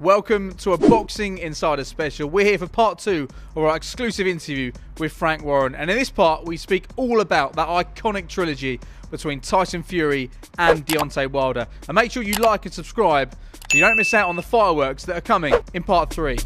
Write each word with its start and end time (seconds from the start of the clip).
Welcome 0.00 0.54
to 0.58 0.74
a 0.74 0.78
Boxing 0.78 1.38
Insider 1.38 1.82
special. 1.82 2.30
We're 2.30 2.44
here 2.44 2.58
for 2.58 2.68
part 2.68 3.00
two 3.00 3.26
of 3.56 3.64
our 3.64 3.74
exclusive 3.74 4.28
interview 4.28 4.70
with 5.00 5.12
Frank 5.12 5.42
Warren. 5.42 5.74
And 5.74 5.90
in 5.90 5.98
this 5.98 6.08
part, 6.08 6.44
we 6.44 6.56
speak 6.56 6.86
all 6.94 7.20
about 7.20 7.54
that 7.54 7.66
iconic 7.66 8.28
trilogy 8.28 8.78
between 9.10 9.40
Tyson 9.40 9.82
Fury 9.82 10.30
and 10.56 10.86
Deontay 10.86 11.32
Wilder. 11.32 11.66
And 11.88 11.96
make 11.96 12.12
sure 12.12 12.22
you 12.22 12.34
like 12.34 12.64
and 12.64 12.72
subscribe 12.72 13.32
so 13.52 13.76
you 13.76 13.80
don't 13.80 13.96
miss 13.96 14.14
out 14.14 14.28
on 14.28 14.36
the 14.36 14.42
fireworks 14.42 15.04
that 15.06 15.16
are 15.16 15.20
coming 15.20 15.52
in 15.74 15.82
part 15.82 16.10
three. 16.10 16.38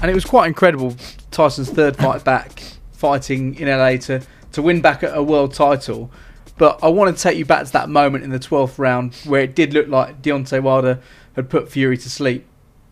And 0.00 0.08
it 0.08 0.14
was 0.14 0.24
quite 0.24 0.46
incredible, 0.46 0.94
Tyson's 1.32 1.70
third 1.70 1.96
fight 1.96 2.22
back, 2.22 2.62
fighting 2.92 3.56
in 3.56 3.66
LA 3.66 3.96
to, 3.96 4.22
to 4.52 4.62
win 4.62 4.80
back 4.80 5.02
a 5.02 5.22
world 5.22 5.54
title. 5.54 6.10
But 6.58 6.78
I 6.82 6.88
want 6.88 7.16
to 7.16 7.22
take 7.22 7.38
you 7.38 7.44
back 7.44 7.66
to 7.66 7.72
that 7.72 7.88
moment 7.88 8.22
in 8.22 8.30
the 8.30 8.38
12th 8.38 8.78
round 8.78 9.14
where 9.24 9.42
it 9.42 9.54
did 9.54 9.72
look 9.72 9.88
like 9.88 10.20
Deontay 10.20 10.62
Wilder 10.62 11.00
had 11.34 11.48
put 11.48 11.70
Fury 11.70 11.96
to 11.96 12.10
sleep. 12.10 12.46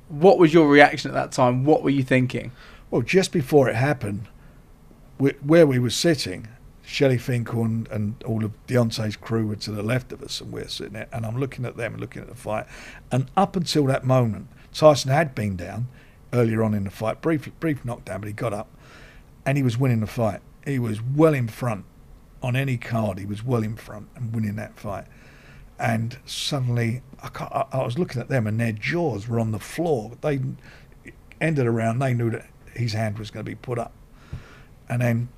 What 0.09 0.39
was 0.39 0.55
your 0.55 0.69
reaction 0.69 1.11
at 1.11 1.15
that 1.15 1.33
time? 1.33 1.65
What 1.65 1.83
were 1.83 1.91
you 1.91 2.03
thinking? 2.03 2.53
Well, 2.91 3.03
just 3.03 3.31
before 3.31 3.69
it 3.69 3.77
happened, 3.77 4.27
where 5.19 5.67
we 5.67 5.79
were 5.79 5.91
sitting, 5.91 6.49
Shelly 6.83 7.19
Finkel 7.19 7.63
and, 7.65 7.87
and 7.89 8.23
all 8.25 8.45
of 8.45 8.53
Deontay's 8.67 9.17
crew 9.17 9.47
were 9.47 9.57
to 9.57 9.71
the 9.71 9.83
left 9.83 10.13
of 10.13 10.23
us, 10.23 10.41
and 10.41 10.51
we're 10.51 10.69
sitting 10.69 10.95
there, 10.95 11.09
and 11.13 11.27
I'm 11.27 11.39
looking 11.39 11.67
at 11.67 11.77
them 11.77 11.93
and 11.93 12.01
looking 12.01 12.23
at 12.23 12.29
the 12.29 12.35
fight. 12.35 12.65
And 13.13 13.31
up 13.37 13.57
until 13.57 13.85
that 13.87 14.05
moment, 14.05 14.49
Tyson 14.73 15.11
had 15.11 15.35
been 15.35 15.57
down 15.57 15.89
earlier 16.33 16.63
on 16.63 16.73
in 16.73 16.85
the 16.85 16.91
fight, 16.91 17.21
brief, 17.21 17.51
brief 17.61 17.85
knockdown, 17.85 18.21
but 18.21 18.29
he 18.29 18.33
got 18.33 18.55
up 18.55 18.69
and 19.45 19.59
he 19.59 19.63
was 19.63 19.77
winning 19.77 20.01
the 20.01 20.07
fight. 20.07 20.41
He 20.69 20.79
was 20.79 21.01
well 21.01 21.33
in 21.33 21.49
front 21.49 21.87
on 22.43 22.55
any 22.55 22.77
card. 22.77 23.19
He 23.19 23.25
was 23.25 23.43
well 23.43 23.63
in 23.63 23.75
front 23.75 24.09
and 24.15 24.35
winning 24.35 24.57
that 24.57 24.79
fight. 24.79 25.07
And 25.79 26.19
suddenly, 26.27 27.03
I, 27.23 27.65
I, 27.73 27.83
was 27.85 27.99
looking 27.99 28.21
at 28.21 28.29
them, 28.29 28.47
and 28.47 28.61
their 28.61 28.73
jaws 28.73 29.29
were 29.29 29.41
on 29.41 29.53
the 29.53 29.59
floor. 29.59 30.13
They 30.21 30.41
ended 31.41 31.67
around. 31.67 32.01
They 32.01 32.13
knew 32.13 32.31
that 32.31 32.47
his 32.75 32.93
hand 32.93 33.19
was 33.19 33.31
going 33.31 33.47
to 33.47 33.51
be 33.51 33.55
put 33.55 33.79
up, 33.79 33.93
and 34.89 35.01
then, 35.01 35.29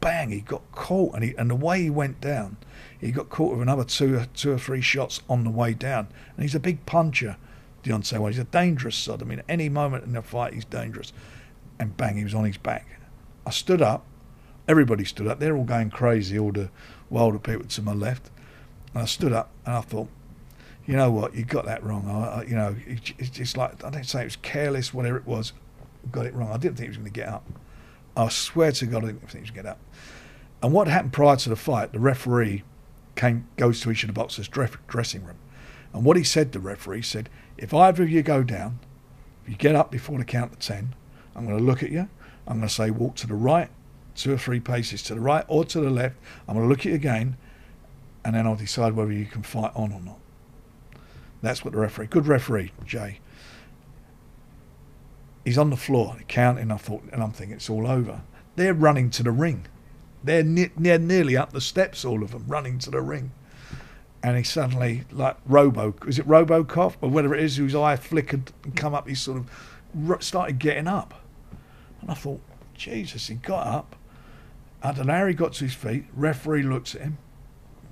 bang! 0.00 0.30
He 0.30 0.40
got 0.40 0.62
caught, 0.72 1.14
and 1.14 1.22
he 1.22 1.34
and 1.36 1.50
the 1.50 1.54
way 1.54 1.82
he 1.82 1.90
went 1.90 2.20
down, 2.20 2.56
he 2.98 3.12
got 3.12 3.28
caught 3.28 3.52
with 3.52 3.62
another 3.62 3.84
two, 3.84 4.24
two 4.34 4.52
or 4.52 4.58
three 4.58 4.80
shots 4.80 5.20
on 5.28 5.44
the 5.44 5.50
way 5.50 5.74
down. 5.74 6.08
And 6.36 6.42
he's 6.42 6.54
a 6.54 6.60
big 6.60 6.86
puncher. 6.86 7.36
Deontay 7.84 8.18
Wilder. 8.18 8.32
He's 8.32 8.38
a 8.38 8.44
dangerous 8.44 8.96
sod. 8.96 9.22
I 9.22 9.26
mean, 9.26 9.42
any 9.48 9.68
moment 9.68 10.04
in 10.04 10.12
the 10.12 10.22
fight, 10.22 10.54
he's 10.54 10.64
dangerous. 10.64 11.12
And 11.78 11.96
bang, 11.96 12.16
he 12.16 12.24
was 12.24 12.34
on 12.34 12.44
his 12.44 12.58
back. 12.58 12.99
I 13.46 13.50
stood 13.50 13.82
up. 13.82 14.04
Everybody 14.68 15.04
stood 15.04 15.26
up. 15.26 15.40
They're 15.40 15.56
all 15.56 15.64
going 15.64 15.90
crazy, 15.90 16.38
all 16.38 16.52
the 16.52 16.70
Wilder 17.08 17.38
people 17.38 17.66
to 17.66 17.82
my 17.82 17.92
left. 17.92 18.30
And 18.94 19.02
I 19.02 19.06
stood 19.06 19.32
up 19.32 19.50
and 19.66 19.74
I 19.74 19.80
thought, 19.80 20.08
you 20.86 20.96
know 20.96 21.10
what, 21.10 21.34
you 21.34 21.44
got 21.44 21.66
that 21.66 21.84
wrong. 21.84 22.08
I, 22.08 22.40
I, 22.40 22.42
you 22.44 22.54
know, 22.54 22.74
it's 22.86 23.30
just 23.30 23.56
like, 23.56 23.84
I 23.84 23.90
don't 23.90 24.04
say 24.04 24.22
it 24.22 24.24
was 24.24 24.36
careless, 24.36 24.92
whatever 24.92 25.16
it 25.16 25.26
was, 25.26 25.52
got 26.10 26.26
it 26.26 26.34
wrong. 26.34 26.50
I 26.50 26.56
didn't 26.56 26.76
think 26.76 26.86
he 26.86 26.88
was 26.88 26.96
going 26.96 27.12
to 27.12 27.20
get 27.20 27.28
up. 27.28 27.44
I 28.16 28.28
swear 28.28 28.72
to 28.72 28.86
God, 28.86 29.04
I 29.04 29.06
didn't 29.08 29.20
think 29.20 29.32
he 29.32 29.40
was 29.40 29.50
going 29.50 29.56
to 29.56 29.62
get 29.62 29.66
up. 29.66 29.78
And 30.62 30.72
what 30.72 30.88
happened 30.88 31.12
prior 31.12 31.36
to 31.36 31.48
the 31.48 31.56
fight, 31.56 31.92
the 31.92 32.00
referee 32.00 32.64
came 33.16 33.46
goes 33.56 33.80
to 33.80 33.90
each 33.90 34.02
of 34.02 34.08
the 34.08 34.12
boxers' 34.12 34.48
dressing 34.48 35.24
room. 35.24 35.36
And 35.92 36.04
what 36.04 36.16
he 36.16 36.24
said, 36.24 36.52
to 36.52 36.58
the 36.58 36.64
referee 36.64 37.02
said, 37.02 37.28
if 37.56 37.74
either 37.74 38.02
of 38.02 38.10
you 38.10 38.22
go 38.22 38.42
down, 38.42 38.78
if 39.44 39.50
you 39.50 39.56
get 39.56 39.74
up 39.74 39.90
before 39.90 40.18
the 40.18 40.24
count 40.24 40.52
of 40.52 40.58
10, 40.58 40.94
I'm 41.34 41.46
going 41.46 41.58
to 41.58 41.64
look 41.64 41.82
at 41.82 41.90
you. 41.90 42.08
I'm 42.50 42.56
going 42.56 42.68
to 42.68 42.74
say 42.74 42.90
walk 42.90 43.14
to 43.16 43.28
the 43.28 43.34
right, 43.34 43.70
two 44.16 44.32
or 44.32 44.36
three 44.36 44.58
paces 44.58 45.04
to 45.04 45.14
the 45.14 45.20
right 45.20 45.44
or 45.46 45.64
to 45.66 45.80
the 45.80 45.88
left. 45.88 46.16
I'm 46.48 46.56
going 46.56 46.66
to 46.66 46.68
look 46.68 46.80
at 46.80 46.86
you 46.86 46.94
again, 46.94 47.36
and 48.24 48.34
then 48.34 48.44
I'll 48.44 48.56
decide 48.56 48.94
whether 48.94 49.12
you 49.12 49.24
can 49.24 49.44
fight 49.44 49.70
on 49.76 49.92
or 49.92 50.00
not. 50.00 50.18
That's 51.42 51.64
what 51.64 51.72
the 51.72 51.78
referee, 51.78 52.08
good 52.08 52.26
referee, 52.26 52.72
Jay. 52.84 53.20
He's 55.44 55.56
on 55.56 55.70
the 55.70 55.76
floor 55.76 56.16
counting. 56.26 56.72
I 56.72 56.76
thought, 56.76 57.04
and 57.12 57.22
I'm 57.22 57.30
thinking 57.30 57.56
it's 57.56 57.70
all 57.70 57.86
over. 57.86 58.20
They're 58.56 58.74
running 58.74 59.10
to 59.10 59.22
the 59.22 59.30
ring. 59.30 59.66
They're, 60.24 60.42
ne- 60.42 60.72
they're 60.76 60.98
nearly 60.98 61.36
up 61.36 61.52
the 61.52 61.60
steps, 61.60 62.04
all 62.04 62.22
of 62.24 62.32
them, 62.32 62.44
running 62.48 62.80
to 62.80 62.90
the 62.90 63.00
ring 63.00 63.30
and 64.22 64.36
he 64.36 64.42
suddenly 64.42 65.04
like 65.10 65.34
Robo 65.46 65.94
is 66.06 66.18
it 66.18 66.28
Robocop 66.28 66.96
or 67.00 67.08
whatever 67.08 67.34
it 67.34 67.42
is 67.42 67.56
whose 67.56 67.74
eye 67.74 67.96
flickered 67.96 68.52
and 68.64 68.76
come 68.76 68.94
up 68.94 69.08
he 69.08 69.14
sort 69.14 69.38
of 69.38 70.22
started 70.22 70.58
getting 70.58 70.86
up 70.86 71.14
I 72.10 72.14
thought 72.14 72.40
Jesus 72.74 73.28
he 73.28 73.34
got 73.34 73.66
up 73.66 73.96
I 74.82 74.92
don't 74.92 75.06
know 75.06 75.14
how 75.14 75.26
he 75.26 75.34
got 75.34 75.52
to 75.54 75.64
his 75.64 75.74
feet 75.74 76.04
referee 76.14 76.62
looks 76.62 76.94
at 76.94 77.02
him 77.02 77.18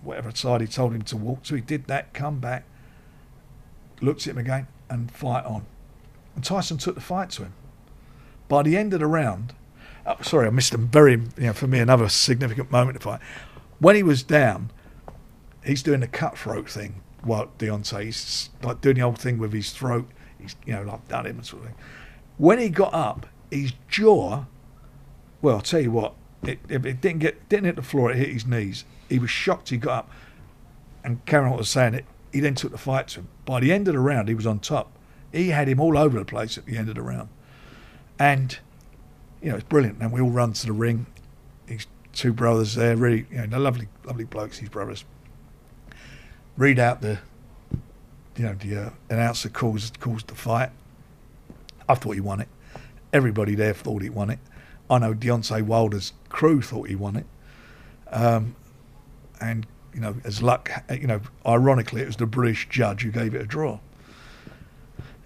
whatever 0.02 0.30
side 0.34 0.60
he 0.60 0.66
told 0.66 0.94
him 0.94 1.02
to 1.02 1.16
walk 1.16 1.42
to 1.44 1.54
he 1.54 1.60
did 1.60 1.86
that 1.86 2.12
come 2.12 2.38
back 2.38 2.64
looks 4.00 4.26
at 4.26 4.32
him 4.32 4.38
again 4.38 4.66
and 4.88 5.10
fight 5.10 5.44
on 5.44 5.64
and 6.34 6.44
Tyson 6.44 6.78
took 6.78 6.94
the 6.94 7.00
fight 7.00 7.30
to 7.30 7.42
him 7.42 7.52
by 8.48 8.62
the 8.62 8.76
end 8.76 8.92
of 8.92 9.00
the 9.00 9.06
round 9.06 9.54
uh, 10.06 10.20
sorry 10.22 10.46
I 10.46 10.50
missed 10.50 10.74
a 10.74 10.78
very 10.78 11.12
you 11.12 11.30
know 11.38 11.52
for 11.52 11.66
me 11.66 11.78
another 11.78 12.08
significant 12.08 12.70
moment 12.70 12.98
to 12.98 13.04
fight 13.04 13.20
when 13.78 13.96
he 13.96 14.02
was 14.02 14.22
down 14.22 14.70
he's 15.64 15.82
doing 15.82 16.00
the 16.00 16.08
cutthroat 16.08 16.68
thing 16.70 17.02
while 17.22 17.50
Deontay 17.58 18.04
he's 18.04 18.50
like 18.62 18.80
doing 18.80 18.96
the 18.96 19.02
old 19.02 19.18
thing 19.18 19.38
with 19.38 19.52
his 19.52 19.70
throat. 19.70 20.08
He's 20.40 20.56
you 20.64 20.72
know 20.72 20.82
like 20.82 21.06
done 21.08 21.26
him 21.26 21.36
and 21.36 21.46
sort 21.46 21.62
of 21.62 21.68
thing. 21.68 21.78
When 22.36 22.58
he 22.58 22.68
got 22.68 22.94
up, 22.94 23.26
his 23.50 23.72
jaw. 23.88 24.44
Well, 25.40 25.56
I'll 25.56 25.62
tell 25.62 25.80
you 25.80 25.90
what. 25.90 26.14
It, 26.42 26.60
it, 26.68 26.86
it 26.86 27.00
didn't 27.00 27.18
get 27.18 27.48
didn't 27.48 27.66
hit 27.66 27.76
the 27.76 27.82
floor. 27.82 28.12
It 28.12 28.16
hit 28.16 28.28
his 28.28 28.46
knees. 28.46 28.84
He 29.08 29.18
was 29.18 29.30
shocked. 29.30 29.70
He 29.70 29.76
got 29.76 29.98
up, 29.98 30.10
and 31.02 31.24
Karen 31.26 31.50
was 31.56 31.68
saying 31.68 31.94
it. 31.94 32.04
He 32.32 32.40
then 32.40 32.54
took 32.54 32.70
the 32.70 32.78
fight 32.78 33.08
to 33.08 33.20
him. 33.20 33.28
By 33.44 33.60
the 33.60 33.72
end 33.72 33.88
of 33.88 33.94
the 33.94 34.00
round, 34.00 34.28
he 34.28 34.34
was 34.34 34.46
on 34.46 34.60
top. 34.60 34.92
He 35.32 35.48
had 35.48 35.68
him 35.68 35.80
all 35.80 35.98
over 35.98 36.18
the 36.18 36.24
place 36.24 36.56
at 36.56 36.66
the 36.66 36.76
end 36.76 36.88
of 36.88 36.94
the 36.94 37.02
round, 37.02 37.28
and 38.18 38.58
you 39.42 39.50
know 39.50 39.56
it's 39.56 39.64
brilliant. 39.64 39.98
And 40.00 40.12
we 40.12 40.20
all 40.20 40.30
run 40.30 40.52
to 40.52 40.66
the 40.66 40.72
ring. 40.72 41.06
His 41.66 41.86
two 42.12 42.32
brothers 42.32 42.74
there, 42.74 42.96
really, 42.96 43.26
you 43.30 43.46
know, 43.46 43.58
lovely, 43.58 43.88
lovely 44.04 44.24
blokes. 44.24 44.58
His 44.58 44.68
brothers 44.68 45.04
read 46.56 46.78
out 46.78 47.00
the, 47.00 47.18
you 48.36 48.44
know, 48.44 48.54
the 48.54 48.86
uh, 48.86 48.90
announcer 49.08 49.48
calls 49.48 49.92
calls 50.00 50.22
the 50.24 50.34
fight. 50.34 50.70
I 51.88 51.94
thought 51.94 52.12
he 52.12 52.20
won 52.20 52.40
it. 52.40 52.48
Everybody 53.12 53.54
there 53.54 53.74
thought 53.74 54.02
he 54.02 54.10
won 54.10 54.30
it. 54.30 54.38
I 54.90 54.98
know 54.98 55.14
Deontay 55.14 55.62
Wilder's 55.62 56.12
crew 56.28 56.62
thought 56.62 56.88
he 56.88 56.94
won 56.94 57.16
it. 57.16 57.26
Um, 58.10 58.56
and 59.40 59.66
you 59.94 60.00
know, 60.00 60.16
as 60.24 60.42
luck, 60.42 60.70
you 60.90 61.06
know, 61.06 61.20
ironically, 61.46 62.02
it 62.02 62.06
was 62.06 62.16
the 62.16 62.26
British 62.26 62.68
judge 62.68 63.02
who 63.02 63.10
gave 63.10 63.34
it 63.34 63.40
a 63.40 63.46
draw. 63.46 63.80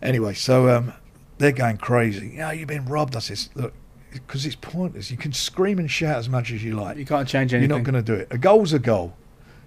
Anyway, 0.01 0.35
so 0.35 0.69
um, 0.69 0.93
they're 1.39 1.53
going 1.53 1.77
crazy. 1.77 2.35
Yeah, 2.37 2.53
you've 2.53 2.69
been 2.69 2.87
robbed. 2.87 3.17
I 3.17 3.21
says, 3.21 3.51
look, 3.55 3.73
because 4.13 4.47
it's 4.47 4.57
pointless. 4.57 5.11
You 5.11 5.17
can 5.17 5.33
scream 5.33 5.79
and 5.79 5.91
shout 5.91 6.17
as 6.17 6.29
much 6.29 6.51
as 6.53 6.63
you 6.63 6.75
like. 6.75 6.97
You 6.97 7.07
can't 7.07 7.29
change 7.29 7.55
anything. 7.55 7.71
You're 7.71 7.79
not 7.79 7.85
going 7.85 8.03
to 8.05 8.13
do 8.13 8.19
it. 8.19 8.29
A 8.31 8.39
goal's 8.39 8.73
a 8.73 8.79
goal. 8.79 9.15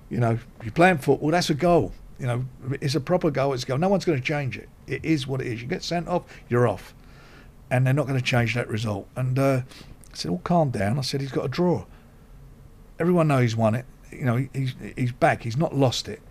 You 0.10 0.20
know, 0.20 0.38
you're 0.64 0.72
playing 0.72 1.00
football, 1.00 1.32
that's 1.32 1.50
a 1.50 1.56
goal. 1.56 1.92
You 2.20 2.28
know, 2.28 2.46
it's 2.80 2.96
a 2.96 3.02
proper 3.02 3.32
goal. 3.32 3.54
It's 3.54 3.64
a 3.64 3.66
goal. 3.66 3.78
No 3.78 3.90
one's 3.90 4.06
going 4.06 4.20
to 4.20 4.24
change 4.24 4.58
it. 4.58 4.70
It 4.88 5.04
is 5.04 5.28
what 5.28 5.42
it 5.42 5.48
is. 5.48 5.62
You 5.62 5.68
get 5.68 5.84
sent 5.84 6.08
off, 6.08 6.24
you're 6.48 6.68
off, 6.68 6.94
and 7.70 7.86
they're 7.86 7.94
not 7.94 8.08
going 8.08 8.20
to 8.20 8.26
change 8.26 8.56
that 8.56 8.68
result. 8.68 9.08
And 9.16 9.38
uh, 9.38 9.62
I 10.12 10.16
said, 10.16 10.32
"Well, 10.32 10.42
calm 10.44 10.70
down." 10.70 10.98
I 10.98 11.02
said, 11.02 11.22
"He's 11.22 11.32
got 11.32 11.46
a 11.46 11.50
draw. 11.50 11.86
Everyone 13.00 13.28
knows 13.28 13.42
he's 13.42 13.56
won 13.56 13.76
it. 13.76 13.86
You 14.12 14.26
know, 14.26 14.48
he's 14.54 14.76
he's 14.96 15.12
back. 15.12 15.44
He's 15.44 15.58
not 15.58 15.76
lost 15.76 16.08
it, 16.08 16.22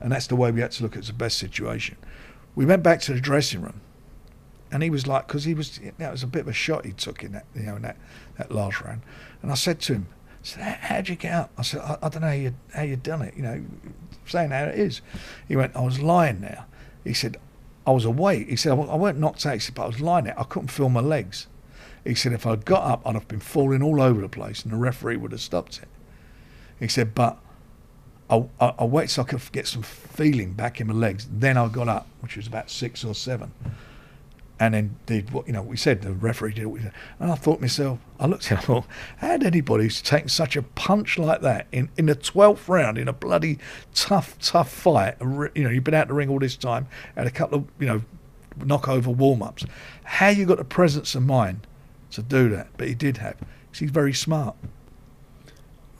and 0.00 0.12
that's 0.12 0.26
the 0.26 0.36
way 0.36 0.50
we 0.50 0.60
had 0.60 0.72
to 0.72 0.82
look 0.82 0.96
at 0.96 1.04
the 1.04 1.12
best 1.12 1.38
situation." 1.38 1.96
We 2.54 2.64
went 2.64 2.82
back 2.84 3.00
to 3.02 3.12
the 3.12 3.20
dressing 3.20 3.62
room, 3.62 3.80
and 4.70 4.82
he 4.82 4.90
was 4.90 5.06
like, 5.06 5.26
because 5.26 5.44
he 5.44 5.54
was, 5.54 5.78
you 5.78 5.92
know, 5.98 6.10
was 6.10 6.22
a 6.22 6.26
bit 6.26 6.40
of 6.40 6.48
a 6.48 6.52
shot 6.52 6.84
he 6.84 6.92
took 6.92 7.22
in 7.22 7.32
that, 7.32 7.46
you 7.54 7.62
know, 7.62 7.76
in 7.76 7.82
that, 7.82 7.96
that 8.38 8.50
last 8.50 8.80
round. 8.80 9.02
And 9.42 9.50
I 9.50 9.54
said 9.54 9.80
to 9.82 9.94
him, 9.94 10.06
said, 10.42 10.62
how'd 10.62 11.08
you 11.08 11.16
get 11.16 11.32
up? 11.32 11.50
I 11.56 11.62
said, 11.62 11.80
I, 11.80 11.96
I 12.02 12.08
don't 12.08 12.22
know 12.22 12.28
how 12.28 12.34
you, 12.34 12.54
how 12.74 12.82
you 12.82 12.96
done 12.96 13.22
it, 13.22 13.34
you 13.36 13.42
know, 13.42 13.64
saying 14.26 14.50
how 14.50 14.64
it 14.64 14.78
is. 14.78 15.00
He 15.48 15.56
went, 15.56 15.74
I 15.76 15.80
was 15.80 16.00
lying 16.00 16.40
there. 16.40 16.66
He 17.04 17.14
said, 17.14 17.38
I 17.86 17.90
was 17.90 18.04
awake. 18.04 18.48
He 18.48 18.56
said, 18.56 18.72
I, 18.72 18.82
I 18.82 18.96
weren't 18.96 19.18
knocked 19.18 19.44
out, 19.46 19.70
but 19.74 19.82
I 19.82 19.86
was 19.86 20.00
lying 20.00 20.24
there. 20.26 20.38
I 20.38 20.44
couldn't 20.44 20.68
feel 20.68 20.88
my 20.88 21.00
legs. 21.00 21.46
He 22.04 22.14
said, 22.14 22.32
if 22.32 22.46
I'd 22.46 22.64
got 22.64 22.82
up, 22.84 23.02
I'd 23.06 23.14
have 23.14 23.28
been 23.28 23.40
falling 23.40 23.82
all 23.82 24.00
over 24.00 24.20
the 24.20 24.28
place 24.28 24.62
and 24.62 24.72
the 24.72 24.76
referee 24.76 25.16
would 25.16 25.32
have 25.32 25.40
stopped 25.40 25.78
it. 25.82 25.88
He 26.78 26.88
said, 26.88 27.14
but 27.14 27.38
I, 28.28 28.44
I, 28.60 28.74
I 28.80 28.84
waited 28.84 29.10
so 29.10 29.22
I 29.22 29.24
could 29.24 29.40
get 29.52 29.66
some 29.66 29.82
feeling 29.82 30.52
back 30.52 30.80
in 30.80 30.86
my 30.88 30.94
legs. 30.94 31.26
Then 31.30 31.56
I 31.56 31.68
got 31.68 31.88
up, 31.88 32.06
which 32.20 32.36
was 32.36 32.46
about 32.46 32.70
six 32.70 33.04
or 33.04 33.14
seven 33.14 33.52
and 34.60 34.74
then 34.74 34.96
did 35.06 35.32
what 35.32 35.46
you 35.46 35.52
know 35.52 35.62
we 35.62 35.76
said 35.76 36.02
the 36.02 36.12
referee 36.12 36.52
did 36.52 36.66
what 36.66 36.74
we 36.74 36.80
said. 36.80 36.92
and 37.18 37.32
I 37.32 37.34
thought 37.34 37.60
myself 37.60 37.98
I 38.20 38.26
looked 38.26 38.52
at 38.52 38.64
him 38.64 38.82
how 38.82 38.84
had 39.16 39.42
anybody 39.42 39.88
taken 39.88 40.28
such 40.28 40.54
a 40.54 40.62
punch 40.62 41.18
like 41.18 41.40
that 41.40 41.66
in, 41.72 41.88
in 41.96 42.06
the 42.06 42.14
12th 42.14 42.68
round 42.68 42.96
in 42.96 43.08
a 43.08 43.12
bloody 43.12 43.58
tough 43.94 44.38
tough 44.38 44.70
fight? 44.70 45.16
You 45.20 45.64
know 45.64 45.70
you've 45.70 45.84
been 45.84 45.94
out 45.94 46.08
the 46.08 46.14
ring 46.14 46.28
all 46.28 46.38
this 46.38 46.56
time 46.56 46.86
had 47.16 47.26
a 47.26 47.30
couple 47.30 47.58
of 47.58 47.64
you 47.78 47.86
know 47.86 48.02
knockover 48.58 49.14
warm-ups. 49.14 49.64
How 50.04 50.28
you 50.28 50.46
got 50.46 50.58
the 50.58 50.64
presence 50.64 51.14
of 51.14 51.22
mind 51.22 51.66
to 52.12 52.22
do 52.22 52.48
that? 52.50 52.68
But 52.76 52.88
he 52.88 52.94
did 52.94 53.18
have. 53.18 53.36
He's 53.72 53.90
very 53.90 54.12
smart. 54.12 54.56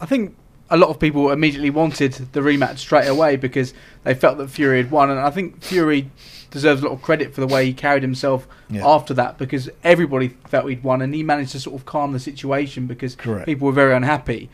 I 0.01 0.07
think 0.07 0.37
a 0.75 0.77
lot 0.77 0.89
of 0.91 0.99
people 0.99 1.31
immediately 1.31 1.71
wanted 1.71 2.13
the 2.33 2.41
rematch 2.41 2.79
straight 2.79 3.07
away 3.07 3.37
because 3.37 3.73
they 4.03 4.13
felt 4.13 4.39
that 4.39 4.49
Fury 4.51 4.79
had 4.79 4.91
won, 4.91 5.09
and 5.09 5.21
I 5.21 5.31
think 5.31 5.63
Fury 5.63 6.11
deserves 6.51 6.83
a 6.83 6.87
lot 6.87 6.93
of 6.95 7.01
credit 7.01 7.33
for 7.33 7.41
the 7.41 7.47
way 7.47 7.65
he 7.65 7.73
carried 7.73 8.03
himself 8.03 8.49
Yeah. 8.69 8.85
after 8.85 9.15
that 9.15 9.39
because 9.39 9.71
everybody 9.85 10.29
felt 10.49 10.69
he'd 10.69 10.83
won, 10.83 11.01
and 11.01 11.15
he 11.15 11.23
managed 11.23 11.53
to 11.53 11.61
sort 11.61 11.77
of 11.81 11.87
calm 11.87 12.13
the 12.13 12.19
situation 12.19 12.87
because 12.89 13.15
Correct. 13.15 13.47
people 13.47 13.67
were 13.67 13.73
very 13.73 13.95
unhappy. 13.95 14.51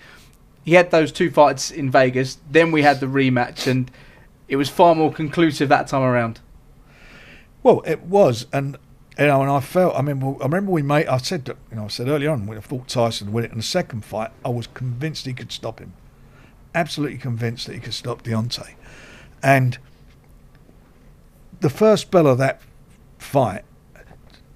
He 0.62 0.74
had 0.74 0.90
those 0.90 1.10
two 1.10 1.30
fights 1.30 1.70
in 1.70 1.90
Vegas, 1.90 2.36
then 2.50 2.70
we 2.70 2.82
had 2.82 3.00
the 3.00 3.06
rematch, 3.06 3.66
and 3.66 3.90
it 4.46 4.56
was 4.56 4.68
far 4.68 4.94
more 4.94 5.10
conclusive 5.10 5.70
that 5.70 5.86
time 5.88 6.02
around. 6.02 6.40
Well, 7.62 7.82
it 7.86 8.02
was, 8.02 8.44
and 8.52 8.76
you 9.18 9.26
know, 9.26 9.40
and 9.40 9.50
I 9.50 9.60
felt. 9.60 9.94
I 9.96 10.02
mean, 10.02 10.22
I 10.40 10.44
remember 10.44 10.70
we 10.70 10.82
made. 10.82 11.06
I 11.06 11.16
said, 11.16 11.46
that, 11.46 11.56
you 11.70 11.76
know, 11.76 11.84
I 11.84 11.88
said 11.88 12.08
earlier 12.08 12.30
on 12.30 12.46
when 12.46 12.58
I 12.58 12.60
thought 12.60 12.88
Tyson 12.88 13.28
would 13.28 13.34
win 13.34 13.44
it 13.46 13.52
in 13.52 13.56
the 13.58 13.62
second 13.62 14.04
fight. 14.04 14.30
I 14.44 14.50
was 14.50 14.66
convinced 14.66 15.24
he 15.26 15.32
could 15.34 15.50
stop 15.52 15.78
him. 15.80 15.92
Absolutely 16.74 17.18
convinced 17.18 17.66
that 17.66 17.74
he 17.74 17.80
could 17.80 17.94
stop 17.94 18.22
Deontay, 18.22 18.74
and 19.42 19.78
the 21.60 21.70
first 21.70 22.10
bell 22.10 22.26
of 22.26 22.38
that 22.38 22.60
fight, 23.18 23.64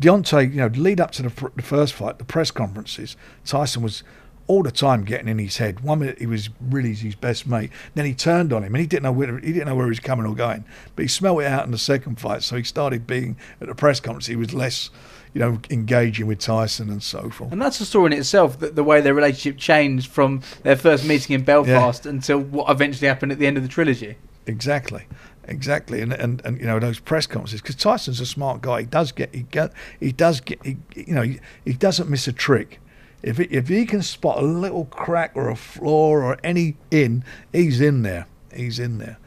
Deontay, 0.00 0.50
you 0.50 0.56
know, 0.56 0.66
lead 0.68 1.00
up 1.00 1.10
to 1.12 1.22
the, 1.22 1.30
fir- 1.30 1.52
the 1.54 1.62
first 1.62 1.92
fight, 1.92 2.18
the 2.18 2.24
press 2.24 2.50
conferences, 2.50 3.16
Tyson 3.44 3.82
was 3.82 4.02
all 4.46 4.62
the 4.62 4.70
time 4.70 5.04
getting 5.04 5.28
in 5.28 5.38
his 5.38 5.56
head. 5.56 5.80
One 5.80 6.00
minute 6.00 6.18
he 6.18 6.26
was 6.26 6.50
really 6.60 6.92
his 6.94 7.14
best 7.14 7.46
mate, 7.46 7.70
then 7.94 8.04
he 8.04 8.14
turned 8.14 8.52
on 8.52 8.62
him, 8.62 8.74
and 8.74 8.80
he 8.80 8.86
didn't 8.86 9.04
know 9.04 9.12
where 9.12 9.38
he 9.38 9.52
didn't 9.52 9.68
know 9.68 9.74
where 9.74 9.86
he 9.86 9.90
was 9.90 10.00
coming 10.00 10.26
or 10.26 10.34
going. 10.34 10.64
But 10.96 11.02
he 11.02 11.08
smelled 11.08 11.40
it 11.42 11.46
out 11.46 11.64
in 11.64 11.70
the 11.70 11.78
second 11.78 12.20
fight, 12.20 12.42
so 12.42 12.56
he 12.56 12.64
started 12.64 13.06
being 13.06 13.36
at 13.60 13.68
the 13.68 13.74
press 13.74 14.00
conference. 14.00 14.26
He 14.26 14.36
was 14.36 14.52
less, 14.52 14.90
you 15.34 15.40
know, 15.40 15.60
engaging 15.68 16.26
with 16.26 16.38
Tyson 16.38 16.88
and 16.88 17.02
so 17.02 17.28
forth. 17.28 17.52
And 17.52 17.60
that's 17.60 17.80
a 17.80 17.84
story 17.84 18.12
in 18.12 18.18
itself, 18.18 18.60
that 18.60 18.76
the 18.76 18.84
way 18.84 19.00
their 19.00 19.14
relationship 19.14 19.58
changed 19.58 20.10
from 20.10 20.40
their 20.62 20.76
first 20.76 21.04
meeting 21.04 21.34
in 21.34 21.42
Belfast 21.42 22.06
until 22.06 22.38
what 22.38 22.70
eventually 22.70 23.08
happened 23.08 23.32
at 23.32 23.38
the 23.38 23.46
end 23.46 23.56
of 23.56 23.64
the 23.64 23.68
trilogy. 23.68 24.16
Exactly, 24.46 25.06
exactly, 25.48 26.00
and 26.00 26.12
and, 26.12 26.40
and 26.44 26.60
you 26.60 26.66
know 26.66 26.78
those 26.78 27.00
press 27.00 27.26
conferences 27.26 27.60
because 27.60 27.74
Tyson's 27.76 28.20
a 28.20 28.26
smart 28.26 28.60
guy. 28.60 28.80
He 28.80 28.86
does 28.86 29.10
get 29.10 29.34
he 29.34 29.42
get 29.42 29.72
he 29.98 30.12
does 30.12 30.40
get 30.40 30.64
he, 30.64 30.76
you 30.94 31.14
know 31.14 31.22
he, 31.22 31.40
he 31.64 31.72
doesn't 31.72 32.08
miss 32.08 32.28
a 32.28 32.32
trick. 32.32 32.80
If 33.22 33.38
he, 33.38 33.44
if 33.44 33.68
he 33.68 33.86
can 33.86 34.02
spot 34.02 34.38
a 34.38 34.42
little 34.42 34.84
crack 34.84 35.32
or 35.34 35.48
a 35.48 35.56
flaw 35.56 36.10
or 36.10 36.38
any 36.44 36.76
in, 36.90 37.24
he's 37.52 37.80
in 37.80 38.02
there. 38.02 38.26
He's 38.54 38.78
in 38.78 38.98
there. 38.98 39.18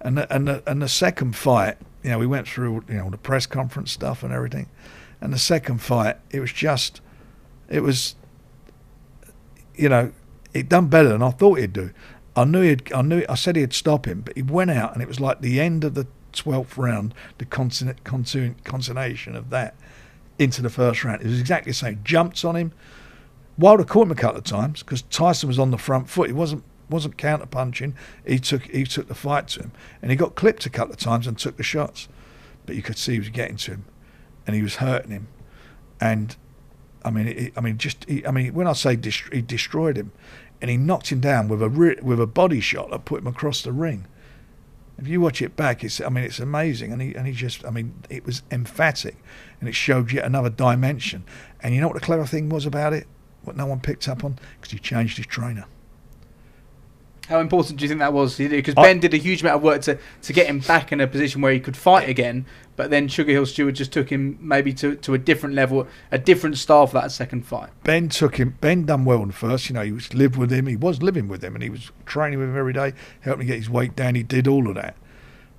And 0.00 0.18
the, 0.18 0.34
and 0.34 0.48
the, 0.48 0.62
and 0.66 0.82
the 0.82 0.88
second 0.88 1.36
fight, 1.36 1.76
you 2.02 2.10
know, 2.10 2.18
we 2.18 2.26
went 2.26 2.48
through 2.48 2.84
you 2.88 2.94
know 2.94 3.10
the 3.10 3.16
press 3.16 3.46
conference 3.46 3.92
stuff 3.92 4.24
and 4.24 4.32
everything, 4.32 4.68
and 5.20 5.32
the 5.32 5.38
second 5.38 5.78
fight, 5.78 6.16
it 6.30 6.40
was 6.40 6.52
just, 6.52 7.00
it 7.68 7.80
was, 7.80 8.14
you 9.74 9.88
know, 9.88 10.12
he'd 10.52 10.68
done 10.68 10.88
better 10.88 11.08
than 11.08 11.22
I 11.22 11.30
thought 11.30 11.58
he'd 11.58 11.72
do. 11.72 11.90
I 12.36 12.44
knew 12.44 12.62
he'd, 12.62 12.92
I 12.92 13.02
knew, 13.02 13.24
I 13.28 13.34
said 13.34 13.56
he'd 13.56 13.72
stop 13.72 14.06
him, 14.06 14.20
but 14.20 14.36
he 14.36 14.42
went 14.42 14.70
out 14.70 14.92
and 14.92 15.02
it 15.02 15.08
was 15.08 15.20
like 15.20 15.40
the 15.40 15.60
end 15.60 15.84
of 15.84 15.94
the 15.94 16.06
twelfth 16.32 16.78
round, 16.78 17.14
the 17.38 17.44
consonant, 17.44 18.04
consonant, 18.04 19.36
of 19.36 19.50
that 19.50 19.74
into 20.38 20.62
the 20.62 20.70
first 20.70 21.04
round. 21.04 21.20
It 21.20 21.26
was 21.26 21.40
exactly 21.40 21.70
the 21.70 21.76
same. 21.76 22.00
Jumped 22.04 22.44
on 22.44 22.56
him. 22.56 22.72
Wilder 23.58 23.84
caught 23.84 24.06
him 24.06 24.12
a 24.12 24.14
couple 24.14 24.38
of 24.38 24.44
times 24.44 24.82
because 24.82 25.02
Tyson 25.02 25.48
was 25.48 25.58
on 25.58 25.72
the 25.72 25.78
front 25.78 26.08
foot. 26.08 26.28
He 26.28 26.32
wasn't 26.32 26.62
wasn't 26.88 27.18
counter 27.18 27.44
punching. 27.46 27.94
He 28.26 28.38
took 28.38 28.62
he 28.62 28.84
took 28.84 29.08
the 29.08 29.14
fight 29.14 29.48
to 29.48 29.60
him, 29.60 29.72
and 30.00 30.10
he 30.10 30.16
got 30.16 30.36
clipped 30.36 30.64
a 30.64 30.70
couple 30.70 30.92
of 30.92 30.98
times 30.98 31.26
and 31.26 31.36
took 31.36 31.56
the 31.56 31.62
shots. 31.62 32.08
But 32.66 32.76
you 32.76 32.82
could 32.82 32.96
see 32.96 33.14
he 33.14 33.18
was 33.18 33.30
getting 33.30 33.56
to 33.56 33.72
him, 33.72 33.84
and 34.48 34.56
he 34.56 34.62
was 34.62 34.76
hurting 34.76 35.10
him. 35.10 35.28
And 36.00 36.34
I 37.04 37.10
mean, 37.10 37.28
it, 37.28 37.52
I 37.54 37.60
mean, 37.60 37.76
just 37.76 38.04
he, 38.08 38.26
I 38.26 38.30
mean, 38.30 38.54
when 38.54 38.66
I 38.66 38.72
say 38.72 38.96
he 38.96 39.42
destroyed 39.42 39.96
him, 39.96 40.10
and 40.60 40.70
he 40.70 40.76
knocked 40.76 41.12
him 41.12 41.20
down 41.20 41.48
with 41.48 41.62
a 41.62 41.68
re- 41.68 41.98
with 42.02 42.18
a 42.18 42.26
body 42.26 42.60
shot 42.60 42.90
that 42.90 43.04
put 43.04 43.20
him 43.20 43.26
across 43.26 43.62
the 43.62 43.72
ring. 43.72 44.06
If 44.96 45.06
you 45.06 45.20
watch 45.20 45.42
it 45.42 45.54
back, 45.54 45.84
it's 45.84 46.00
I 46.00 46.08
mean, 46.08 46.24
it's 46.24 46.40
amazing, 46.40 46.92
and 46.92 47.02
he 47.02 47.14
and 47.14 47.26
he 47.26 47.34
just 47.34 47.64
I 47.64 47.70
mean, 47.70 47.94
it 48.08 48.24
was 48.24 48.42
emphatic, 48.50 49.16
and 49.60 49.68
it 49.68 49.74
showed 49.74 50.10
yet 50.10 50.24
another 50.24 50.50
dimension. 50.50 51.24
And 51.60 51.74
you 51.74 51.82
know 51.82 51.88
what 51.88 51.94
the 51.94 52.00
clever 52.00 52.26
thing 52.26 52.48
was 52.48 52.64
about 52.64 52.94
it? 52.94 53.06
What 53.42 53.54
no 53.54 53.66
one 53.66 53.80
picked 53.80 54.08
up 54.08 54.24
on 54.24 54.38
because 54.56 54.72
he 54.72 54.78
changed 54.78 55.18
his 55.18 55.26
trainer. 55.26 55.66
How 57.28 57.40
important 57.40 57.78
do 57.78 57.84
you 57.84 57.88
think 57.90 58.00
that 58.00 58.14
was? 58.14 58.38
Because 58.38 58.74
Ben 58.74 59.00
did 59.00 59.12
a 59.12 59.18
huge 59.18 59.42
amount 59.42 59.56
of 59.56 59.62
work 59.62 59.82
to, 59.82 59.98
to 60.22 60.32
get 60.32 60.46
him 60.46 60.60
back 60.60 60.92
in 60.92 61.00
a 61.00 61.06
position 61.06 61.42
where 61.42 61.52
he 61.52 61.60
could 61.60 61.76
fight 61.76 62.08
again, 62.08 62.46
but 62.74 62.88
then 62.88 63.06
Sugar 63.06 63.32
Hill 63.32 63.44
Steward 63.44 63.74
just 63.74 63.92
took 63.92 64.08
him 64.08 64.38
maybe 64.40 64.72
to, 64.74 64.96
to 64.96 65.12
a 65.12 65.18
different 65.18 65.54
level, 65.54 65.86
a 66.10 66.16
different 66.16 66.56
style 66.56 66.86
for 66.86 66.94
that 66.94 67.12
second 67.12 67.44
fight. 67.46 67.68
Ben 67.84 68.08
took 68.08 68.36
him. 68.36 68.56
Ben 68.62 68.86
done 68.86 69.04
well 69.04 69.20
in 69.20 69.28
the 69.28 69.34
first. 69.34 69.68
You 69.68 69.74
know, 69.74 69.82
he 69.82 69.92
was 69.92 70.14
lived 70.14 70.36
with 70.36 70.50
him. 70.50 70.66
He 70.66 70.76
was 70.76 71.02
living 71.02 71.28
with 71.28 71.44
him, 71.44 71.54
and 71.54 71.62
he 71.62 71.68
was 71.68 71.90
training 72.06 72.38
with 72.38 72.48
him 72.48 72.56
every 72.56 72.72
day, 72.72 72.94
helping 73.20 73.42
him 73.42 73.48
get 73.48 73.58
his 73.58 73.68
weight 73.68 73.94
down. 73.94 74.14
He 74.14 74.22
did 74.22 74.48
all 74.48 74.66
of 74.66 74.76
that. 74.76 74.96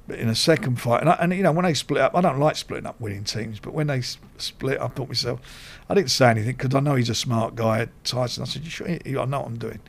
But 0.07 0.17
in 0.17 0.27
a 0.27 0.33
second 0.33 0.81
fight, 0.81 1.01
and, 1.01 1.09
I, 1.11 1.17
and 1.19 1.31
you 1.31 1.43
know, 1.43 1.51
when 1.51 1.65
they 1.65 1.75
split 1.75 2.01
up, 2.01 2.15
I 2.15 2.21
don't 2.21 2.39
like 2.39 2.55
splitting 2.55 2.87
up 2.87 2.99
winning 2.99 3.25
teams. 3.25 3.59
But 3.59 3.75
when 3.75 3.85
they 3.85 4.01
split, 4.01 4.81
I 4.81 4.87
thought 4.87 5.07
myself, 5.07 5.39
I 5.87 5.93
didn't 5.93 6.09
say 6.09 6.31
anything 6.31 6.55
because 6.55 6.73
I 6.73 6.79
know 6.79 6.95
he's 6.95 7.11
a 7.11 7.15
smart 7.15 7.53
guy. 7.53 7.89
Tyson, 8.03 8.41
I 8.41 8.47
said, 8.47 8.63
"You 8.63 8.71
sure? 8.71 8.87
I 8.89 8.97
know 9.05 9.41
what 9.41 9.45
I'm 9.45 9.59
doing." 9.59 9.81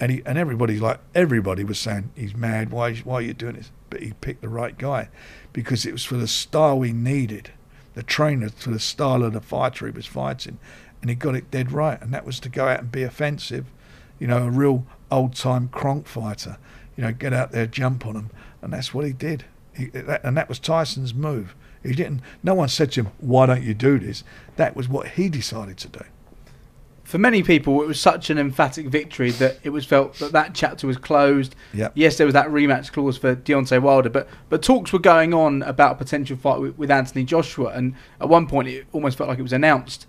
And 0.00 0.10
he 0.10 0.22
and 0.26 0.36
everybody's 0.36 0.80
like, 0.80 1.00
everybody 1.14 1.64
was 1.64 1.78
saying 1.78 2.10
he's 2.14 2.34
mad. 2.34 2.70
Why? 2.70 2.94
Why 2.96 3.16
are 3.16 3.22
you 3.22 3.34
doing 3.34 3.56
this? 3.56 3.70
But 3.90 4.02
he 4.02 4.12
picked 4.20 4.42
the 4.42 4.48
right 4.48 4.76
guy 4.76 5.08
because 5.52 5.86
it 5.86 5.92
was 5.92 6.04
for 6.04 6.16
the 6.16 6.26
style 6.26 6.78
we 6.78 6.92
needed, 6.92 7.52
the 7.94 8.02
trainer 8.02 8.48
for 8.48 8.70
the 8.70 8.80
style 8.80 9.22
of 9.22 9.32
the 9.32 9.40
fighter 9.40 9.86
he 9.86 9.92
was 9.92 10.06
fighting, 10.06 10.58
and 11.00 11.10
he 11.10 11.16
got 11.16 11.36
it 11.36 11.50
dead 11.50 11.70
right. 11.70 12.00
And 12.02 12.12
that 12.12 12.26
was 12.26 12.40
to 12.40 12.48
go 12.48 12.66
out 12.66 12.80
and 12.80 12.90
be 12.90 13.04
offensive, 13.04 13.66
you 14.18 14.26
know, 14.26 14.44
a 14.44 14.50
real 14.50 14.84
old 15.10 15.34
time 15.34 15.68
Kronk 15.68 16.06
fighter. 16.06 16.58
You 16.96 17.04
know, 17.04 17.12
get 17.12 17.32
out 17.32 17.52
there, 17.52 17.66
jump 17.66 18.06
on 18.06 18.14
him, 18.16 18.30
and 18.62 18.72
that's 18.72 18.94
what 18.94 19.04
he 19.04 19.12
did. 19.12 19.44
He, 19.76 19.86
that, 19.86 20.22
and 20.24 20.36
that 20.36 20.48
was 20.48 20.58
Tyson's 20.58 21.14
move. 21.14 21.54
He 21.82 21.92
didn't. 21.92 22.20
No 22.42 22.54
one 22.54 22.68
said 22.68 22.92
to 22.92 23.02
him, 23.02 23.12
"Why 23.18 23.46
don't 23.46 23.62
you 23.62 23.74
do 23.74 23.98
this?" 23.98 24.24
That 24.56 24.74
was 24.74 24.88
what 24.88 25.08
he 25.08 25.28
decided 25.28 25.76
to 25.78 25.88
do. 25.88 26.04
For 27.04 27.18
many 27.18 27.42
people, 27.42 27.80
it 27.82 27.86
was 27.86 28.00
such 28.00 28.30
an 28.30 28.38
emphatic 28.38 28.86
victory 28.86 29.30
that 29.32 29.58
it 29.62 29.70
was 29.70 29.84
felt 29.84 30.14
that 30.14 30.32
that 30.32 30.54
chapter 30.54 30.86
was 30.86 30.96
closed. 30.96 31.54
Yep. 31.74 31.92
Yes, 31.94 32.16
there 32.16 32.26
was 32.26 32.32
that 32.32 32.46
rematch 32.48 32.92
clause 32.92 33.18
for 33.18 33.36
Deontay 33.36 33.80
Wilder, 33.80 34.08
but 34.08 34.28
but 34.48 34.62
talks 34.62 34.92
were 34.92 34.98
going 34.98 35.34
on 35.34 35.62
about 35.62 35.92
a 35.92 35.94
potential 35.96 36.36
fight 36.36 36.60
with, 36.60 36.78
with 36.78 36.90
Anthony 36.90 37.24
Joshua, 37.24 37.72
and 37.74 37.94
at 38.20 38.28
one 38.28 38.46
point 38.46 38.68
it 38.68 38.86
almost 38.92 39.18
felt 39.18 39.28
like 39.28 39.38
it 39.38 39.42
was 39.42 39.52
announced. 39.52 40.06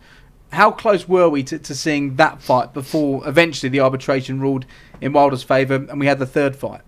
How 0.54 0.72
close 0.72 1.08
were 1.08 1.28
we 1.28 1.44
to, 1.44 1.60
to 1.60 1.76
seeing 1.76 2.16
that 2.16 2.42
fight 2.42 2.74
before 2.74 3.28
eventually 3.28 3.70
the 3.70 3.82
arbitration 3.82 4.40
ruled 4.40 4.66
in 5.02 5.12
Wilder's 5.12 5.44
favour, 5.44 5.76
and 5.76 6.00
we 6.00 6.06
had 6.06 6.20
the 6.20 6.26
third 6.26 6.56
fight? 6.56 6.82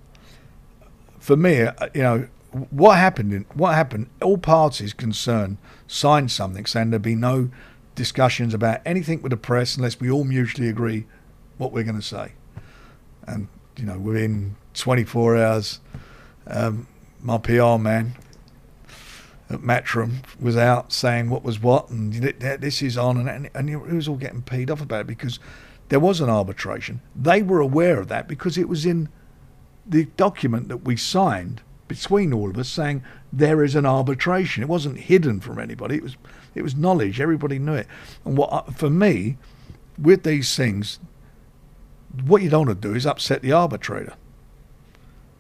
for 1.28 1.36
me, 1.36 1.62
uh, 1.64 1.74
you 1.94 2.02
know, 2.02 2.28
what 2.72 2.98
happened? 2.98 3.34
In, 3.34 3.46
what 3.54 3.76
happened? 3.76 4.10
All 4.22 4.38
parties 4.38 4.94
concerned 4.94 5.58
signed 5.86 6.32
something 6.32 6.66
saying 6.66 6.92
there'd 6.92 7.02
be 7.02 7.16
no 7.16 7.50
discussions 7.98 8.54
about 8.54 8.80
anything 8.86 9.22
with 9.22 9.32
the 9.32 9.38
press 9.38 9.76
unless 9.76 10.00
we 10.00 10.10
all 10.10 10.24
mutually 10.24 10.70
agree 10.70 11.06
what 11.58 11.74
we're 11.74 11.84
going 11.84 12.00
to 12.00 12.02
say. 12.02 12.32
And 13.24 13.50
you 13.76 13.86
know, 13.86 13.98
within 13.98 14.56
24 14.76 15.38
hours, 15.38 15.82
um, 16.46 16.88
my 17.22 17.40
PR 17.40 17.78
man 17.78 18.16
at 19.50 19.60
Matchroom 19.60 20.18
was 20.40 20.56
out 20.56 20.94
saying 20.94 21.30
what 21.30 21.44
was 21.44 21.60
what 21.60 21.90
and 21.90 22.14
th- 22.14 22.40
th- 22.40 22.60
this 22.60 22.82
is 22.82 22.98
on, 22.98 23.28
and 23.28 23.50
and 23.54 23.70
it 23.70 23.78
was 23.78 24.08
all 24.08 24.16
getting 24.16 24.42
peed 24.42 24.70
off 24.70 24.82
about 24.82 25.02
it 25.02 25.08
because 25.08 25.40
there 25.90 26.00
was 26.00 26.22
an 26.22 26.30
arbitration. 26.30 27.02
They 27.16 27.42
were 27.42 27.60
aware 27.60 28.00
of 28.00 28.08
that 28.10 28.28
because 28.28 28.58
it 28.58 28.70
was 28.70 28.86
in 28.86 29.10
the 29.86 30.06
document 30.18 30.68
that 30.70 30.78
we 30.78 30.96
signed 30.98 31.62
between 31.88 32.34
all 32.34 32.50
of 32.50 32.58
us 32.58 32.70
saying 32.70 33.04
there 33.32 33.64
is 33.64 33.76
an 33.76 33.86
arbitration. 33.86 34.64
It 34.64 34.70
wasn't 34.70 34.98
hidden 34.98 35.40
from 35.40 35.60
anybody. 35.60 35.96
It 35.96 36.04
was 36.04 36.18
it 36.56 36.64
was 36.64 36.76
knowledge. 36.76 37.22
Everybody 37.22 37.60
knew 37.60 37.74
it. 37.74 37.88
And 38.26 38.38
what 38.38 38.76
for 38.76 38.90
me, 38.90 39.38
with 39.98 40.24
these 40.24 40.56
things, 40.56 41.00
what 42.26 42.42
you 42.42 42.50
don't 42.50 42.68
want 42.68 42.82
to 42.82 42.88
do 42.88 42.96
is 42.96 43.06
upset 43.06 43.42
the 43.42 43.52
arbitrator. 43.52 44.14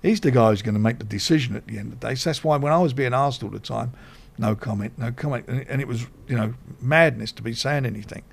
He's 0.01 0.21
the 0.21 0.31
guy 0.31 0.49
who's 0.49 0.61
going 0.61 0.75
to 0.75 0.79
make 0.79 0.99
the 0.99 1.05
decision 1.05 1.55
at 1.55 1.67
the 1.67 1.77
end 1.77 1.93
of 1.93 1.99
the 1.99 2.07
day. 2.07 2.15
So 2.15 2.29
that's 2.29 2.43
why 2.43 2.57
when 2.57 2.71
I 2.71 2.79
was 2.79 2.93
being 2.93 3.13
asked 3.13 3.43
all 3.43 3.49
the 3.49 3.59
time, 3.59 3.93
no 4.37 4.55
comment, 4.55 4.93
no 4.97 5.11
comment, 5.11 5.45
and, 5.47 5.81
it 5.81 5.87
was 5.87 6.05
you 6.27 6.35
know 6.35 6.53
madness 6.79 7.31
to 7.33 7.41
be 7.41 7.53
saying 7.53 7.85
anything. 7.85 8.23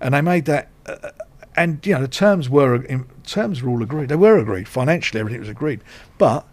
And 0.00 0.14
they 0.14 0.20
made 0.20 0.44
that, 0.46 0.70
uh, 0.86 1.10
and 1.56 1.84
you 1.86 1.94
know 1.94 2.02
the 2.02 2.08
terms 2.08 2.48
were 2.48 2.84
terms 3.24 3.62
were 3.62 3.70
all 3.70 3.82
agreed. 3.82 4.08
They 4.08 4.16
were 4.16 4.38
agreed 4.38 4.66
financially. 4.66 5.20
Everything 5.20 5.40
was 5.40 5.48
agreed, 5.48 5.82
but 6.18 6.46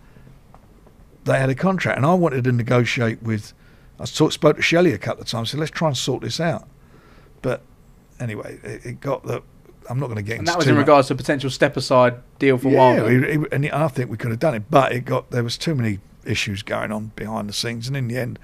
they 1.25 1.39
had 1.39 1.49
a 1.49 1.55
contract, 1.55 1.97
and 1.97 2.05
I 2.05 2.13
wanted 2.13 2.43
to 2.45 2.51
negotiate 2.51 3.21
with. 3.21 3.53
I 3.99 4.05
talk, 4.05 4.31
spoke 4.33 4.57
to 4.57 4.61
Shelly 4.61 4.91
a 4.91 4.97
couple 4.97 5.21
of 5.21 5.27
times. 5.27 5.51
Said 5.51 5.59
let's 5.59 5.71
try 5.71 5.87
and 5.87 5.97
sort 5.97 6.21
this 6.21 6.39
out. 6.39 6.67
But 7.41 7.61
anyway, 8.19 8.59
it, 8.63 8.85
it 8.85 9.01
got 9.01 9.23
that. 9.25 9.43
I'm 9.89 9.99
not 9.99 10.07
going 10.07 10.17
to 10.17 10.23
get 10.23 10.39
And 10.39 10.41
into 10.41 10.51
that 10.51 10.57
was 10.57 10.67
in 10.67 10.73
much- 10.75 10.81
regards 10.81 11.07
to 11.09 11.13
a 11.13 11.17
potential 11.17 11.49
step 11.49 11.77
aside 11.77 12.15
deal 12.39 12.57
for 12.57 12.69
yeah, 12.69 12.77
Wilder. 12.77 13.47
and 13.51 13.69
I 13.69 13.87
think 13.87 14.09
we 14.09 14.17
could 14.17 14.31
have 14.31 14.39
done 14.39 14.55
it, 14.55 14.63
but 14.69 14.91
it 14.91 15.01
got 15.05 15.29
there 15.31 15.43
was 15.43 15.57
too 15.57 15.75
many 15.75 15.99
issues 16.25 16.63
going 16.63 16.91
on 16.91 17.11
behind 17.15 17.47
the 17.49 17.53
scenes, 17.53 17.87
and 17.87 17.95
in 17.95 18.07
the 18.07 18.17
end, 18.17 18.39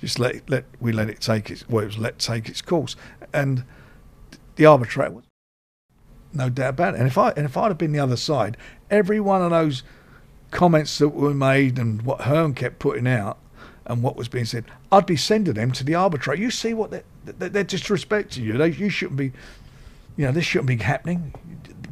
just 0.00 0.18
let 0.18 0.36
it, 0.36 0.50
let 0.50 0.64
we 0.80 0.92
let 0.92 1.08
it 1.10 1.20
take 1.20 1.50
its 1.50 1.68
well, 1.68 1.82
it 1.84 1.86
was 1.86 1.98
let 1.98 2.18
take 2.18 2.48
its 2.48 2.62
course, 2.62 2.96
and 3.32 3.64
the 4.56 4.64
arbitrator 4.66 5.10
was 5.12 5.24
no 6.32 6.48
doubt 6.48 6.70
about 6.70 6.94
it. 6.94 6.98
And 6.98 7.06
if 7.06 7.16
I 7.18 7.30
and 7.30 7.44
if 7.46 7.56
I'd 7.56 7.68
have 7.68 7.78
been 7.78 7.92
the 7.92 8.00
other 8.00 8.16
side, 8.16 8.56
every 8.90 9.20
one 9.20 9.42
of 9.42 9.50
those 9.50 9.82
comments 10.56 10.96
that 10.96 11.10
were 11.10 11.34
made 11.34 11.78
and 11.78 12.00
what 12.00 12.22
Hearn 12.22 12.54
kept 12.54 12.78
putting 12.78 13.06
out 13.06 13.36
and 13.84 14.02
what 14.02 14.16
was 14.16 14.26
being 14.26 14.46
said, 14.46 14.64
I'd 14.90 15.04
be 15.04 15.14
sending 15.14 15.52
them 15.52 15.70
to 15.72 15.84
the 15.84 15.94
arbitrator. 15.94 16.40
You 16.40 16.50
see 16.50 16.72
what 16.72 16.90
they're, 16.90 17.04
they're 17.24 17.62
disrespecting 17.62 18.38
you. 18.38 18.54
They, 18.54 18.68
you 18.68 18.88
shouldn't 18.88 19.18
be, 19.18 19.32
you 20.16 20.24
know, 20.24 20.32
this 20.32 20.46
shouldn't 20.46 20.68
be 20.68 20.78
happening. 20.78 21.34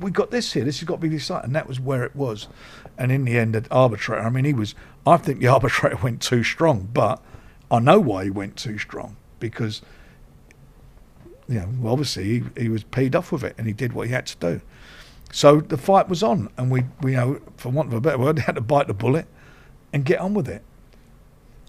We 0.00 0.11
got 0.11 0.30
this 0.30 0.54
here. 0.54 0.64
This 0.64 0.80
has 0.80 0.87
got 0.87 0.94
to 0.94 1.00
be 1.02 1.11
decided, 1.11 1.44
and 1.44 1.54
that 1.54 1.68
was 1.68 1.78
where 1.78 2.04
it 2.04 2.16
was. 2.16 2.49
And 2.97 3.12
in 3.12 3.26
the 3.26 3.37
end, 3.37 3.54
the 3.54 3.66
arbitrator. 3.71 4.23
I 4.23 4.30
mean, 4.30 4.47
he 4.47 4.54
was. 4.54 4.75
I 5.06 5.18
think 5.18 5.40
the 5.40 5.47
arbitrator 5.56 5.97
went 5.97 6.23
too 6.23 6.42
strong, 6.42 6.88
but 6.90 7.23
I 7.71 7.80
know 7.80 8.00
why 8.00 8.25
he 8.25 8.30
went 8.30 8.56
too 8.56 8.78
strong 8.78 9.16
because, 9.40 9.83
you 11.49 11.61
know, 11.61 11.90
obviously 11.90 12.25
he, 12.25 12.62
he 12.62 12.68
was 12.71 12.83
paid 12.85 13.14
off 13.14 13.30
with 13.30 13.44
it, 13.44 13.54
and 13.59 13.66
he 13.66 13.75
did 13.75 13.92
what 13.92 14.06
he 14.06 14.14
had 14.14 14.26
to 14.28 14.37
do. 14.38 14.61
So 15.35 15.61
the 15.61 15.76
fight 15.76 16.09
was 16.09 16.23
on, 16.23 16.49
and 16.57 16.71
we, 16.71 16.85
we 17.03 17.11
you 17.11 17.17
know, 17.17 17.41
for 17.57 17.69
want 17.69 17.88
of 17.88 17.95
a 17.95 18.00
better 18.00 18.19
word, 18.19 18.37
they 18.37 18.43
had 18.47 18.55
to 18.55 18.61
bite 18.61 18.87
the 18.87 18.95
bullet 18.95 19.26
and 19.93 20.05
get 20.05 20.21
on 20.21 20.33
with 20.33 20.49
it. 20.49 20.62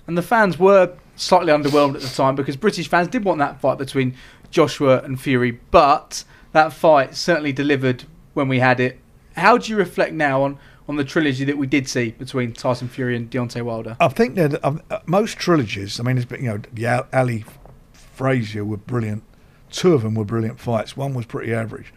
And 0.05 0.15
the 0.15 0.22
fans 0.22 0.60
were 0.60 0.95
slightly 1.15 1.51
underwhelmed 1.51 1.95
at 1.95 2.01
the 2.01 2.07
time 2.07 2.36
because 2.36 2.55
British 2.57 2.88
fans 2.88 3.07
did 3.07 3.24
want 3.24 3.39
that 3.39 3.60
fight 3.60 3.79
between 3.79 4.13
Joshua 4.51 5.01
and 5.01 5.19
Fury, 5.19 5.60
but 5.72 6.24
that 6.51 6.74
fight 6.74 7.15
certainly 7.15 7.51
delivered 7.51 8.03
when 8.36 8.48
we 8.48 8.60
had 8.60 8.79
it. 8.79 9.00
How 9.36 9.57
do 9.57 9.72
you 9.72 9.77
reflect 9.77 10.13
now 10.13 10.43
on, 10.43 10.60
on 10.88 10.98
the 10.98 11.03
trilogy 11.03 11.43
that 11.45 11.57
we 11.57 11.65
did 11.65 11.89
see 11.89 12.12
between 12.12 12.53
Tyson 12.53 12.88
Fury 12.88 13.15
and 13.15 13.31
Deontay 13.31 13.63
Wilder? 13.63 13.98
I 14.00 14.10
think 14.10 14.36
that 14.36 14.63
uh, 14.63 15.00
most 15.07 15.39
trilogies, 15.39 16.00
I 16.00 16.03
mean, 16.03 16.17
it's 16.17 16.27
been, 16.27 16.43
you 16.43 16.50
know, 16.50 16.62
the 16.72 17.07
Ali 17.12 17.45
Frazier 17.93 18.63
were 18.63 18.77
brilliant. 18.77 19.24
Two 19.72 19.95
of 19.95 20.03
them 20.03 20.13
were 20.13 20.24
brilliant 20.24 20.60
fights. 20.60 20.95
One 20.95 21.15
was 21.15 21.25
pretty 21.25 21.51
average. 21.51 21.91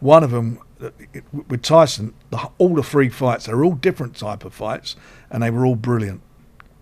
One 0.00 0.22
of 0.22 0.30
them 0.30 0.58
with 0.78 1.62
Tyson, 1.62 2.14
the, 2.30 2.50
all 2.58 2.74
the 2.74 2.82
three 2.82 3.08
fights, 3.08 3.46
they're 3.46 3.64
all 3.64 3.74
different 3.74 4.16
type 4.16 4.44
of 4.44 4.54
fights, 4.54 4.96
and 5.30 5.42
they 5.42 5.50
were 5.50 5.66
all 5.66 5.76
brilliant. 5.76 6.20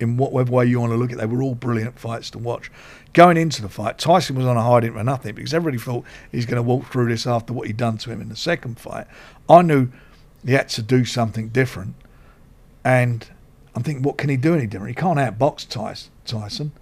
In 0.00 0.16
whatever 0.16 0.50
way 0.50 0.66
you 0.66 0.80
want 0.80 0.92
to 0.92 0.96
look 0.96 1.10
at, 1.10 1.18
it, 1.18 1.20
they 1.20 1.26
were 1.26 1.42
all 1.42 1.54
brilliant 1.54 1.98
fights 1.98 2.30
to 2.30 2.38
watch. 2.38 2.72
Going 3.12 3.36
into 3.36 3.62
the 3.62 3.68
fight, 3.68 3.98
Tyson 3.98 4.34
was 4.34 4.46
on 4.46 4.56
a 4.56 4.62
hiding 4.62 4.94
for 4.94 5.04
nothing 5.04 5.34
because 5.34 5.54
everybody 5.54 5.78
thought 5.80 6.04
he's 6.32 6.46
going 6.46 6.56
to 6.56 6.62
walk 6.62 6.90
through 6.90 7.08
this 7.08 7.26
after 7.26 7.52
what 7.52 7.68
he'd 7.68 7.76
done 7.76 7.98
to 7.98 8.10
him 8.10 8.20
in 8.20 8.28
the 8.28 8.36
second 8.36 8.80
fight. 8.80 9.06
I 9.48 9.62
knew 9.62 9.88
he 10.44 10.54
had 10.54 10.68
to 10.70 10.82
do 10.82 11.04
something 11.04 11.50
different, 11.50 11.94
and 12.84 13.28
I'm 13.76 13.84
thinking, 13.84 14.02
what 14.02 14.18
can 14.18 14.28
he 14.28 14.36
do 14.36 14.54
any 14.54 14.66
different? 14.66 14.96
He 14.96 15.00
can't 15.00 15.18
outbox 15.18 15.68
Tyson. 16.24 16.72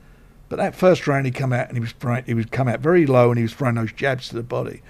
But 0.49 0.57
that 0.57 0.75
first 0.75 1.07
round, 1.07 1.26
he 1.26 1.33
come 1.33 1.52
out 1.52 1.69
and 1.69 1.76
he 1.76 1.81
was 1.81 1.95
he 2.26 2.35
was 2.35 2.47
come 2.47 2.69
out 2.69 2.81
very 2.81 3.07
low 3.07 3.31
and 3.31 3.38
he 3.38 3.43
was 3.43 3.52
throwing 3.52 3.75
those 3.75 3.93
jabs 3.93 4.31
to 4.31 4.35
the 4.35 4.43
body 4.43 4.83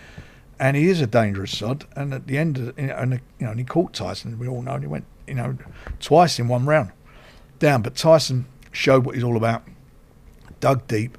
and 0.60 0.76
he 0.76 0.88
is 0.88 1.00
a 1.00 1.06
dangerous 1.06 1.56
sod. 1.56 1.86
And 1.96 2.12
at 2.12 2.26
the 2.26 2.36
end, 2.36 2.58
of, 2.58 2.78
and, 2.78 3.20
you 3.38 3.46
know, 3.46 3.50
and 3.50 3.58
he 3.58 3.64
caught 3.64 3.94
Tyson. 3.94 4.38
We 4.38 4.46
all 4.46 4.62
know, 4.62 4.74
and 4.74 4.84
he 4.84 4.88
went, 4.88 5.06
you 5.26 5.34
know, 5.34 5.56
twice 5.98 6.38
in 6.38 6.46
one 6.46 6.66
round 6.66 6.92
down. 7.58 7.82
But 7.82 7.96
Tyson 7.96 8.44
showed 8.70 9.04
what 9.06 9.14
he's 9.14 9.24
all 9.24 9.38
about, 9.38 9.64
dug 10.60 10.86
deep, 10.86 11.16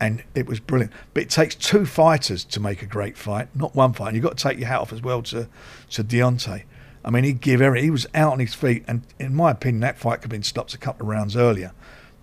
and 0.00 0.24
it 0.34 0.46
was 0.46 0.58
brilliant. 0.58 0.92
But 1.12 1.24
it 1.24 1.30
takes 1.30 1.54
two 1.54 1.84
fighters 1.84 2.44
to 2.46 2.60
make 2.60 2.82
a 2.82 2.86
great 2.86 3.16
fight, 3.16 3.54
not 3.54 3.74
one 3.74 3.92
fight. 3.92 4.08
And 4.08 4.16
you've 4.16 4.24
got 4.24 4.38
to 4.38 4.42
take 4.42 4.58
your 4.58 4.68
hat 4.68 4.80
off 4.80 4.92
as 4.92 5.02
well 5.02 5.22
to 5.24 5.48
to 5.90 6.02
Deontay. 6.02 6.64
I 7.04 7.10
mean, 7.10 7.24
he'd 7.24 7.42
give 7.42 7.60
every. 7.60 7.82
He 7.82 7.90
was 7.90 8.06
out 8.14 8.32
on 8.32 8.38
his 8.38 8.54
feet, 8.54 8.84
and 8.88 9.02
in 9.18 9.34
my 9.34 9.50
opinion, 9.50 9.80
that 9.80 9.98
fight 9.98 10.22
could 10.22 10.24
have 10.24 10.30
been 10.30 10.42
stopped 10.42 10.72
a 10.72 10.78
couple 10.78 11.04
of 11.04 11.10
rounds 11.10 11.36
earlier. 11.36 11.72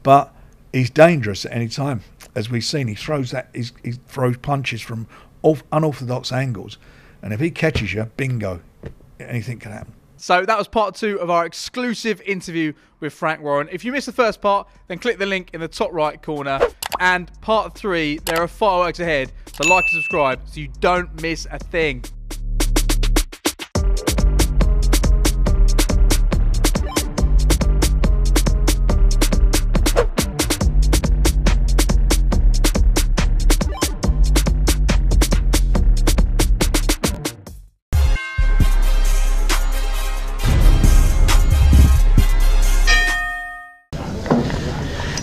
But 0.02 0.34
he's 0.74 0.90
dangerous 0.90 1.46
at 1.46 1.52
any 1.52 1.68
time, 1.68 2.02
as 2.34 2.50
we've 2.50 2.64
seen. 2.64 2.88
He 2.88 2.96
throws 2.96 3.30
that. 3.32 3.50
he 3.54 3.92
throws 4.08 4.38
punches 4.38 4.82
from 4.82 5.08
unorthodox 5.72 6.32
angles. 6.32 6.78
And 7.22 7.34
if 7.34 7.40
he 7.40 7.52
catches 7.52 7.94
you, 7.94 8.06
bingo, 8.18 8.62
anything 9.20 9.60
can 9.60 9.72
happen. 9.72 9.94
So 10.18 10.46
that 10.46 10.58
was 10.58 10.68
part 10.68 10.96
two 10.96 11.18
of 11.22 11.30
our 11.30 11.46
exclusive 11.46 12.22
interview 12.22 12.74
with 13.00 13.14
Frank 13.14 13.42
Warren. 13.42 13.70
If 13.72 13.86
you 13.86 13.94
missed 13.94 14.06
the 14.06 14.12
first 14.12 14.42
part, 14.42 14.68
then 14.88 15.00
click 15.00 15.18
the 15.18 15.26
link 15.26 15.52
in 15.54 15.62
the 15.62 15.68
top 15.68 15.94
right 15.94 16.22
corner. 16.22 16.60
And 17.00 17.32
part 17.40 17.74
three, 17.74 18.20
there 18.26 18.42
are 18.42 18.48
fireworks 18.48 19.00
ahead. 19.00 19.32
So 19.54 19.68
like 19.68 19.86
and 19.86 20.04
subscribe 20.04 20.42
so 20.46 20.60
you 20.60 20.70
don't 20.82 21.22
miss 21.22 21.48
a 21.50 21.58
thing. 21.58 22.04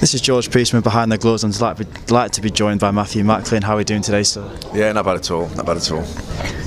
This 0.07 0.15
is 0.15 0.21
George 0.21 0.53
Priestman 0.53 0.85
behind 0.85 1.11
the 1.11 1.19
gloves. 1.19 1.43
I'm 1.43 1.51
delighted 1.51 2.33
to 2.35 2.41
be 2.41 2.49
joined 2.49 2.79
by 2.79 2.93
Matthew 2.93 3.25
Macklin. 3.25 3.61
How 3.61 3.75
are 3.75 3.79
we 3.79 3.83
doing 3.83 4.03
today, 4.03 4.23
sir? 4.23 4.49
Yeah, 4.73 4.93
not 4.93 5.05
bad 5.05 5.17
at 5.17 5.33
all. 5.33 5.49
Not 5.49 5.67
bad 5.67 5.79
at 5.79 5.91
all. 5.91 6.07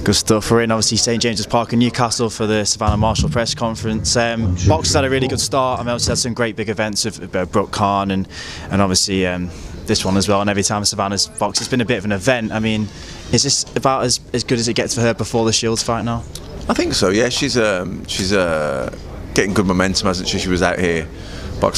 Good 0.04 0.16
stuff. 0.16 0.52
We're 0.52 0.64
in 0.64 0.72
obviously 0.72 0.98
St 0.98 1.22
James's 1.22 1.48
Park 1.48 1.72
in 1.72 1.80
Newcastle 1.80 2.30
for 2.30 2.46
the 2.46 2.66
Savannah 2.66 2.98
Marshall 2.98 3.30
press 3.30 3.56
conference. 3.56 4.18
Um, 4.18 4.58
Boxxer 4.58 4.96
had 4.96 5.06
a 5.06 5.10
really 5.10 5.30
good 5.30 5.40
start. 5.40 5.80
I 5.80 5.84
mean, 5.84 5.92
obviously 5.92 6.12
had 6.12 6.18
some 6.18 6.34
great 6.34 6.58
big 6.58 6.68
events 6.68 7.06
of 7.06 7.34
uh, 7.34 7.46
Brook 7.46 7.72
Khan 7.72 8.12
and 8.12 8.28
and 8.72 8.82
obviously 8.82 9.26
um, 9.26 9.50
this 9.86 10.04
one 10.04 10.18
as 10.18 10.28
well. 10.28 10.42
And 10.42 10.50
every 10.50 10.64
time 10.64 10.84
Savannah's 10.84 11.28
box, 11.28 11.62
it's 11.62 11.70
been 11.70 11.80
a 11.80 11.86
bit 11.86 12.00
of 12.00 12.04
an 12.04 12.12
event. 12.12 12.52
I 12.52 12.60
mean, 12.60 12.90
is 13.32 13.44
this 13.44 13.64
about 13.78 14.04
as, 14.04 14.20
as 14.34 14.44
good 14.44 14.60
as 14.60 14.68
it 14.68 14.74
gets 14.74 14.96
for 14.96 15.00
her 15.00 15.14
before 15.14 15.46
the 15.46 15.54
Shields 15.54 15.82
fight 15.82 16.04
now? 16.04 16.26
I 16.68 16.74
think 16.74 16.94
so. 16.94 17.08
Yeah, 17.08 17.30
she's 17.30 17.58
um, 17.58 18.06
she's 18.06 18.34
uh, 18.34 18.94
getting 19.34 19.54
good 19.54 19.66
momentum, 19.66 20.08
hasn't 20.08 20.28
she? 20.28 20.40
She 20.40 20.50
was 20.50 20.62
out 20.62 20.78
here 20.78 21.08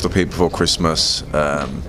up 0.05 0.13
here 0.13 0.25
before 0.25 0.49
Christmas. 0.49 1.23
Um, 1.33 1.81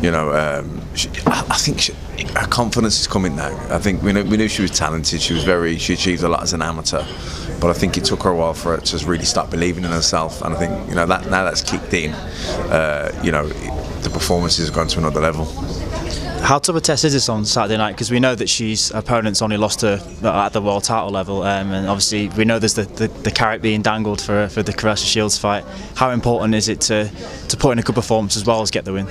you 0.00 0.10
know, 0.10 0.32
um, 0.32 0.80
she, 0.94 1.08
I, 1.26 1.56
think 1.56 1.80
she, 1.80 1.94
her 2.30 2.46
confidence 2.46 3.00
is 3.00 3.06
coming 3.06 3.36
now. 3.36 3.54
I 3.74 3.78
think 3.78 4.02
we 4.02 4.12
knew, 4.12 4.24
we 4.24 4.36
knew 4.36 4.48
she 4.48 4.62
was 4.62 4.70
talented. 4.70 5.20
She 5.20 5.34
was 5.34 5.44
very, 5.44 5.78
she 5.78 5.94
achieved 5.94 6.22
a 6.22 6.28
lot 6.28 6.42
as 6.42 6.52
an 6.52 6.62
amateur, 6.62 7.04
but 7.60 7.70
I 7.70 7.74
think 7.74 7.96
it 7.96 8.04
took 8.04 8.22
her 8.22 8.30
a 8.30 8.36
while 8.36 8.54
for 8.54 8.76
her 8.76 8.82
to 8.82 9.06
really 9.06 9.24
start 9.24 9.50
believing 9.50 9.84
in 9.84 9.90
herself. 9.90 10.42
And 10.42 10.54
I 10.54 10.58
think 10.58 10.88
you 10.88 10.94
know 10.94 11.06
that 11.06 11.30
now 11.30 11.44
that's 11.44 11.62
kicked 11.62 11.94
in. 11.94 12.12
Uh, 12.12 13.12
you 13.22 13.32
know, 13.32 13.48
the 13.48 14.10
performances 14.10 14.66
have 14.66 14.74
gone 14.74 14.88
to 14.88 14.98
another 14.98 15.20
level. 15.20 15.46
How 16.42 16.58
tough 16.58 16.74
a 16.74 16.80
test 16.80 17.04
is 17.04 17.12
this 17.12 17.28
on 17.28 17.44
Saturday 17.44 17.76
night? 17.76 17.92
Because 17.92 18.10
we 18.10 18.18
know 18.18 18.34
that 18.34 18.48
she's 18.48 18.90
opponents 18.90 19.42
only 19.42 19.56
lost 19.56 19.82
her 19.82 20.00
at 20.24 20.52
the 20.52 20.60
world 20.60 20.82
title 20.82 21.10
level, 21.10 21.42
um, 21.42 21.70
and 21.72 21.86
obviously 21.86 22.28
we 22.30 22.44
know 22.44 22.58
there's 22.58 22.74
the, 22.74 22.82
the, 22.82 23.06
the, 23.06 23.30
carrot 23.30 23.62
being 23.62 23.80
dangled 23.80 24.20
for 24.20 24.48
for 24.48 24.60
the 24.64 24.72
Claressa 24.72 25.06
Shields 25.06 25.38
fight. 25.38 25.64
How 25.94 26.10
important 26.10 26.56
is 26.56 26.68
it 26.68 26.80
to 26.82 27.08
to 27.48 27.56
put 27.56 27.70
in 27.70 27.78
a 27.78 27.82
good 27.82 27.94
performance 27.94 28.36
as 28.36 28.44
well 28.44 28.60
as 28.60 28.72
get 28.72 28.84
the 28.84 28.92
win? 28.92 29.06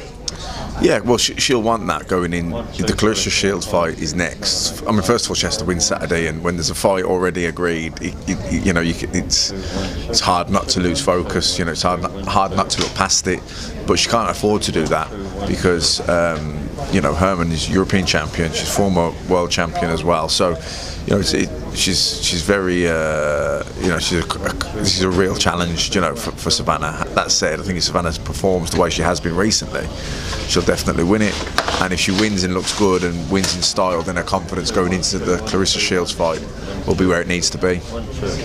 Yeah, 0.82 1.00
well, 1.00 1.18
she'll 1.18 1.62
want 1.62 1.86
that 1.88 2.08
going 2.08 2.34
in. 2.34 2.50
The 2.50 2.96
Claressa 2.98 3.30
Shields 3.30 3.68
fight 3.68 4.00
is 4.00 4.16
next. 4.16 4.82
I 4.88 4.92
mean, 4.92 5.04
first 5.04 5.26
of 5.26 5.32
all, 5.32 5.36
she 5.36 5.46
has 5.46 5.58
to 5.58 5.66
win 5.66 5.80
Saturday, 5.80 6.26
and 6.28 6.44
when 6.44 6.56
there's 6.56 6.72
a 6.72 6.76
fight 6.76 7.04
already 7.04 7.46
agreed, 7.46 7.94
it, 8.02 8.16
it, 8.28 8.66
you 8.66 8.74
know, 8.74 8.82
you 8.82 8.96
can, 8.96 9.14
it's 9.16 9.52
it's 10.10 10.20
hard 10.20 10.50
not 10.50 10.70
to 10.70 10.80
lose 10.80 11.00
focus. 11.00 11.60
You 11.60 11.66
know, 11.66 11.72
it's 11.72 11.84
hard 11.84 12.02
not, 12.02 12.12
hard 12.26 12.56
not 12.56 12.72
to 12.72 12.82
look 12.82 12.94
past 12.96 13.28
it, 13.28 13.42
but 13.86 14.00
she 14.00 14.10
can't 14.10 14.30
afford 14.30 14.64
to 14.64 14.72
do 14.72 14.86
that 14.88 15.10
because 15.48 16.08
um, 16.10 16.68
you 16.92 17.02
know 17.02 17.14
Herman 17.14 17.52
is 17.52 17.70
European 17.70 18.08
champion. 18.08 18.52
She's 18.52 18.76
former 18.76 19.12
world 19.30 19.52
champion 19.52 19.92
as 19.92 20.04
well. 20.04 20.30
So 20.30 20.58
you 21.06 21.14
know, 21.16 21.20
it, 21.20 21.71
she's 21.74 22.24
she's 22.24 22.42
very 22.42 22.88
uh, 22.88 23.64
you 23.80 23.90
know 23.90 24.00
she's 24.00 24.24
a, 24.24 24.28
this 24.76 24.98
is 24.98 25.04
a 25.04 25.10
real 25.10 25.36
challenge 25.36 25.94
you 25.96 26.02
know 26.02 26.16
for, 26.16 26.32
for, 26.32 26.50
Savannah. 26.50 27.06
That 27.10 27.32
said, 27.32 27.60
I 27.60 27.64
think 27.64 27.78
if 27.78 27.84
Savannah 27.84 28.12
performs 28.24 28.72
the 28.72 28.80
way 28.80 28.90
she 28.90 29.02
has 29.02 29.20
been 29.20 29.36
recently, 29.36 29.88
she'll 30.48 30.64
definitely 30.64 31.04
win 31.04 31.22
it. 31.22 31.36
And 31.82 31.94
if 31.94 32.00
she 32.00 32.12
wins 32.12 32.44
and 32.44 32.54
looks 32.54 32.78
good 32.78 33.04
and 33.04 33.32
wins 33.32 33.56
in 33.56 33.62
style, 33.62 34.02
then 34.02 34.16
her 34.16 34.24
confidence 34.24 34.70
going 34.70 34.94
into 34.94 35.18
the 35.18 35.38
Claressa 35.38 35.80
Shields 35.80 36.12
fight 36.12 36.42
will 36.86 36.96
be 36.96 37.06
where 37.06 37.22
it 37.22 37.28
needs 37.28 37.50
to 37.52 37.58
be. 37.58 37.80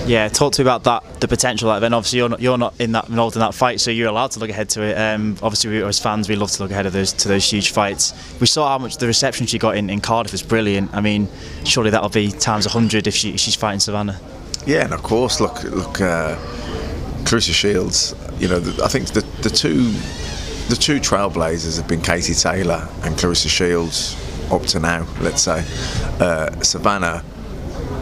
Yeah, 0.07 0.29
talk 0.29 0.53
to 0.55 0.63
me 0.63 0.65
about 0.65 0.85
that, 0.85 1.21
the 1.21 1.29
potential. 1.29 1.69
Like, 1.69 1.81
then 1.81 1.93
obviously 1.93 2.19
you're 2.19 2.29
not, 2.29 2.41
you're 2.41 2.59
not 2.59 2.75
in 2.81 2.93
that 2.93 3.09
involved 3.09 3.37
in 3.37 3.41
that 3.41 3.55
fight, 3.55 3.81
so 3.81 3.91
you're 3.91 4.09
allowed 4.09 4.31
to 4.33 4.41
look 4.41 4.51
ahead 4.51 4.69
to 4.71 4.83
it. 4.83 4.95
Um, 4.95 5.37
obviously, 5.43 5.71
we, 5.71 5.83
as 5.83 5.99
fans, 5.99 6.29
we 6.29 6.37
love 6.37 6.51
to 6.53 6.63
look 6.63 6.71
ahead 6.71 6.87
of 6.87 6.93
those 6.93 7.13
to 7.15 7.29
those 7.29 7.51
huge 7.51 7.71
fights. 7.73 8.13
We 8.41 8.47
saw 8.47 8.69
how 8.69 8.79
much 8.79 8.99
the 8.99 9.07
reception 9.07 9.47
she 9.47 9.59
got 9.59 9.77
in, 9.77 9.91
in 9.91 10.01
Cardiff 10.01 10.33
was 10.33 10.43
brilliant. 10.43 10.95
I 10.95 11.01
mean, 11.01 11.29
surely 11.65 11.91
that'll 11.91 12.09
be 12.09 12.31
times 12.31 12.67
100 12.67 13.07
if 13.07 13.16
she 13.17 13.37
she's 13.37 13.55
fighting 13.55 13.81
Savannah. 13.81 14.21
Yeah, 14.67 14.85
and 14.85 14.93
of 14.93 15.03
course, 15.03 15.41
look, 15.41 15.63
look, 15.65 16.01
uh, 16.01 16.37
Claressa 17.25 17.53
Shields. 17.53 18.15
You 18.39 18.49
know, 18.49 18.61
the, 18.61 18.85
I 18.85 18.89
think 18.89 19.09
the 19.09 19.21
the 19.43 19.51
two 19.51 19.93
the 20.69 20.77
two 20.77 20.99
trailblazers 20.99 21.77
have 21.77 21.89
been 21.89 22.03
Katie 22.03 22.35
Taylor 22.35 22.89
and 23.03 23.15
Claressa 23.17 23.49
Shields 23.49 24.17
up 24.51 24.63
to 24.63 24.81
now. 24.81 25.07
Let's 25.21 25.43
say 25.43 25.65
uh, 26.21 26.61
Savannah 26.63 27.23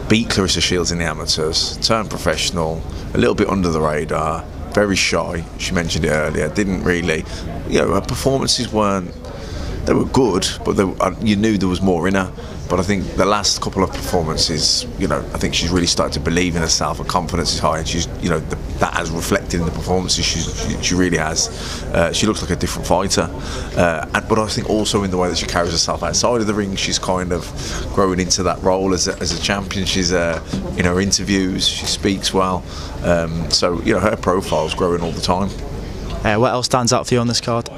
beat 0.09 0.29
Claressa 0.29 0.61
Shields 0.61 0.91
in 0.91 0.99
the 0.99 1.05
amateurs, 1.05 1.77
turned 1.77 2.09
professional, 2.09 2.81
a 3.13 3.17
little 3.17 3.35
bit 3.35 3.49
under 3.49 3.69
the 3.69 3.81
radar, 3.81 4.43
very 4.73 4.95
shy. 4.95 5.43
She 5.57 5.73
mentioned 5.73 6.05
it 6.05 6.09
earlier. 6.09 6.49
Didn't 6.49 6.83
really, 6.83 7.23
you 7.69 7.79
know, 7.79 7.93
her 7.93 8.01
performances 8.01 8.71
weren't. 8.71 9.11
They 9.85 9.93
were 9.93 10.05
good, 10.05 10.47
but 10.65 10.79
uh, 10.79 11.15
you 11.21 11.35
knew 11.35 11.57
there 11.57 11.69
was 11.69 11.81
more 11.81 12.07
in 12.07 12.15
her. 12.15 12.31
But 12.69 12.79
I 12.79 12.83
think 12.83 13.05
the 13.15 13.25
last 13.25 13.61
couple 13.61 13.83
of 13.83 13.91
performances, 13.91 14.85
you 14.97 15.07
know, 15.07 15.19
I 15.33 15.37
think 15.37 15.53
she's 15.53 15.69
really 15.69 15.87
started 15.87 16.13
to 16.13 16.19
believe 16.19 16.55
in 16.55 16.61
herself. 16.61 16.97
Her 16.97 17.03
confidence 17.03 17.53
is 17.53 17.59
high, 17.59 17.79
and 17.79 17.87
she's, 17.87 18.07
you 18.21 18.29
know, 18.29 18.39
the, 18.39 18.55
that 18.79 18.93
has 18.95 19.11
reflected 19.11 19.59
in 19.59 19.65
the 19.65 19.71
performances. 19.71 20.25
She, 20.25 20.39
she 20.81 20.95
really 20.95 21.17
has. 21.17 21.83
Uh, 21.93 22.11
she 22.11 22.25
looks 22.25 22.41
like 22.41 22.51
a 22.51 22.55
different 22.55 22.87
fighter, 22.87 23.29
uh, 23.77 24.09
and, 24.13 24.27
but 24.27 24.39
I 24.39 24.47
think 24.47 24.69
also 24.69 25.03
in 25.03 25.11
the 25.11 25.17
way 25.17 25.29
that 25.29 25.37
she 25.37 25.45
carries 25.45 25.71
herself 25.71 26.03
outside 26.03 26.41
of 26.41 26.47
the 26.47 26.53
ring, 26.53 26.75
she's 26.75 26.99
kind 26.99 27.31
of 27.31 27.43
growing 27.93 28.19
into 28.19 28.43
that 28.43 28.61
role 28.61 28.93
as 28.93 29.07
a, 29.07 29.17
as 29.19 29.37
a 29.37 29.41
champion. 29.41 29.85
She's 29.85 30.11
uh, 30.11 30.41
in 30.77 30.85
her 30.85 30.99
interviews, 30.99 31.67
she 31.67 31.85
speaks 31.85 32.33
well, 32.33 32.63
um, 33.03 33.49
so 33.51 33.81
you 33.81 33.93
know 33.93 33.99
her 33.99 34.15
profile's 34.15 34.73
growing 34.73 35.01
all 35.01 35.11
the 35.11 35.21
time. 35.21 35.49
Uh, 36.25 36.39
what 36.39 36.51
else 36.51 36.65
stands 36.65 36.91
out 36.91 37.07
for 37.07 37.13
you 37.13 37.19
on 37.19 37.27
this 37.27 37.41
card? 37.41 37.69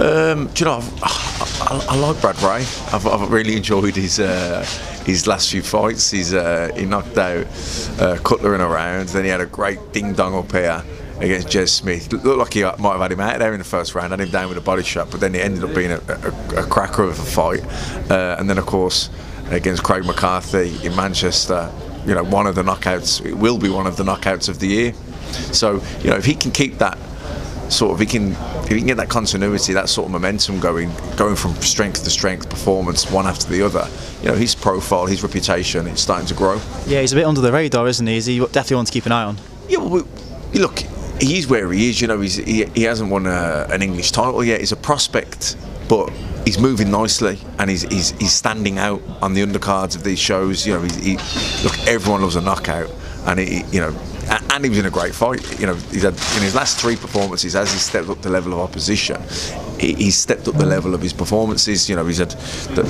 Um, 0.00 0.46
do 0.54 0.60
you 0.60 0.64
know, 0.64 0.76
I've, 0.76 1.02
I, 1.02 1.86
I, 1.90 1.96
like 1.96 2.18
Brad 2.22 2.40
Rea. 2.40 2.64
I've, 2.90 3.06
I've 3.06 3.30
really 3.30 3.54
enjoyed 3.54 3.94
his 3.94 4.18
uh, 4.18 4.64
his 5.04 5.26
last 5.26 5.50
few 5.50 5.60
fights. 5.60 6.10
He's 6.10 6.32
uh, 6.32 6.70
he 6.74 6.86
knocked 6.86 7.18
out 7.18 7.46
uh, 8.00 8.16
Cutler 8.24 8.54
in 8.54 8.62
a 8.62 8.66
round. 8.66 9.10
Then 9.10 9.24
he 9.24 9.30
had 9.30 9.42
a 9.42 9.46
great 9.46 9.92
ding 9.92 10.14
dong 10.14 10.34
up 10.34 10.52
here 10.52 10.82
against 11.18 11.48
Jez 11.48 11.68
Smith. 11.68 12.10
Looked 12.10 12.24
like 12.24 12.54
he 12.54 12.62
might 12.62 12.78
have 12.78 13.00
had 13.00 13.12
him 13.12 13.20
out 13.20 13.38
there 13.40 13.52
in 13.52 13.58
the 13.58 13.64
first 13.64 13.94
round, 13.94 14.12
had 14.12 14.20
him 14.20 14.30
down 14.30 14.48
with 14.48 14.56
a 14.56 14.62
body 14.62 14.82
shot, 14.82 15.10
but 15.10 15.20
then 15.20 15.34
it 15.34 15.44
ended 15.44 15.64
up 15.64 15.74
being 15.74 15.90
a, 15.90 16.00
a, 16.08 16.62
a 16.62 16.66
cracker 16.66 17.02
of 17.02 17.18
a 17.18 17.22
fight. 17.22 17.62
Uh, 18.10 18.36
and 18.38 18.48
then 18.48 18.56
of 18.56 18.64
course 18.64 19.10
against 19.50 19.82
Craig 19.82 20.06
McCarthy 20.06 20.82
in 20.82 20.96
Manchester, 20.96 21.70
you 22.06 22.14
know, 22.14 22.24
one 22.24 22.46
of 22.46 22.54
the 22.54 22.62
knockouts. 22.62 23.22
It 23.26 23.34
will 23.34 23.58
be 23.58 23.68
one 23.68 23.86
of 23.86 23.98
the 23.98 24.04
knockouts 24.04 24.48
of 24.48 24.60
the 24.60 24.68
year. 24.68 24.94
So 25.52 25.82
you 26.00 26.08
know, 26.08 26.16
if 26.16 26.24
he 26.24 26.34
can 26.34 26.52
keep 26.52 26.78
that 26.78 26.96
sort 27.70 27.92
of 27.92 28.00
he 28.00 28.06
can 28.06 28.32
if 28.32 28.68
he 28.68 28.78
can 28.78 28.86
get 28.86 28.96
that 28.96 29.08
continuity, 29.08 29.72
that 29.72 29.88
sort 29.88 30.06
of 30.06 30.12
momentum 30.12 30.60
going, 30.60 30.90
going 31.16 31.36
from 31.36 31.54
strength 31.56 32.04
to 32.04 32.10
strength, 32.10 32.48
performance 32.48 33.10
one 33.10 33.26
after 33.26 33.48
the 33.48 33.62
other. 33.62 33.88
You 34.22 34.28
know, 34.28 34.34
his 34.34 34.54
profile, 34.54 35.06
his 35.06 35.22
reputation, 35.22 35.86
it's 35.86 36.02
starting 36.02 36.26
to 36.28 36.34
grow. 36.34 36.60
Yeah, 36.86 37.00
he's 37.00 37.12
a 37.12 37.16
bit 37.16 37.24
under 37.24 37.40
the 37.40 37.52
radar, 37.52 37.88
isn't 37.88 38.06
he? 38.06 38.16
Is 38.16 38.26
he 38.26 38.38
definitely 38.38 38.76
one 38.76 38.84
to 38.86 38.92
keep 38.92 39.06
an 39.06 39.12
eye 39.12 39.24
on? 39.24 39.38
Yeah, 39.68 39.78
well, 39.78 40.06
look, 40.54 40.80
he's 41.20 41.46
where 41.48 41.70
he 41.72 41.90
is. 41.90 42.00
You 42.00 42.08
know, 42.08 42.20
he's, 42.20 42.36
he, 42.36 42.64
he 42.66 42.82
hasn't 42.82 43.10
won 43.10 43.26
a, 43.26 43.66
an 43.70 43.82
English 43.82 44.10
title 44.12 44.44
yet. 44.44 44.60
He's 44.60 44.72
a 44.72 44.76
prospect, 44.76 45.56
but 45.88 46.10
he's 46.44 46.58
moving 46.58 46.90
nicely 46.90 47.38
and 47.58 47.70
he's, 47.70 47.82
he's, 47.82 48.10
he's 48.12 48.32
standing 48.32 48.78
out 48.78 49.02
on 49.22 49.34
the 49.34 49.42
undercards 49.44 49.96
of 49.96 50.04
these 50.04 50.18
shows. 50.18 50.66
You 50.66 50.74
know, 50.74 50.82
he, 50.82 51.16
look, 51.62 51.78
everyone 51.86 52.22
loves 52.22 52.36
a 52.36 52.40
knockout, 52.40 52.90
and 53.26 53.38
he, 53.38 53.62
you 53.70 53.80
know, 53.80 53.92
and 54.30 54.64
he 54.64 54.68
was 54.68 54.78
in 54.78 54.86
a 54.86 54.90
great 54.90 55.14
fight. 55.14 55.60
You 55.60 55.66
know, 55.66 55.74
he's 55.74 56.02
had 56.02 56.14
in 56.14 56.42
his 56.42 56.54
last 56.54 56.78
three 56.78 56.96
performances 56.96 57.56
as 57.56 57.72
he 57.72 57.78
stepped 57.78 58.08
up 58.08 58.22
the 58.22 58.30
level 58.30 58.52
of 58.52 58.60
opposition. 58.60 59.20
He's 59.78 60.16
stepped 60.16 60.46
up 60.46 60.56
the 60.56 60.66
level 60.66 60.94
of 60.94 61.00
his 61.00 61.12
performances. 61.12 61.88
You 61.88 61.96
know, 61.96 62.06
he's 62.06 62.18
had, 62.18 62.34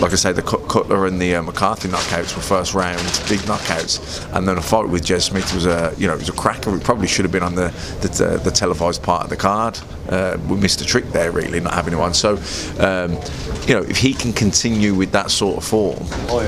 like 0.01 0.13
I 0.13 0.17
say, 0.17 0.33
the 0.33 0.43
Cutler 0.43 1.07
and 1.07 1.21
the 1.21 1.37
uh, 1.37 1.43
McCarthy 1.43 1.89
knockouts 1.89 2.35
were 2.35 2.43
first 2.43 2.75
round 2.75 2.99
big 3.29 3.39
knockouts, 3.41 4.29
and 4.35 4.47
then 4.47 4.59
a 4.59 4.63
fight 4.63 4.89
with 4.89 5.05
Jez 5.05 5.23
Smith 5.23 5.55
was 5.55 5.67
a, 5.67 5.95
you 5.97 6.07
know, 6.07 6.15
it 6.15 6.19
was 6.19 6.29
a 6.29 6.33
cracker. 6.33 6.75
It 6.77 6.83
probably 6.83 7.07
should 7.07 7.25
have 7.25 7.33
been 7.33 7.43
on 7.43 7.55
the 7.55 7.69
the, 8.01 8.41
the 8.43 8.51
televised 8.51 9.03
part 9.03 9.25
of 9.25 9.31
the 9.31 9.37
card. 9.37 9.79
Uh, 10.09 10.37
we 10.49 10.57
missed 10.57 10.81
a 10.81 10.85
trick 10.85 11.05
there, 11.13 11.31
really, 11.31 11.61
not 11.61 11.73
having 11.73 11.97
one. 11.97 12.13
So, 12.13 12.33
um, 12.81 13.13
you 13.69 13.75
know, 13.75 13.83
if 13.89 13.99
he 13.99 14.13
can 14.13 14.33
continue 14.33 14.93
with 14.93 15.13
that 15.13 15.31
sort 15.31 15.59
of 15.59 15.65
form, 15.65 15.99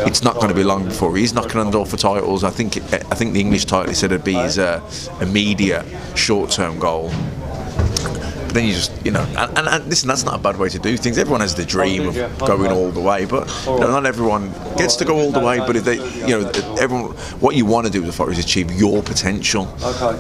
it's 0.07 0.25
not 0.25 0.35
going 0.35 0.49
to 0.49 0.55
be 0.55 0.65
long 0.65 0.85
before 0.85 1.17
he's 1.17 1.33
knocking 1.33 1.61
on 1.61 1.67
the 1.67 1.73
door 1.73 1.87
for 1.87 1.97
titles. 1.97 2.43
I 2.43 2.51
think, 2.51 2.77
it, 2.77 2.83
I 2.93 3.15
think 3.15 3.33
the 3.33 3.41
English 3.41 3.67
title 3.67 3.91
he 3.91 3.95
said 3.95 4.11
would 4.11 4.25
be 4.25 4.35
his 4.35 4.59
uh, 4.59 4.82
immediate 5.21 5.85
short-term 6.15 6.79
goal 6.79 7.11
then 8.53 8.67
you 8.67 8.75
just, 8.75 8.93
you 9.05 9.11
know, 9.11 9.23
and, 9.37 9.59
and, 9.59 9.69
and, 9.69 9.87
listen, 9.87 10.09
that's 10.09 10.25
not 10.25 10.35
a 10.35 10.43
bad 10.43 10.59
way 10.59 10.69
to 10.69 10.79
do 10.79 10.97
things. 10.97 11.19
Everyone 11.19 11.41
has 11.41 11.55
the 11.55 11.65
dream 11.65 12.09
of 12.09 12.15
going 12.39 12.71
all 12.71 12.91
the 12.91 13.01
way, 13.01 13.25
but 13.25 13.49
you 13.67 13.81
know, 13.81 13.89
not 13.89 14.07
everyone 14.07 14.53
gets 14.77 14.97
to 14.97 15.05
go 15.05 15.17
all 15.17 15.33
the 15.33 15.41
way. 15.41 15.59
But 15.59 15.77
if 15.77 15.85
they, 15.85 15.97
you 16.27 16.41
know, 16.41 16.51
everyone, 16.81 17.13
what 17.41 17.57
you 17.57 17.67
want 17.67 17.87
to 17.87 17.93
do 17.93 18.05
as 18.05 18.17
far 18.17 18.31
as 18.31 18.39
achieve 18.39 18.71
your 18.73 19.03
potential, 19.03 19.67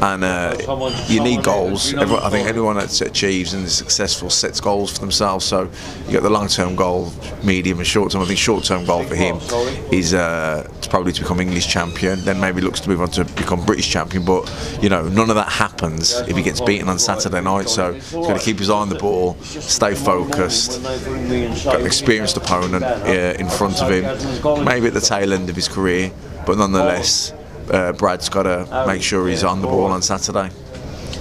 and 0.03 0.25
uh, 0.25 0.57
you 1.09 1.23
need 1.23 1.43
goals. 1.43 1.93
Everyone, 1.95 2.23
I 2.23 2.31
think 2.31 2.49
anyone 2.49 2.77
that 2.77 3.01
achieves 3.01 3.55
and 3.55 3.65
is 3.65 3.75
successful 3.77 4.31
sets 4.31 4.61
goals 4.61 4.93
for 4.93 5.01
themselves. 5.01 5.45
So 5.45 5.71
you 6.07 6.13
got 6.13 6.23
the 6.23 6.31
long-term 6.31 6.77
goal, 6.77 7.13
medium 7.43 7.79
and 7.79 7.87
short-term. 7.87 8.23
I 8.23 8.25
think 8.27 8.39
short-term 8.39 8.85
goal 8.85 9.05
for 9.05 9.15
him 9.15 9.39
is 9.93 10.15
uh, 10.15 10.69
probably 10.89 11.13
to 11.13 11.23
become 11.23 11.41
English 11.41 11.69
champion. 11.69 12.21
Then 12.21 12.41
maybe 12.41 12.61
looks 12.61 12.81
to 12.81 12.89
move 12.89 13.01
on 13.01 13.11
to 13.13 13.25
become 13.25 13.65
British 13.65 13.91
champion. 13.91 14.25
But 14.25 14.51
you 14.83 14.89
know, 14.89 15.09
none 15.09 15.31
of 15.31 15.37
that 15.37 15.49
happens 15.49 16.13
if 16.21 16.37
he 16.37 16.43
gets 16.43 16.61
beaten 16.61 16.89
on 16.89 16.99
Saturday 16.99 17.41
night. 17.41 17.69
So 17.69 17.93
He's 18.23 18.29
got 18.29 18.39
to 18.39 18.45
keep 18.45 18.61
his 18.61 18.71
eye 18.71 18.75
on 18.75 18.89
the 18.89 18.95
ball, 18.95 19.35
stay 19.43 19.97
focused. 19.97 20.81
Got 21.65 21.81
an 21.81 21.87
experienced 21.87 22.37
opponent 22.37 22.85
uh, 22.85 23.35
in 23.37 23.49
front 23.49 23.83
of 23.83 23.91
him, 23.91 24.65
maybe 24.65 24.87
at 24.87 24.95
the 24.95 25.01
tail 25.01 25.33
end 25.33 25.51
of 25.51 25.57
his 25.57 25.67
career, 25.67 26.13
but 26.47 26.57
nonetheless, 26.57 27.33
uh, 27.73 27.93
Brad's 27.93 28.29
got 28.29 28.45
to 28.45 28.85
make 28.87 29.03
sure 29.03 29.27
he's 29.27 29.43
on 29.43 29.61
the 29.61 29.67
ball 29.67 29.87
on 29.87 30.03
Saturday. 30.03 30.51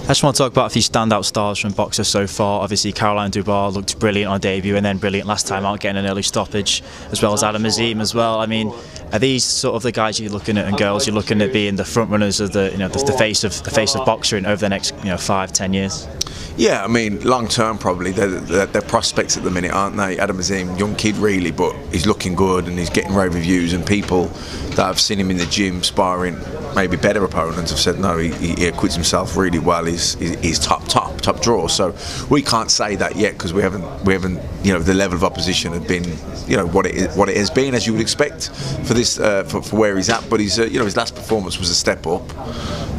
I 0.02 0.06
just 0.06 0.24
want 0.24 0.34
to 0.34 0.42
talk 0.42 0.50
about 0.50 0.66
a 0.66 0.70
few 0.70 0.82
standout 0.82 1.24
stars 1.24 1.60
from 1.60 1.72
boxers 1.72 2.08
so 2.08 2.26
far. 2.26 2.62
Obviously, 2.62 2.92
Caroline 2.92 3.30
Dubois 3.30 3.68
looked 3.68 4.00
brilliant 4.00 4.32
on 4.32 4.40
debut 4.40 4.74
and 4.74 4.84
then 4.84 4.98
brilliant 4.98 5.28
last 5.28 5.46
time 5.46 5.64
out, 5.64 5.78
getting 5.78 5.96
an 5.96 6.10
early 6.10 6.22
stoppage, 6.22 6.82
as 7.12 7.22
well 7.22 7.32
as 7.32 7.44
Adam 7.44 7.64
Azim 7.64 8.00
as 8.00 8.12
well. 8.12 8.40
I 8.40 8.46
mean, 8.46 8.74
are 9.12 9.20
these 9.20 9.44
sort 9.44 9.76
of 9.76 9.82
the 9.84 9.92
guys 9.92 10.18
you're 10.18 10.32
looking 10.32 10.58
at 10.58 10.66
and 10.66 10.76
girls 10.76 11.06
you're 11.06 11.14
looking 11.14 11.40
at 11.40 11.52
being 11.52 11.76
the 11.76 11.84
front 11.84 12.10
runners 12.10 12.40
of 12.40 12.52
the 12.52 12.72
you 12.72 12.78
know 12.78 12.88
the, 12.88 12.98
the 13.04 13.12
face 13.12 13.44
of 13.44 13.62
the 13.62 13.70
face 13.70 13.94
of 13.94 14.04
boxing 14.04 14.44
over 14.44 14.56
the 14.56 14.68
next 14.68 14.92
you 14.98 15.10
know 15.10 15.16
five 15.16 15.52
ten 15.52 15.72
years? 15.72 16.08
Yeah, 16.56 16.84
I 16.84 16.88
mean, 16.88 17.22
long 17.22 17.46
term 17.46 17.78
probably 17.78 18.10
they're, 18.10 18.28
they're, 18.28 18.66
they're, 18.66 18.82
prospects 18.82 19.36
at 19.36 19.44
the 19.44 19.50
minute, 19.50 19.72
aren't 19.72 19.96
they? 19.96 20.18
Adam 20.18 20.38
Azim, 20.38 20.76
young 20.76 20.96
kid 20.96 21.16
really, 21.16 21.52
but 21.52 21.74
he's 21.92 22.06
looking 22.06 22.34
good 22.34 22.66
and 22.66 22.78
he's 22.78 22.90
getting 22.90 23.14
rave 23.14 23.34
reviews 23.34 23.72
and 23.72 23.86
people 23.86 24.30
that 24.76 24.86
have 24.86 25.00
seen 25.00 25.18
him 25.18 25.30
in 25.30 25.36
the 25.36 25.46
gym 25.46 25.82
sparring 25.82 26.36
maybe 26.74 26.96
better 26.96 27.24
opponents 27.24 27.70
have 27.70 27.80
said 27.80 27.98
no, 27.98 28.18
he, 28.18 28.30
he 28.54 28.66
acquits 28.66 28.94
himself 28.94 29.36
really 29.36 29.58
well. 29.58 29.84
He's, 29.84 30.14
he's 30.14 30.58
top, 30.58 30.86
top, 30.88 31.20
top 31.20 31.40
draw. 31.40 31.66
So 31.68 31.94
we 32.30 32.42
can't 32.42 32.70
say 32.70 32.96
that 32.96 33.16
yet 33.16 33.32
because 33.32 33.52
we 33.52 33.62
haven't, 33.62 34.04
we 34.04 34.12
haven't, 34.12 34.40
you 34.64 34.72
know, 34.72 34.78
the 34.78 34.94
level 34.94 35.16
of 35.16 35.24
opposition 35.24 35.72
had 35.72 35.86
been, 35.86 36.04
you 36.46 36.56
know, 36.56 36.66
what 36.66 36.86
it 36.86 36.94
is, 36.94 37.16
what 37.16 37.28
it 37.28 37.36
has 37.36 37.50
been 37.50 37.74
as 37.74 37.86
you 37.86 37.92
would 37.92 38.02
expect 38.02 38.50
for 38.84 38.94
this, 38.94 39.18
uh, 39.18 39.44
for, 39.44 39.62
for, 39.62 39.76
where 39.76 39.96
he's 39.96 40.08
at. 40.08 40.28
But 40.28 40.40
he's, 40.40 40.58
uh, 40.58 40.64
you 40.64 40.78
know, 40.78 40.84
his 40.84 40.96
last 40.96 41.14
performance 41.14 41.58
was 41.58 41.70
a 41.70 41.74
step 41.74 42.06
up, 42.06 42.22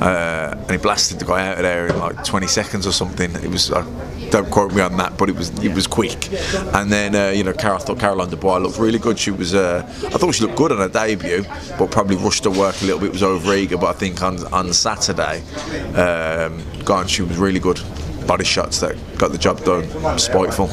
uh, 0.02 0.56
and 0.58 0.72
he 0.72 0.78
blasted 0.78 1.20
the 1.20 1.26
guy 1.26 1.48
out 1.48 1.58
of 1.58 1.64
there 1.64 1.88
in 1.88 1.98
like 2.00 2.24
20 2.24 2.48
seconds 2.48 2.86
or 2.88 2.92
something. 2.92 3.34
It 3.36 3.50
was, 3.50 3.72
uh, 3.72 3.86
don't 4.34 4.50
quote 4.50 4.74
me 4.74 4.82
on 4.82 4.98
that, 4.98 5.16
but 5.16 5.30
it 5.30 5.36
was, 5.36 5.50
it 5.64 5.76
was 5.76 5.86
quick. 5.86 6.34
And 6.74 6.92
then, 6.92 7.14
uh, 7.14 7.30
you 7.30 7.44
know, 7.44 7.54
Carol, 7.54 7.78
I 7.78 7.80
thought 7.80 8.00
Caroline 8.00 8.32
Dubois 8.32 8.58
looked 8.58 8.80
really 8.80 8.98
good. 8.98 9.20
She 9.20 9.30
was, 9.30 9.54
uh, 9.54 9.84
I 9.86 10.18
thought 10.18 10.34
she 10.34 10.44
looked 10.44 10.58
good 10.58 10.72
on 10.72 10.80
her 10.80 10.90
debut, 10.90 11.46
but 11.78 11.92
probably 11.92 12.16
rushed 12.16 12.44
her 12.46 12.50
work 12.50 12.82
a 12.82 12.86
little 12.86 13.00
bit. 13.00 13.12
Was 13.12 13.22
over 13.22 13.54
eager, 13.54 13.78
but 13.78 13.96
I 13.96 14.00
think 14.00 14.24
on 14.24 14.44
on 14.52 14.74
Saturday, 14.74 15.44
um, 15.94 16.64
gone 16.84 17.06
she 17.06 17.22
was 17.22 17.38
really 17.38 17.60
good. 17.60 17.80
Body 18.26 18.44
shots 18.44 18.80
that 18.80 18.96
got 19.20 19.32
the 19.32 19.38
job 19.38 19.64
done. 19.64 19.84
Spiteful. 20.18 20.68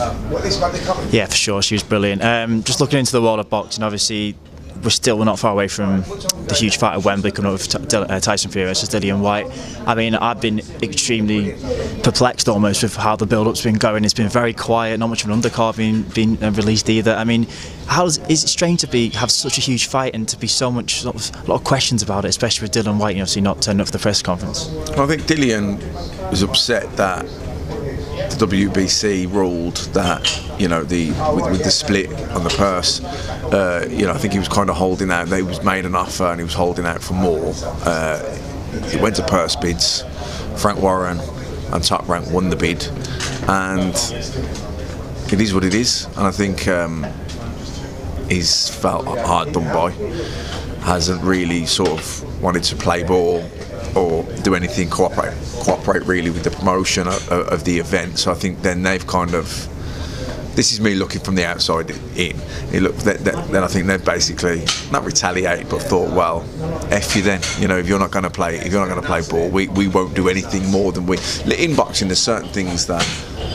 Yeah, 1.11 1.27
for 1.27 1.37
sure, 1.37 1.61
she 1.61 1.75
was 1.75 1.83
brilliant. 1.83 2.23
Um, 2.25 2.63
just 2.63 2.81
looking 2.81 3.01
into 3.01 3.13
the 3.13 3.21
world 3.21 3.41
of 3.41 3.51
boxing, 3.51 3.85
obviously 3.85 4.37
we're 4.83 4.91
still 4.91 5.19
we're 5.19 5.25
not 5.25 5.39
far 5.39 5.53
away 5.53 5.69
from 5.69 6.03
the 6.47 6.55
huge 6.55 6.79
fight 6.79 6.95
at 6.95 7.05
Wembley 7.05 7.31
coming 7.31 7.53
up 7.53 7.61
with 7.61 7.95
uh, 7.95 8.21
Tyson 8.21 8.51
Fury 8.51 8.67
versus 8.67 8.89
Dillian 8.89 9.21
Whyte. 9.21 9.47
I 9.87 9.95
mean, 9.95 10.15
I've 10.15 10.41
been 10.41 10.61
extremely 10.83 11.55
perplexed 12.03 12.49
almost 12.49 12.83
with 12.83 12.97
how 12.97 13.17
the 13.17 13.27
build-up's 13.27 13.63
been 13.63 13.77
going. 13.77 14.05
It's 14.05 14.15
been 14.15 14.29
very 14.29 14.53
quiet, 14.53 14.99
not 14.99 15.09
much 15.09 15.25
of 15.25 15.31
an 15.31 15.41
undercard 15.41 15.77
being, 15.77 16.03
being 16.03 16.43
uh, 16.43 16.51
released 16.53 16.89
either. 16.89 17.15
I 17.15 17.25
mean, 17.25 17.47
how 17.87 18.07
is, 18.07 18.19
is 18.29 18.45
it 18.45 18.49
strange 18.49 18.81
to 18.81 18.87
be 18.87 19.11
have 19.11 19.31
such 19.31 19.59
a 19.59 19.61
huge 19.61 19.87
fight 19.87 20.15
and 20.15 20.29
to 20.29 20.37
be 20.37 20.47
so 20.47 20.71
much 20.71 21.01
sort 21.01 21.17
of, 21.17 21.45
a 21.45 21.51
lot 21.51 21.57
of 21.57 21.65
questions 21.65 22.03
about 22.03 22.25
it, 22.25 22.29
especially 22.29 22.65
with 22.67 22.73
Dillian 22.73 22.99
Whyte, 22.99 23.11
you 23.11 23.17
know, 23.17 23.23
obviously 23.23 23.43
not 23.43 23.63
turning 23.63 23.81
up 23.81 23.87
for 23.87 23.93
the 23.93 23.99
press 23.99 24.23
conference. 24.23 24.69
Well, 24.69 25.03
I 25.03 25.07
think 25.07 25.23
Dillian 25.23 26.31
was 26.31 26.43
upset 26.43 26.97
that 26.97 27.27
the 28.31 28.47
WBC 28.47 29.33
ruled 29.33 29.77
that 29.95 30.43
you 30.59 30.69
know 30.69 30.83
the 30.85 31.11
with, 31.35 31.51
with 31.51 31.65
the 31.65 31.71
split 31.71 32.11
on 32.31 32.45
the 32.45 32.51
purse, 32.51 33.03
uh, 33.53 33.87
you 33.91 34.07
know 34.07 34.13
I 34.13 34.19
think 34.19 34.33
he 34.33 34.39
was 34.39 34.49
kind 34.49 34.71
of 34.71 34.77
holding 34.77 35.11
out. 35.11 35.29
They 35.29 35.43
was 35.43 35.63
made 35.63 35.85
an 35.85 35.95
offer 35.95 36.25
and 36.25 36.41
he 36.41 36.45
was 36.45 36.55
holding 36.55 36.87
out 36.87 37.03
for 37.03 37.15
more. 37.15 37.53
Uh, 37.85 38.39
it 38.93 39.01
went 39.01 39.17
to 39.17 39.27
purse 39.27 39.57
bids. 39.57 40.05
Frank 40.57 40.81
Warren 40.81 41.19
and 41.73 41.83
Top 41.83 42.09
Rank 42.09 42.31
won 42.31 42.51
the 42.51 42.57
bid, 42.57 42.85
and 43.49 43.95
it 45.33 45.41
is 45.41 45.55
what 45.55 45.65
it 45.65 45.75
is. 45.75 46.07
And 46.17 46.27
I 46.27 46.31
think 46.31 46.69
um, 46.69 47.07
he's 48.29 48.69
felt 48.69 49.07
hard 49.07 49.53
done 49.53 49.73
by. 49.73 49.91
Hasn't 50.85 51.23
really 51.23 51.67
sort 51.67 51.91
of 51.91 52.43
wanted 52.43 52.63
to 52.65 52.77
play 52.77 53.03
ball 53.05 53.45
or 53.97 54.23
do 54.43 54.55
anything 54.55 54.89
cooperate 54.89 55.35
cooperate 55.61 56.05
really 56.05 56.31
with 56.31 56.45
the 56.45 56.51
promotion 56.51 57.07
of, 57.07 57.29
of, 57.31 57.65
the 57.65 57.79
event. 57.79 58.19
So 58.19 58.31
I 58.31 58.35
think 58.35 58.63
then 58.63 58.83
they've 58.83 59.07
kind 59.07 59.35
of 59.35 59.69
this 60.55 60.73
is 60.73 60.81
me 60.81 60.95
looking 60.95 61.21
from 61.21 61.37
the 61.37 61.45
outside 61.45 61.91
in. 61.91 62.37
It 62.73 62.83
looked 62.83 63.01
that, 63.01 63.19
that, 63.21 63.49
then 63.51 63.63
I 63.63 63.67
think 63.67 63.87
they've 63.87 64.05
basically 64.05 64.65
not 64.91 65.05
retaliated, 65.05 65.69
but 65.69 65.81
thought, 65.81 66.11
well, 66.11 66.45
f 66.91 67.15
you 67.15 67.23
then. 67.23 67.41
You 67.59 67.69
know, 67.69 67.79
if 67.79 67.89
you're 67.89 67.99
not 67.99 68.11
going 68.11 68.25
to 68.25 68.31
play, 68.31 68.57
if 68.57 68.73
you're 68.73 68.81
not 68.81 68.89
going 68.89 69.01
to 69.01 69.07
play 69.07 69.23
ball, 69.29 69.49
we, 69.49 69.69
we 69.69 69.89
won't 69.89 70.15
do 70.15 70.29
anything 70.29 70.67
more 70.71 70.93
than 70.93 71.07
we. 71.07 71.19
In 71.57 71.77
boxing, 71.77 72.09
there's 72.09 72.21
certain 72.21 72.49
things 72.51 72.87
that 72.89 73.07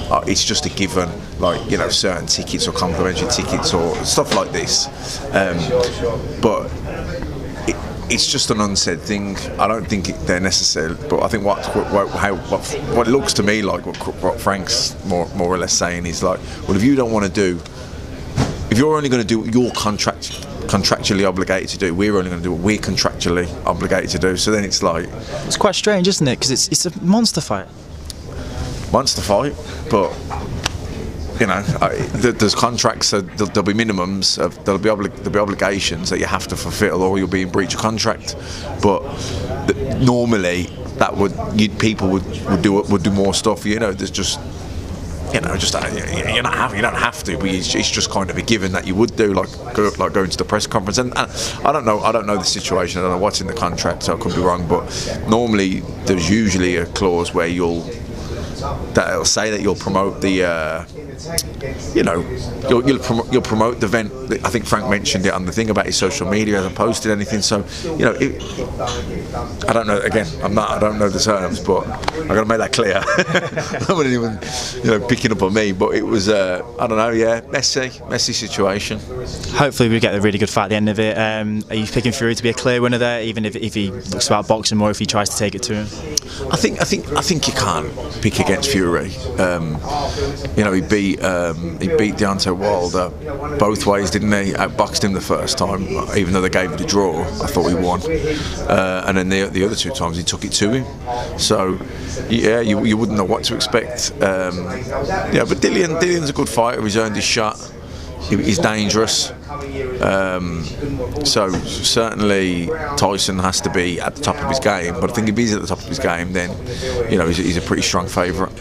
uh, 0.10 0.24
it's 0.26 0.44
just 0.44 0.66
a 0.66 0.70
given, 0.70 1.10
like 1.40 1.70
you 1.70 1.78
know, 1.78 1.90
certain 1.90 2.28
tickets 2.28 2.68
or 2.68 2.72
complimentary 2.72 3.28
tickets 3.30 3.74
or 3.74 3.94
stuff 4.06 4.34
like 4.34 4.52
this. 4.52 4.88
Um, 5.36 5.58
but 6.42 6.72
it's 8.10 8.28
just 8.28 8.52
an 8.52 8.62
unsaid 8.62 9.02
thing. 9.02 9.36
I 9.60 9.68
don't 9.68 9.86
think 9.86 10.10
it, 10.10 10.14
they're 10.28 10.40
necessary, 10.40 10.96
but 11.10 11.24
I 11.24 11.28
think 11.28 11.44
what 11.44 11.66
what, 11.92 12.10
how, 12.12 12.36
what 12.36 12.66
what 12.96 13.08
looks 13.08 13.34
to 13.34 13.44
me 13.44 13.62
like 13.62 13.86
what, 13.86 13.98
what 14.22 14.40
Frank's 14.40 14.96
more 15.06 15.28
more 15.36 15.54
or 15.54 15.58
less 15.58 15.74
saying 15.74 16.06
is 16.06 16.22
like, 16.24 16.40
well, 16.68 16.76
if 16.78 16.84
you 16.84 16.96
don't 16.96 17.12
want 17.12 17.26
to 17.26 17.32
do, 17.32 17.60
if 18.70 18.78
you're 18.78 18.96
only 18.96 19.10
going 19.10 19.22
to 19.22 19.28
do 19.28 19.40
what 19.40 19.54
your 19.54 19.72
contract 19.72 20.42
contractually 20.68 21.28
obligated 21.28 21.70
to 21.70 21.78
do, 21.78 21.94
we're 21.94 22.16
only 22.18 22.30
going 22.30 22.42
to 22.42 22.44
do 22.44 22.52
what 22.52 22.62
we're 22.62 22.78
contractually 22.78 23.48
obligated 23.66 24.10
to 24.12 24.20
do. 24.20 24.36
So 24.38 24.52
then 24.52 24.64
it's 24.64 24.82
like 24.84 25.08
It's 25.46 25.58
quite 25.58 25.76
strange, 25.76 26.08
isn't 26.08 26.28
it? 26.28 26.36
Because 26.38 26.52
it's 26.52 26.68
it's 26.70 26.86
a 26.86 27.04
monster 27.04 27.42
fight. 27.42 27.68
monster 28.92 29.22
fight, 29.22 29.54
but 29.90 30.10
you 31.40 31.48
know, 31.48 31.62
there's 31.62 32.56
contracts. 32.56 33.08
So 33.08 33.22
there'll, 33.22 33.64
be 33.64 33.74
minimums. 33.74 34.38
Of, 34.38 34.64
there'll 34.66 34.80
be 34.80 34.90
obli- 34.90 35.14
there'll 35.18 35.32
be 35.32 35.40
obligations 35.40 36.10
that 36.10 36.20
you 36.20 36.26
have 36.26 36.48
to 36.48 36.56
fulfil, 36.56 37.02
or 37.02 37.18
you'll 37.18 37.28
be 37.28 37.42
in 37.42 37.50
breach 37.50 37.74
of 37.74 37.80
contract. 37.80 38.36
But 38.82 39.02
th- 39.68 39.98
normally, 40.02 40.64
that 40.98 41.16
would 41.18 41.34
people 41.80 42.10
would, 42.10 42.26
would 42.50 42.62
do 42.62 42.82
would 42.82 43.04
do 43.04 43.12
more 43.12 43.34
stuff. 43.34 43.66
You 43.66 43.80
know, 43.80 43.92
there's 43.92 44.12
just 44.12 44.40
you 45.34 45.42
know, 45.42 45.58
just 45.58 45.76
uh, 45.76 45.86
you- 45.92 46.34
you're 46.34 46.44
not 46.44 46.54
have, 46.56 46.76
you 46.76 46.82
don't 46.82 46.96
have 46.96 47.22
to, 47.24 47.38
but 47.38 47.48
it's, 47.50 47.76
it's 47.76 47.90
just 47.92 48.10
kind 48.10 48.30
of 48.30 48.38
a 48.38 48.42
given 48.42 48.72
that 48.72 48.88
you 48.88 48.96
would 48.96 49.16
do, 49.18 49.34
like 49.34 49.50
go, 49.74 49.92
like 49.98 50.14
going 50.14 50.30
to 50.30 50.38
the 50.38 50.46
press 50.46 50.66
conference. 50.66 50.98
And, 50.98 51.12
and 51.18 51.30
I 51.66 51.72
don't 51.74 51.84
know, 51.84 52.00
I 52.00 52.12
don't 52.14 52.26
know 52.26 52.38
the 52.38 52.44
situation. 52.46 53.00
I 53.00 53.04
don't 53.04 53.12
know 53.12 53.18
what's 53.18 53.42
in 53.42 53.48
the 53.48 53.54
contract, 53.54 54.04
so 54.04 54.16
I 54.16 54.20
could 54.20 54.34
be 54.34 54.42
wrong. 54.42 54.66
But 54.68 54.86
normally, 55.28 55.82
there's 56.06 56.30
usually 56.30 56.78
a 56.78 56.86
clause 56.86 57.34
where 57.34 57.48
you'll 57.48 57.84
that'll 58.94 59.26
say 59.26 59.52
that 59.52 59.62
you'll 59.62 59.76
promote 59.76 60.22
the. 60.22 60.44
Uh, 60.44 60.86
you 61.94 62.04
know, 62.04 62.20
you'll 62.70 62.86
you'll, 62.88 63.00
promote, 63.00 63.32
you'll 63.32 63.42
promote 63.42 63.80
the 63.80 63.86
event. 63.86 64.12
I 64.46 64.50
think 64.50 64.66
Frank 64.66 64.90
mentioned 64.90 65.26
it 65.26 65.34
on 65.34 65.46
the 65.46 65.52
thing 65.52 65.70
about 65.70 65.86
his 65.86 65.98
social 65.98 66.30
media. 66.30 66.58
Hasn't 66.58 66.76
posted 66.76 67.12
anything, 67.12 67.42
so 67.42 67.66
you 67.84 68.06
know, 68.06 68.16
it, 68.20 68.42
I 69.68 69.74
don't 69.74 69.88
know. 69.88 70.00
Again, 70.00 70.28
I'm 70.44 70.54
not. 70.54 70.72
I 70.72 70.80
don't 70.80 71.00
know 71.00 71.10
the 71.10 71.20
terms, 71.20 71.60
but 71.60 71.88
I 71.88 72.28
got 72.28 72.42
to 72.42 72.46
make 72.46 72.58
that 72.60 72.74
clear. 72.74 72.96
I 73.90 73.94
want 73.94 74.08
anyone, 74.08 74.40
you 74.84 74.92
know, 75.00 75.08
picking 75.08 75.32
up 75.32 75.42
on 75.42 75.54
me. 75.54 75.72
But 75.72 75.96
it 75.96 76.04
was, 76.04 76.30
uh, 76.30 76.62
I 76.80 76.88
don't 76.88 76.98
know. 76.98 77.10
Yeah, 77.10 77.42
messy, 77.50 77.92
messy 78.10 78.34
situation. 78.34 79.00
Hopefully, 79.54 79.90
we 79.90 80.00
get 80.00 80.16
a 80.16 80.22
really 80.22 80.38
good 80.38 80.50
fight 80.50 80.66
at 80.66 80.70
the 80.70 80.76
end 80.76 80.90
of 80.90 81.00
it. 81.00 81.18
Um, 81.18 81.64
are 81.70 81.76
you 81.76 81.86
picking 81.86 82.12
Fury 82.12 82.36
to 82.36 82.44
be 82.44 82.50
a 82.50 82.54
clear 82.54 82.82
winner 82.82 82.98
there, 82.98 83.22
even 83.22 83.46
if, 83.46 83.56
if 83.56 83.74
he 83.74 83.92
looks 83.92 84.28
about 84.28 84.48
boxing 84.48 84.78
more, 84.78 84.92
if 84.92 85.00
he 85.00 85.06
tries 85.06 85.30
to 85.30 85.38
take 85.38 85.56
it 85.56 85.64
to 85.64 85.76
him? 85.76 85.86
I 86.52 86.58
think 86.58 86.82
I 86.82 86.84
think 86.84 87.12
I 87.14 87.22
think 87.22 87.48
you 87.48 87.54
can't 87.54 87.92
pick 88.22 88.40
against 88.46 88.72
Fury. 88.72 89.16
Um, 89.40 89.78
you 90.56 90.64
know, 90.64 90.72
he 90.72 90.82
beat 90.82 91.22
um, 91.24 91.80
he 91.80 91.88
beat 91.88 92.16
Deontay 92.16 92.56
Wilder 92.56 93.10
both 93.58 93.86
ways, 93.86 94.12
didn't 94.12 94.32
he? 94.32 94.54
Outboxed 94.54 95.04
him 95.04 95.14
the 95.14 95.22
first 95.22 95.58
time, 95.58 95.84
even 96.16 96.34
though 96.34 96.42
they 96.42 96.50
gave 96.50 96.72
it 96.72 96.82
a 96.82 96.86
draw. 96.86 97.22
I 97.22 97.48
thought 97.48 97.68
he 97.68 97.76
won, 97.76 98.02
uh, 98.70 99.04
and 99.08 99.18
then 99.18 99.30
the, 99.30 99.46
the 99.50 99.66
other 99.66 99.76
two 99.76 99.92
times 99.92 100.18
he 100.18 100.24
took 100.24 100.46
it 100.46 100.52
to 100.54 100.72
him. 100.72 101.40
So, 101.40 101.78
yeah, 102.30 102.62
you, 102.62 102.86
you 102.86 102.98
wouldn't 102.98 103.18
know 103.18 103.26
what 103.26 103.44
to 103.46 103.56
expect. 103.56 104.12
Um, 104.22 104.56
yeah, 105.34 105.46
but 105.48 105.58
Dillian 105.58 106.00
Dillian's 106.00 106.30
a 106.30 106.34
good 106.34 106.50
fighter. 106.50 106.82
He's 106.82 106.98
earned 106.98 107.16
his 107.16 107.26
shot. 107.26 107.60
He- 108.22 108.38
He's 108.44 108.60
dangerous. 108.60 109.32
Um, 110.02 110.64
so 111.24 111.50
certainly 111.52 112.68
Tyson 112.98 113.40
has 113.40 113.62
to 113.62 113.70
be 113.70 114.00
at 114.02 114.16
the 114.16 114.22
top 114.22 114.38
of 114.42 114.50
his 114.50 114.60
game. 114.60 114.94
But 115.00 115.12
I 115.12 115.14
think 115.14 115.30
if 115.30 115.38
he's 115.38 115.54
at 115.54 115.62
the 115.62 115.68
top 115.68 115.80
of 115.80 115.86
his 115.86 116.00
game, 116.00 116.34
then 116.34 116.50
you 117.12 117.18
know 117.18 117.28
he's, 117.28 117.38
he's 117.38 117.58
a 117.58 117.62
pretty 117.62 117.84
strong 117.84 118.08
favourite. 118.08 118.52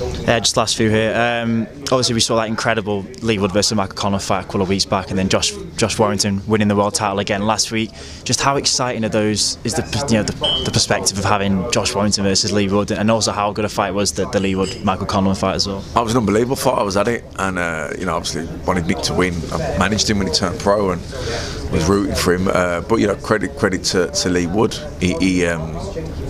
Yeah, 0.00 0.38
just 0.38 0.56
last 0.56 0.76
few 0.76 0.90
here. 0.90 1.14
Um, 1.14 1.66
obviously, 1.84 2.14
we 2.14 2.20
saw 2.20 2.36
that 2.36 2.48
incredible 2.48 3.02
Leigh 3.22 3.38
Wood 3.38 3.52
versus 3.52 3.76
Michael 3.76 3.96
Conlan 3.96 4.20
fight 4.20 4.44
a 4.44 4.44
couple 4.44 4.62
of 4.62 4.68
weeks 4.68 4.84
back, 4.84 5.10
and 5.10 5.18
then 5.18 5.28
Josh 5.28 5.52
Josh 5.76 5.98
Warrington 5.98 6.42
winning 6.46 6.68
the 6.68 6.76
world 6.76 6.94
title 6.94 7.18
again 7.18 7.42
last 7.46 7.72
week. 7.72 7.90
Just 8.24 8.40
how 8.40 8.56
exciting 8.56 9.04
are 9.04 9.08
those? 9.08 9.58
Is 9.64 9.74
the 9.74 9.82
you 10.08 10.18
know 10.18 10.22
the, 10.22 10.62
the 10.64 10.70
perspective 10.70 11.18
of 11.18 11.24
having 11.24 11.70
Josh 11.70 11.94
Warrington 11.94 12.24
versus 12.24 12.52
Leigh 12.52 12.68
Wood, 12.68 12.90
and 12.90 13.10
also 13.10 13.32
how 13.32 13.52
good 13.52 13.64
a 13.64 13.68
fight 13.68 13.92
was 13.92 14.12
the, 14.12 14.28
the 14.28 14.40
Leigh 14.40 14.54
Wood 14.54 14.84
Michael 14.84 15.06
Conlan 15.06 15.36
fight 15.36 15.56
as 15.56 15.66
well. 15.66 15.84
I 15.96 16.00
was 16.00 16.12
an 16.12 16.18
unbelievable 16.18 16.56
fight. 16.56 16.78
I 16.78 16.82
was 16.82 16.96
at 16.96 17.08
it, 17.08 17.24
and 17.38 17.58
uh, 17.58 17.90
you 17.98 18.06
know, 18.06 18.16
obviously 18.16 18.46
wanted 18.64 18.86
Nick 18.86 19.00
to 19.02 19.14
win. 19.14 19.34
I 19.52 19.78
managed 19.78 20.08
him 20.08 20.18
when 20.18 20.26
he 20.26 20.32
turned 20.32 20.60
pro, 20.60 20.90
and 20.90 21.00
was 21.72 21.88
rooting 21.88 22.14
for 22.14 22.34
him. 22.34 22.48
Uh, 22.48 22.82
but 22.82 22.96
you 22.96 23.06
know, 23.06 23.16
credit 23.16 23.56
credit 23.56 23.84
to, 23.84 24.08
to 24.08 24.28
Leigh 24.28 24.46
Wood. 24.46 24.74
He. 25.00 25.14
he 25.14 25.46
um, 25.46 26.27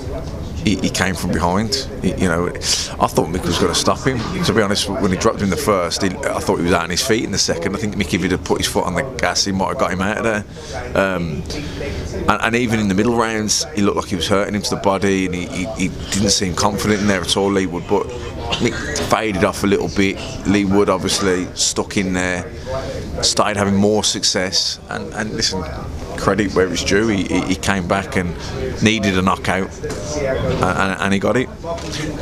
he, 0.65 0.77
he 0.77 0.91
came 0.91 1.15
from 1.15 1.33
behind. 1.33 1.75
He, 2.03 2.15
you 2.15 2.29
know, 2.29 2.49
I 2.49 3.07
thought 3.07 3.29
Mick 3.29 3.45
was 3.45 3.59
going 3.59 3.73
to 3.73 3.79
stop 3.79 4.07
him. 4.07 4.19
To 4.45 4.53
be 4.53 4.63
honest, 4.63 4.89
when 4.89 5.11
he 5.11 5.17
dropped 5.17 5.41
him 5.41 5.51
the 5.51 5.57
first, 5.57 6.03
he, 6.03 6.09
I 6.09 6.41
thought 6.41 6.57
he 6.57 6.65
was 6.65 6.73
out 6.73 6.85
on 6.85 6.91
his 6.91 7.07
feet 7.07 7.25
in 7.25 7.31
the 7.31 7.39
second. 7.39 7.75
I 7.75 7.79
think 7.79 7.97
Mickey, 7.97 8.17
if 8.17 8.23
he'd 8.23 8.33
have 8.33 8.45
put 8.45 8.59
his 8.59 8.67
foot 8.67 8.85
on 8.85 8.95
the 8.95 9.03
gas, 9.19 9.45
he 9.45 9.53
might 9.53 9.69
have 9.69 9.79
got 9.79 9.93
him 9.93 10.01
out 10.01 10.19
of 10.19 10.25
there. 10.25 10.97
Um, 10.97 11.43
and, 12.29 12.43
and 12.43 12.57
even 12.57 12.81
in 12.81 12.89
the 12.89 12.95
middle 12.95 13.17
rounds, 13.17 13.65
he 13.75 13.83
looked 13.83 13.97
like 13.97 14.09
he 14.09 14.17
was 14.17 14.29
hurting 14.29 14.55
him 14.55 14.63
to 14.63 14.71
the 14.71 14.81
body, 14.81 15.27
and 15.27 15.35
he, 15.35 15.47
he, 15.77 15.89
didn't 15.89 16.31
seem 16.31 16.55
confident 16.55 17.01
in 17.01 17.07
there 17.07 17.21
at 17.21 17.37
all. 17.37 17.51
Leigh 17.51 17.67
Wood, 17.67 17.85
but 17.89 18.07
Mick 18.59 18.99
faded 19.11 19.45
off 19.45 19.65
a 19.65 19.67
little 19.67 19.89
bit. 19.89 20.17
Leigh 20.47 20.65
Wood 20.65 20.89
obviously 20.89 21.47
stuck 21.55 21.97
in 21.97 22.13
there, 22.13 22.51
started 23.23 23.57
having 23.57 23.77
more 23.77 24.05
success, 24.05 24.79
and, 24.91 25.13
and 25.15 25.33
listen, 25.35 25.63
credit 26.19 26.55
where 26.55 26.69
it's 26.69 26.85
due. 26.85 27.09
He, 27.09 27.25
he, 27.41 27.55
came 27.55 27.87
back 27.89 28.17
and 28.17 28.35
needed 28.83 29.17
a 29.17 29.23
knockout, 29.23 29.71
and, 29.83 30.65
and, 30.65 31.01
and 31.01 31.13
he 31.13 31.19
got 31.19 31.37
it. 31.37 31.49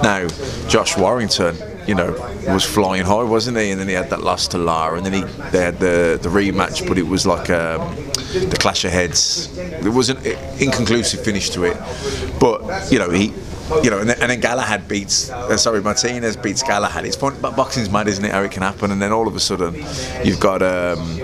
Now, 0.02 0.28
Josh 0.68 0.96
Warrington, 0.96 1.56
you 1.86 1.94
know, 1.94 2.12
was 2.48 2.64
flying 2.64 3.04
high, 3.04 3.22
wasn't 3.22 3.58
he? 3.58 3.70
And 3.70 3.80
then 3.80 3.88
he 3.88 3.94
had 3.94 4.10
that 4.10 4.22
loss 4.22 4.48
to 4.48 4.58
Lara, 4.58 4.96
and 4.96 5.06
then 5.06 5.12
he 5.12 5.22
they 5.50 5.62
had 5.62 5.78
the 5.78 6.18
the 6.20 6.28
rematch, 6.28 6.86
but 6.86 6.98
it 6.98 7.06
was 7.06 7.26
like 7.26 7.50
um, 7.50 7.94
the 8.32 8.56
clash 8.58 8.84
of 8.84 8.92
heads. 8.92 9.54
There 9.56 9.92
was 9.92 10.10
an 10.10 10.18
inconclusive 10.58 11.24
finish 11.24 11.50
to 11.50 11.64
it, 11.64 11.76
but 12.40 12.90
you 12.92 12.98
know 12.98 13.10
he. 13.10 13.32
You 13.82 13.90
know, 13.90 13.98
and 13.98 14.08
then, 14.08 14.20
and 14.20 14.30
then 14.30 14.38
Galahad 14.38 14.86
beats, 14.86 15.28
uh, 15.28 15.56
sorry, 15.56 15.82
Martinez 15.82 16.36
beats 16.36 16.62
Galahad. 16.62 17.04
It's 17.04 17.16
fun, 17.16 17.36
but 17.42 17.56
boxing's 17.56 17.90
mad, 17.90 18.06
isn't 18.06 18.24
it? 18.24 18.30
How 18.30 18.42
it 18.42 18.52
can 18.52 18.62
happen, 18.62 18.92
and 18.92 19.02
then 19.02 19.10
all 19.10 19.26
of 19.26 19.34
a 19.34 19.40
sudden, 19.40 19.74
you've 20.24 20.38
got, 20.38 20.62
um, 20.62 21.18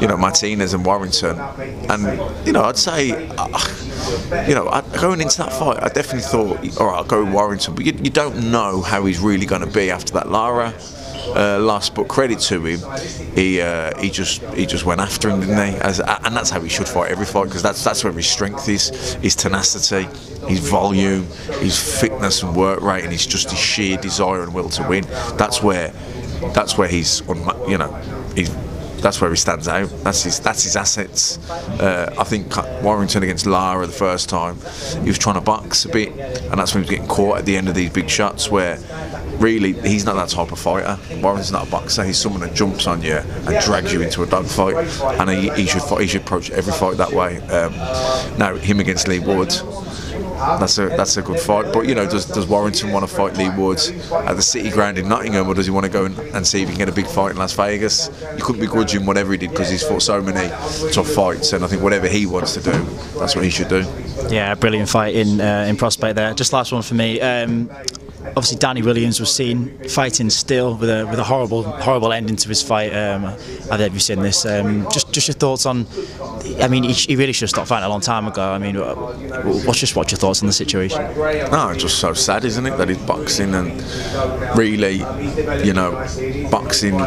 you 0.00 0.06
know, 0.06 0.16
Martinez 0.16 0.74
and 0.74 0.84
Warrington, 0.84 1.38
and 1.38 2.46
you 2.46 2.52
know, 2.52 2.64
I'd 2.64 2.76
say, 2.76 3.28
uh, 3.36 4.46
you 4.46 4.54
know, 4.54 4.64
going 5.00 5.20
into 5.20 5.38
that 5.38 5.52
fight, 5.52 5.82
I 5.82 5.88
definitely 5.88 6.20
thought, 6.20 6.80
all 6.80 6.88
right, 6.88 6.96
I'll 6.96 7.04
go 7.04 7.24
Warrington, 7.24 7.74
but 7.74 7.84
you, 7.84 7.92
you 8.02 8.10
don't 8.10 8.50
know 8.50 8.82
how 8.82 9.04
he's 9.04 9.18
really 9.18 9.46
going 9.46 9.62
to 9.62 9.70
be 9.70 9.90
after 9.90 10.12
that 10.14 10.28
Lara 10.28 10.74
uh, 11.34 11.58
loss. 11.60 11.90
But 11.90 12.08
credit 12.08 12.40
to 12.40 12.64
him, 12.64 12.80
he 13.34 13.60
uh, 13.60 13.98
he 14.00 14.10
just 14.10 14.42
he 14.54 14.66
just 14.66 14.84
went 14.84 15.00
after 15.00 15.30
him, 15.30 15.40
didn't 15.40 15.74
he? 15.74 15.78
As, 15.80 16.00
and 16.00 16.36
that's 16.36 16.50
how 16.50 16.60
he 16.60 16.68
should 16.68 16.88
fight 16.88 17.10
every 17.10 17.26
fight 17.26 17.44
because 17.44 17.62
that's 17.62 17.82
that's 17.82 18.04
where 18.04 18.12
his 18.12 18.28
strength 18.28 18.68
is, 18.68 19.14
his 19.14 19.34
tenacity, 19.34 20.04
his 20.46 20.60
volume, 20.60 21.26
his 21.60 22.00
fitness 22.00 22.42
and 22.42 22.54
work 22.54 22.80
rate, 22.80 23.04
and 23.04 23.12
his 23.12 23.26
just 23.26 23.50
his 23.50 23.60
sheer 23.60 23.96
desire 23.96 24.42
and 24.42 24.54
will 24.54 24.68
to 24.70 24.86
win. 24.88 25.04
That's 25.36 25.62
where 25.62 25.92
that's 26.54 26.78
where 26.78 26.88
he's 26.88 27.22
you 27.68 27.78
know 27.78 27.92
he's 28.34 28.50
that's 29.02 29.20
where 29.20 29.30
he 29.30 29.36
stands 29.36 29.68
out. 29.68 29.88
That's 30.04 30.22
his 30.22 30.40
that's 30.40 30.64
his 30.64 30.76
assets. 30.76 31.38
Uh, 31.50 32.14
I 32.18 32.24
think 32.24 32.54
Warrington 32.82 33.22
against 33.22 33.46
Lara 33.46 33.86
the 33.86 33.92
first 33.92 34.28
time, 34.28 34.56
he 35.02 35.08
was 35.08 35.18
trying 35.18 35.36
to 35.36 35.40
box 35.40 35.84
a 35.84 35.88
bit, 35.88 36.10
and 36.10 36.58
that's 36.58 36.74
when 36.74 36.84
he 36.84 36.88
was 36.88 36.98
getting 36.98 37.08
caught 37.08 37.38
at 37.38 37.46
the 37.46 37.56
end 37.56 37.68
of 37.68 37.74
these 37.74 37.90
big 37.90 38.08
shots 38.08 38.50
where. 38.50 38.78
Really, 39.40 39.72
he's 39.72 40.04
not 40.04 40.16
that 40.16 40.28
type 40.28 40.52
of 40.52 40.58
fighter. 40.58 40.98
Warrington's 41.22 41.50
not 41.50 41.66
a 41.66 41.70
boxer. 41.70 42.04
He's 42.04 42.18
someone 42.18 42.42
that 42.42 42.52
jumps 42.52 42.86
on 42.86 43.00
you 43.00 43.14
and 43.14 43.64
drags 43.64 43.90
you 43.90 44.02
into 44.02 44.22
a 44.22 44.26
dogfight, 44.26 44.76
and 45.18 45.30
he, 45.30 45.48
he 45.62 45.66
should 45.66 45.80
fight, 45.80 46.02
he 46.02 46.08
should 46.08 46.20
approach 46.20 46.50
every 46.50 46.74
fight 46.74 46.98
that 46.98 47.10
way. 47.10 47.38
Um, 47.48 47.72
now, 48.38 48.54
him 48.56 48.80
against 48.80 49.08
Leigh 49.08 49.20
Wood, 49.20 49.48
that's 50.40 50.78
a 50.78 50.88
that's 50.88 51.16
a 51.16 51.22
good 51.22 51.38
fight. 51.38 51.72
But 51.72 51.86
you 51.86 51.94
know, 51.94 52.08
does 52.08 52.24
does 52.26 52.46
Warrington 52.46 52.92
want 52.92 53.08
to 53.08 53.14
fight 53.14 53.36
Leigh 53.36 53.50
Woods 53.50 53.90
at 54.12 54.34
the 54.34 54.42
City 54.42 54.70
Ground 54.70 54.98
in 54.98 55.08
Nottingham, 55.08 55.46
or 55.46 55.54
does 55.54 55.66
he 55.66 55.72
want 55.72 55.84
to 55.86 55.92
go 55.92 56.06
and, 56.06 56.18
and 56.34 56.46
see 56.46 56.62
if 56.62 56.68
he 56.68 56.74
can 56.74 56.78
get 56.78 56.88
a 56.88 56.92
big 56.92 57.06
fight 57.06 57.32
in 57.32 57.36
Las 57.36 57.52
Vegas? 57.52 58.10
You 58.36 58.42
couldn't 58.42 58.60
begrudge 58.60 58.94
him 58.94 59.06
whatever 59.06 59.32
he 59.32 59.38
did 59.38 59.50
because 59.50 59.68
he's 59.68 59.86
fought 59.86 60.02
so 60.02 60.20
many 60.22 60.48
tough 60.92 61.08
fights, 61.08 61.52
and 61.52 61.64
I 61.64 61.68
think 61.68 61.82
whatever 61.82 62.08
he 62.08 62.26
wants 62.26 62.54
to 62.54 62.60
do, 62.60 62.72
that's 63.18 63.34
what 63.34 63.44
he 63.44 63.50
should 63.50 63.68
do. 63.68 63.84
Yeah, 64.30 64.54
brilliant 64.54 64.88
fight 64.88 65.14
in 65.14 65.40
uh, 65.40 65.66
in 65.68 65.76
prospect 65.76 66.16
there. 66.16 66.34
Just 66.34 66.52
last 66.52 66.72
one 66.72 66.82
for 66.82 66.94
me. 66.94 67.20
Um, 67.20 67.70
obviously, 68.28 68.58
Danny 68.58 68.82
Williams 68.82 69.20
was 69.20 69.34
seen 69.34 69.78
fighting 69.88 70.30
still 70.30 70.76
with 70.76 70.90
a 70.90 71.06
with 71.06 71.18
a 71.18 71.24
horrible 71.24 71.62
horrible 71.62 72.12
ending 72.12 72.36
to 72.36 72.48
his 72.48 72.62
fight. 72.62 72.94
Um, 72.94 73.22
have 73.70 73.94
you 73.94 74.00
seen 74.00 74.20
this? 74.20 74.44
Um, 74.44 74.86
just 74.92 75.12
just 75.12 75.28
your 75.28 75.34
thoughts 75.34 75.66
on. 75.66 75.86
I 76.60 76.68
mean, 76.68 76.84
he, 76.84 76.92
he 76.92 77.16
really 77.16 77.32
should 77.32 77.44
have 77.44 77.50
stopped 77.50 77.68
fighting 77.68 77.86
a 77.86 77.88
long 77.88 78.00
time 78.00 78.26
ago. 78.26 78.42
I 78.42 78.58
mean, 78.58 78.76
what's 78.76 79.80
just 79.80 79.96
what's 79.96 80.12
your 80.12 80.18
thoughts 80.18 80.42
on 80.42 80.46
the 80.46 80.52
situation? 80.52 81.02
No, 81.50 81.70
it's 81.70 81.82
just 81.82 81.98
so 81.98 82.12
sad, 82.12 82.44
isn't 82.44 82.66
it, 82.66 82.76
that 82.76 82.88
he's 82.88 82.98
boxing 82.98 83.54
and 83.54 83.82
really, 84.56 84.96
you 85.64 85.72
know, 85.72 85.92
boxing 86.50 86.98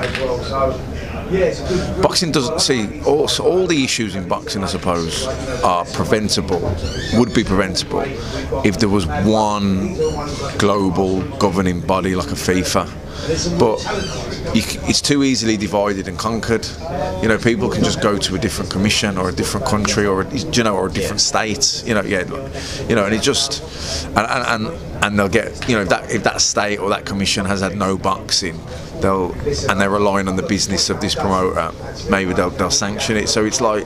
boxing 2.01 2.31
doesn't 2.31 2.59
see 2.61 3.01
all, 3.03 3.27
all 3.41 3.67
the 3.67 3.83
issues 3.83 4.15
in 4.15 4.27
boxing, 4.27 4.63
I 4.63 4.67
suppose, 4.67 5.25
are 5.63 5.85
preventable, 5.85 6.59
would 7.13 7.33
be 7.33 7.43
preventable 7.43 8.03
if 8.65 8.79
there 8.79 8.89
was 8.89 9.05
one 9.07 9.95
global 10.57 11.21
governing 11.37 11.81
body 11.81 12.15
like 12.15 12.27
a 12.31 12.35
FIFA. 12.35 13.02
But 13.57 13.79
you, 14.55 14.61
it's 14.89 15.01
too 15.01 15.23
easily 15.23 15.57
divided 15.57 16.07
and 16.07 16.17
conquered. 16.17 16.67
You 17.21 17.29
know, 17.29 17.37
people 17.37 17.69
can 17.69 17.83
just 17.83 18.01
go 18.01 18.17
to 18.17 18.35
a 18.35 18.39
different 18.39 18.69
commission 18.71 19.17
or 19.17 19.29
a 19.29 19.31
different 19.31 19.65
country 19.65 20.05
or 20.05 20.21
a, 20.21 20.35
you 20.35 20.63
know 20.63 20.75
or 20.75 20.87
a 20.87 20.91
different 20.91 21.21
state. 21.21 21.83
You 21.85 21.93
know, 21.95 22.01
yeah, 22.01 22.23
you 22.87 22.95
know, 22.95 23.05
and 23.05 23.13
it 23.13 23.21
just 23.21 24.05
and 24.07 24.17
and, 24.17 24.67
and, 25.03 25.19
they'll 25.19 25.29
get 25.29 25.67
you 25.69 25.75
know 25.75 25.81
if 25.81 25.89
that 25.89 26.11
if 26.11 26.23
that 26.23 26.41
state 26.41 26.79
or 26.79 26.89
that 26.89 27.05
commission 27.05 27.45
has 27.45 27.61
had 27.61 27.77
no 27.77 27.97
boxing, 27.97 28.59
they'll 29.01 29.31
and 29.69 29.79
they're 29.79 29.89
relying 29.89 30.27
on 30.27 30.35
the 30.35 30.43
business 30.43 30.89
of 30.89 30.99
this 31.01 31.15
promoter. 31.15 31.71
Maybe 32.09 32.33
they'll 32.33 32.49
they'll 32.49 32.71
sanction 32.71 33.17
it. 33.17 33.29
So 33.29 33.45
it's 33.45 33.61
like 33.61 33.85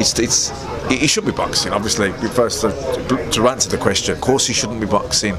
it's 0.00 0.18
it's 0.18 0.50
it, 0.90 1.02
it 1.04 1.08
should 1.08 1.26
be 1.26 1.32
boxing. 1.32 1.72
Obviously, 1.72 2.12
first 2.28 2.64
uh, 2.64 2.72
to, 3.08 3.30
to 3.30 3.48
answer 3.48 3.68
the 3.68 3.78
question, 3.78 4.14
of 4.14 4.20
course 4.20 4.46
he 4.46 4.54
shouldn't 4.54 4.80
be 4.80 4.86
boxing. 4.86 5.38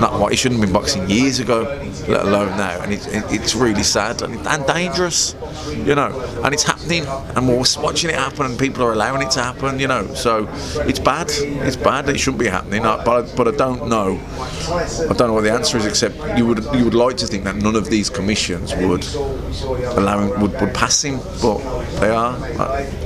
Not 0.00 0.18
what 0.18 0.32
he 0.32 0.36
shouldn't 0.36 0.60
be 0.60 0.70
boxing 0.70 1.08
years 1.08 1.40
ago, 1.40 1.62
let 2.08 2.22
alone 2.22 2.56
now. 2.56 2.63
And 2.72 2.92
it, 2.92 3.06
it, 3.08 3.24
it's 3.28 3.54
really 3.54 3.82
sad 3.82 4.22
and, 4.22 4.46
and 4.46 4.66
dangerous, 4.66 5.34
you 5.70 5.94
know. 5.94 6.10
And 6.44 6.52
it's 6.54 6.62
happening, 6.62 7.04
and 7.06 7.48
we're 7.48 7.64
watching 7.82 8.10
it 8.10 8.16
happen, 8.16 8.46
and 8.46 8.58
people 8.58 8.82
are 8.82 8.92
allowing 8.92 9.22
it 9.22 9.30
to 9.32 9.42
happen, 9.42 9.78
you 9.78 9.88
know. 9.88 10.12
So 10.14 10.48
it's 10.86 10.98
bad. 10.98 11.28
It's 11.30 11.76
bad. 11.76 12.08
It 12.08 12.18
shouldn't 12.18 12.40
be 12.40 12.48
happening. 12.48 12.82
But 12.82 13.08
I, 13.08 13.36
but 13.36 13.48
I 13.48 13.56
don't 13.56 13.88
know. 13.88 14.20
I 14.68 15.14
don't 15.14 15.28
know 15.28 15.34
what 15.34 15.44
the 15.44 15.52
answer 15.52 15.78
is, 15.78 15.86
except 15.86 16.16
you 16.38 16.46
would 16.46 16.64
you 16.74 16.84
would 16.84 16.94
like 16.94 17.16
to 17.18 17.26
think 17.26 17.44
that 17.44 17.56
none 17.56 17.76
of 17.76 17.90
these 17.90 18.10
commissions 18.10 18.74
would 18.74 19.04
allow 19.96 20.20
him, 20.20 20.40
would, 20.40 20.60
would 20.60 20.74
pass 20.74 21.02
him, 21.02 21.18
but 21.40 21.58
they 22.00 22.10
are. 22.10 22.34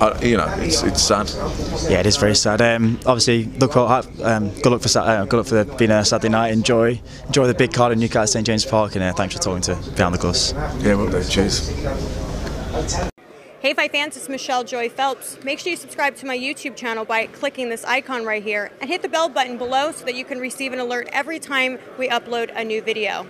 I, 0.01 0.19
you 0.23 0.37
know, 0.37 0.49
it's 0.59 0.83
it's 0.83 1.03
sad. 1.03 1.31
Yeah, 1.91 2.01
it 2.01 2.07
is 2.07 2.17
very 2.17 2.35
sad. 2.35 2.61
Um, 2.61 2.99
obviously, 3.07 3.45
look 3.59 3.73
for 3.73 3.89
um, 4.23 4.51
good 4.63 4.67
luck 4.67 4.83
for 4.83 4.99
uh, 4.99 5.25
good 5.25 5.37
luck 5.39 5.47
for 5.47 5.65
the, 5.65 5.75
being 5.77 5.91
a 5.91 6.05
Saturday 6.05 6.31
night. 6.31 6.53
Enjoy 6.53 7.01
enjoy 7.27 7.47
the 7.47 7.55
big 7.55 7.73
card 7.73 7.93
in 7.93 7.99
Newcastle 7.99 8.27
St 8.27 8.47
James 8.47 8.65
Park, 8.65 8.95
and 8.95 9.05
uh, 9.05 9.13
thanks 9.13 9.35
for 9.35 9.41
talking 9.41 9.48
to 9.49 9.75
Beyond 9.97 10.15
the 10.15 10.19
Gloves. 10.19 10.53
Yeah, 10.53 10.95
well, 10.95 11.09
do. 11.09 11.25
Cheers. 11.25 11.69
Hey 13.61 13.73
Fight 13.73 13.91
fans, 13.91 14.17
it's 14.17 14.29
Michelle 14.29 14.63
Joy 14.63 14.91
Phelps. 14.91 15.43
Make 15.43 15.59
sure 15.59 15.71
you 15.71 15.77
subscribe 15.77 16.15
to 16.17 16.27
my 16.27 16.37
YouTube 16.37 16.77
channel 16.77 17.07
by 17.07 17.27
clicking 17.27 17.71
this 17.71 17.83
icon 17.85 18.27
right 18.27 18.43
here 18.43 18.71
and 18.81 18.91
hit 18.91 19.01
the 19.01 19.09
bell 19.09 19.29
button 19.31 19.57
below 19.57 19.91
so 19.91 20.05
that 20.05 20.15
you 20.15 20.25
can 20.25 20.39
receive 20.39 20.75
an 20.75 20.79
alert 20.79 21.09
every 21.13 21.39
time 21.39 21.79
we 21.99 22.09
upload 22.09 22.53
a 22.55 22.63
new 22.63 22.83
video. 22.83 23.27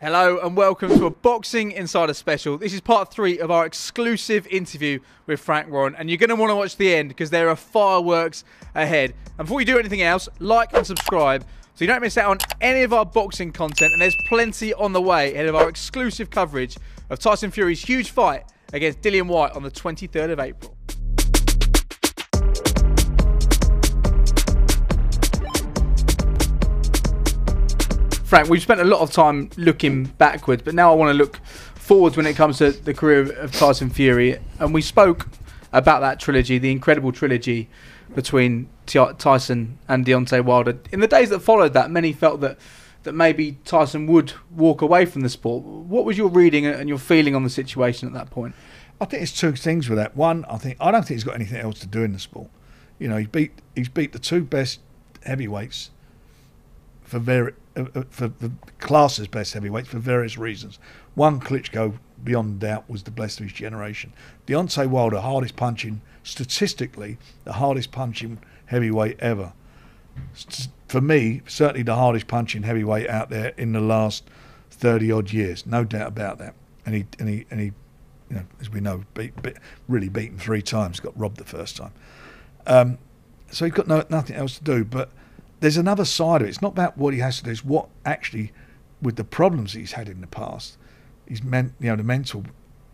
Hello 0.00 0.38
and 0.40 0.54
welcome 0.54 0.90
to 0.90 1.06
a 1.06 1.10
Boxing 1.10 1.72
Insider 1.72 2.12
special. 2.12 2.58
This 2.58 2.74
is 2.74 2.80
part 2.80 3.10
three 3.10 3.38
of 3.38 3.50
our 3.50 3.64
exclusive 3.64 4.46
interview 4.48 4.98
with 5.26 5.40
Frank 5.40 5.70
Warren, 5.70 5.94
and 5.96 6.10
you're 6.10 6.18
going 6.18 6.28
to 6.28 6.36
want 6.36 6.50
to 6.50 6.56
watch 6.56 6.76
the 6.76 6.94
end 6.94 7.08
because 7.08 7.30
there 7.30 7.48
are 7.48 7.56
fireworks 7.56 8.44
ahead. 8.74 9.14
And 9.38 9.46
before 9.46 9.60
you 9.60 9.66
do 9.66 9.78
anything 9.78 10.02
else, 10.02 10.28
like 10.40 10.74
and 10.74 10.86
subscribe 10.86 11.46
so 11.74 11.84
you 11.84 11.86
don't 11.86 12.02
miss 12.02 12.18
out 12.18 12.30
on 12.30 12.38
any 12.60 12.82
of 12.82 12.92
our 12.92 13.06
boxing 13.06 13.50
content. 13.50 13.92
And 13.92 14.02
there's 14.02 14.16
plenty 14.28 14.74
on 14.74 14.92
the 14.92 15.00
way 15.00 15.32
ahead 15.32 15.46
of 15.46 15.54
our 15.54 15.70
exclusive 15.70 16.28
coverage 16.28 16.76
of 17.08 17.18
Tyson 17.18 17.50
Fury's 17.50 17.82
huge 17.82 18.10
fight 18.10 18.44
against 18.74 19.00
Dillian 19.00 19.26
Whyte 19.26 19.52
on 19.52 19.62
the 19.62 19.70
23rd 19.70 20.32
of 20.32 20.40
April. 20.40 20.76
Frank, 28.24 28.48
we've 28.48 28.62
spent 28.62 28.80
a 28.80 28.84
lot 28.84 29.00
of 29.00 29.10
time 29.10 29.50
looking 29.56 30.04
backwards, 30.04 30.62
but 30.62 30.74
now 30.74 30.90
I 30.90 30.94
want 30.94 31.10
to 31.10 31.14
look 31.14 31.36
forwards 31.74 32.16
when 32.16 32.26
it 32.26 32.34
comes 32.34 32.58
to 32.58 32.72
the 32.72 32.94
career 32.94 33.32
of 33.32 33.52
Tyson 33.52 33.88
Fury. 33.88 34.38
And 34.58 34.74
we 34.74 34.82
spoke 34.82 35.28
about 35.72 36.00
that 36.00 36.20
trilogy, 36.20 36.58
the 36.58 36.70
incredible 36.70 37.12
trilogy 37.12 37.70
between 38.14 38.68
Tyson 38.86 39.78
and 39.88 40.04
Deontay 40.04 40.44
Wilder. 40.44 40.78
In 40.90 41.00
the 41.00 41.08
days 41.08 41.30
that 41.30 41.40
followed 41.40 41.72
that, 41.74 41.90
many 41.90 42.12
felt 42.12 42.40
that 42.40 42.58
that 43.04 43.14
maybe 43.14 43.58
Tyson 43.64 44.06
would 44.06 44.32
walk 44.50 44.80
away 44.80 45.04
from 45.04 45.22
the 45.22 45.28
sport. 45.28 45.64
What 45.64 46.04
was 46.04 46.16
your 46.16 46.28
reading 46.28 46.66
and 46.66 46.88
your 46.88 46.98
feeling 46.98 47.34
on 47.34 47.42
the 47.42 47.50
situation 47.50 48.06
at 48.06 48.14
that 48.14 48.30
point? 48.30 48.54
I 49.00 49.04
think 49.06 49.22
it's 49.22 49.32
two 49.32 49.56
things 49.56 49.88
with 49.88 49.98
that. 49.98 50.16
One, 50.16 50.44
I 50.44 50.58
think 50.58 50.76
I 50.80 50.90
don't 50.92 51.02
think 51.02 51.16
he's 51.16 51.24
got 51.24 51.34
anything 51.34 51.60
else 51.60 51.80
to 51.80 51.86
do 51.86 52.02
in 52.04 52.12
the 52.12 52.18
sport. 52.18 52.48
You 52.98 53.08
know, 53.08 53.16
he 53.16 53.26
beat 53.26 53.52
he's 53.74 53.88
beat 53.88 54.12
the 54.12 54.18
two 54.18 54.44
best 54.44 54.80
heavyweights 55.24 55.90
for 57.02 57.18
very 57.18 57.54
uh, 57.76 57.86
uh, 57.94 58.04
for 58.10 58.28
the 58.28 58.52
classes 58.78 59.26
best 59.26 59.54
heavyweights 59.54 59.88
for 59.88 59.98
various 59.98 60.38
reasons. 60.38 60.78
One, 61.14 61.40
Klitschko, 61.40 61.98
beyond 62.22 62.60
doubt, 62.60 62.88
was 62.88 63.02
the 63.02 63.10
best 63.10 63.40
of 63.40 63.46
his 63.46 63.52
generation. 63.52 64.12
Deontay 64.46 64.86
Wilder, 64.86 65.20
hardest 65.20 65.56
punching, 65.56 66.00
statistically, 66.22 67.18
the 67.44 67.54
hardest 67.54 67.90
punching 67.90 68.38
heavyweight 68.72 69.20
ever. 69.20 69.52
For 70.88 71.00
me, 71.00 71.42
certainly 71.46 71.82
the 71.82 71.94
hardest 71.94 72.26
punching 72.26 72.62
heavyweight 72.62 73.08
out 73.08 73.28
there 73.30 73.52
in 73.56 73.72
the 73.72 73.80
last 73.80 74.24
thirty 74.70 75.12
odd 75.12 75.32
years, 75.32 75.66
no 75.66 75.84
doubt 75.84 76.08
about 76.08 76.38
that. 76.38 76.54
And 76.84 76.94
he 76.94 77.06
and 77.18 77.28
he 77.28 77.46
and 77.50 77.60
he, 77.60 77.66
you 78.28 78.36
know, 78.36 78.44
as 78.60 78.70
we 78.70 78.80
know, 78.80 79.04
beat, 79.14 79.40
beat, 79.42 79.56
really 79.88 80.08
beaten 80.08 80.38
three 80.38 80.62
times. 80.62 81.00
Got 81.00 81.18
robbed 81.18 81.36
the 81.36 81.44
first 81.44 81.76
time. 81.76 81.92
Um, 82.66 82.98
so 83.50 83.66
he's 83.66 83.74
got 83.74 83.86
no, 83.86 84.04
nothing 84.08 84.36
else 84.36 84.58
to 84.58 84.64
do. 84.64 84.84
But 84.84 85.10
there's 85.60 85.76
another 85.76 86.04
side 86.04 86.40
of 86.40 86.46
it. 86.46 86.50
It's 86.50 86.62
not 86.62 86.72
about 86.72 86.96
what 86.96 87.14
he 87.14 87.20
has 87.20 87.38
to 87.38 87.44
do. 87.44 87.50
It's 87.50 87.64
what 87.64 87.88
actually, 88.04 88.52
with 89.00 89.16
the 89.16 89.24
problems 89.24 89.74
he's 89.74 89.92
had 89.92 90.08
in 90.08 90.20
the 90.22 90.26
past, 90.26 90.78
he's 91.28 91.42
meant 91.42 91.74
you 91.78 91.90
know 91.90 91.96
the 91.96 92.02
mental 92.02 92.44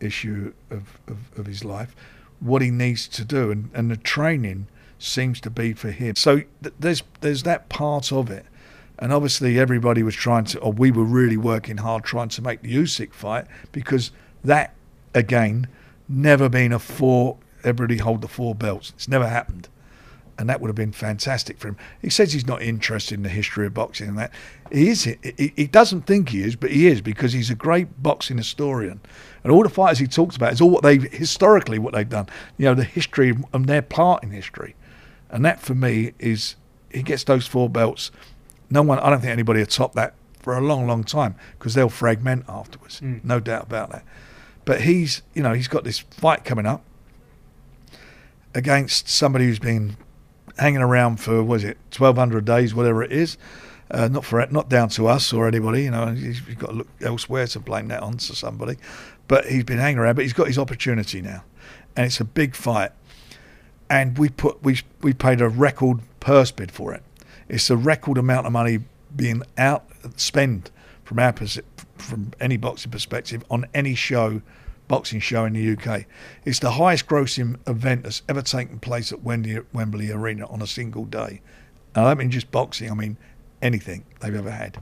issue 0.00 0.52
of, 0.70 1.00
of, 1.06 1.38
of 1.38 1.46
his 1.46 1.64
life, 1.64 1.94
what 2.40 2.62
he 2.62 2.70
needs 2.70 3.08
to 3.08 3.24
do, 3.24 3.50
and, 3.50 3.70
and 3.74 3.90
the 3.90 3.96
training 3.96 4.66
seems 4.98 5.40
to 5.42 5.50
be 5.50 5.72
for 5.72 5.90
him. 5.90 6.16
So 6.16 6.42
th- 6.62 6.74
there's 6.78 7.02
there's 7.20 7.42
that 7.44 7.68
part 7.68 8.12
of 8.12 8.30
it. 8.30 8.46
And 9.00 9.12
obviously, 9.12 9.58
everybody 9.60 10.02
was 10.02 10.16
trying 10.16 10.44
to, 10.46 10.58
or 10.58 10.72
we 10.72 10.90
were 10.90 11.04
really 11.04 11.36
working 11.36 11.76
hard 11.76 12.02
trying 12.02 12.30
to 12.30 12.42
make 12.42 12.62
the 12.62 12.74
Usyk 12.74 13.12
fight 13.12 13.46
because 13.70 14.10
that, 14.42 14.74
again, 15.14 15.68
never 16.08 16.48
been 16.48 16.72
a 16.72 16.80
four. 16.80 17.36
Everybody 17.62 17.98
hold 17.98 18.22
the 18.22 18.28
four 18.28 18.56
belts. 18.56 18.92
It's 18.96 19.08
never 19.08 19.28
happened 19.28 19.68
and 20.38 20.48
that 20.48 20.60
would 20.60 20.68
have 20.68 20.76
been 20.76 20.92
fantastic 20.92 21.58
for 21.58 21.68
him. 21.68 21.76
He 22.00 22.08
says 22.08 22.32
he's 22.32 22.46
not 22.46 22.62
interested 22.62 23.14
in 23.14 23.22
the 23.24 23.28
history 23.28 23.66
of 23.66 23.74
boxing 23.74 24.08
and 24.08 24.18
that. 24.18 24.32
He 24.70 24.88
is. 24.88 25.02
He, 25.04 25.52
he 25.56 25.66
doesn't 25.66 26.02
think 26.02 26.28
he 26.28 26.42
is, 26.42 26.54
but 26.54 26.70
he 26.70 26.86
is 26.86 27.00
because 27.00 27.32
he's 27.32 27.50
a 27.50 27.56
great 27.56 28.02
boxing 28.02 28.36
historian. 28.36 29.00
And 29.42 29.52
all 29.52 29.64
the 29.64 29.68
fighters 29.68 29.98
he 29.98 30.06
talks 30.06 30.36
about 30.36 30.52
is 30.52 30.60
all 30.60 30.70
what 30.70 30.84
they've 30.84 31.02
historically 31.02 31.80
what 31.80 31.92
they've 31.92 32.08
done. 32.08 32.28
You 32.56 32.66
know, 32.66 32.74
the 32.74 32.84
history 32.84 33.36
and 33.52 33.66
their 33.66 33.82
part 33.82 34.22
in 34.22 34.30
history, 34.30 34.76
and 35.30 35.44
that 35.44 35.60
for 35.60 35.74
me 35.74 36.12
is 36.18 36.56
he 36.90 37.02
gets 37.02 37.24
those 37.24 37.46
four 37.46 37.68
belts. 37.68 38.10
No 38.70 38.82
one. 38.82 38.98
I 38.98 39.10
don't 39.10 39.20
think 39.20 39.32
anybody 39.32 39.60
will 39.60 39.66
top 39.66 39.94
that 39.94 40.14
for 40.40 40.56
a 40.56 40.60
long, 40.60 40.86
long 40.86 41.04
time 41.04 41.34
because 41.58 41.74
they'll 41.74 41.88
fragment 41.88 42.44
afterwards. 42.48 43.00
No 43.02 43.40
doubt 43.40 43.64
about 43.64 43.90
that. 43.90 44.04
But 44.64 44.82
he's, 44.82 45.22
you 45.34 45.42
know, 45.42 45.52
he's 45.54 45.68
got 45.68 45.84
this 45.84 45.98
fight 45.98 46.44
coming 46.44 46.66
up 46.66 46.84
against 48.54 49.08
somebody 49.08 49.46
who's 49.46 49.58
been 49.58 49.96
hanging 50.58 50.82
around 50.82 51.18
for 51.18 51.42
was 51.42 51.64
it 51.64 51.78
twelve 51.90 52.16
hundred 52.16 52.44
days, 52.44 52.74
whatever 52.74 53.02
it 53.02 53.12
is. 53.12 53.38
Uh, 53.90 54.06
not 54.08 54.22
for 54.22 54.46
not 54.50 54.68
down 54.68 54.90
to 54.90 55.06
us 55.06 55.32
or 55.32 55.48
anybody, 55.48 55.84
you 55.84 55.90
know. 55.90 56.08
He's, 56.08 56.44
he's 56.44 56.56
got 56.56 56.68
to 56.68 56.72
look 56.74 56.88
elsewhere 57.00 57.46
to 57.46 57.60
blame 57.60 57.88
that 57.88 58.02
on 58.02 58.18
to 58.18 58.34
somebody. 58.34 58.76
But 59.28 59.46
he's 59.46 59.64
been 59.64 59.78
hanging 59.78 59.98
around, 59.98 60.16
but 60.16 60.24
he's 60.24 60.34
got 60.34 60.46
his 60.46 60.58
opportunity 60.58 61.22
now, 61.22 61.44
and 61.96 62.04
it's 62.04 62.20
a 62.20 62.24
big 62.24 62.54
fight. 62.54 62.92
And 63.90 64.18
we 64.18 64.28
put 64.28 64.62
we 64.62 64.80
we 65.00 65.12
paid 65.12 65.40
a 65.40 65.48
record 65.48 66.00
purse 66.20 66.50
bid 66.50 66.70
for 66.70 66.92
it. 66.92 67.02
It's 67.48 67.70
a 67.70 67.76
record 67.76 68.18
amount 68.18 68.46
of 68.46 68.52
money 68.52 68.80
being 69.14 69.42
out 69.56 69.84
spent 70.16 70.70
from 71.04 71.18
our 71.18 71.32
from 71.96 72.32
any 72.40 72.56
boxing 72.56 72.90
perspective 72.90 73.44
on 73.50 73.66
any 73.74 73.94
show 73.94 74.42
boxing 74.88 75.20
show 75.20 75.44
in 75.44 75.52
the 75.52 75.72
UK. 75.72 76.06
It's 76.44 76.58
the 76.58 76.72
highest 76.72 77.06
grossing 77.06 77.56
event 77.68 78.02
that's 78.04 78.22
ever 78.28 78.42
taken 78.42 78.78
place 78.80 79.12
at 79.12 79.22
Wembley, 79.22 79.60
Wembley 79.72 80.10
Arena 80.10 80.46
on 80.46 80.62
a 80.62 80.66
single 80.66 81.04
day. 81.04 81.42
And 81.94 82.04
I 82.04 82.10
don't 82.10 82.18
mean 82.18 82.30
just 82.30 82.50
boxing, 82.50 82.90
I 82.90 82.94
mean 82.94 83.18
anything 83.60 84.04
they've 84.20 84.34
ever 84.34 84.50
had. 84.50 84.78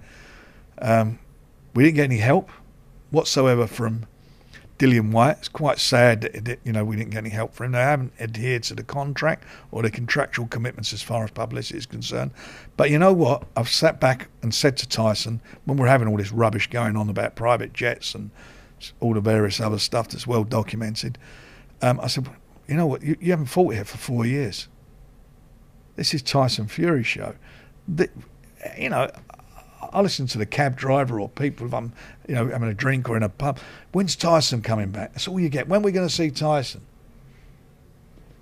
Um, 0.79 1.19
we 1.75 1.85
didn't 1.85 1.97
get 1.97 2.05
any 2.05 2.19
help 2.19 2.51
whatsoever 3.11 3.67
from 3.67 4.07
Dillian 4.79 5.11
Whyte. 5.11 5.39
It's 5.39 5.49
quite 5.49 5.79
sad 5.79 6.21
that, 6.23 6.59
you 6.65 6.73
know 6.73 6.85
we 6.85 6.97
didn't 6.97 7.11
get 7.11 7.19
any 7.19 7.31
help 7.31 7.55
from 7.55 7.67
him. 7.67 7.73
They 7.73 7.79
haven't 7.79 8.13
adhered 8.21 8.63
to 8.65 8.75
the 8.75 8.83
contract 8.83 9.45
or 9.71 9.83
the 9.83 9.91
contractual 9.91 10.47
commitments 10.47 10.93
as 10.93 11.03
far 11.03 11.25
as 11.25 11.31
publicity 11.31 11.79
is 11.79 11.87
concerned. 11.87 12.33
But 12.77 12.91
you 12.91 12.99
know 12.99 13.13
what? 13.13 13.45
I've 13.57 13.69
sat 13.69 14.01
back 14.01 14.29
and 14.43 14.55
said 14.55 14.77
to 14.79 14.89
Tyson 14.89 15.41
when 15.65 15.79
we're 15.79 15.87
having 15.87 16.09
all 16.09 16.17
this 16.17 16.33
rubbish 16.33 16.69
going 16.69 16.97
on 16.97 17.09
about 17.09 17.37
private 17.37 17.73
jets 17.73 18.15
and 18.15 18.31
all 19.01 19.15
the 19.15 19.21
various 19.21 19.61
other 19.61 19.79
stuff 19.79 20.09
that's 20.09 20.27
well 20.27 20.45
documented. 20.45 21.19
Um, 21.81 21.99
I 22.01 22.09
said, 22.09 22.29
you 22.69 22.75
know 22.75 22.87
what? 22.87 23.03
You, 23.03 23.17
you 23.21 23.31
haven't 23.31 23.47
fought 23.47 23.75
here 23.75 23.85
for 23.85 23.97
four 23.97 24.27
years. 24.27 24.69
This 25.97 26.13
is 26.13 26.23
Tyson 26.23 26.67
Fury 26.67 27.03
show. 27.03 27.35
The, 27.89 28.11
you 28.77 28.91
know, 28.91 29.11
I 29.93 30.01
listen 30.01 30.27
to 30.29 30.39
the 30.39 30.47
cab 30.47 30.77
driver 30.77 31.21
or 31.21 31.29
people 31.29 31.67
if 31.67 31.75
I'm, 31.75 31.93
you 32.29 32.35
know, 32.35 32.49
having 32.49 32.69
a 32.69 32.75
drink 32.75 33.09
or 33.09 33.17
in 33.17 33.23
a 33.23 33.29
pub. 33.29 33.59
When's 33.93 34.17
Tyson 34.17 34.63
coming 34.63 34.91
back? 34.91 35.13
That's 35.13 35.29
all 35.29 35.41
you 35.41 35.49
get. 35.49 35.69
When 35.69 35.81
are 35.81 35.85
we 35.85 35.93
going 35.93 36.09
to 36.09 36.15
see 36.15 36.31
Tyson? 36.31 36.83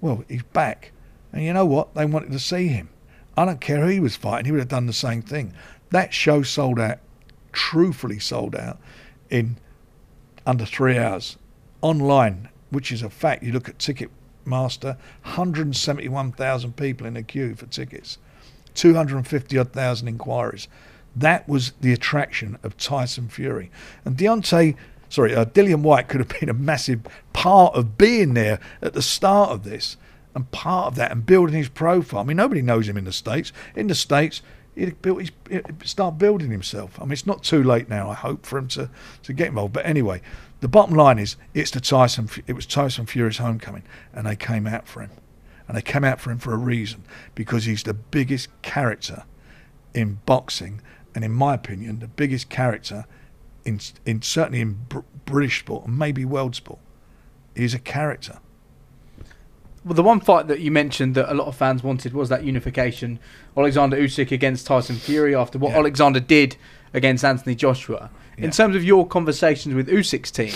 Well, 0.01 0.25
he's 0.29 0.43
back. 0.43 0.93
And 1.33 1.43
you 1.43 1.53
know 1.53 1.67
what? 1.67 1.95
They 1.95 2.05
wanted 2.05 2.33
to 2.33 2.39
see 2.39 2.69
him. 2.69 2.89
I 3.37 3.45
don't 3.45 3.61
care 3.61 3.81
who 3.81 3.89
he 3.89 4.01
was 4.01 4.17
fighting, 4.17 4.47
he 4.47 4.53
would 4.53 4.61
have 4.61 4.69
done 4.69 4.87
the 4.87 4.93
same 4.93 5.23
thing. 5.23 5.55
That 5.91 6.15
show 6.15 6.43
sold 6.43 6.79
out, 6.79 6.99
truthfully 7.53 8.19
sold 8.19 8.55
out, 8.55 8.79
in 9.31 9.57
under 10.47 10.65
three 10.65 10.99
hours. 10.99 11.37
Online, 11.81 12.49
which 12.71 12.93
is 12.93 13.03
a 13.03 13.11
fact. 13.11 13.43
You 13.43 13.53
look 13.53 13.69
at 13.69 13.79
Ticketmaster, 13.79 14.97
171,000 15.23 16.77
people 16.77 17.07
in 17.07 17.17
a 17.17 17.23
queue 17.23 17.55
for 17.55 17.67
tickets, 17.67 18.19
250 18.75 19.59
odd 19.59 19.73
thousand 19.73 20.09
inquiries. 20.09 20.69
That 21.17 21.49
was 21.49 21.73
the 21.81 21.93
attraction 21.93 22.59
of 22.63 22.77
Tyson 22.77 23.29
Fury. 23.29 23.71
And 24.05 24.17
Deontay, 24.17 24.77
sorry, 25.09 25.35
uh, 25.35 25.45
Dillian 25.45 25.83
Whyte 25.83 26.09
could 26.09 26.21
have 26.21 26.41
been 26.41 26.49
a 26.49 26.55
massive 26.55 27.03
part 27.33 27.75
of 27.75 27.97
being 27.97 28.35
there 28.35 28.59
at 28.83 28.95
the 28.95 29.03
start 29.03 29.51
of 29.51 29.65
this 29.65 29.97
and 30.35 30.51
part 30.51 30.89
of 30.89 30.95
that 30.97 31.13
and 31.13 31.25
building 31.25 31.55
his 31.55 31.69
profile. 31.69 32.21
I 32.21 32.25
mean, 32.25 32.37
nobody 32.37 32.63
knows 32.63 32.89
him 32.89 32.97
in 32.97 33.05
the 33.05 33.13
States. 33.13 33.53
In 33.77 33.87
the 33.87 33.95
States, 33.95 34.43
he'd, 34.75 35.01
built 35.01 35.31
he'd 35.49 35.63
start 35.85 36.19
building 36.19 36.51
himself. 36.51 36.99
I 37.01 37.05
mean, 37.05 37.13
it's 37.13 37.27
not 37.27 37.45
too 37.45 37.63
late 37.63 37.89
now, 37.89 38.11
I 38.11 38.15
hope, 38.15 38.45
for 38.45 38.59
him 38.59 38.67
to, 38.69 38.91
to 39.23 39.33
get 39.33 39.49
involved. 39.49 39.73
But 39.73 39.87
anyway, 39.87 40.21
the 40.61 40.69
bottom 40.69 40.97
line 40.97 41.21
is 41.21 41.37
it's 41.53 41.71
the 41.71 41.81
Tyson, 41.81 42.29
it 42.49 42.55
was 42.55 42.67
Tyson 42.67 43.07
Fury's 43.07 43.39
homecoming, 43.39 43.85
and 44.13 44.27
they 44.27 44.35
came 44.35 44.67
out 44.67 44.89
for 44.89 45.01
him. 45.01 45.11
And 45.69 45.77
they 45.77 45.83
came 45.83 46.05
out 46.05 46.21
for 46.21 46.31
him 46.31 46.39
for 46.39 46.53
a 46.53 46.59
reason, 46.59 47.05
because 47.35 47.65
he's 47.65 47.85
the 47.85 47.95
biggest 47.95 48.49
character 48.63 49.25
in 49.95 50.19
boxing 50.27 50.81
and 51.15 51.25
in 51.25 51.33
my 51.33 51.55
opinion, 51.55 52.01
the 52.01 52.09
biggest 52.09 52.49
character 52.49 53.07
in, 53.65 53.81
in 54.05 54.23
certainly 54.23 54.61
in 54.61 54.85
Br- 54.89 55.01
British 55.27 55.61
sport 55.61 55.87
and 55.87 55.99
maybe 55.99 56.25
world 56.25 56.55
sport. 56.55 56.81
He's 57.55 57.75
a 57.75 57.79
character. 57.79 58.39
Well, 59.85 59.95
the 59.95 60.03
one 60.03 60.21
fight 60.21 60.49
that 60.49 60.61
you 60.61 60.71
mentioned 60.71 61.15
that 61.15 61.31
a 61.31 61.35
lot 61.35 61.47
of 61.47 61.57
fans 61.57 61.83
wanted 61.83 62.15
was 62.15 62.31
that 62.31 62.45
unification, 62.45 63.19
Alexander 63.57 63.97
Usyk 63.99 64.33
against 64.33 64.67
Tyson 64.67 64.97
Fury 64.97 65.35
after 65.35 65.59
what 65.59 65.73
Yeah. 65.73 65.79
Alexander 65.79 66.21
did 66.21 66.57
against 66.95 67.25
Anthony 67.25 67.55
Joshua. 67.55 68.11
Yeah. 68.39 68.47
In 68.47 68.51
terms 68.51 68.77
of 68.77 68.83
your 68.83 69.07
conversations 69.07 69.75
with 69.75 69.89
Usyk's 69.89 70.31
team, 70.31 70.55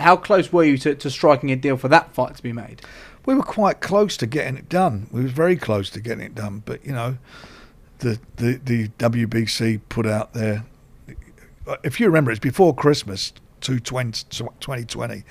how 0.00 0.16
close 0.16 0.52
were 0.52 0.64
you 0.64 0.76
to, 0.78 0.94
to 0.96 1.08
striking 1.08 1.52
a 1.52 1.56
deal 1.56 1.76
for 1.76 1.88
that 1.88 2.12
fight 2.14 2.34
to 2.34 2.42
be 2.42 2.52
made? 2.52 2.82
We 3.26 3.34
were 3.34 3.42
quite 3.42 3.80
close 3.80 4.16
to 4.18 4.26
getting 4.26 4.56
it 4.56 4.68
done. 4.68 5.06
We 5.10 5.22
were 5.22 5.28
very 5.28 5.56
close 5.56 5.88
to 5.90 6.00
getting 6.00 6.24
it 6.24 6.34
done, 6.34 6.62
but 6.66 6.84
you 6.84 6.92
know, 6.92 7.16
the 8.04 8.20
the, 8.36 8.60
the 8.64 8.88
WBC 8.98 9.80
put 9.88 10.06
out 10.06 10.34
there. 10.34 10.64
If 11.82 11.98
you 11.98 12.06
remember, 12.06 12.30
it's 12.30 12.38
before 12.38 12.74
Christmas, 12.74 13.32
2020. 13.60 15.24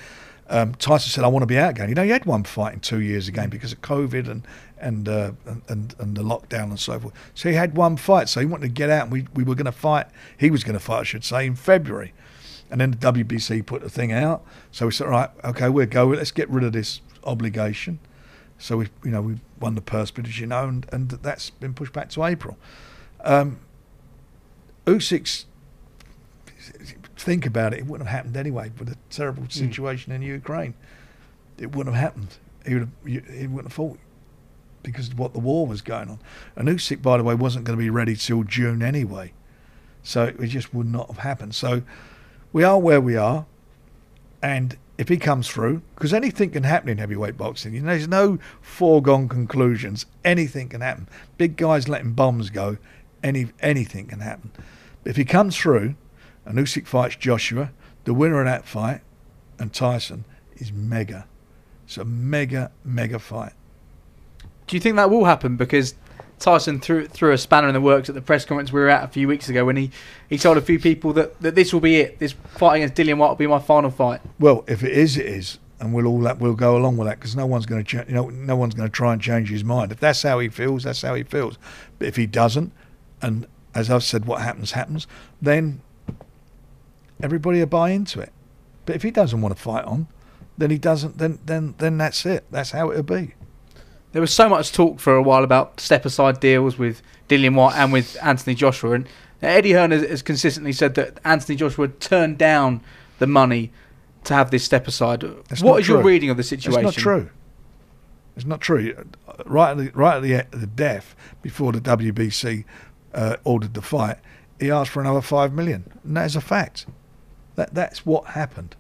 Um, 0.50 0.76
Tyson 0.76 1.10
said, 1.10 1.24
"I 1.24 1.28
want 1.28 1.44
to 1.44 1.48
be 1.48 1.58
out 1.58 1.72
again." 1.72 1.90
You 1.90 1.96
know, 1.96 2.04
he 2.04 2.10
had 2.10 2.26
one 2.26 2.44
fight 2.44 2.74
in 2.74 2.80
two 2.80 3.00
years 3.00 3.28
again 3.28 3.50
because 3.50 3.72
of 3.72 3.82
COVID 3.82 4.28
and 4.28 4.46
and 4.80 5.08
uh, 5.08 5.32
and 5.70 5.96
and 6.00 6.18
the 6.18 6.24
lockdown 6.24 6.64
and 6.64 6.80
so 6.80 7.00
forth. 7.00 7.14
So 7.36 7.50
he 7.50 7.56
had 7.56 7.78
one 7.78 7.96
fight. 7.96 8.28
So 8.28 8.40
he 8.40 8.46
wanted 8.46 8.68
to 8.68 8.74
get 8.74 8.90
out, 8.90 9.04
and 9.04 9.12
we 9.12 9.28
we 9.34 9.44
were 9.44 9.56
going 9.56 9.66
to 9.66 9.72
fight. 9.72 10.08
He 10.38 10.50
was 10.50 10.64
going 10.64 10.74
to 10.74 10.84
fight, 10.84 11.02
I 11.02 11.04
should 11.04 11.24
say, 11.24 11.46
in 11.46 11.56
February. 11.56 12.14
And 12.72 12.82
then 12.82 12.92
the 12.92 12.98
WBC 12.98 13.66
put 13.68 13.84
the 13.84 13.90
thing 13.90 14.12
out. 14.12 14.44
So 14.72 14.88
we 14.88 14.92
said, 14.92 15.08
right, 15.08 15.30
okay, 15.44 15.70
we'll 15.70 15.86
go. 15.86 16.08
Let's 16.08 16.32
get 16.32 16.50
rid 16.50 16.64
of 16.64 16.74
this 16.74 17.02
obligation. 17.24 18.00
So 18.64 18.78
we, 18.78 18.88
you 19.04 19.12
know, 19.12 19.22
we 19.22 19.36
won 19.60 19.76
the 19.76 19.82
purse 19.82 20.10
bid, 20.10 20.26
as 20.26 20.40
you 20.40 20.48
know, 20.48 20.70
and, 20.70 20.86
and 20.94 21.10
that's 21.10 21.50
been 21.50 21.74
pushed 21.74 21.92
back 21.92 22.10
to 22.12 22.24
April. 22.24 22.58
Um, 23.20 23.60
Usyk's, 24.86 25.48
think 27.18 27.46
about 27.46 27.74
it, 27.74 27.80
it 27.80 27.86
wouldn't 27.88 28.08
have 28.08 28.16
happened 28.16 28.38
anyway 28.38 28.72
with 28.80 28.88
the 28.88 28.96
terrible 29.10 29.50
situation 29.50 30.14
in 30.14 30.22
Ukraine. 30.22 30.76
It 31.58 31.76
wouldn't 31.76 31.94
have 31.94 32.02
happened. 32.02 32.38
He 32.66 32.76
would 32.76 32.84
have, 32.84 33.36
he 33.36 33.48
wouldn't 33.48 33.66
have 33.66 33.74
fought 33.74 34.00
because 34.82 35.10
of 35.10 35.20
what 35.20 35.34
the 35.34 35.40
war 35.40 35.68
was 35.68 35.82
going 35.82 36.10
on. 36.10 36.20
And 36.56 36.70
Usyk, 36.70 37.02
by 37.02 37.18
the 37.18 37.24
way, 37.26 37.36
wasn't 37.36 37.66
going 37.66 37.78
to 37.78 37.84
be 37.84 37.90
ready 37.90 38.16
till 38.16 38.44
June 38.44 38.82
anyway. 38.82 39.34
So 40.04 40.34
it 40.40 40.48
just 40.48 40.74
would 40.74 40.88
not 40.88 41.08
have 41.08 41.18
happened. 41.18 41.54
So 41.54 41.82
we 42.54 42.64
are 42.64 42.80
where 42.80 43.02
we 43.02 43.18
are. 43.18 43.46
And 44.42 44.78
if 44.98 45.10
he 45.10 45.18
comes 45.18 45.50
through, 45.50 45.82
because 45.96 46.14
anything 46.14 46.52
can 46.52 46.64
happen 46.64 46.90
in 46.90 46.98
heavyweight 47.00 47.38
boxing. 47.38 47.74
You 47.74 47.82
know, 47.82 47.88
there's 47.88 48.08
no 48.08 48.38
foregone 48.62 49.28
conclusions. 49.28 50.06
Anything 50.24 50.70
can 50.70 50.82
happen. 50.82 51.08
Big 51.38 51.56
guys 51.56 51.88
letting 51.88 52.12
bombs 52.12 52.50
go. 52.50 52.78
Any 53.24 53.50
anything 53.60 54.08
can 54.08 54.20
happen. 54.20 54.52
But 55.04 55.12
if 55.12 55.16
he 55.16 55.26
comes 55.26 55.58
through, 55.58 55.96
and 56.46 56.58
Usyk 56.58 56.88
fights 56.88 57.16
Joshua, 57.16 57.72
the 58.04 58.14
winner 58.14 58.40
of 58.40 58.46
that 58.46 58.66
fight, 58.66 59.02
and 59.58 59.74
Tyson 59.74 60.26
is 60.56 60.72
mega. 60.72 61.26
It's 61.86 61.98
a 61.98 62.06
mega 62.06 62.72
mega 62.84 63.20
fight. 63.20 63.54
Do 64.68 64.76
you 64.76 64.80
think 64.80 64.96
that 64.96 65.10
will 65.10 65.26
happen? 65.26 65.58
Because 65.58 65.96
Tyson 66.44 66.78
threw 66.82 67.08
threw 67.08 67.32
a 67.32 67.38
spanner 67.38 67.70
in 67.70 67.74
the 67.74 67.80
works 67.80 68.10
at 68.10 68.16
the 68.16 68.22
press 68.22 68.44
conference 68.44 68.74
we 68.74 68.82
were 68.82 68.90
at 68.90 69.06
a 69.06 69.08
few 69.08 69.30
weeks 69.30 69.48
ago 69.48 69.64
when 69.64 69.78
he, 69.78 69.90
he 70.30 70.38
told 70.38 70.58
a 70.58 70.62
few 70.62 70.78
people 70.78 71.14
that, 71.14 71.40
that 71.40 71.56
this 71.56 71.72
will 71.72 71.80
be 71.80 72.02
it. 72.02 72.20
This 72.20 72.34
fight 72.34 72.76
against 72.76 72.96
Dillian 72.96 73.18
Whyte 73.18 73.30
will 73.30 73.36
be 73.36 73.48
my 73.48 73.60
final 73.60 73.90
fight. 73.90 74.20
Well, 74.40 74.66
if 74.68 74.84
it 74.84 74.92
is, 74.92 75.16
it 75.16 75.26
is, 75.26 75.58
and 75.80 75.94
we'll 75.94 76.06
all 76.06 76.20
that 76.20 76.40
we'll 76.40 76.54
go 76.54 76.76
along 76.76 76.98
with 76.98 77.08
that 77.08 77.18
because 77.18 77.34
no 77.34 77.46
one's 77.46 77.66
going 77.66 77.82
to, 77.82 77.90
ch- 77.90 78.10
you 78.10 78.14
know, 78.14 78.28
no 78.30 78.58
one's 78.58 78.74
going 78.74 78.90
to 78.90 78.92
try 78.92 79.14
and 79.14 79.22
change 79.22 79.50
his 79.50 79.64
mind. 79.64 79.94
If 79.94 80.02
that's 80.02 80.22
how 80.22 80.40
he 80.40 80.50
feels, 80.50 80.84
that's 80.84 81.02
how 81.02 81.16
he 81.16 81.24
feels. 81.24 81.58
But 81.98 82.10
if 82.10 82.18
he 82.18 82.26
doesn't, 82.26 82.74
and 83.22 83.48
as 83.74 83.90
I've 83.90 84.04
said, 84.04 84.26
what 84.26 84.42
happens 84.42 84.74
happens, 84.74 85.08
then 85.42 85.80
everybody 87.22 87.60
will 87.60 87.68
buy 87.68 87.92
into 87.92 88.20
it. 88.20 88.34
But 88.86 88.98
if 88.98 89.04
he 89.04 89.12
doesn't 89.12 89.40
want 89.40 89.56
to 89.56 89.62
fight 89.62 89.86
on, 89.86 90.08
then 90.58 90.72
he 90.72 90.78
doesn't. 90.78 91.20
Then 91.20 91.40
then 91.46 91.76
then 91.78 91.98
that's 91.98 92.26
it. 92.26 92.44
That's 92.52 92.72
how 92.72 92.92
it'll 92.92 93.04
be. 93.04 93.34
There 94.14 94.22
was 94.22 94.34
so 94.34 94.48
much 94.48 94.72
talk 94.72 95.00
for 95.00 95.16
a 95.16 95.22
while 95.22 95.44
about 95.44 95.80
step 95.80 96.06
aside 96.06 96.40
deals 96.40 96.78
with 96.78 97.02
Dillian 97.28 97.56
Whyte 97.56 97.76
and 97.76 97.92
with 97.92 98.16
Anthony 98.22 98.56
Joshua, 98.56 98.94
and 98.94 99.08
Eddie 99.42 99.74
Hearn 99.74 99.92
has, 99.92 100.04
has 100.04 100.22
consistently 100.22 100.72
said 100.72 100.96
that 100.96 101.20
Anthony 101.26 101.56
Joshua 101.56 101.88
turned 101.88 102.38
down 102.38 102.82
the 103.20 103.28
money 103.28 103.72
to 104.24 104.34
have 104.34 104.52
this 104.52 104.64
step 104.64 104.88
aside. 104.88 105.22
That's 105.50 105.62
What 105.62 105.82
is 105.82 105.88
your 105.88 106.02
reading 106.02 106.30
of 106.30 106.38
the 106.38 106.44
situation? 106.44 106.86
It's 106.86 106.98
not 106.98 107.02
true. 107.02 107.30
It's 108.36 108.46
not 108.46 108.62
true. 108.62 109.06
Right 109.46 109.72
at 109.72 109.78
the, 109.78 109.92
right 109.94 110.18
at 110.18 110.52
the, 110.52 110.58
the 110.58 110.68
death, 110.68 111.16
before 111.42 111.72
the 111.72 111.82
WBC 111.82 112.66
uh, 113.14 113.38
ordered 113.44 113.74
the 113.74 113.82
fight, 113.82 114.18
he 114.60 114.72
asked 114.72 114.92
for 114.92 115.02
another 115.02 115.22
five 115.22 115.54
million, 115.54 115.92
and 116.04 116.16
that 116.18 116.26
is 116.26 116.36
a 116.36 116.42
fact. 116.42 116.86
That 117.56 117.74
that's 117.74 118.06
what 118.06 118.28
happened. 118.28 118.76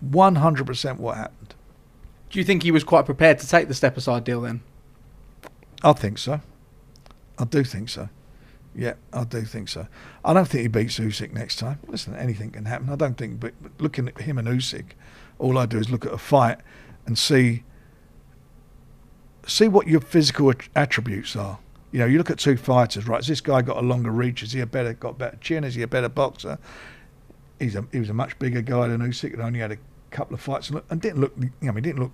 One 0.00 0.36
hundred 0.36 0.66
percent 0.66 1.00
what 1.00 1.16
happened. 1.16 1.53
Do 2.34 2.40
you 2.40 2.44
think 2.44 2.64
he 2.64 2.72
was 2.72 2.82
quite 2.82 3.06
prepared 3.06 3.38
to 3.38 3.48
take 3.48 3.68
the 3.68 3.74
step 3.74 3.96
aside 3.96 4.24
deal 4.24 4.40
then? 4.40 4.60
I 5.84 5.92
think 5.92 6.18
so. 6.18 6.40
I 7.38 7.44
do 7.44 7.62
think 7.62 7.88
so. 7.88 8.08
Yeah, 8.74 8.94
I 9.12 9.22
do 9.22 9.42
think 9.42 9.68
so. 9.68 9.86
I 10.24 10.34
don't 10.34 10.48
think 10.48 10.62
he 10.62 10.66
beats 10.66 10.98
Usyk 10.98 11.32
next 11.32 11.60
time. 11.60 11.78
Listen, 11.86 12.16
anything 12.16 12.50
can 12.50 12.64
happen. 12.64 12.90
I 12.90 12.96
don't 12.96 13.16
think, 13.16 13.38
but 13.38 13.54
looking 13.78 14.08
at 14.08 14.20
him 14.22 14.36
and 14.36 14.48
Usyk, 14.48 14.94
all 15.38 15.56
I 15.56 15.66
do 15.66 15.78
is 15.78 15.90
look 15.90 16.04
at 16.06 16.12
a 16.12 16.18
fight 16.18 16.58
and 17.06 17.16
see 17.16 17.62
see 19.46 19.68
what 19.68 19.86
your 19.86 20.00
physical 20.00 20.52
attributes 20.74 21.36
are. 21.36 21.60
You 21.92 22.00
know, 22.00 22.06
you 22.06 22.18
look 22.18 22.30
at 22.30 22.40
two 22.40 22.56
fighters, 22.56 23.06
right? 23.06 23.18
Has 23.18 23.28
this 23.28 23.40
guy 23.40 23.62
got 23.62 23.76
a 23.76 23.82
longer 23.82 24.10
reach? 24.10 24.42
Is 24.42 24.50
he 24.50 24.58
a 24.58 24.66
better 24.66 24.92
got 24.92 25.18
better 25.18 25.36
chin? 25.36 25.62
Is 25.62 25.76
he 25.76 25.82
a 25.82 25.86
better 25.86 26.08
boxer? 26.08 26.58
He's 27.60 27.76
a 27.76 27.86
he 27.92 28.00
was 28.00 28.10
a 28.10 28.14
much 28.14 28.36
bigger 28.40 28.60
guy 28.60 28.88
than 28.88 29.02
Usyk 29.02 29.34
and 29.34 29.40
only 29.40 29.60
had 29.60 29.70
a 29.70 29.78
couple 30.14 30.34
of 30.34 30.40
fights 30.40 30.70
and, 30.70 30.80
and 30.88 31.00
didn't 31.00 31.20
look. 31.20 31.34
You 31.38 31.50
know, 31.60 31.72
didn't 31.72 32.00
look 32.00 32.12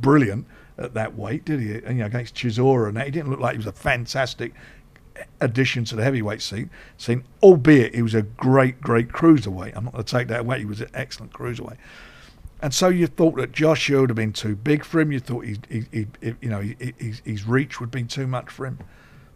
brilliant 0.00 0.46
at 0.78 0.94
that 0.94 1.16
weight, 1.16 1.44
did 1.44 1.60
he? 1.60 1.74
And, 1.74 1.96
you 1.96 2.02
know, 2.02 2.06
against 2.06 2.34
Chisora 2.34 2.88
and 2.88 2.96
that, 2.96 3.06
he 3.06 3.10
didn't 3.10 3.30
look 3.30 3.40
like 3.40 3.52
he 3.52 3.58
was 3.58 3.66
a 3.66 3.72
fantastic 3.72 4.54
addition 5.40 5.84
to 5.84 5.96
the 5.96 6.02
heavyweight 6.02 6.42
scene. 6.42 6.70
Scene, 6.96 7.24
albeit 7.42 7.94
he 7.94 8.02
was 8.02 8.14
a 8.14 8.22
great, 8.22 8.80
great 8.80 9.08
cruiserweight. 9.08 9.76
I'm 9.76 9.84
not 9.84 9.92
going 9.92 10.04
to 10.04 10.16
take 10.18 10.28
that 10.28 10.40
away. 10.40 10.60
He 10.60 10.64
was 10.64 10.80
an 10.80 10.90
excellent 10.94 11.32
cruiserweight. 11.32 11.76
And 12.60 12.72
so 12.72 12.88
you 12.88 13.06
thought 13.06 13.36
that 13.36 13.52
Joshua 13.52 14.00
would 14.00 14.10
have 14.10 14.16
been 14.16 14.32
too 14.32 14.56
big 14.56 14.84
for 14.84 15.00
him. 15.00 15.12
You 15.12 15.20
thought 15.20 15.44
he, 15.44 15.58
he, 15.68 15.84
he, 15.92 16.06
you 16.40 16.48
know, 16.48 16.60
he, 16.60 16.94
he, 16.98 17.14
his 17.24 17.46
reach 17.46 17.78
would 17.78 17.90
been 17.90 18.08
too 18.08 18.26
much 18.26 18.48
for 18.48 18.64
him, 18.64 18.78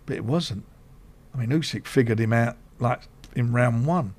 but 0.06 0.16
it 0.16 0.24
wasn't. 0.24 0.64
I 1.34 1.38
mean, 1.38 1.50
Usyk 1.50 1.86
figured 1.86 2.18
him 2.18 2.32
out 2.32 2.56
like 2.78 3.02
in 3.34 3.52
round 3.52 3.86
one. 3.86 4.14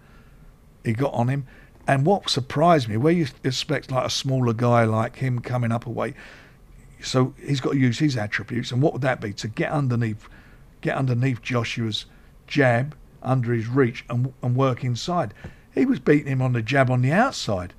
He 0.83 0.93
got 0.93 1.13
on 1.13 1.27
him, 1.27 1.47
and 1.89 2.05
what 2.05 2.29
surprised 2.29 2.87
me, 2.87 2.97
where 2.97 3.13
you 3.13 3.27
expect 3.43 3.91
like 3.91 4.05
a 4.05 4.09
smaller 4.09 4.53
guy 4.53 4.83
like 4.83 5.17
him 5.17 5.39
coming 5.39 5.71
up 5.71 5.85
a 5.85 5.89
weight, 5.89 6.15
so 7.01 7.33
he's 7.43 7.61
got 7.61 7.71
to 7.71 7.77
use 7.77 7.99
his 7.99 8.15
attributes, 8.15 8.71
and 8.71 8.81
what 8.81 8.93
would 8.93 9.01
that 9.01 9.21
be? 9.21 9.33
To 9.33 9.47
get 9.47 9.71
underneath, 9.71 10.27
get 10.81 10.95
underneath 10.95 11.41
Joshua's 11.41 12.05
jab 12.47 12.95
under 13.21 13.53
his 13.53 13.67
reach 13.67 14.05
and 14.09 14.33
and 14.41 14.55
work 14.55 14.83
inside. 14.83 15.33
He 15.73 15.85
was 15.85 15.99
beating 15.99 16.27
him 16.27 16.41
on 16.41 16.53
the 16.53 16.61
jab 16.61 16.89
on 16.89 17.01
the 17.01 17.11
outside 17.11 17.73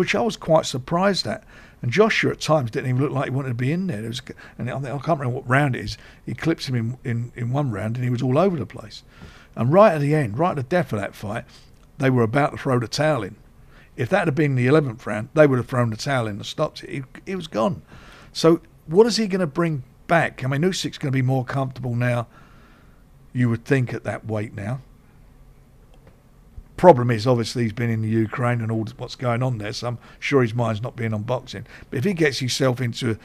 which 0.00 0.14
I 0.14 0.22
was 0.22 0.38
quite 0.38 0.64
surprised 0.64 1.26
at. 1.26 1.44
And 1.82 1.92
Joshua 1.92 2.32
at 2.32 2.40
times 2.40 2.70
didn't 2.70 2.88
even 2.88 3.02
look 3.02 3.12
like 3.12 3.24
he 3.24 3.30
wanted 3.30 3.48
to 3.48 3.54
be 3.54 3.70
in 3.70 3.86
there. 3.86 4.00
Was, 4.02 4.22
and 4.56 4.70
I, 4.70 4.76
I 4.76 4.98
can't 4.98 5.20
remember 5.20 5.36
what 5.36 5.48
round 5.48 5.76
it 5.76 5.84
is. 5.84 5.98
He 6.24 6.32
clips 6.32 6.68
him 6.68 6.74
in, 6.74 6.98
in, 7.04 7.32
in 7.36 7.52
one 7.52 7.70
round 7.70 7.96
and 7.96 8.04
he 8.04 8.10
was 8.10 8.22
all 8.22 8.38
over 8.38 8.56
the 8.56 8.64
place. 8.64 9.02
And 9.54 9.70
right 9.70 9.92
at 9.92 10.00
the 10.00 10.14
end, 10.14 10.38
right 10.38 10.50
at 10.50 10.56
the 10.56 10.62
death 10.62 10.94
of 10.94 11.00
that 11.00 11.14
fight, 11.14 11.44
they 11.98 12.08
were 12.08 12.22
about 12.22 12.52
to 12.52 12.56
throw 12.56 12.78
the 12.78 12.88
towel 12.88 13.22
in. 13.22 13.36
If 13.96 14.08
that 14.10 14.26
had 14.26 14.34
been 14.34 14.54
the 14.54 14.66
11th 14.66 15.04
round, 15.04 15.28
they 15.34 15.46
would 15.46 15.58
have 15.58 15.68
thrown 15.68 15.90
the 15.90 15.96
towel 15.96 16.26
in 16.26 16.36
and 16.36 16.46
stopped 16.46 16.84
it. 16.84 17.04
He 17.26 17.34
was 17.34 17.46
gone. 17.48 17.82
So 18.32 18.60
what 18.86 19.06
is 19.06 19.16
he 19.16 19.26
going 19.26 19.40
to 19.40 19.46
bring 19.46 19.84
back? 20.06 20.42
I 20.44 20.48
mean, 20.48 20.62
Usyk's 20.62 20.98
going 20.98 21.12
to 21.12 21.16
be 21.16 21.22
more 21.22 21.44
comfortable 21.44 21.94
now, 21.94 22.26
you 23.32 23.48
would 23.48 23.64
think, 23.64 23.92
at 23.92 24.04
that 24.04 24.26
weight 24.26 24.54
now. 24.54 24.80
Problem 26.76 27.10
is, 27.10 27.26
obviously, 27.26 27.64
he's 27.64 27.72
been 27.74 27.90
in 27.90 28.00
the 28.00 28.08
Ukraine 28.08 28.62
and 28.62 28.72
all 28.72 28.86
what's 28.96 29.14
going 29.14 29.42
on 29.42 29.58
there, 29.58 29.72
so 29.72 29.88
I'm 29.88 29.98
sure 30.18 30.40
his 30.40 30.54
mind's 30.54 30.80
not 30.80 30.96
being 30.96 31.12
on 31.12 31.24
boxing. 31.24 31.66
But 31.90 31.98
if 31.98 32.04
he 32.04 32.14
gets 32.14 32.38
himself 32.38 32.80
into 32.80 33.18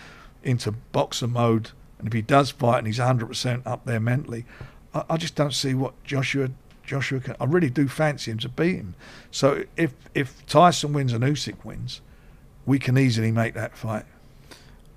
into 0.44 0.72
boxer 0.72 1.28
mode, 1.28 1.72
and 1.98 2.08
if 2.08 2.14
he 2.14 2.22
does 2.22 2.52
fight 2.52 2.80
and 2.80 2.88
he's 2.88 3.00
100% 3.00 3.64
up 3.66 3.86
there 3.86 4.00
mentally, 4.00 4.46
I, 4.94 5.04
I 5.12 5.18
just 5.18 5.36
don't 5.36 5.54
see 5.54 5.74
what 5.74 6.04
Joshua 6.04 6.50
Joshua 6.86 7.20
can. 7.20 7.36
I 7.40 7.46
really 7.46 7.70
do 7.70 7.88
fancy 7.88 8.32
him 8.32 8.40
to 8.40 8.50
beat 8.50 8.76
him. 8.76 8.96
So 9.32 9.64
if 9.76 9.94
if 10.14 10.46
Tyson 10.46 10.94
wins 10.94 11.14
and 11.14 11.24
Usyk 11.24 11.64
wins, 11.64 12.02
we 12.66 12.80
can 12.80 12.98
easily 12.98 13.32
make 13.32 13.54
that 13.54 13.76
fight. 13.76 14.06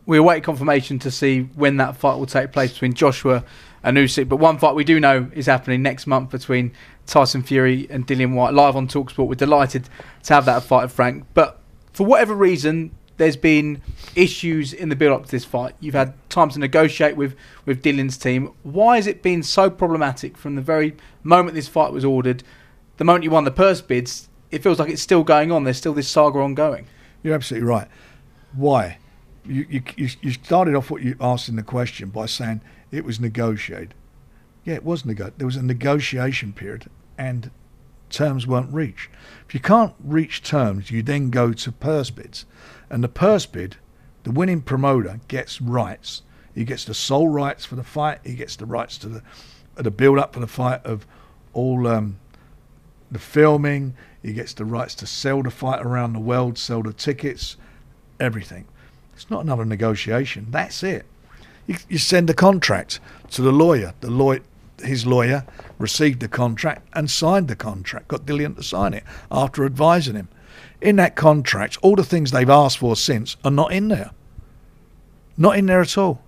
We 0.06 0.16
await 0.16 0.42
confirmation 0.42 0.98
to 1.00 1.10
see 1.10 1.42
when 1.54 1.76
that 1.78 1.96
fight 1.96 2.16
will 2.16 2.26
take 2.26 2.52
place 2.52 2.72
between 2.72 2.94
Joshua 2.94 3.44
and 3.82 3.96
Usyk. 3.96 4.28
But 4.28 4.36
one 4.36 4.58
fight 4.58 4.74
we 4.74 4.84
do 4.84 4.98
know 4.98 5.30
is 5.34 5.46
happening 5.46 5.82
next 5.82 6.06
month 6.06 6.30
between 6.30 6.72
Tyson 7.06 7.42
Fury 7.42 7.86
and 7.90 8.06
Dillian 8.06 8.34
Whyte 8.34 8.54
live 8.54 8.76
on 8.76 8.88
Talksport. 8.88 9.28
We're 9.28 9.34
delighted 9.34 9.88
to 10.24 10.34
have 10.34 10.46
that 10.46 10.62
fight, 10.62 10.90
Frank. 10.90 11.24
But 11.34 11.60
for 11.92 12.06
whatever 12.06 12.34
reason, 12.34 12.90
there's 13.18 13.36
been 13.36 13.82
issues 14.14 14.72
in 14.72 14.88
the 14.88 14.96
build 14.96 15.12
up 15.12 15.26
to 15.26 15.30
this 15.30 15.44
fight. 15.44 15.74
You've 15.80 15.94
had 15.94 16.14
time 16.30 16.48
to 16.50 16.58
negotiate 16.58 17.16
with, 17.16 17.36
with 17.66 17.82
Dillian's 17.82 18.16
team. 18.16 18.52
Why 18.62 18.96
has 18.96 19.06
it 19.06 19.22
been 19.22 19.42
so 19.42 19.68
problematic 19.68 20.36
from 20.38 20.54
the 20.54 20.62
very 20.62 20.96
moment 21.22 21.54
this 21.54 21.68
fight 21.68 21.92
was 21.92 22.04
ordered? 22.04 22.42
The 22.96 23.04
moment 23.04 23.24
you 23.24 23.30
won 23.30 23.44
the 23.44 23.50
purse 23.50 23.80
bids, 23.80 24.28
it 24.50 24.62
feels 24.62 24.78
like 24.78 24.88
it's 24.88 25.02
still 25.02 25.24
going 25.24 25.52
on. 25.52 25.64
There's 25.64 25.76
still 25.76 25.94
this 25.94 26.08
saga 26.08 26.38
ongoing. 26.38 26.86
You're 27.22 27.34
absolutely 27.34 27.68
right. 27.68 27.88
Why? 28.54 28.98
You, 29.44 29.66
you, 29.68 30.08
you 30.20 30.30
started 30.32 30.74
off 30.74 30.90
what 30.90 31.02
you 31.02 31.16
asked 31.20 31.48
in 31.48 31.56
the 31.56 31.62
question 31.62 32.10
by 32.10 32.26
saying 32.26 32.60
it 32.90 33.04
was 33.04 33.18
negotiated. 33.20 33.94
Yeah, 34.64 34.74
it 34.74 34.84
was 34.84 35.04
negotiated. 35.04 35.38
There 35.38 35.46
was 35.46 35.56
a 35.56 35.62
negotiation 35.62 36.52
period 36.52 36.88
and 37.16 37.50
terms 38.10 38.46
weren't 38.46 38.72
reached. 38.72 39.10
If 39.46 39.54
you 39.54 39.60
can't 39.60 39.94
reach 40.02 40.42
terms, 40.42 40.90
you 40.90 41.02
then 41.02 41.30
go 41.30 41.52
to 41.52 41.72
purse 41.72 42.10
bids. 42.10 42.46
And 42.90 43.04
the 43.04 43.08
purse 43.08 43.46
bid, 43.46 43.76
the 44.24 44.30
winning 44.30 44.62
promoter 44.62 45.20
gets 45.28 45.60
rights. 45.60 46.22
He 46.54 46.64
gets 46.64 46.84
the 46.84 46.94
sole 46.94 47.28
rights 47.28 47.64
for 47.64 47.76
the 47.76 47.84
fight. 47.84 48.20
He 48.24 48.34
gets 48.34 48.56
the 48.56 48.66
rights 48.66 48.98
to 48.98 49.08
the 49.08 49.22
the 49.82 49.90
build 49.90 50.18
up 50.18 50.34
for 50.34 50.40
the 50.40 50.46
fight 50.46 50.84
of 50.84 51.06
all 51.52 51.86
um, 51.86 52.18
the 53.10 53.18
filming. 53.18 53.94
He 54.22 54.32
gets 54.32 54.52
the 54.52 54.64
rights 54.64 54.94
to 54.96 55.06
sell 55.06 55.42
the 55.42 55.50
fight 55.50 55.80
around 55.80 56.12
the 56.12 56.18
world, 56.20 56.58
sell 56.58 56.82
the 56.82 56.92
tickets, 56.92 57.56
everything. 58.18 58.66
It's 59.14 59.30
not 59.30 59.44
another 59.44 59.64
negotiation. 59.64 60.48
That's 60.50 60.82
it. 60.82 61.06
You, 61.66 61.76
you 61.88 61.98
send 61.98 62.28
a 62.28 62.34
contract 62.34 62.98
to 63.30 63.42
the 63.42 63.52
lawyer. 63.52 63.94
The 64.00 64.10
lawyer, 64.10 64.40
his 64.82 65.06
lawyer, 65.06 65.46
received 65.78 66.20
the 66.20 66.28
contract 66.28 66.88
and 66.92 67.10
signed 67.10 67.48
the 67.48 67.56
contract. 67.56 68.08
Got 68.08 68.26
Dillian 68.26 68.56
to 68.56 68.62
sign 68.62 68.94
it 68.94 69.04
after 69.30 69.64
advising 69.64 70.16
him 70.16 70.28
in 70.80 70.96
that 70.96 71.16
contract, 71.16 71.78
all 71.82 71.96
the 71.96 72.04
things 72.04 72.30
they've 72.30 72.48
asked 72.48 72.78
for 72.78 72.96
since 72.96 73.36
are 73.44 73.50
not 73.50 73.72
in 73.72 73.88
there. 73.88 74.10
Not 75.36 75.58
in 75.58 75.66
there 75.66 75.80
at 75.80 75.98
all. 75.98 76.22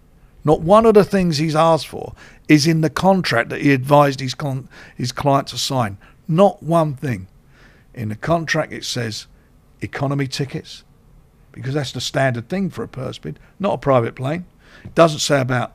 Not 0.45 0.61
one 0.63 0.87
of 0.87 0.95
the 0.95 1.05
things 1.05 1.39
he's 1.39 1.57
asked 1.57 1.87
for 1.87 2.15
is 2.49 2.67
in 2.67 2.81
the 2.81 2.91
contract 2.91 3.51
that 3.51 3.61
he 3.61 3.73
advised 3.73 4.21
his, 4.21 4.35
con- 4.35 4.69
his 4.97 5.13
client 5.13 5.49
to 5.49 5.59
sign. 5.59 5.99
Not 6.27 6.63
one 6.63 6.95
thing. 6.95 7.27
In 7.95 8.09
the 8.09 8.17
contract, 8.17 8.73
it 8.73 8.85
says 8.85 9.27
economy 9.81 10.27
tickets, 10.27 10.85
because 11.53 11.75
that's 11.75 11.93
the 11.93 12.01
standard 12.01 12.49
thing 12.49 12.71
for 12.71 12.83
a 12.83 12.89
purse 12.89 13.19
bid, 13.19 13.39
not 13.59 13.75
a 13.75 13.79
private 13.79 14.15
plane. 14.15 14.47
It 14.85 14.95
doesn't 14.95 15.19
say 15.19 15.41
about 15.41 15.75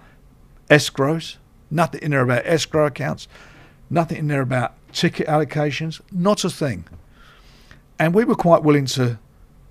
escrows, 0.69 1.37
nothing 1.69 2.01
in 2.01 2.11
there 2.11 2.21
about 2.21 2.45
escrow 2.45 2.87
accounts, 2.87 3.27
nothing 3.89 4.17
in 4.17 4.27
there 4.27 4.41
about 4.41 4.73
ticket 4.91 5.27
allocations, 5.27 6.01
not 6.11 6.43
a 6.43 6.49
thing 6.49 6.85
and 7.99 8.13
we 8.13 8.25
were 8.25 8.35
quite 8.35 8.63
willing 8.63 8.85
to 8.85 9.19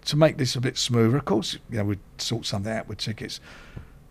to 0.05 0.17
make 0.17 0.37
this 0.37 0.55
a 0.55 0.61
bit 0.61 0.77
smoother. 0.77 1.17
Of 1.17 1.25
course, 1.25 1.59
you 1.71 1.79
know, 1.79 1.85
we'd 1.85 1.99
sort 2.19 2.47
something 2.47 2.71
out 2.71 2.89
with 2.89 2.99
tickets. 2.99 3.41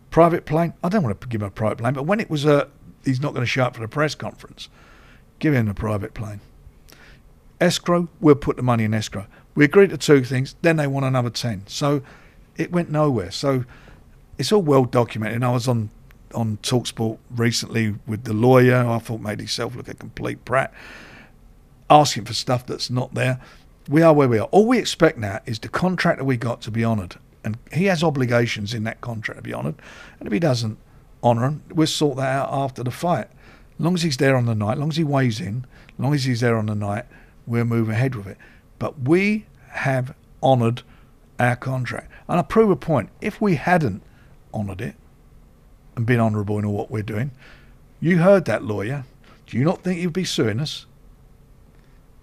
Private 0.10 0.46
plane, 0.46 0.74
I 0.84 0.90
don't 0.90 1.04
want 1.04 1.20
to 1.20 1.28
give 1.28 1.42
him 1.42 1.48
a 1.48 1.52
private 1.52 1.78
plane, 1.80 1.94
but 1.94 2.04
when 2.04 2.20
it 2.20 2.30
was 2.30 2.46
a, 2.46 2.68
he's 3.04 3.22
not 3.22 3.34
going 3.34 3.44
to 3.44 3.48
show 3.48 3.64
up 3.64 3.76
for 3.76 3.82
the 3.82 3.88
press 3.88 4.16
conference, 4.16 4.70
give 5.40 5.54
him 5.54 5.68
a 5.68 5.74
private 5.74 6.14
plane. 6.14 6.42
Escrow, 7.60 8.10
we'll 8.20 8.36
put 8.36 8.58
the 8.58 8.64
money 8.64 8.84
in 8.84 8.94
escrow. 8.94 9.26
We 9.56 9.66
agreed 9.66 9.92
to 9.92 9.98
two 9.98 10.24
things, 10.24 10.56
then 10.62 10.78
they 10.78 10.88
want 10.88 11.06
another 11.06 11.30
10. 11.30 11.64
So 11.68 12.02
it 12.58 12.72
went 12.72 12.90
nowhere. 12.90 13.32
So 13.32 13.66
it's 14.38 14.52
all 14.52 14.62
well 14.62 14.86
documented. 14.86 15.36
And 15.36 15.46
I 15.46 15.52
was 15.52 15.68
on, 15.68 15.90
on 16.34 16.58
Talksport 16.58 17.20
recently 17.36 17.96
with 18.08 18.24
the 18.24 18.34
lawyer. 18.34 18.86
I 18.86 19.00
thought 19.00 19.22
made 19.22 19.40
himself 19.40 19.76
look 19.76 19.88
a 19.88 19.94
complete 19.94 20.44
brat, 20.44 20.74
asking 21.90 22.26
for 22.26 22.34
stuff 22.34 22.66
that's 22.66 22.90
not 22.90 23.14
there 23.14 23.40
we 23.90 24.02
are 24.02 24.14
where 24.14 24.28
we 24.28 24.40
are. 24.40 24.48
All 24.48 24.66
we 24.66 24.78
expect 24.78 25.18
now 25.18 25.40
is 25.46 25.60
the 25.60 25.68
contract 25.68 26.20
that 26.20 26.26
we 26.26 26.38
got 26.38 26.62
to 26.62 26.72
be 26.72 26.86
honoured. 26.86 27.16
And 27.44 27.58
he 27.72 27.86
has 27.86 28.04
obligations 28.04 28.74
in 28.74 28.84
that 28.86 29.02
contract 29.02 29.40
to 29.40 29.44
be 29.44 29.54
honoured. 29.54 29.76
And 30.20 30.28
if 30.28 30.34
he 30.34 30.40
doesn't 30.40 30.78
honour 31.24 31.42
them, 31.42 31.64
we'll 31.70 31.88
sort 31.88 32.18
that 32.18 32.34
out 32.34 32.50
after 32.52 32.84
the 32.84 32.92
fight. 32.92 33.28
As 33.78 33.84
long 33.84 33.96
as 33.96 34.04
he's 34.04 34.18
there 34.18 34.36
on 34.36 34.46
the 34.46 34.56
night, 34.56 34.74
as 34.74 34.80
long 34.80 34.90
as 34.90 34.98
he 34.98 35.04
weighs 35.04 35.42
in, 35.42 35.66
as 35.88 36.00
long 36.00 36.14
as 36.14 36.24
he's 36.24 36.40
there 36.40 36.58
on 36.58 36.68
the 36.68 36.76
night, 36.76 37.06
we'll 37.46 37.66
move 37.66 37.90
ahead 37.90 38.16
with 38.16 38.28
it. 38.28 38.38
But 38.80 39.02
we 39.02 39.46
have 39.70 40.16
honoured 40.42 40.84
our 41.40 41.56
contract. 41.56 42.12
And 42.28 42.40
I 42.40 42.44
prove 42.44 42.70
a 42.70 42.76
point. 42.76 43.10
If 43.20 43.42
we 43.42 43.56
hadn't 43.56 44.02
honoured 44.54 44.82
it 44.82 44.96
and 45.96 46.06
been 46.06 46.20
honourable 46.20 46.58
in 46.60 46.66
all 46.66 46.74
what 46.74 46.92
we're 46.92 47.04
doing, 47.04 47.32
you 48.00 48.20
heard 48.20 48.46
that 48.46 48.64
lawyer. 48.64 49.06
Do 49.48 49.58
you 49.58 49.66
not 49.66 49.84
think 49.84 50.00
he'd 50.00 50.14
be 50.14 50.24
suing 50.24 50.60
us? 50.60 50.86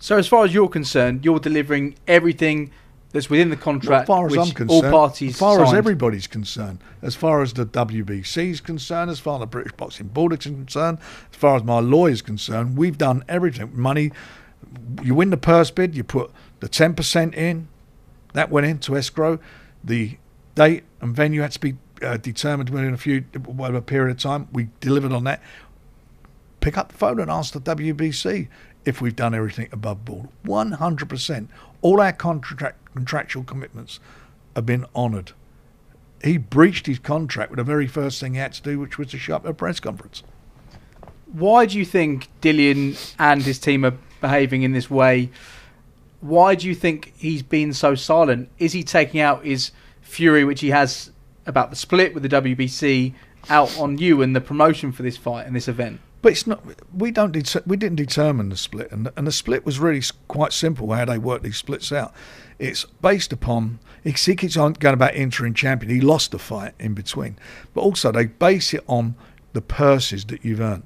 So, 0.01 0.17
as 0.17 0.27
far 0.27 0.45
as 0.45 0.55
you're 0.55 0.69
concerned, 0.69 1.25
you're 1.25 1.39
delivering 1.39 1.95
everything 2.09 2.73
that's 3.13 3.29
within 3.29 3.51
the 3.51 3.57
contract. 3.57 4.03
As 4.03 4.07
far 4.07 4.27
as 4.27 4.37
I'm 4.37 4.51
concerned, 4.51 4.71
all 4.71 4.83
parties 4.91 5.35
as 5.35 5.39
far 5.39 5.57
signed. 5.57 5.69
as 5.69 5.75
everybody's 5.75 6.27
concerned, 6.27 6.79
as 7.03 7.15
far 7.15 7.43
as 7.43 7.53
the 7.53 7.67
WBC 7.67 8.51
is 8.51 8.61
concerned, 8.61 9.11
as 9.11 9.21
far 9.21 9.35
as 9.35 9.41
the 9.41 9.47
British 9.47 9.73
Boxing 9.73 10.09
Board 10.09 10.33
is 10.33 10.39
concerned, 10.39 10.99
as 11.31 11.37
far 11.37 11.57
as 11.57 11.65
my 11.65 11.81
lawyer's 11.81 12.23
concerned, 12.23 12.79
we've 12.79 12.97
done 12.97 13.25
everything. 13.29 13.71
Money, 13.75 14.11
you 15.03 15.15
win 15.15 15.29
the 15.29 15.37
purse 15.37 15.71
bid, 15.71 15.95
you 15.95 16.03
put 16.03 16.31
the 16.61 16.69
10% 16.69 17.35
in, 17.35 17.69
that 18.33 18.51
went 18.51 18.67
into 18.67 18.97
escrow. 18.97 19.39
The 19.85 20.17
date 20.55 20.85
and 21.03 21.15
venue 21.15 21.43
had 21.43 21.53
to 21.53 21.61
be 21.61 21.77
uh, 22.03 22.17
determined 22.17 22.71
within 22.71 22.95
a 22.95 22.99
few 22.99 23.23
whatever 23.45 23.83
period 23.83 24.17
of 24.17 24.23
time. 24.23 24.49
We 24.51 24.69
delivered 24.81 25.13
on 25.13 25.25
that. 25.25 25.43
Pick 26.61 26.79
up 26.79 26.93
the 26.93 26.99
phone 26.99 27.19
and 27.21 27.31
ask 27.31 27.53
the 27.53 27.61
WBC 27.61 28.49
if 28.85 29.01
we've 29.01 29.17
done 29.17 29.35
everything 29.35 29.69
above 29.73 30.05
board. 30.05 30.29
100%. 30.45 31.49
All 31.83 32.01
our 32.01 32.13
contract, 32.13 32.79
contractual 32.95 33.45
commitments 33.45 34.01
have 34.57 34.67
been 34.67 34.87
honoured. 34.95 35.33
He 36.23 36.37
breached 36.37 36.87
his 36.87 36.99
contract 36.99 37.51
with 37.51 37.59
the 37.59 37.65
very 37.65 37.87
first 37.87 38.21
thing 38.21 38.35
he 38.35 38.41
had 38.41 38.53
to 38.55 38.63
do, 38.63 38.79
which 38.79 38.99
was 38.99 39.09
to 39.09 39.19
shut 39.19 39.37
up 39.37 39.45
at 39.45 39.51
a 39.53 39.55
press 39.55 39.81
conference. 39.81 40.23
Why 41.33 41.67
do 41.67 41.79
you 41.79 41.85
think 41.85 42.29
Dillian 42.41 43.15
and 43.19 43.43
his 43.43 43.59
team 43.59 43.85
are 43.85 43.95
behaving 44.21 44.63
in 44.63 44.73
this 44.73 44.91
way? 44.91 45.31
Why 46.21 46.55
do 46.55 46.67
you 46.67 46.75
think 46.75 47.15
he's 47.17 47.43
been 47.43 47.73
so 47.73 47.95
silent? 47.95 48.51
Is 48.59 48.73
he 48.73 48.83
taking 48.83 49.21
out 49.21 49.45
his 49.45 49.71
fury, 50.03 50.45
which 50.45 50.61
he 50.61 50.71
has 50.71 51.13
about 51.47 51.71
the 51.71 51.77
split 51.77 52.13
with 52.13 52.23
the 52.23 52.29
WBC, 52.29 53.15
out 53.49 53.79
on 53.79 53.97
you 53.97 54.21
and 54.21 54.37
the 54.37 54.41
promotion 54.41 54.93
for 54.93 55.03
this 55.03 55.17
fight 55.17 55.47
and 55.47 55.57
this 55.57 55.69
event? 55.69 56.01
But 56.23 56.33
it's 56.33 56.47
not. 56.47 56.63
We 56.95 57.11
don't. 57.11 57.35
We 57.67 57.77
didn't 57.77 57.97
determine 57.97 58.51
the 58.51 58.57
split, 58.57 58.93
and 58.93 59.11
and 59.17 59.27
the 59.27 59.33
split 59.33 59.65
was 59.65 59.79
really 59.79 60.03
quite 60.29 60.53
simple. 60.53 60.93
How 60.93 61.07
they 61.07 61.19
work 61.19 61.43
these 61.43 61.57
splits 61.57 61.93
out. 61.93 62.13
It's 62.59 62.85
based 62.85 63.33
upon. 63.33 63.79
He 64.05 64.13
keeps 64.13 64.57
on 64.57 64.75
going 64.75 64.95
about 64.95 65.15
interim 65.15 65.55
champion. 65.55 65.95
He 65.95 66.01
lost 66.01 66.33
the 66.33 66.39
fight 66.39 66.75
in 66.79 66.93
between, 66.93 67.37
but 67.73 67.81
also 67.81 68.13
they 68.13 68.27
base 68.27 68.75
it 68.75 68.85
on 68.87 69.15
the 69.55 69.63
purses 69.63 70.27
that 70.27 70.45
you've 70.45 70.61
earned. 70.61 70.85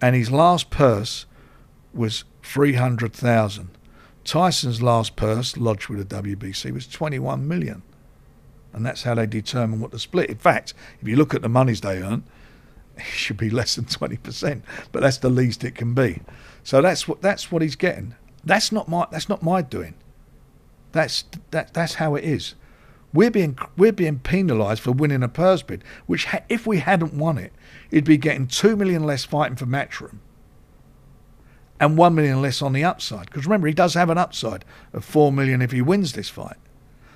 And 0.00 0.16
his 0.16 0.30
last 0.30 0.70
purse 0.70 1.26
was 1.92 2.24
three 2.42 2.74
hundred 2.74 3.12
thousand. 3.12 3.68
Tyson's 4.24 4.80
last 4.80 5.16
purse 5.16 5.56
lodged 5.56 5.88
with 5.88 6.08
the 6.08 6.22
WBC 6.22 6.72
was 6.72 6.86
twenty 6.86 7.18
one 7.18 7.46
million, 7.46 7.82
and 8.72 8.86
that's 8.86 9.02
how 9.02 9.14
they 9.14 9.26
determine 9.26 9.80
what 9.80 9.90
the 9.90 9.98
split. 9.98 10.30
In 10.30 10.38
fact, 10.38 10.72
if 11.02 11.06
you 11.06 11.16
look 11.16 11.34
at 11.34 11.42
the 11.42 11.48
monies 11.50 11.82
they 11.82 12.02
earn 12.02 12.24
it 12.96 13.04
should 13.04 13.36
be 13.36 13.50
less 13.50 13.76
than 13.76 13.84
20%, 13.86 14.62
but 14.90 15.00
that's 15.00 15.18
the 15.18 15.30
least 15.30 15.64
it 15.64 15.74
can 15.74 15.94
be. 15.94 16.20
So 16.64 16.80
that's 16.80 17.08
what 17.08 17.22
that's 17.22 17.50
what 17.50 17.62
he's 17.62 17.76
getting. 17.76 18.14
That's 18.44 18.72
not 18.72 18.88
my 18.88 19.06
that's 19.10 19.28
not 19.28 19.42
my 19.42 19.62
doing. 19.62 19.94
That's 20.92 21.24
that 21.50 21.74
that's 21.74 21.94
how 21.94 22.14
it 22.14 22.24
is. 22.24 22.54
We're 23.12 23.30
being 23.30 23.58
we're 23.76 23.92
being 23.92 24.20
penalised 24.20 24.82
for 24.82 24.92
winning 24.92 25.22
a 25.22 25.28
purse 25.28 25.62
bid, 25.62 25.84
which 26.06 26.26
ha- 26.26 26.44
if 26.48 26.66
we 26.66 26.78
hadn't 26.78 27.14
won 27.14 27.38
it, 27.38 27.52
it'd 27.90 28.04
be 28.04 28.16
getting 28.16 28.46
two 28.46 28.76
million 28.76 29.04
less 29.04 29.24
fighting 29.24 29.56
for 29.56 29.66
Matchroom, 29.66 30.18
and 31.80 31.98
one 31.98 32.14
million 32.14 32.40
less 32.40 32.62
on 32.62 32.72
the 32.72 32.84
upside. 32.84 33.26
Because 33.26 33.44
remember, 33.44 33.66
he 33.66 33.74
does 33.74 33.94
have 33.94 34.10
an 34.10 34.18
upside 34.18 34.64
of 34.92 35.04
four 35.04 35.32
million 35.32 35.60
if 35.60 35.72
he 35.72 35.82
wins 35.82 36.12
this 36.12 36.28
fight. 36.28 36.56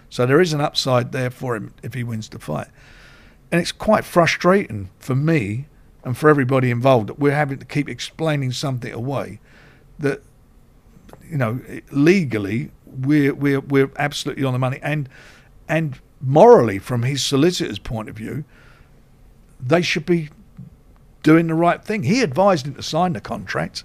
So 0.09 0.27
there 0.27 0.41
is 0.41 0.53
an 0.53 0.61
upside 0.61 1.13
there 1.13 1.31
for 1.31 1.57
him 1.57 1.75
if 1.83 1.95
he 1.95 2.05
wins 2.05 2.29
the 2.29 2.39
fight. 2.39 2.69
And 3.51 3.61
it's 3.61 3.73
quite 3.73 4.05
frustrating 4.05 4.91
for 4.99 5.15
me 5.15 5.67
and 6.05 6.17
for 6.17 6.29
everybody 6.29 6.71
involved 6.71 7.09
that 7.09 7.19
we're 7.19 7.33
having 7.33 7.59
to 7.59 7.65
keep 7.65 7.89
explaining 7.89 8.53
something 8.53 8.93
away 8.93 9.41
that 9.99 10.23
you 11.29 11.37
know 11.37 11.61
legally 11.91 12.71
we're 12.85 13.35
we're 13.35 13.61
we're 13.61 13.91
absolutely 13.97 14.45
on 14.45 14.53
the 14.53 14.59
money 14.59 14.79
and 14.83 15.09
and 15.69 16.01
morally 16.21 16.79
from 16.79 17.03
his 17.03 17.25
solicitor's 17.25 17.79
point 17.79 18.09
of 18.09 18.17
view 18.17 18.45
they 19.61 19.83
should 19.83 20.07
be 20.07 20.29
doing 21.23 21.49
the 21.49 21.55
right 21.55 21.85
thing. 21.85 22.05
He 22.05 22.23
advised 22.23 22.69
him 22.69 22.75
to 22.75 22.83
sign 22.83 23.15
the 23.15 23.21
contract 23.21 23.83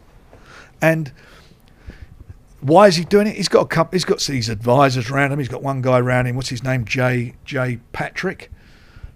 and 0.80 1.12
why 2.60 2.86
is 2.86 2.96
he 2.96 3.04
doing 3.04 3.26
it? 3.26 3.36
He's 3.36 3.50
got 3.50 3.62
a 3.62 3.68
couple. 3.68 3.96
He's 3.96 4.06
got 4.06 4.20
these 4.20 4.48
advisors 4.48 5.10
around 5.10 5.32
him. 5.32 5.40
He's 5.40 5.48
got 5.48 5.64
one 5.64 5.82
guy 5.82 5.98
around 5.98 6.28
him. 6.28 6.36
What's 6.36 6.50
his 6.50 6.64
name? 6.64 6.86
Jay 6.86 7.34
Jay 7.44 7.80
Patrick. 7.92 8.51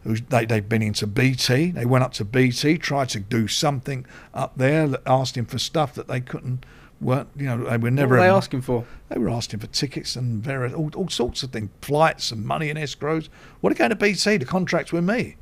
Who's 0.06 0.22
they, 0.22 0.46
they've 0.46 0.68
been 0.68 0.82
into 0.82 1.08
BT. 1.08 1.72
They 1.72 1.86
went 1.86 2.04
up 2.04 2.14
to 2.14 2.26
BT, 2.26 2.78
tried 2.78 3.10
to 3.10 3.20
do 3.20 3.48
something 3.48 4.06
up 4.34 4.54
there. 4.56 4.88
Asked 5.06 5.36
him 5.36 5.46
for 5.46 5.58
stuff 5.58 5.94
that 5.96 6.08
they 6.08 6.22
couldn't. 6.22 6.66
weren't 7.02 7.30
you 7.36 7.48
know? 7.48 7.70
They 7.70 7.78
were 7.78 7.92
never. 7.92 8.16
What 8.16 8.22
were 8.22 8.28
they 8.28 8.32
asking 8.32 8.62
for? 8.62 8.86
They 9.10 9.18
were 9.18 9.30
asking 9.30 9.60
for 9.60 9.68
tickets 9.68 10.16
and 10.16 10.44
various 10.44 10.74
all, 10.74 10.92
all 10.96 11.10
sorts 11.10 11.44
of 11.44 11.52
things, 11.52 11.70
flights 11.82 12.32
and 12.32 12.46
money 12.46 12.70
and 12.70 12.80
escrows. 12.80 13.30
What 13.62 13.74
are 13.74 13.76
going 13.76 13.90
to 13.90 13.96
BT? 13.96 14.38
The 14.38 14.46
contracts 14.46 14.94
with 14.94 15.04
me, 15.04 15.38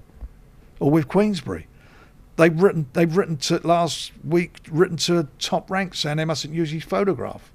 or 0.80 0.89
with 0.89 1.07
Queensberry 1.07 1.68
they've 2.36 2.61
written 2.61 2.88
they've 2.93 3.16
written 3.16 3.38
to 3.38 3.66
last 3.68 4.11
week 4.24 4.57
written 4.72 4.97
to 4.97 5.28
top 5.39 5.70
rank 5.70 5.93
saying 5.93 6.18
they 6.18 6.26
mustn't 6.26 6.53
use 6.53 6.72
his 6.72 6.84
photograph. 6.84 7.51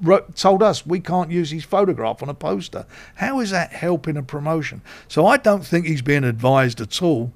Wrote, 0.00 0.36
told 0.36 0.62
us 0.62 0.86
we 0.86 1.00
can't 1.00 1.30
use 1.30 1.50
his 1.50 1.64
photograph 1.64 2.22
on 2.22 2.28
a 2.28 2.34
poster. 2.34 2.86
How 3.16 3.40
is 3.40 3.50
that 3.50 3.72
helping 3.72 4.16
a 4.16 4.22
promotion? 4.22 4.82
So 5.08 5.26
I 5.26 5.36
don't 5.36 5.66
think 5.66 5.86
he's 5.86 6.02
being 6.02 6.24
advised 6.24 6.80
at 6.80 7.02
all 7.02 7.32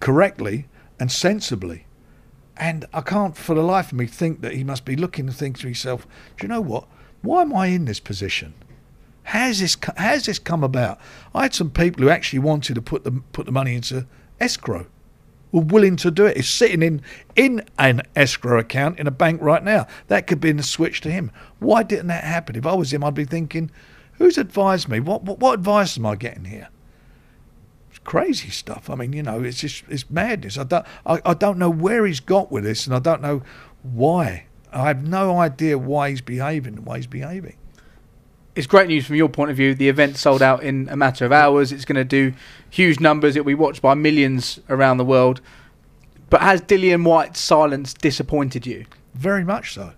correctly 0.00 0.66
and 1.00 1.10
sensibly. 1.10 1.86
And 2.56 2.84
I 2.92 3.00
can't 3.00 3.36
for 3.36 3.54
the 3.54 3.62
life 3.62 3.90
of 3.90 3.98
me 3.98 4.06
think 4.06 4.42
that 4.42 4.52
he 4.52 4.62
must 4.62 4.84
be 4.84 4.96
looking 4.96 5.26
and 5.26 5.34
think 5.34 5.58
to 5.58 5.66
himself, 5.66 6.06
do 6.36 6.44
you 6.44 6.48
know 6.48 6.60
what? 6.60 6.86
Why 7.22 7.40
am 7.40 7.54
I 7.54 7.68
in 7.68 7.86
this 7.86 8.00
position? 8.00 8.52
How's 9.24 9.60
this? 9.60 9.76
How's 9.96 10.26
this 10.26 10.38
come 10.38 10.62
about? 10.62 11.00
I 11.34 11.44
had 11.44 11.54
some 11.54 11.70
people 11.70 12.04
who 12.04 12.10
actually 12.10 12.40
wanted 12.40 12.74
to 12.74 12.82
put 12.82 13.04
the 13.04 13.22
put 13.32 13.46
the 13.46 13.52
money 13.52 13.74
into 13.74 14.06
escrow, 14.38 14.86
were 15.54 15.60
willing 15.60 15.94
to 15.94 16.10
do 16.10 16.26
it. 16.26 16.36
It's 16.36 16.48
sitting 16.48 16.82
in 16.82 17.00
in 17.36 17.64
an 17.78 18.02
escrow 18.16 18.58
account 18.58 18.98
in 18.98 19.06
a 19.06 19.12
bank 19.12 19.40
right 19.40 19.62
now. 19.62 19.86
That 20.08 20.26
could 20.26 20.40
be 20.40 20.50
in 20.50 20.58
a 20.58 20.64
switch 20.64 21.00
to 21.02 21.10
him. 21.10 21.30
Why 21.60 21.84
didn't 21.84 22.08
that 22.08 22.24
happen? 22.24 22.56
If 22.56 22.66
I 22.66 22.74
was 22.74 22.92
him, 22.92 23.04
I'd 23.04 23.14
be 23.14 23.24
thinking, 23.24 23.70
who's 24.14 24.36
advised 24.36 24.88
me? 24.88 24.98
What 24.98 25.22
what, 25.22 25.38
what 25.38 25.54
advice 25.54 25.96
am 25.96 26.06
I 26.06 26.16
getting 26.16 26.46
here? 26.46 26.68
It's 27.90 28.00
crazy 28.00 28.50
stuff. 28.50 28.90
I 28.90 28.96
mean, 28.96 29.12
you 29.12 29.22
know, 29.22 29.44
it's 29.44 29.60
just 29.60 29.84
it's 29.88 30.10
madness. 30.10 30.58
I 30.58 30.64
don't 30.64 30.84
I, 31.06 31.20
I 31.24 31.34
don't 31.34 31.58
know 31.58 31.70
where 31.70 32.04
he's 32.04 32.20
got 32.20 32.50
with 32.50 32.64
this, 32.64 32.86
and 32.86 32.96
I 32.96 32.98
don't 32.98 33.22
know 33.22 33.42
why. 33.84 34.46
I 34.72 34.88
have 34.88 35.06
no 35.06 35.38
idea 35.38 35.78
why 35.78 36.10
he's 36.10 36.20
behaving 36.20 36.74
the 36.74 36.80
way 36.82 36.98
he's 36.98 37.06
behaving 37.06 37.56
it's 38.54 38.66
great 38.66 38.88
news 38.88 39.06
from 39.06 39.16
your 39.16 39.28
point 39.28 39.50
of 39.50 39.56
view. 39.56 39.74
The 39.74 39.88
event 39.88 40.16
sold 40.16 40.42
out 40.42 40.62
in 40.62 40.88
a 40.88 40.96
matter 40.96 41.24
of 41.24 41.32
hours. 41.32 41.72
It's 41.72 41.84
going 41.84 41.96
to 41.96 42.04
do 42.04 42.32
huge 42.70 43.00
numbers. 43.00 43.34
It'll 43.36 43.46
be 43.46 43.54
watched 43.54 43.82
by 43.82 43.94
millions 43.94 44.60
around 44.68 44.98
the 44.98 45.04
world. 45.04 45.40
But 46.30 46.40
has 46.40 46.60
Dillian 46.62 47.04
Whyte's 47.04 47.40
silence 47.40 47.94
disappointed 47.94 48.66
you? 48.66 48.86
Very 49.14 49.44
much 49.44 49.74
so. 49.74 49.92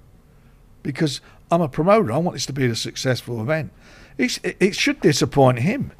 Because 0.83 1.21
I'm 1.51 1.61
a 1.61 1.69
promoter. 1.69 2.13
I 2.13 2.19
want 2.19 2.35
this 2.35 2.47
to 2.47 2.53
be 2.53 2.67
a 2.67 2.75
successful 2.75 3.41
event. 3.41 3.73
It 4.19 4.75
should 4.75 5.01
disappoint 5.01 5.59
him. 5.59 5.93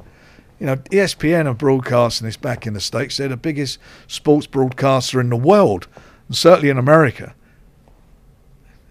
You 0.59 0.65
know, 0.65 0.75
ESPN 0.77 1.45
are 1.45 1.53
broadcasting 1.53 2.25
this 2.25 2.37
back 2.37 2.65
in 2.65 2.73
the 2.73 2.79
States. 2.79 3.17
They're 3.17 3.27
the 3.27 3.37
biggest 3.37 3.77
sports 4.07 4.47
broadcaster 4.47 5.21
in 5.21 5.29
the 5.29 5.35
world, 5.35 5.87
and 6.27 6.35
certainly 6.35 6.69
in 6.69 6.79
America. 6.79 7.35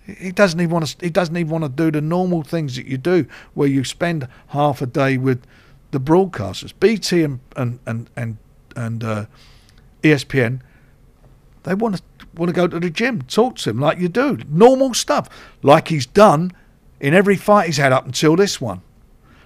He 0.07 0.31
doesn't 0.31 0.61
even 0.61 0.73
want 0.73 0.87
to. 0.87 1.05
He 1.05 1.11
doesn't 1.11 1.37
even 1.37 1.51
want 1.51 1.65
to 1.65 1.69
do 1.69 1.91
the 1.91 2.01
normal 2.01 2.43
things 2.43 2.77
that 2.77 2.87
you 2.87 2.97
do, 2.97 3.27
where 3.55 3.69
you 3.69 3.83
spend 3.83 4.29
half 4.49 4.81
a 4.81 4.87
day 4.87 5.19
with 5.19 5.43
the 5.91 5.99
broadcasters. 5.99 6.73
BT 6.79 7.25
and 7.25 7.41
and 7.57 7.81
and 7.87 8.09
and, 8.17 8.37
and 8.77 9.03
uh, 9.03 9.27
ESPN, 10.03 10.61
they 11.65 11.75
want 11.75 11.97
to 11.97 12.03
want 12.37 12.49
to 12.49 12.53
go 12.53 12.69
to 12.69 12.79
the 12.79 12.91
gym, 12.91 13.23
talk 13.23 13.57
to 13.57 13.71
him 13.71 13.81
like 13.81 13.99
you 13.99 14.09
do, 14.09 14.39
normal 14.49 14.95
stuff, 14.95 15.29
like 15.63 15.89
he's 15.89 16.07
done 16.07 16.53
in 17.01 17.15
every 17.15 17.37
fight 17.37 17.67
he's 17.67 17.79
had 17.79 17.93
up 17.93 18.05
until 18.07 18.37
this 18.37 18.61
one, 18.61 18.83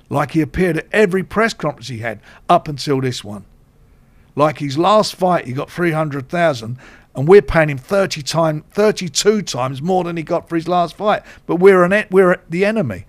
like 0.09 0.33
he 0.33 0.41
appeared 0.41 0.77
at 0.77 0.87
every 0.93 1.23
press 1.23 1.55
conference 1.55 1.89
he 1.89 1.99
had 1.99 2.21
up 2.49 2.69
until 2.69 3.01
this 3.01 3.25
one, 3.25 3.45
like 4.37 4.59
his 4.59 4.77
last 4.77 5.15
fight 5.15 5.47
he 5.47 5.53
got 5.53 5.71
three 5.71 5.93
hundred 5.93 6.29
thousand 6.29 6.79
and 7.21 7.29
we're 7.29 7.43
paying 7.43 7.69
him 7.69 7.77
30 7.77 8.23
time, 8.23 8.63
32 8.71 9.43
times 9.43 9.83
more 9.83 10.05
than 10.05 10.17
he 10.17 10.23
got 10.23 10.49
for 10.49 10.57
his 10.57 10.67
last 10.67 10.97
fight. 10.97 11.23
But 11.45 11.57
we're 11.57 11.85
an 11.85 12.07
we're 12.11 12.41
the 12.49 12.65
enemy. 12.65 13.05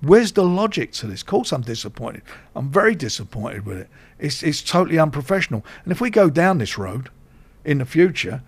Where's 0.00 0.30
the 0.30 0.44
logic 0.44 0.92
to 0.92 1.08
this? 1.08 1.22
Of 1.22 1.26
course, 1.26 1.50
I'm 1.50 1.62
disappointed. 1.62 2.22
I'm 2.54 2.70
very 2.70 2.94
disappointed 2.94 3.66
with 3.66 3.78
it. 3.78 3.88
It's 4.20 4.44
it's 4.44 4.62
totally 4.62 5.00
unprofessional. 5.00 5.64
And 5.82 5.90
if 5.90 6.00
we 6.00 6.10
go 6.10 6.30
down 6.30 6.58
this 6.58 6.78
road 6.78 7.08
in 7.64 7.78
the 7.78 7.84
future, 7.84 8.40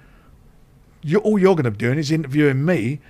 you, 1.03 1.19
all 1.19 1.37
you're 1.37 1.57
going 1.57 1.65
to 1.65 1.73
be 1.73 1.79
doing 1.79 1.99
is 1.99 2.13
interviewing 2.13 2.65
me 2.65 3.01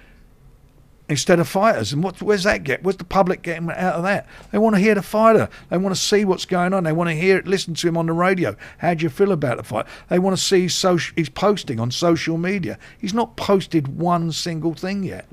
instead 1.09 1.41
of 1.41 1.49
fighters. 1.49 1.93
And 1.93 2.05
what, 2.05 2.21
where's 2.21 2.45
that 2.45 2.65
get? 2.65 2.83
Where's 2.83 2.97
the 2.97 3.05
public 3.05 3.43
getting 3.43 3.71
out 3.71 3.95
of 3.95 4.03
that? 4.03 4.27
They 4.53 4.59
want 4.59 4.77
to 4.77 4.81
hear 4.81 4.95
the 4.95 5.03
fighter. 5.03 5.49
They 5.71 5.79
want 5.79 5.95
to 5.95 6.01
see 6.01 6.25
what's 6.25 6.45
going 6.45 6.75
on. 6.75 6.85
They 6.85 6.93
want 6.93 7.09
to 7.09 7.15
hear, 7.15 7.39
it, 7.39 7.47
listen 7.47 7.75
to 7.75 7.89
him 7.89 7.97
on 7.97 8.07
the 8.07 8.13
radio. 8.13 8.57
How 8.79 8.95
do 8.95 9.03
you 9.03 9.09
feel 9.09 9.33
about 9.33 9.57
the 9.57 9.63
fight? 9.63 9.87
They 10.09 10.19
want 10.19 10.37
to 10.37 10.43
see 10.43 10.63
his, 10.63 10.75
social, 10.75 11.15
his 11.17 11.29
posting 11.29 11.81
on 11.81 11.91
social 11.91 12.37
media. 12.37 12.79
He's 12.99 13.15
not 13.15 13.37
posted 13.37 13.99
one 13.99 14.33
single 14.33 14.75
thing 14.75 15.03
yet. 15.03 15.27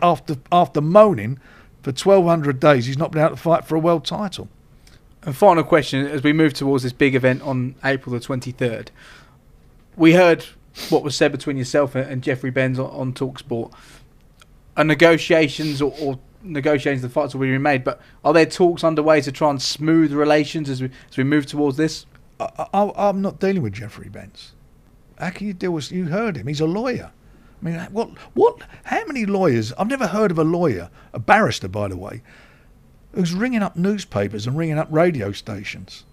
After 0.00 0.36
after 0.50 0.80
moaning 0.80 1.38
for 1.82 1.90
1,200 1.90 2.60
days, 2.60 2.86
he's 2.86 2.98
not 2.98 3.12
been 3.12 3.22
able 3.22 3.36
to 3.36 3.42
fight 3.42 3.64
for 3.64 3.76
a 3.76 3.78
world 3.78 4.04
title. 4.04 4.48
And 5.22 5.34
final 5.34 5.64
question 5.64 6.06
as 6.06 6.22
we 6.22 6.32
move 6.32 6.52
towards 6.52 6.82
this 6.82 6.92
big 6.92 7.14
event 7.14 7.42
on 7.42 7.76
April 7.84 8.12
the 8.12 8.20
23rd. 8.20 8.88
We 9.96 10.12
heard 10.12 10.44
what 10.90 11.02
was 11.02 11.16
said 11.16 11.32
between 11.32 11.56
yourself 11.56 11.94
and 11.94 12.22
Jeffrey 12.22 12.50
Benz 12.50 12.78
on, 12.78 12.90
on 12.90 13.12
Talksport 13.12 13.72
are 14.76 14.84
negotiations 14.84 15.80
or, 15.80 15.94
or 16.00 16.18
negotiations 16.42 17.02
the 17.02 17.08
fights 17.08 17.34
will 17.34 17.42
be 17.42 17.58
made, 17.58 17.84
but 17.84 18.00
are 18.24 18.32
there 18.32 18.46
talks 18.46 18.84
underway 18.84 19.20
to 19.22 19.32
try 19.32 19.50
and 19.50 19.60
smooth 19.60 20.12
relations 20.12 20.68
as 20.68 20.82
we 20.82 20.90
as 21.10 21.16
we 21.16 21.24
move 21.24 21.46
towards 21.46 21.76
this? 21.76 22.06
I, 22.40 22.92
am 22.96 23.22
not 23.22 23.38
dealing 23.40 23.62
with 23.62 23.74
Jeffrey 23.74 24.08
Benz. 24.08 24.52
How 25.18 25.30
can 25.30 25.46
you 25.46 25.52
deal 25.52 25.70
with? 25.70 25.92
You 25.92 26.06
heard 26.06 26.36
him. 26.36 26.46
He's 26.46 26.60
a 26.60 26.66
lawyer. 26.66 27.12
I 27.62 27.64
mean, 27.64 27.80
what? 27.92 28.10
What? 28.34 28.58
How 28.84 29.04
many 29.06 29.24
lawyers? 29.24 29.72
I've 29.74 29.88
never 29.88 30.08
heard 30.08 30.30
of 30.30 30.38
a 30.38 30.44
lawyer, 30.44 30.90
a 31.12 31.18
barrister, 31.18 31.68
by 31.68 31.88
the 31.88 31.96
way, 31.96 32.22
who's 33.12 33.32
ringing 33.32 33.62
up 33.62 33.76
newspapers 33.76 34.46
and 34.46 34.58
ringing 34.58 34.78
up 34.78 34.88
radio 34.90 35.32
stations. 35.32 36.04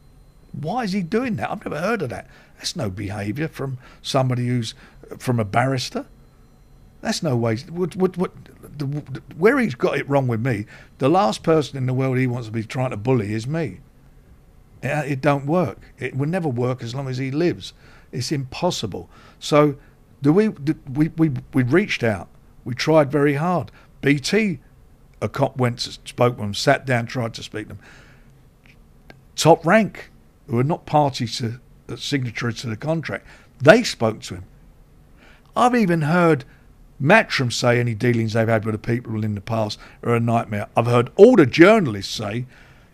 Why 0.53 0.83
is 0.83 0.91
he 0.91 1.01
doing 1.01 1.37
that? 1.37 1.49
I've 1.49 1.65
never 1.65 1.79
heard 1.79 2.01
of 2.01 2.09
that. 2.09 2.27
That's 2.57 2.75
no 2.75 2.89
behaviour 2.89 3.47
from 3.47 3.79
somebody 4.01 4.47
who's 4.47 4.75
from 5.17 5.39
a 5.39 5.45
barrister. 5.45 6.05
That's 7.01 7.23
no 7.23 7.35
way. 7.35 7.57
What, 7.57 7.95
what, 7.95 8.17
what, 8.17 8.31
the, 8.77 8.85
where 9.35 9.59
he's 9.59 9.75
got 9.75 9.97
it 9.97 10.07
wrong 10.07 10.27
with 10.27 10.39
me, 10.39 10.65
the 10.99 11.09
last 11.09 11.43
person 11.43 11.77
in 11.77 11.87
the 11.87 11.93
world 11.93 12.17
he 12.17 12.27
wants 12.27 12.47
to 12.47 12.53
be 12.53 12.63
trying 12.63 12.91
to 12.91 12.97
bully 12.97 13.33
is 13.33 13.47
me. 13.47 13.79
It, 14.81 14.87
uh, 14.87 15.03
it 15.03 15.21
don't 15.21 15.45
work. 15.45 15.79
It 15.97 16.15
will 16.15 16.29
never 16.29 16.47
work 16.47 16.83
as 16.83 16.93
long 16.93 17.07
as 17.07 17.17
he 17.17 17.31
lives. 17.31 17.73
It's 18.11 18.31
impossible. 18.31 19.09
So, 19.39 19.77
do 20.21 20.31
we? 20.31 20.49
Do 20.49 20.75
we, 20.91 21.09
we 21.09 21.31
we 21.53 21.63
reached 21.63 22.03
out. 22.03 22.27
We 22.63 22.75
tried 22.75 23.11
very 23.11 23.35
hard. 23.35 23.71
BT, 24.01 24.59
a 25.21 25.29
cop 25.29 25.57
went 25.57 25.79
to, 25.79 25.91
spoke 25.91 26.37
with 26.37 26.45
them, 26.45 26.53
sat 26.53 26.85
down, 26.85 27.05
tried 27.05 27.33
to 27.35 27.43
speak 27.43 27.67
to 27.67 27.75
them. 27.75 27.79
Top 29.35 29.65
rank, 29.65 30.11
who 30.47 30.59
are 30.59 30.63
not 30.63 30.85
party 30.85 31.25
to 31.25 31.47
uh, 31.47 31.51
the 31.87 31.97
signatory 31.97 32.53
to 32.53 32.67
the 32.67 32.77
contract, 32.77 33.25
they 33.59 33.83
spoke 33.83 34.21
to 34.21 34.35
him. 34.35 34.45
I've 35.55 35.75
even 35.75 36.03
heard 36.03 36.45
Matchroom 37.01 37.51
say 37.51 37.79
any 37.79 37.95
dealings 37.95 38.33
they've 38.33 38.47
had 38.47 38.65
with 38.65 38.73
the 38.73 38.79
people 38.79 39.23
in 39.23 39.35
the 39.35 39.41
past 39.41 39.79
are 40.03 40.15
a 40.15 40.19
nightmare. 40.19 40.67
I've 40.75 40.85
heard 40.85 41.09
all 41.15 41.35
the 41.35 41.45
journalists 41.45 42.13
say 42.13 42.45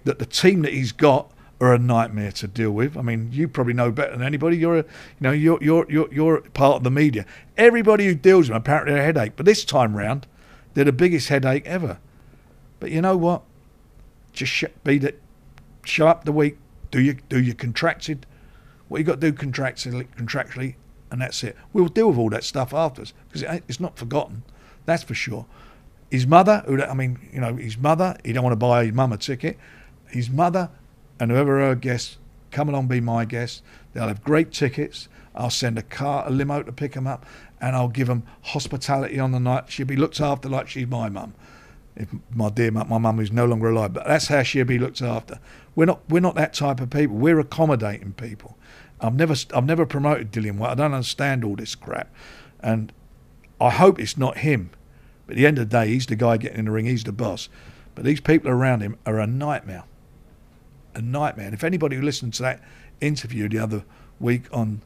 that 0.06 0.20
the 0.20 0.26
team 0.26 0.62
that 0.62 0.74
he's 0.74 0.92
got 0.92 1.32
are 1.60 1.74
a 1.74 1.80
nightmare 1.80 2.32
to 2.32 2.48
deal 2.48 2.72
with. 2.72 2.96
I 2.96 3.02
mean, 3.02 3.30
you 3.32 3.48
probably 3.48 3.74
know 3.74 3.92
better 3.92 4.12
than 4.12 4.22
anybody. 4.22 4.58
You're 4.58 4.80
a, 4.80 4.84
you 4.84 5.22
know, 5.22 5.32
you're 5.32 5.62
you're 5.62 5.86
you're, 5.90 6.14
you're 6.14 6.42
part 6.42 6.78
of 6.78 6.84
the 6.84 6.92
media. 6.92 7.26
Everybody 7.58 8.06
who 8.06 8.16
deals 8.16 8.44
with 8.44 8.50
them 8.50 8.58
apparently 8.58 8.94
a 8.94 9.04
headache, 9.04 9.34
but 9.36 9.46
this 9.46 9.66
time 9.66 9.96
round, 9.96 10.28
they're 10.74 10.86
the 10.86 10.92
biggest 10.94 11.30
headache 11.30 11.66
ever. 11.66 12.00
But 12.80 12.92
you 12.92 13.02
know 13.02 13.18
what? 13.18 13.42
Just 14.34 14.52
sh- 14.52 14.66
be 14.84 14.98
that. 15.00 15.20
Show 15.84 16.08
up 16.08 16.26
the 16.26 16.32
week. 16.32 16.58
Do 16.92 17.02
you 17.02 17.18
do 17.30 17.42
your 17.42 17.56
contracted 17.56 18.26
what 18.88 19.00
you 19.00 19.04
got 19.04 19.20
to 19.20 19.32
do 19.32 19.38
contractually, 19.38 20.08
contractually, 20.16 20.76
and 21.12 21.22
that's 21.22 21.44
it. 21.44 21.56
We'll 21.74 21.88
deal 21.88 22.10
with 22.10 22.18
all 22.18 22.30
that 22.30 22.44
stuff 22.44 22.74
afterwards 22.74 23.14
because 23.28 23.44
it 23.44 23.64
it's 23.68 23.80
not 23.80 23.98
forgotten. 23.98 24.44
That's 24.86 25.04
for 25.04 25.14
sure. 25.14 25.46
His 26.10 26.26
mother, 26.26 26.64
who 26.66 26.82
I 26.82 26.94
mean, 26.94 27.20
you 27.32 27.42
know, 27.42 27.56
his 27.56 27.78
mother. 27.78 28.18
He 28.24 28.34
don't 28.34 28.44
want 28.44 28.54
to 28.54 28.58
buy 28.58 28.86
his 28.86 28.94
mum 28.94 29.12
a 29.12 29.18
ticket. 29.18 29.58
His 30.08 30.30
mother 30.30 30.70
and 31.20 31.32
whoever 31.32 31.60
her 31.60 31.76
guests 31.76 32.18
come 32.52 32.70
along, 32.70 32.88
be 32.88 33.02
my 33.02 33.26
guests. 33.26 33.62
They'll 33.94 34.08
have 34.08 34.24
great 34.24 34.52
tickets. 34.52 35.10
I'll 35.36 35.50
send 35.50 35.78
a 35.78 35.84
car, 35.84 36.26
a 36.28 36.32
limo 36.32 36.64
to 36.64 36.72
pick 36.72 36.94
them 36.94 37.06
up, 37.06 37.26
and 37.62 37.76
I'll 37.76 37.90
give 37.90 38.08
them 38.08 38.24
hospitality 38.42 39.20
on 39.20 39.32
the 39.32 39.40
night. 39.40 39.66
She'll 39.70 39.86
be 39.86 39.96
looked 39.96 40.20
after 40.20 40.50
like 40.50 40.68
she's 40.68 40.88
my 40.88 41.10
mum. 41.10 41.34
If 41.96 42.10
my 42.34 42.50
dear 42.50 42.72
mum, 42.72 42.90
my 42.90 42.98
mum 42.98 43.20
is 43.20 43.32
no 43.32 43.46
longer 43.46 43.70
alive, 43.70 43.94
but 43.94 44.06
that's 44.08 44.28
how 44.28 44.44
she'll 44.44 44.66
be 44.66 44.80
looked 44.80 45.02
after. 45.02 45.40
We're 45.76 45.86
not, 45.86 46.02
we're 46.10 46.22
not 46.22 46.36
that 46.36 46.54
type 46.54 46.80
of 46.80 46.90
people. 46.90 47.16
We're 47.16 47.40
accommodating 47.40 48.14
people. 48.14 48.57
I've 49.00 49.16
never, 49.16 49.36
I've 49.54 49.66
never 49.66 49.86
promoted 49.86 50.32
Dillian 50.32 50.58
Whyte. 50.58 50.72
I 50.72 50.76
don't 50.76 50.94
understand 50.94 51.44
all 51.44 51.56
this 51.56 51.76
crap, 51.76 52.14
and 52.60 52.92
I 53.62 53.70
hope 53.70 54.00
it's 54.00 54.18
not 54.18 54.40
him. 54.40 54.72
But 55.26 55.34
at 55.34 55.38
the 55.38 55.46
end 55.46 55.60
of 55.60 55.70
the 55.70 55.78
day, 55.78 55.90
he's 55.90 56.06
the 56.06 56.16
guy 56.16 56.38
getting 56.38 56.60
in 56.60 56.66
the 56.66 56.72
ring. 56.72 56.86
He's 56.86 57.04
the 57.04 57.12
boss. 57.12 57.50
But 57.96 58.06
these 58.06 58.22
people 58.22 58.50
around 58.50 58.82
him 58.82 58.98
are 59.06 59.20
a 59.20 59.28
nightmare. 59.28 59.84
A 60.96 61.02
nightmare. 61.02 61.48
And 61.48 61.54
if 61.54 61.64
anybody 61.64 61.96
who 61.96 62.02
listened 62.02 62.34
to 62.36 62.44
that 62.44 62.62
interview 63.02 63.50
the 63.50 63.60
other 63.60 63.84
week 64.20 64.44
on 64.52 64.82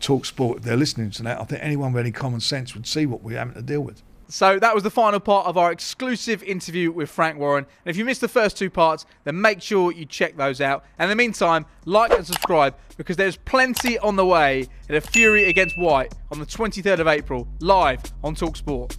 Talksport, 0.00 0.58
if 0.58 0.62
they're 0.62 0.76
listening 0.76 1.10
to 1.10 1.22
that, 1.24 1.40
I 1.40 1.44
think 1.44 1.62
anyone 1.62 1.92
with 1.92 2.00
any 2.00 2.12
common 2.12 2.40
sense 2.40 2.74
would 2.74 2.86
see 2.86 3.04
what 3.04 3.22
we're 3.22 3.38
having 3.38 3.54
to 3.54 3.62
deal 3.62 3.80
with. 3.80 4.02
So 4.30 4.58
that 4.58 4.74
was 4.74 4.82
the 4.82 4.90
final 4.90 5.20
part 5.20 5.46
of 5.46 5.56
our 5.56 5.72
exclusive 5.72 6.42
interview 6.42 6.92
with 6.92 7.08
Frank 7.08 7.38
Warren. 7.38 7.64
And 7.84 7.90
if 7.90 7.96
you 7.96 8.04
missed 8.04 8.20
the 8.20 8.28
first 8.28 8.58
two 8.58 8.68
parts, 8.68 9.06
then 9.24 9.40
make 9.40 9.62
sure 9.62 9.90
you 9.90 10.04
check 10.04 10.36
those 10.36 10.60
out. 10.60 10.84
And 10.98 11.10
in 11.10 11.16
the 11.16 11.22
meantime, 11.22 11.64
like 11.86 12.12
and 12.12 12.26
subscribe 12.26 12.76
because 12.98 13.16
there's 13.16 13.36
plenty 13.36 13.98
on 13.98 14.16
the 14.16 14.26
way 14.26 14.66
in 14.90 14.96
a 14.96 15.00
Fury 15.00 15.44
against 15.44 15.78
Whyte 15.78 16.14
on 16.30 16.40
the 16.40 16.46
23rd 16.46 16.98
of 16.98 17.06
April, 17.08 17.48
live 17.60 18.02
on 18.22 18.34
Talksport. 18.34 18.98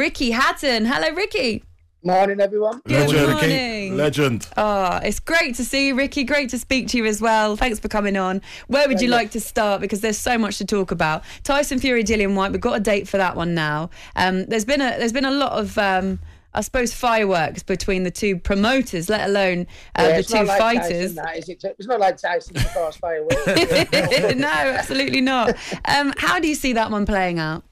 Ricky 0.00 0.30
Hatton. 0.30 0.86
Hello, 0.86 1.12
Ricky. 1.14 1.62
Morning, 2.02 2.40
everyone. 2.40 2.80
Good 2.88 3.10
Legend. 3.10 3.32
morning. 3.32 3.96
Legend. 3.98 4.48
Oh, 4.56 4.98
it's 5.02 5.20
great 5.20 5.56
to 5.56 5.64
see 5.64 5.88
you, 5.88 5.94
Ricky. 5.94 6.24
Great 6.24 6.48
to 6.48 6.58
speak 6.58 6.88
to 6.88 6.96
you 6.96 7.04
as 7.04 7.20
well. 7.20 7.54
Thanks 7.54 7.78
for 7.78 7.88
coming 7.88 8.16
on. 8.16 8.40
Where 8.68 8.88
would 8.88 9.02
you 9.02 9.08
like 9.08 9.30
to 9.32 9.40
start? 9.40 9.82
Because 9.82 10.00
there's 10.00 10.16
so 10.16 10.38
much 10.38 10.56
to 10.56 10.64
talk 10.64 10.90
about. 10.90 11.22
Tyson 11.42 11.78
Fury, 11.78 12.02
Dillian 12.02 12.34
Whyte. 12.34 12.50
We've 12.50 12.62
got 12.62 12.78
a 12.78 12.80
date 12.80 13.08
for 13.08 13.18
that 13.18 13.36
one 13.36 13.54
now. 13.54 13.90
Um, 14.16 14.46
there's 14.46 14.64
been 14.64 14.80
a 14.80 14.96
there's 14.98 15.12
been 15.12 15.26
a 15.26 15.30
lot 15.32 15.52
of 15.52 15.76
um, 15.76 16.18
I 16.54 16.62
suppose 16.62 16.94
fireworks 16.94 17.62
between 17.62 18.04
the 18.04 18.10
two 18.10 18.38
promoters, 18.38 19.10
let 19.10 19.28
alone 19.28 19.66
uh, 19.98 20.04
Yeah, 20.08 20.16
the 20.16 20.22
two 20.22 20.44
like 20.44 20.58
fighters. 20.58 21.14
Tyson, 21.14 21.14
that, 21.16 21.36
is 21.36 21.48
it? 21.50 21.62
It's 21.78 21.86
not 21.86 22.00
like 22.00 22.16
Tyson 22.16 22.54
to 22.54 22.64
cause 22.68 22.96
fireworks. 22.96 23.36
no, 24.34 24.48
absolutely 24.48 25.20
not. 25.20 25.54
Um, 25.84 26.14
how 26.16 26.40
do 26.40 26.48
you 26.48 26.54
see 26.54 26.72
that 26.72 26.90
one 26.90 27.04
playing 27.04 27.38
out? 27.38 27.64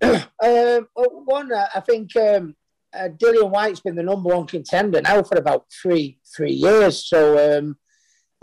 um, 0.02 0.28
well, 0.40 1.22
one, 1.24 1.52
uh, 1.52 1.66
I 1.74 1.80
think 1.80 2.14
um, 2.16 2.54
uh, 2.94 3.08
Dillian 3.08 3.50
Whyte's 3.50 3.80
been 3.80 3.96
the 3.96 4.02
number 4.02 4.34
one 4.34 4.46
contender 4.46 5.00
now 5.00 5.22
for 5.22 5.38
about 5.38 5.66
three 5.70 6.18
three 6.36 6.52
years. 6.52 7.06
So 7.06 7.58
um, 7.58 7.76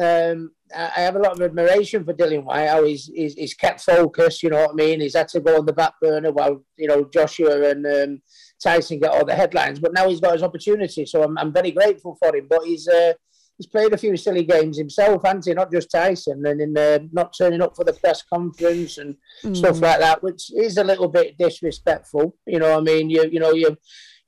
um, 0.02 0.52
I 0.76 0.92
I 0.98 1.02
have 1.02 1.16
a 1.16 1.20
lot 1.20 1.34
of 1.34 1.42
admiration 1.42 2.06
for 2.06 2.14
Dillian 2.14 2.44
Whyte. 2.44 2.70
How 2.70 2.84
he's, 2.84 3.08
he's 3.08 3.34
he's 3.34 3.54
kept 3.54 3.82
focused. 3.82 4.44
You 4.44 4.50
know 4.52 4.62
what 4.62 4.72
I 4.72 4.74
mean? 4.74 5.02
He's 5.02 5.16
had 5.16 5.28
to 5.30 5.40
go 5.40 5.58
on 5.58 5.66
the 5.66 5.74
back 5.74 5.94
burner 6.02 6.32
while 6.32 6.64
you 6.78 6.88
know 6.88 7.10
Joshua 7.12 7.72
and 7.72 7.86
um, 7.86 8.22
Tyson 8.62 9.00
get 9.00 9.12
all 9.12 9.26
the 9.26 9.36
headlines. 9.36 9.80
But 9.80 9.94
now 9.94 10.08
he's 10.08 10.22
got 10.22 10.34
his 10.34 10.44
opportunity. 10.44 11.06
So 11.06 11.24
I'm, 11.24 11.38
I'm 11.38 11.54
very 11.54 11.72
grateful 11.72 12.18
for 12.22 12.36
him. 12.36 12.48
But 12.50 12.64
he's 12.64 12.88
uh, 12.88 13.14
he's 13.58 13.68
played 13.68 13.94
a 13.94 13.98
few 13.98 14.16
silly 14.16 14.44
games 14.44 14.78
himself, 14.78 15.24
hasn't 15.24 15.46
he? 15.46 15.54
Not 15.54 15.72
just 15.72 15.92
Tyson, 15.92 16.46
and 16.46 16.62
in 16.62 16.78
uh, 16.78 17.00
not 17.12 17.36
turning 17.38 17.62
up 17.62 17.76
for 17.76 17.84
the 17.84 17.94
press 17.94 18.24
conference 18.24 18.98
and 18.98 19.16
stuff 19.54 19.82
like 19.82 20.00
that, 20.00 20.22
which 20.24 20.52
is 20.54 20.78
a 20.78 20.84
little 20.84 21.08
bit 21.08 21.38
disrespectful. 21.38 22.36
You 22.46 22.60
know, 22.60 22.72
what 22.72 22.80
I 22.80 22.82
mean, 22.82 23.10
you 23.10 23.28
you 23.32 23.40
know 23.40 23.54
you. 23.54 23.78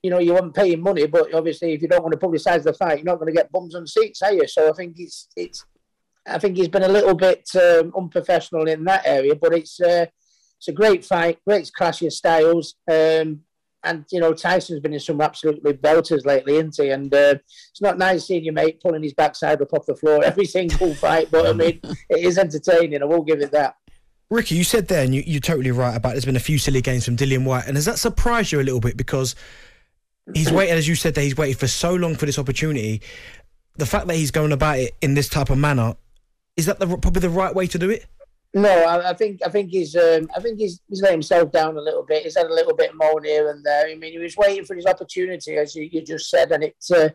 You 0.02 0.08
know, 0.08 0.18
you 0.18 0.32
weren't 0.32 0.54
paying 0.54 0.80
money, 0.80 1.06
but 1.06 1.34
obviously, 1.34 1.74
if 1.74 1.82
you 1.82 1.88
don't 1.88 2.02
want 2.02 2.18
to 2.18 2.26
publicise 2.26 2.62
the 2.62 2.72
fight, 2.72 2.96
you're 2.96 3.04
not 3.04 3.16
going 3.16 3.30
to 3.30 3.36
get 3.36 3.52
bums 3.52 3.74
on 3.74 3.86
seats, 3.86 4.22
are 4.22 4.32
you? 4.32 4.48
So 4.48 4.70
I 4.70 4.72
think 4.72 4.94
it's 4.96 5.28
it's, 5.36 5.66
I 6.26 6.38
think 6.38 6.56
he's 6.56 6.68
been 6.68 6.84
a 6.84 6.88
little 6.88 7.14
bit 7.14 7.46
um, 7.54 7.92
unprofessional 7.94 8.66
in 8.66 8.82
that 8.84 9.02
area. 9.04 9.34
But 9.34 9.52
it's 9.52 9.78
uh, 9.78 10.06
it's 10.56 10.68
a 10.68 10.72
great 10.72 11.04
fight, 11.04 11.38
great 11.46 11.70
clash 11.76 12.00
of 12.00 12.14
styles. 12.14 12.76
Um, 12.90 13.40
and 13.84 14.04
you 14.10 14.20
know 14.20 14.32
Tyson's 14.32 14.80
been 14.80 14.92
in 14.92 15.00
some 15.00 15.20
absolutely 15.20 15.72
belters 15.72 16.24
lately, 16.26 16.56
isn't 16.56 16.76
he? 16.76 16.90
And 16.90 17.12
uh, 17.12 17.36
it's 17.70 17.80
not 17.80 17.98
nice 17.98 18.26
seeing 18.26 18.44
your 18.44 18.54
mate 18.54 18.80
pulling 18.80 19.02
his 19.02 19.14
backside 19.14 19.62
up 19.62 19.72
off 19.72 19.86
the 19.86 19.96
floor 19.96 20.22
every 20.24 20.44
single 20.44 20.94
fight, 20.94 21.30
but 21.30 21.46
I 21.46 21.52
mean 21.52 21.80
it 22.08 22.24
is 22.24 22.38
entertaining. 22.38 23.02
I 23.02 23.06
will 23.06 23.22
give 23.22 23.40
it 23.40 23.52
that. 23.52 23.76
Ricky, 24.30 24.54
you 24.54 24.64
said 24.64 24.86
there, 24.86 25.02
and 25.02 25.12
you, 25.12 25.22
you're 25.26 25.40
totally 25.40 25.72
right 25.72 25.96
about 25.96 26.12
there's 26.12 26.24
been 26.24 26.36
a 26.36 26.40
few 26.40 26.56
silly 26.56 26.80
games 26.80 27.04
from 27.04 27.16
Dillian 27.16 27.44
Whyte. 27.44 27.66
And 27.66 27.76
has 27.76 27.84
that 27.86 27.98
surprised 27.98 28.52
you 28.52 28.60
a 28.60 28.62
little 28.62 28.78
bit? 28.78 28.96
Because 28.96 29.34
he's 30.34 30.52
waited, 30.52 30.76
as 30.76 30.86
you 30.86 30.94
said, 30.94 31.16
that 31.16 31.22
he's 31.22 31.36
waited 31.36 31.58
for 31.58 31.66
so 31.66 31.94
long 31.94 32.14
for 32.14 32.26
this 32.26 32.38
opportunity. 32.38 33.02
The 33.76 33.86
fact 33.86 34.06
that 34.06 34.14
he's 34.14 34.30
going 34.30 34.52
about 34.52 34.78
it 34.78 34.94
in 35.02 35.14
this 35.14 35.28
type 35.28 35.50
of 35.50 35.58
manner, 35.58 35.96
is 36.56 36.66
that 36.66 36.78
the, 36.78 36.86
probably 36.86 37.20
the 37.20 37.30
right 37.30 37.52
way 37.52 37.66
to 37.66 37.78
do 37.78 37.90
it? 37.90 38.06
No, 38.52 38.68
I, 38.68 39.10
I 39.10 39.14
think 39.14 39.40
I 39.46 39.48
think 39.48 39.70
he's 39.70 39.94
um, 39.94 40.28
I 40.36 40.40
think 40.40 40.58
he's 40.58 40.80
he's 40.88 41.02
let 41.02 41.12
himself 41.12 41.52
down 41.52 41.76
a 41.76 41.80
little 41.80 42.04
bit. 42.04 42.24
He's 42.24 42.36
had 42.36 42.46
a 42.46 42.54
little 42.54 42.74
bit 42.74 42.92
more 42.96 43.22
here 43.22 43.50
and 43.50 43.64
there. 43.64 43.86
I 43.86 43.94
mean, 43.94 44.12
he 44.12 44.18
was 44.18 44.36
waiting 44.36 44.64
for 44.64 44.74
his 44.74 44.86
opportunity, 44.86 45.56
as 45.56 45.76
you, 45.76 45.88
you 45.90 46.02
just 46.02 46.28
said, 46.28 46.50
and 46.50 46.64
it 46.64 46.76
uh, 46.92 47.10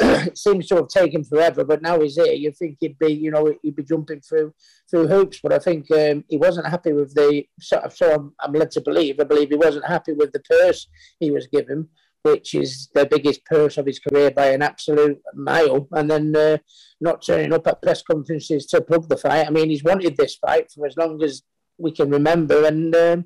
seems 0.34 0.66
to 0.66 0.76
have 0.76 0.88
taken 0.88 1.22
forever. 1.22 1.64
But 1.64 1.82
now 1.82 2.00
he's 2.00 2.16
here. 2.16 2.32
You 2.32 2.50
think 2.50 2.78
he'd 2.80 2.98
be, 2.98 3.12
you 3.12 3.30
know, 3.30 3.54
he'd 3.62 3.76
be 3.76 3.84
jumping 3.84 4.20
through 4.20 4.52
through 4.90 5.06
hoops. 5.06 5.38
But 5.40 5.52
I 5.52 5.60
think 5.60 5.88
um, 5.92 6.24
he 6.28 6.36
wasn't 6.36 6.66
happy 6.66 6.92
with 6.92 7.14
the. 7.14 7.44
So, 7.60 7.80
so 7.94 8.12
I'm, 8.12 8.32
I'm 8.40 8.52
led 8.52 8.72
to 8.72 8.80
believe. 8.80 9.20
I 9.20 9.24
believe 9.24 9.50
he 9.50 9.56
wasn't 9.56 9.86
happy 9.86 10.12
with 10.12 10.32
the 10.32 10.40
purse 10.40 10.88
he 11.20 11.30
was 11.30 11.46
given, 11.46 11.86
which 12.22 12.54
is 12.54 12.88
the 12.94 13.06
biggest 13.06 13.44
purse 13.46 13.78
of 13.78 13.86
his 13.86 13.98
career 13.98 14.30
by 14.30 14.46
an 14.46 14.62
absolute 14.62 15.18
mile. 15.34 15.88
And 15.92 16.10
then 16.10 16.36
uh, 16.36 16.58
not 17.00 17.24
turning 17.24 17.52
up 17.52 17.66
at 17.66 17.82
press 17.82 18.02
conferences 18.02 18.66
to 18.66 18.80
plug 18.80 19.08
the 19.08 19.16
fight. 19.16 19.46
I 19.46 19.50
mean, 19.50 19.70
he's 19.70 19.84
wanted 19.84 20.16
this 20.16 20.36
fight 20.36 20.70
for 20.72 20.86
as 20.86 20.96
long 20.96 21.22
as 21.22 21.42
we 21.78 21.92
can 21.92 22.10
remember, 22.10 22.66
and 22.66 22.94
um, 22.94 23.24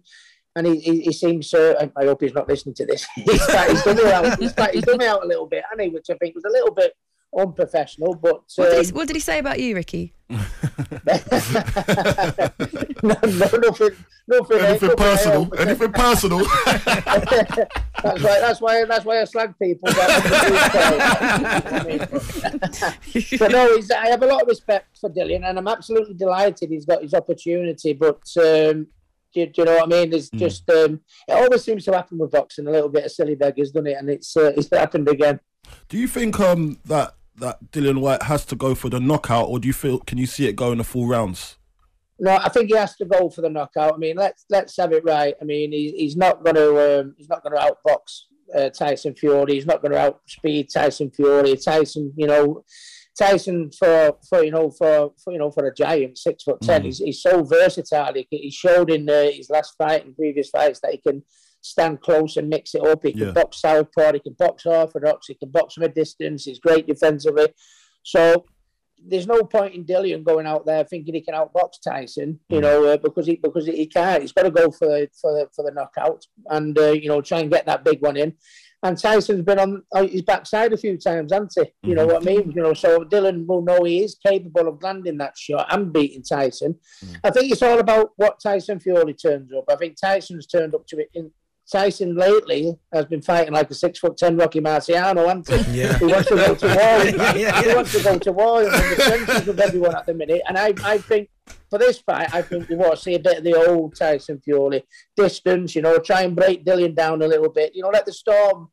and 0.56 0.66
he, 0.66 0.78
he, 0.78 1.00
he 1.02 1.12
seems. 1.12 1.52
Uh, 1.52 1.74
I- 1.80 2.02
I 2.02 2.04
hope 2.06 2.22
he's 2.22 2.34
not 2.34 2.48
listening 2.48 2.76
to 2.76 2.86
this. 2.86 3.04
he's, 3.16 3.46
done 3.46 3.96
me 3.96 4.10
out. 4.12 4.38
He's, 4.38 4.54
he's 4.72 4.84
done 4.84 4.98
me 4.98 5.06
out 5.06 5.24
a 5.24 5.26
little 5.26 5.46
bit, 5.46 5.64
hasn't 5.68 5.88
he? 5.88 5.88
Which 5.94 6.06
I 6.10 6.14
think 6.14 6.36
was 6.36 6.44
a 6.44 6.52
little 6.52 6.72
bit 6.72 6.92
unprofessional. 7.36 8.14
But 8.14 8.42
What 8.54 8.70
did, 8.70 8.78
um, 8.78 8.84
he, 8.84 8.92
what 8.92 9.06
did 9.08 9.16
he 9.16 9.20
say 9.20 9.38
about 9.40 9.58
you, 9.58 9.74
Ricky? 9.74 10.13
No, 10.30 10.38
no, 13.02 13.14
nothing, 13.22 13.90
nothing, 14.26 14.58
Anything 14.58 14.88
nothing 14.88 14.96
personal? 14.96 15.42
else. 15.42 15.60
Anything 15.60 15.92
personal? 15.92 16.38
that's 18.02 18.22
why. 18.22 18.40
That's 18.40 18.60
why. 18.60 18.84
That's 18.86 19.04
why 19.04 19.20
I 19.20 19.24
slag 19.24 19.54
people. 19.58 19.90
But 23.38 23.50
no, 23.52 23.76
he's, 23.76 23.90
I 23.90 24.08
have 24.08 24.22
a 24.22 24.26
lot 24.26 24.42
of 24.42 24.48
respect 24.48 24.98
for 24.98 25.10
Dillian, 25.10 25.44
and 25.48 25.58
I'm 25.58 25.68
absolutely 25.68 26.14
delighted 26.14 26.70
he's 26.70 26.86
got 26.86 27.02
his 27.02 27.14
opportunity. 27.14 27.92
But 27.92 28.22
um, 28.38 28.86
do, 29.34 29.46
do 29.46 29.52
you 29.58 29.64
know 29.64 29.74
what 29.76 29.84
I 29.84 29.86
mean? 29.86 30.12
It's 30.12 30.30
just 30.30 30.68
um, 30.70 31.00
it 31.28 31.32
always 31.32 31.62
seems 31.64 31.84
to 31.84 31.92
happen 31.92 32.18
with 32.18 32.30
boxing. 32.30 32.66
A 32.66 32.70
little 32.70 32.88
bit 32.88 33.04
of 33.04 33.12
silly 33.12 33.34
beggars, 33.34 33.70
doesn't 33.72 33.88
it? 33.88 33.96
And 33.98 34.08
it's 34.08 34.36
uh, 34.36 34.52
it's 34.56 34.70
happened 34.70 35.08
again. 35.08 35.40
do 35.88 35.98
you 35.98 36.08
think 36.08 36.38
um 36.40 36.78
that 36.86 37.14
that 37.36 37.70
Dillian 37.72 38.00
Whyte 38.00 38.24
has 38.24 38.44
to 38.46 38.56
go 38.56 38.74
for 38.74 38.88
the 38.88 39.00
knockout, 39.00 39.48
or 39.48 39.58
do 39.58 39.66
you 39.66 39.72
feel 39.72 39.98
can 40.00 40.18
you 40.18 40.26
see 40.26 40.46
it 40.46 40.56
go 40.56 40.72
in 40.72 40.78
the 40.78 40.84
full 40.84 41.06
rounds? 41.06 41.56
No, 42.18 42.36
I 42.36 42.48
think 42.48 42.68
he 42.68 42.76
has 42.76 42.94
to 42.96 43.04
go 43.04 43.28
for 43.28 43.40
the 43.40 43.50
knockout. 43.50 43.94
I 43.94 43.96
mean, 43.96 44.16
let's 44.16 44.44
let's 44.50 44.76
have 44.76 44.92
it 44.92 45.04
right. 45.04 45.34
I 45.40 45.44
mean, 45.44 45.72
he, 45.72 45.92
he's 45.96 46.16
not 46.16 46.44
going 46.44 46.56
to 46.56 47.00
um, 47.00 47.14
he's 47.16 47.28
not 47.28 47.42
going 47.42 47.56
to 47.56 47.60
outbox 47.60 48.20
uh, 48.54 48.70
Tyson 48.70 49.14
Fury. 49.14 49.54
He's 49.54 49.66
not 49.66 49.82
going 49.82 49.92
to 49.92 49.98
outspeed 49.98 50.68
Tyson 50.72 51.10
Fury. 51.10 51.56
Tyson, 51.56 52.12
you 52.16 52.26
know, 52.26 52.64
Tyson 53.18 53.70
for 53.72 54.16
for 54.28 54.44
you 54.44 54.50
know 54.50 54.70
for, 54.70 55.12
for 55.22 55.32
you 55.32 55.38
know 55.38 55.50
for 55.50 55.66
a 55.66 55.74
giant 55.74 56.18
six 56.18 56.44
foot 56.44 56.60
10 56.60 56.84
He's, 56.84 56.98
he's 56.98 57.22
so 57.22 57.42
versatile. 57.42 58.14
He, 58.14 58.26
he 58.30 58.50
showed 58.50 58.90
in 58.90 59.08
uh, 59.08 59.30
his 59.32 59.50
last 59.50 59.74
fight 59.76 60.04
and 60.04 60.16
previous 60.16 60.50
fights 60.50 60.80
that 60.80 60.92
he 60.92 60.98
can 60.98 61.22
stand 61.64 62.00
close 62.00 62.36
and 62.36 62.48
mix 62.48 62.74
it 62.74 62.86
up. 62.86 63.02
He 63.02 63.12
can 63.12 63.28
Yeah. 63.28 63.32
box 63.32 63.60
southpaw. 63.60 64.12
He 64.12 64.20
can 64.20 64.34
box 64.34 64.66
orthodox. 64.66 65.26
He 65.28 65.34
can 65.34 65.48
box 65.50 65.74
from 65.74 65.84
a 65.84 65.88
distance. 65.88 66.44
He's 66.44 66.58
great 66.58 66.86
defensively. 66.86 67.48
So 68.02 68.44
there's 69.06 69.26
no 69.26 69.42
point 69.42 69.74
in 69.74 69.84
Dillian 69.84 70.24
going 70.24 70.46
out 70.46 70.64
there 70.66 70.84
thinking 70.84 71.14
he 71.14 71.20
can 71.20 71.34
outbox 71.34 71.80
Tyson, 71.82 72.40
you 72.48 72.60
know, 72.60 72.84
uh, 72.84 72.96
because 72.98 73.26
he 73.26 73.36
because 73.36 73.66
he 73.66 73.86
can't. 73.86 74.22
He's 74.22 74.32
got 74.32 74.42
to 74.44 74.50
go 74.50 74.70
for 74.70 74.86
the 74.88 75.08
for 75.20 75.32
the, 75.32 75.48
for 75.54 75.64
the 75.64 75.72
knockout 75.72 76.26
and 76.48 76.78
uh, 76.78 76.92
you 76.92 77.08
know 77.08 77.20
try 77.20 77.40
and 77.40 77.50
get 77.50 77.66
that 77.66 77.84
big 77.84 78.00
one 78.02 78.16
in. 78.16 78.34
and 78.82 78.98
Tyson's 78.98 79.42
been 79.44 79.58
on 79.58 79.82
his 80.10 80.20
backside 80.22 80.72
a 80.74 80.76
few 80.76 80.98
times, 80.98 81.32
hasn't 81.32 81.54
he? 81.56 81.88
You 81.88 81.94
know 81.94 82.06
what 82.06 82.20
I 82.22 82.24
mean? 82.24 82.52
You 82.54 82.62
know, 82.62 82.74
so 82.74 83.00
Dillian 83.04 83.46
will 83.46 83.62
know 83.62 83.82
he 83.84 84.02
is 84.04 84.14
capable 84.26 84.68
of 84.68 84.82
landing 84.82 85.16
that 85.18 85.36
shot 85.38 85.66
and 85.72 85.90
beating 85.92 86.22
Tyson. 86.22 86.78
I 87.22 87.30
think 87.30 87.50
it's 87.50 87.62
all 87.62 87.78
about 87.78 88.10
what 88.16 88.40
Tyson 88.40 88.78
Fury 88.80 89.14
turns 89.14 89.50
up. 89.54 89.64
I 89.70 89.76
think 89.76 89.96
Tyson's 89.98 90.46
turned 90.46 90.74
up 90.74 90.86
to 90.88 90.98
it 90.98 91.08
in. 91.14 91.30
Tyson 91.70 92.14
lately 92.14 92.76
has 92.92 93.06
been 93.06 93.22
fighting 93.22 93.52
like 93.52 93.70
a 93.70 93.74
six 93.74 93.98
foot 93.98 94.16
ten 94.16 94.36
Rocky 94.36 94.60
Marciano, 94.60 95.26
hasn't 95.26 95.66
he? 95.66 95.80
Yeah. 95.80 95.98
He 95.98 96.06
wants 96.06 96.28
to 96.28 96.36
go 96.36 96.54
to 96.54 96.66
war. 96.66 96.74
Yeah, 97.14 97.34
yeah. 97.34 97.62
He 97.62 97.74
wants 97.74 97.92
to 97.92 98.02
go 98.02 98.18
to 98.18 98.32
war 98.32 98.62
and 98.62 98.72
the 98.72 99.02
trenches 99.02 99.46
with 99.46 99.60
everyone 99.60 99.94
at 99.94 100.06
the 100.06 100.14
minute. 100.14 100.42
And 100.46 100.58
I, 100.58 100.74
I 100.84 100.98
think 100.98 101.28
for 101.70 101.78
this 101.78 101.98
fight, 101.98 102.32
I 102.34 102.42
think 102.42 102.68
we 102.68 102.76
want 102.76 102.96
to 102.96 103.00
see 103.00 103.14
a 103.14 103.18
bit 103.18 103.38
of 103.38 103.44
the 103.44 103.54
old 103.54 103.96
Tyson 103.96 104.40
Fury 104.44 104.84
distance. 105.16 105.74
You 105.74 105.82
know, 105.82 105.98
try 105.98 106.22
and 106.22 106.36
break 106.36 106.64
Dillian 106.64 106.94
down 106.94 107.22
a 107.22 107.26
little 107.26 107.50
bit. 107.50 107.74
You 107.74 107.82
know, 107.82 107.90
let 107.90 108.06
the 108.06 108.12
storm 108.12 108.68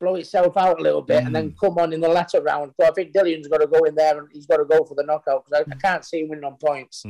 blow 0.00 0.14
itself 0.14 0.56
out 0.56 0.80
a 0.80 0.82
little 0.82 1.02
bit 1.02 1.22
and 1.22 1.36
then 1.36 1.54
come 1.60 1.76
on 1.78 1.92
in 1.92 2.00
the 2.00 2.08
latter 2.08 2.40
round. 2.40 2.72
But 2.78 2.88
I 2.88 2.90
think 2.92 3.12
Dillian's 3.12 3.48
got 3.48 3.58
to 3.58 3.66
go 3.66 3.80
in 3.84 3.94
there 3.94 4.18
and 4.18 4.28
he's 4.32 4.46
got 4.46 4.56
to 4.56 4.64
go 4.64 4.82
for 4.84 4.94
the 4.94 5.02
knockout 5.02 5.44
because 5.44 5.64
I, 5.68 5.70
I 5.70 5.76
can't 5.76 6.04
see 6.04 6.20
him 6.20 6.30
winning 6.30 6.44
on 6.44 6.56
points. 6.56 7.04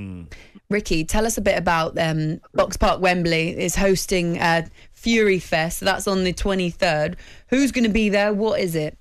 Ricky, 0.69 1.05
tell 1.05 1.25
us 1.25 1.39
a 1.39 1.41
bit 1.41 1.57
about 1.57 1.97
um, 1.99 2.41
Box 2.53 2.77
Park 2.77 3.01
Wembley 3.01 3.51
is 3.59 3.77
hosting 3.77 4.39
uh, 4.41 4.67
Fury 5.01 5.39
Fest. 5.39 5.81
That's 5.81 6.07
on 6.07 6.25
the 6.25 6.33
23rd. 6.33 7.17
Who's 7.49 7.73
going 7.73 7.85
to 7.85 7.91
be 7.91 8.09
there? 8.11 8.33
What 8.35 8.61
is 8.61 8.75
it? 8.75 8.99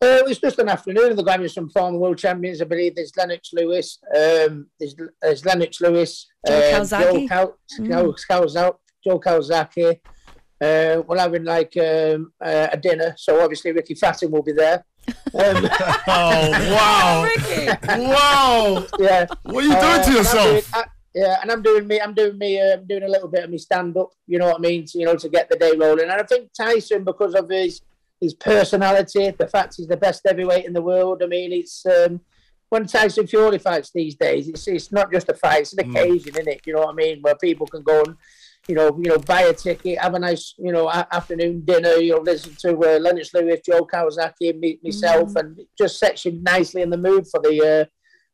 Uh, 0.00 0.22
it's 0.26 0.40
just 0.40 0.58
an 0.58 0.68
afternoon. 0.68 1.14
They're 1.14 1.24
going 1.24 1.40
with 1.42 1.52
some 1.52 1.68
former 1.70 1.98
world 1.98 2.18
champions. 2.18 2.60
I 2.60 2.64
believe 2.64 2.94
there's 2.96 3.12
Lennox 3.16 3.50
Lewis. 3.52 3.98
Um, 4.14 4.66
there's, 4.78 4.94
there's 5.20 5.44
Lennox 5.44 5.80
Lewis. 5.80 6.28
Joe 6.46 6.54
uh, 6.58 6.60
Calzaghe? 6.72 7.12
Joe, 7.12 7.28
Cal- 7.28 7.58
Mm. 7.80 7.88
Joe 7.88 8.14
Calza- 8.30 8.76
Joe 9.04 9.20
Calzaghe. 9.20 10.00
Uh, 10.60 11.02
we're 11.06 11.18
having 11.18 11.44
like 11.44 11.72
um, 11.76 12.32
uh, 12.44 12.68
a 12.72 12.76
dinner, 12.76 13.14
so 13.16 13.40
obviously 13.42 13.72
Ricky 13.72 13.94
Fatton 13.94 14.30
will 14.30 14.42
be 14.44 14.52
there. 14.52 14.84
Um, 15.08 15.14
Oh 16.06 16.50
wow! 16.76 17.28
wow! 17.88 18.86
yeah. 19.00 19.26
What 19.42 19.64
are 19.64 19.66
you 19.66 19.70
doing 19.70 19.82
Uh, 19.82 20.02
to 20.02 20.04
and 20.04 20.06
I'm 20.06 20.16
yourself? 20.16 20.50
doing- 20.50 20.62
I- 20.74 20.84
yeah, 21.14 21.38
and 21.42 21.50
I'm 21.50 21.62
doing 21.62 21.86
me. 21.86 22.00
I'm 22.00 22.14
doing 22.14 22.38
me. 22.38 22.60
Uh, 22.60 22.74
I'm 22.74 22.86
doing 22.86 23.02
a 23.02 23.08
little 23.08 23.28
bit 23.28 23.44
of 23.44 23.50
me 23.50 23.58
stand 23.58 23.96
up. 23.96 24.10
You 24.26 24.38
know 24.38 24.46
what 24.46 24.56
I 24.56 24.60
mean? 24.60 24.86
To, 24.86 24.98
you 24.98 25.06
know, 25.06 25.16
to 25.16 25.28
get 25.28 25.48
the 25.48 25.56
day 25.56 25.72
rolling. 25.76 26.10
And 26.10 26.12
I 26.12 26.22
think 26.22 26.50
Tyson, 26.56 27.04
because 27.04 27.34
of 27.34 27.48
his 27.48 27.82
his 28.20 28.34
personality, 28.34 29.30
the 29.30 29.48
fact 29.48 29.74
he's 29.76 29.88
the 29.88 29.96
best 29.96 30.22
heavyweight 30.26 30.64
in 30.64 30.72
the 30.72 30.82
world. 30.82 31.22
I 31.22 31.26
mean, 31.26 31.52
it's 31.52 31.84
um, 31.86 32.20
when 32.70 32.86
Tyson 32.86 33.26
Fury 33.26 33.58
fights 33.58 33.90
these 33.94 34.14
days. 34.14 34.48
It's 34.48 34.66
it's 34.68 34.92
not 34.92 35.12
just 35.12 35.28
a 35.28 35.34
fight; 35.34 35.62
it's 35.62 35.74
an 35.74 35.90
occasion, 35.90 36.34
isn't 36.34 36.48
it? 36.48 36.62
You 36.66 36.74
know 36.74 36.80
what 36.80 36.92
I 36.92 36.94
mean? 36.94 37.18
Where 37.20 37.36
people 37.36 37.66
can 37.66 37.82
go 37.82 38.02
and 38.02 38.16
you 38.68 38.76
know, 38.76 38.96
you 39.02 39.10
know, 39.10 39.18
buy 39.18 39.42
a 39.42 39.52
ticket, 39.52 39.98
have 39.98 40.14
a 40.14 40.18
nice, 40.18 40.54
you 40.56 40.72
know, 40.72 40.88
a- 40.88 41.08
afternoon 41.10 41.64
dinner. 41.64 41.94
You 41.94 42.12
know, 42.12 42.20
listen 42.20 42.54
to 42.60 42.70
uh, 42.70 42.98
Lennox 42.98 43.34
Lewis, 43.34 43.60
Joe 43.66 43.84
Calzaghe, 43.84 44.58
me, 44.58 44.78
myself, 44.82 45.34
and 45.36 45.58
it 45.58 45.68
just 45.76 45.98
sets 45.98 46.24
you 46.24 46.40
nicely 46.42 46.82
in 46.82 46.90
the 46.90 46.96
mood 46.96 47.26
for 47.28 47.40
the 47.40 47.82
uh, 47.82 47.84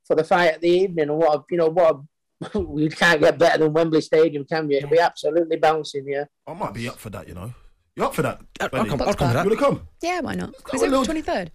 for 0.06 0.16
the 0.16 0.24
fight 0.24 0.54
at 0.54 0.60
the 0.60 0.68
evening. 0.68 1.08
And 1.08 1.18
what 1.18 1.38
a, 1.38 1.44
you 1.50 1.56
know, 1.56 1.68
what 1.68 1.94
a, 1.94 1.98
we 2.54 2.88
can't 2.88 3.20
get 3.20 3.38
better 3.38 3.58
than 3.58 3.72
Wembley 3.72 4.00
Stadium, 4.00 4.44
can 4.44 4.68
we? 4.68 4.76
It'll 4.76 5.00
absolutely 5.00 5.56
bouncing, 5.56 6.06
yeah. 6.06 6.24
I 6.46 6.54
might 6.54 6.74
be 6.74 6.88
up 6.88 6.98
for 6.98 7.10
that. 7.10 7.28
You 7.28 7.34
know, 7.34 7.52
you 7.96 8.04
up 8.04 8.14
for 8.14 8.22
that? 8.22 8.40
I'll 8.60 8.68
Benny? 8.68 8.88
come, 8.88 9.02
I'll 9.02 9.14
come 9.14 9.28
to 9.28 9.34
that. 9.34 9.44
You 9.44 9.50
wanna 9.50 9.60
come? 9.60 9.88
Yeah, 10.02 10.20
why 10.20 10.34
not? 10.34 10.54
Is 10.72 10.82
it 10.82 10.90
little- 10.90 11.04
23rd? 11.04 11.50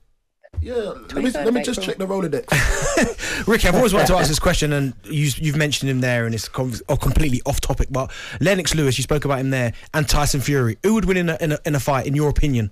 Yeah. 0.62 0.74
Let 0.76 1.16
me 1.16 1.32
let 1.32 1.54
me 1.54 1.64
just 1.64 1.82
check 1.82 1.98
the 1.98 2.06
Rolodex. 2.06 3.48
Ricky, 3.48 3.68
I've 3.68 3.76
always 3.76 3.94
wanted 3.94 4.08
to 4.08 4.16
ask 4.16 4.28
this 4.28 4.40
question, 4.40 4.72
and 4.74 4.94
you, 5.04 5.32
you've 5.38 5.58
mentioned 5.58 5.90
him 5.90 6.00
there, 6.00 6.26
and 6.26 6.36
it's 6.36 6.48
com- 6.48 6.74
oh, 6.90 6.96
completely 6.96 7.42
off 7.46 7.60
topic. 7.60 7.88
But 7.92 8.12
Lennox 8.40 8.76
Lewis, 8.76 8.98
you 8.98 9.04
spoke 9.04 9.26
about 9.26 9.40
him 9.40 9.50
there, 9.50 9.74
and 9.94 10.08
Tyson 10.08 10.42
Fury. 10.42 10.78
Who 10.84 10.94
would 10.94 11.06
win 11.06 11.18
in 11.18 11.30
a, 11.30 11.38
in 11.42 11.52
a, 11.54 11.60
in 11.66 11.76
a 11.76 11.80
fight, 11.80 12.06
in 12.06 12.16
your 12.16 12.30
opinion? 12.30 12.72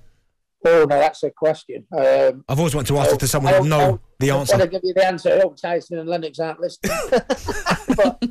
Oh 0.64 0.86
no, 0.88 1.00
that's 1.00 1.24
a 1.24 1.32
question. 1.32 1.86
Um, 1.92 2.44
I've 2.48 2.60
always 2.60 2.76
wanted 2.76 2.88
to 2.90 3.00
ask 3.00 3.14
it 3.14 3.20
to 3.22 3.28
someone 3.28 3.54
who 3.56 3.68
know 3.68 4.00
the 4.20 4.30
answer. 4.30 4.58
to 4.58 4.68
give 4.68 4.82
you 4.84 4.94
the 4.94 5.06
answer. 5.06 5.34
I 5.34 5.40
hope 5.40 5.58
Tyson 5.58 5.98
and 5.98 6.08
Lennox 6.08 6.40
aren't 6.40 6.60
listening. 6.60 6.96
but 7.96 8.24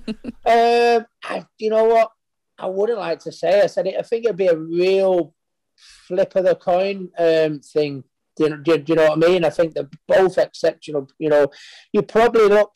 um, 0.47 1.07
I, 1.25 1.45
you 1.59 1.71
know 1.71 1.85
what? 1.85 2.11
I 2.59 2.67
wouldn't 2.67 2.99
like 2.99 3.19
to 3.21 3.33
say. 3.33 3.61
I 3.63 3.67
said 3.67 3.87
it. 3.87 3.97
I 3.99 4.03
think 4.03 4.25
it'd 4.25 4.37
be 4.37 4.47
a 4.47 4.57
real 4.57 5.35
flip 6.07 6.37
of 6.37 6.45
the 6.45 6.55
coin 6.55 7.09
um, 7.19 7.61
thing. 7.61 8.05
Do 8.37 8.45
you, 8.45 8.57
do, 8.59 8.79
do 8.79 8.93
you 8.93 8.97
know 8.97 9.09
what 9.09 9.25
I 9.25 9.29
mean? 9.29 9.45
I 9.45 9.51
think 9.51 9.75
they're 9.75 9.91
both 10.07 10.39
exceptional. 10.39 11.09
You 11.19 11.31
know, 11.31 11.47
you 11.93 12.03
probably 12.03 12.49
look. 12.49 12.73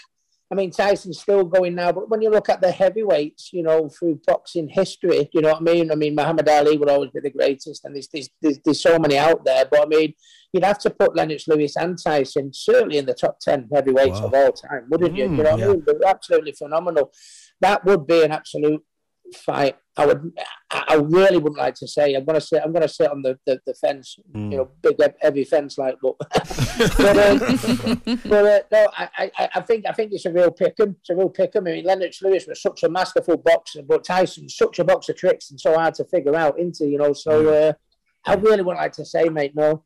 I 0.54 0.56
mean, 0.56 0.70
Tyson's 0.70 1.18
still 1.18 1.42
going 1.42 1.74
now, 1.74 1.90
but 1.90 2.08
when 2.08 2.22
you 2.22 2.30
look 2.30 2.48
at 2.48 2.60
the 2.60 2.70
heavyweights, 2.70 3.52
you 3.52 3.64
know, 3.64 3.88
through 3.88 4.20
boxing 4.24 4.68
history, 4.68 5.28
you 5.32 5.40
know 5.40 5.48
what 5.48 5.62
I 5.62 5.72
mean? 5.72 5.90
I 5.90 5.96
mean, 5.96 6.14
Muhammad 6.14 6.48
Ali 6.48 6.78
would 6.78 6.88
always 6.88 7.10
be 7.10 7.18
the 7.18 7.30
greatest, 7.30 7.84
and 7.84 7.92
there's, 7.92 8.06
there's, 8.06 8.30
there's, 8.40 8.60
there's 8.64 8.80
so 8.80 8.96
many 8.96 9.18
out 9.18 9.44
there. 9.44 9.64
But 9.68 9.82
I 9.82 9.86
mean, 9.86 10.14
you'd 10.52 10.62
have 10.62 10.78
to 10.78 10.90
put 10.90 11.16
Lennox 11.16 11.48
Lewis 11.48 11.76
and 11.76 11.98
Tyson 12.00 12.52
certainly 12.54 12.98
in 12.98 13.06
the 13.06 13.14
top 13.14 13.40
10 13.40 13.68
heavyweights 13.74 14.20
Wow. 14.20 14.26
of 14.26 14.34
all 14.34 14.52
time, 14.52 14.86
wouldn't 14.90 15.16
you? 15.16 15.24
Mm, 15.24 15.38
you 15.38 15.42
know 15.42 15.50
what 15.50 15.58
yeah. 15.58 15.64
I 15.64 15.68
mean? 15.70 15.82
They're 15.84 16.06
absolutely 16.08 16.52
phenomenal. 16.52 17.12
That 17.60 17.84
would 17.84 18.06
be 18.06 18.22
an 18.22 18.30
absolute 18.30 18.84
fight. 19.34 19.76
I 19.96 20.06
would, 20.06 20.32
I 20.70 20.84
I 20.88 20.94
really 20.96 21.38
wouldn't 21.38 21.58
like 21.58 21.74
to 21.76 21.86
say. 21.88 22.14
I'm 22.14 22.24
gonna 22.24 22.40
sit. 22.40 22.62
I'm 22.64 22.72
gonna 22.72 22.88
sit 22.88 23.10
on 23.10 23.22
the, 23.22 23.38
the, 23.46 23.60
the 23.64 23.74
fence. 23.74 24.16
Mm. 24.34 24.50
You 24.50 24.56
know, 24.58 24.70
big 24.82 24.96
heavy 25.20 25.44
fence 25.44 25.78
like. 25.78 25.96
But, 26.02 26.16
but, 26.18 27.16
uh, 27.16 27.38
but 28.24 28.44
uh, 28.44 28.60
no, 28.72 28.88
I, 28.96 29.30
I, 29.38 29.48
I 29.54 29.60
think 29.60 29.86
I 29.88 29.92
think 29.92 30.12
it's 30.12 30.26
a 30.26 30.32
real 30.32 30.50
pick 30.50 30.74
'em. 30.80 30.96
It's 31.00 31.10
a 31.10 31.16
real 31.16 31.28
pick 31.28 31.54
'em. 31.54 31.68
I 31.68 31.72
mean, 31.72 31.84
Lennox 31.84 32.22
Lewis 32.22 32.46
was 32.46 32.60
such 32.60 32.82
a 32.82 32.88
masterful 32.88 33.36
boxer, 33.36 33.82
but 33.82 34.04
Tyson 34.04 34.48
such 34.48 34.80
a 34.80 34.84
box 34.84 35.08
of 35.08 35.16
tricks 35.16 35.50
and 35.50 35.60
so 35.60 35.74
hard 35.74 35.94
to 35.94 36.04
figure 36.04 36.34
out. 36.34 36.58
Into 36.58 36.86
you 36.86 36.98
know, 36.98 37.12
so 37.12 37.52
uh, 37.52 37.72
I 38.24 38.34
really 38.34 38.62
wouldn't 38.62 38.82
like 38.82 38.92
to 38.94 39.04
say, 39.04 39.28
mate. 39.28 39.54
No. 39.54 39.84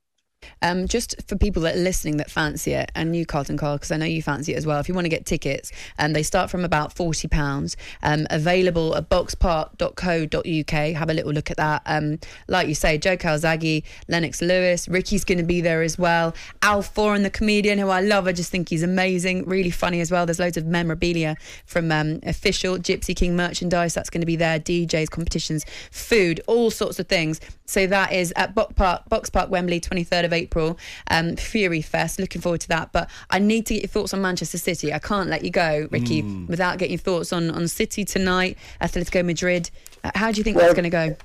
Um, 0.62 0.88
just 0.88 1.14
for 1.28 1.36
people 1.36 1.62
that 1.62 1.76
are 1.76 1.80
listening 1.80 2.16
that 2.16 2.30
fancy 2.30 2.72
it, 2.72 2.90
and 2.94 3.14
you, 3.14 3.26
Carlton 3.26 3.56
Carl, 3.56 3.76
because 3.76 3.92
I 3.92 3.96
know 3.96 4.06
you 4.06 4.22
fancy 4.22 4.54
it 4.54 4.56
as 4.56 4.66
well. 4.66 4.80
If 4.80 4.88
you 4.88 4.94
want 4.94 5.04
to 5.04 5.10
get 5.10 5.26
tickets, 5.26 5.70
um, 5.98 6.12
they 6.12 6.22
start 6.22 6.50
from 6.50 6.64
about 6.64 6.92
forty 6.92 7.28
pounds. 7.28 7.76
Um, 8.02 8.26
available 8.30 8.96
at 8.96 9.08
boxpark.co.uk. 9.08 10.96
Have 10.96 11.10
a 11.10 11.14
little 11.14 11.32
look 11.32 11.50
at 11.50 11.56
that. 11.56 11.82
Um, 11.86 12.18
like 12.48 12.68
you 12.68 12.74
say, 12.74 12.98
Joe 12.98 13.16
Calzaghe, 13.16 13.84
Lennox 14.08 14.42
Lewis, 14.42 14.88
Ricky's 14.88 15.24
going 15.24 15.38
to 15.38 15.44
be 15.44 15.60
there 15.60 15.82
as 15.82 15.98
well. 15.98 16.34
Al 16.62 16.82
Foran, 16.82 17.22
the 17.22 17.30
comedian 17.30 17.78
who 17.78 17.88
I 17.88 18.00
love, 18.00 18.26
I 18.26 18.32
just 18.32 18.50
think 18.50 18.68
he's 18.68 18.82
amazing, 18.82 19.46
really 19.46 19.70
funny 19.70 20.00
as 20.00 20.10
well. 20.10 20.26
There's 20.26 20.38
loads 20.38 20.56
of 20.56 20.66
memorabilia 20.66 21.36
from 21.66 21.90
um, 21.92 22.20
official 22.24 22.78
Gypsy 22.78 23.14
King 23.14 23.36
merchandise 23.36 23.94
that's 23.94 24.10
going 24.10 24.22
to 24.22 24.26
be 24.26 24.36
there. 24.36 24.58
DJs, 24.58 25.10
competitions, 25.10 25.64
food, 25.90 26.40
all 26.46 26.70
sorts 26.70 26.98
of 26.98 27.08
things. 27.08 27.40
So 27.66 27.86
that 27.86 28.12
is 28.12 28.32
at 28.36 28.54
Box 28.54 28.72
Park, 28.74 29.08
Box 29.08 29.30
Park 29.30 29.50
Wembley, 29.50 29.80
23rd 29.80 30.24
of 30.28 30.32
April, 30.32 30.78
um, 31.10 31.34
Fury 31.36 31.82
Fest. 31.82 32.20
Looking 32.20 32.40
forward 32.40 32.60
to 32.62 32.68
that. 32.68 32.92
But 32.92 33.10
I 33.30 33.38
need 33.38 33.66
to 33.66 33.74
get 33.74 33.82
your 33.82 33.88
thoughts 33.88 34.14
on 34.14 34.22
Manchester 34.22 34.58
City. 34.58 34.92
I 34.92 34.98
can't 35.00 35.28
let 35.28 35.44
you 35.44 35.50
go, 35.50 35.88
Ricky, 35.90 36.22
without 36.22 36.78
getting 36.78 36.92
your 36.92 36.98
thoughts 36.98 37.32
on, 37.32 37.50
on 37.50 37.66
City 37.66 38.04
tonight, 38.04 38.56
Atletico 38.80 39.24
Madrid. 39.24 39.70
Uh, 40.04 40.12
How 40.14 40.30
do 40.30 40.38
you 40.38 40.44
think 40.44 40.56
Well- 40.56 40.66
that's 40.66 40.76
going 40.80 40.90
to 40.90 40.90
go? 40.90 41.16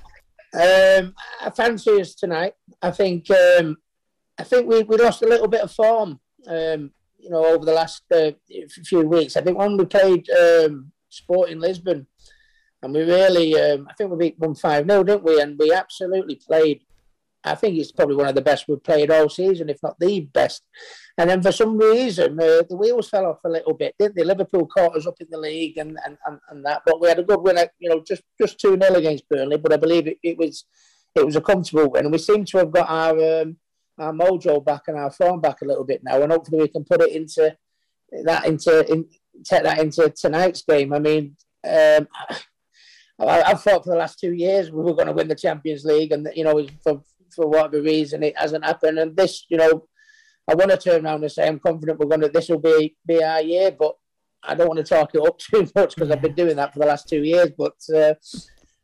Um, 0.54 1.14
I 1.40 1.50
fancy 1.50 2.00
us 2.00 2.14
tonight. 2.14 2.54
I 2.80 2.92
think 2.92 3.28
um, 3.30 3.76
I 4.38 4.44
think 4.44 4.68
we, 4.68 4.84
we 4.84 4.96
lost 4.96 5.22
a 5.22 5.26
little 5.26 5.48
bit 5.48 5.62
of 5.62 5.72
form. 5.72 6.20
Um, 6.46 6.92
you 7.18 7.30
know, 7.30 7.44
over 7.44 7.64
the 7.64 7.72
last 7.72 8.02
uh, 8.14 8.32
few 8.84 9.00
weeks. 9.00 9.36
I 9.36 9.40
think 9.40 9.56
when 9.58 9.76
we 9.76 9.86
played 9.86 10.28
um, 10.30 10.92
Sporting 11.08 11.58
Lisbon, 11.58 12.06
and 12.82 12.92
we 12.92 13.00
really, 13.00 13.58
um, 13.58 13.88
I 13.90 13.94
think 13.94 14.10
we 14.10 14.16
beat 14.18 14.38
one 14.38 14.54
five 14.54 14.86
0 14.86 15.02
didn't 15.04 15.24
we? 15.24 15.40
And 15.40 15.58
we 15.58 15.72
absolutely 15.72 16.36
played. 16.36 16.82
I 17.44 17.54
think 17.54 17.76
it's 17.76 17.92
probably 17.92 18.16
one 18.16 18.28
of 18.28 18.34
the 18.34 18.40
best 18.40 18.66
we've 18.68 18.82
played 18.82 19.10
all 19.10 19.28
season, 19.28 19.68
if 19.68 19.82
not 19.82 19.98
the 19.98 20.20
best. 20.20 20.62
And 21.18 21.30
then 21.30 21.42
for 21.42 21.52
some 21.52 21.76
reason, 21.76 22.40
uh, 22.40 22.62
the 22.68 22.76
wheels 22.76 23.08
fell 23.08 23.26
off 23.26 23.44
a 23.44 23.48
little 23.48 23.74
bit, 23.74 23.94
didn't 23.98 24.16
they? 24.16 24.24
Liverpool 24.24 24.66
caught 24.66 24.96
us 24.96 25.06
up 25.06 25.16
in 25.20 25.28
the 25.30 25.38
league 25.38 25.76
and, 25.76 25.98
and, 26.04 26.16
and, 26.26 26.40
and 26.50 26.64
that. 26.64 26.82
But 26.84 27.00
we 27.00 27.08
had 27.08 27.18
a 27.18 27.22
good 27.22 27.40
win, 27.40 27.58
uh, 27.58 27.66
you 27.78 27.90
know, 27.90 28.02
just 28.06 28.22
just 28.40 28.58
two 28.58 28.78
0 28.80 28.94
against 28.94 29.28
Burnley. 29.28 29.58
But 29.58 29.72
I 29.72 29.76
believe 29.76 30.06
it, 30.06 30.18
it 30.22 30.38
was 30.38 30.64
it 31.14 31.24
was 31.24 31.36
a 31.36 31.40
comfortable 31.40 31.90
win, 31.90 32.04
and 32.04 32.12
we 32.12 32.18
seem 32.18 32.44
to 32.46 32.58
have 32.58 32.72
got 32.72 32.90
our 32.90 33.42
um, 33.42 33.56
our 33.98 34.12
mojo 34.12 34.64
back 34.64 34.82
and 34.88 34.96
our 34.96 35.10
form 35.10 35.40
back 35.40 35.60
a 35.62 35.66
little 35.66 35.84
bit 35.84 36.02
now, 36.02 36.20
and 36.22 36.32
hopefully 36.32 36.62
we 36.62 36.68
can 36.68 36.84
put 36.84 37.02
it 37.02 37.12
into 37.12 37.56
that 38.24 38.46
into 38.46 38.90
in, 38.90 39.06
take 39.44 39.62
that 39.62 39.78
into 39.78 40.10
tonight's 40.10 40.62
game. 40.62 40.92
I 40.92 40.98
mean. 40.98 41.36
Um, 41.64 42.08
I, 43.16 43.42
I've 43.42 43.62
thought 43.62 43.84
for 43.84 43.90
the 43.90 43.98
last 43.98 44.18
two 44.18 44.32
years 44.32 44.72
we 44.72 44.82
were 44.82 44.92
going 44.92 45.06
to 45.06 45.12
win 45.12 45.28
the 45.28 45.36
Champions 45.36 45.84
League, 45.84 46.10
and 46.10 46.28
you 46.34 46.42
know, 46.42 46.66
for 46.82 47.00
for 47.34 47.46
whatever 47.46 47.82
reason 47.82 48.22
it 48.22 48.38
hasn't 48.38 48.64
happened. 48.64 48.98
And 48.98 49.16
this, 49.16 49.44
you 49.48 49.56
know, 49.56 49.86
I 50.48 50.54
want 50.54 50.70
to 50.70 50.76
turn 50.76 51.04
around 51.04 51.22
and 51.22 51.32
say 51.32 51.46
I'm 51.46 51.58
confident 51.58 51.98
we're 51.98 52.06
going 52.06 52.20
to. 52.20 52.28
This 52.28 52.48
will 52.48 52.58
be 52.58 52.96
be 53.06 53.22
our 53.22 53.42
year, 53.42 53.70
but 53.70 53.94
I 54.42 54.54
don't 54.54 54.68
want 54.68 54.78
to 54.78 54.84
talk 54.84 55.14
it 55.14 55.26
up 55.26 55.38
too 55.38 55.68
much 55.74 55.94
because 55.94 56.10
I've 56.10 56.22
been 56.22 56.34
doing 56.34 56.56
that 56.56 56.72
for 56.72 56.80
the 56.80 56.86
last 56.86 57.08
two 57.08 57.22
years. 57.22 57.50
But 57.56 57.76
uh, 57.94 58.14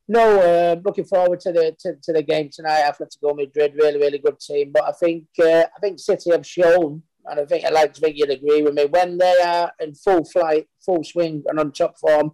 no, 0.09 0.41
uh, 0.41 0.81
looking 0.85 1.05
forward 1.05 1.41
to 1.41 1.53
the 1.53 1.77
to, 1.81 1.95
to 2.03 2.13
the 2.13 2.23
game 2.23 2.51
tonight. 2.53 2.83
Atletico 2.83 3.37
Madrid, 3.37 3.75
really, 3.77 3.99
really 3.99 4.19
good 4.19 4.41
team. 4.41 4.73
But 4.73 4.85
I 4.85 4.93
think 4.93 5.25
uh, 5.39 5.65
I 5.77 5.81
think 5.81 5.99
City 5.99 6.31
have 6.31 6.47
shown, 6.47 7.03
and 7.27 7.41
I 7.41 7.45
think 7.45 7.65
I'd 7.65 7.73
like 7.73 7.93
to 7.95 8.01
think 8.01 8.17
you'd 8.17 8.31
agree 8.31 8.63
with 8.63 8.75
me 8.75 8.87
when 8.87 9.19
they 9.19 9.37
are 9.45 9.71
in 9.81 9.95
full 9.95 10.25
flight, 10.25 10.69
full 10.85 11.05
swing, 11.05 11.45
and 11.47 11.61
on 11.61 11.73
top 11.73 11.99
form. 11.99 12.33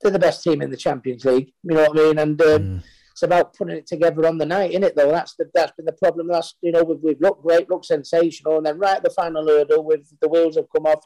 They're 0.00 0.10
the 0.10 0.18
best 0.18 0.42
team 0.42 0.62
in 0.62 0.70
the 0.70 0.76
Champions 0.76 1.24
League. 1.24 1.52
You 1.62 1.76
know 1.76 1.82
what 1.82 1.98
I 1.98 2.02
mean? 2.02 2.18
And 2.18 2.42
um, 2.42 2.82
it's 3.12 3.22
about 3.22 3.54
putting 3.54 3.76
it 3.76 3.86
together 3.86 4.26
on 4.26 4.38
the 4.38 4.46
night, 4.46 4.70
isn't 4.70 4.84
it? 4.84 4.96
Though 4.96 5.10
that's 5.10 5.34
the, 5.34 5.48
that's 5.54 5.72
been 5.72 5.84
the 5.84 5.92
problem. 5.92 6.28
That's 6.28 6.54
you 6.62 6.72
know 6.72 6.82
we've, 6.82 6.98
we've 7.02 7.20
looked 7.20 7.42
great, 7.42 7.70
looked 7.70 7.86
sensational, 7.86 8.56
and 8.56 8.66
then 8.66 8.78
right 8.78 8.96
at 8.96 9.04
the 9.04 9.10
final 9.10 9.46
hurdle, 9.46 9.84
with 9.84 10.08
the 10.20 10.28
wheels 10.28 10.56
have 10.56 10.66
come 10.74 10.86
off. 10.86 11.04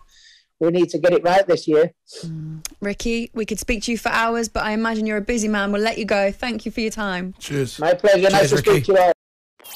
We 0.59 0.71
need 0.71 0.89
to 0.91 0.99
get 0.99 1.13
it 1.13 1.23
right 1.23 1.47
this 1.47 1.69
year. 1.69 1.93
Mm. 2.25 2.67
Ricky, 2.81 3.31
we 3.35 3.45
could 3.45 3.59
speak 3.59 3.83
to 3.83 3.91
you 3.91 3.99
for 3.99 4.09
hours, 4.09 4.49
but 4.49 4.63
I 4.63 4.71
imagine 4.71 5.05
you're 5.05 5.19
a 5.19 5.23
busy 5.23 5.49
man. 5.49 5.71
We'll 5.71 5.83
let 5.83 5.99
you 5.99 6.07
go. 6.07 6.33
Thank 6.33 6.65
you 6.65 6.73
for 6.73 6.81
your 6.81 6.91
time. 6.91 7.35
Cheers. 7.39 7.79
My 7.79 7.93
pleasure. 7.93 8.31
nice 8.31 8.49
to 8.49 8.57
speak 8.57 8.87
to 8.87 8.93
you 8.93 8.99
all. 8.99 9.13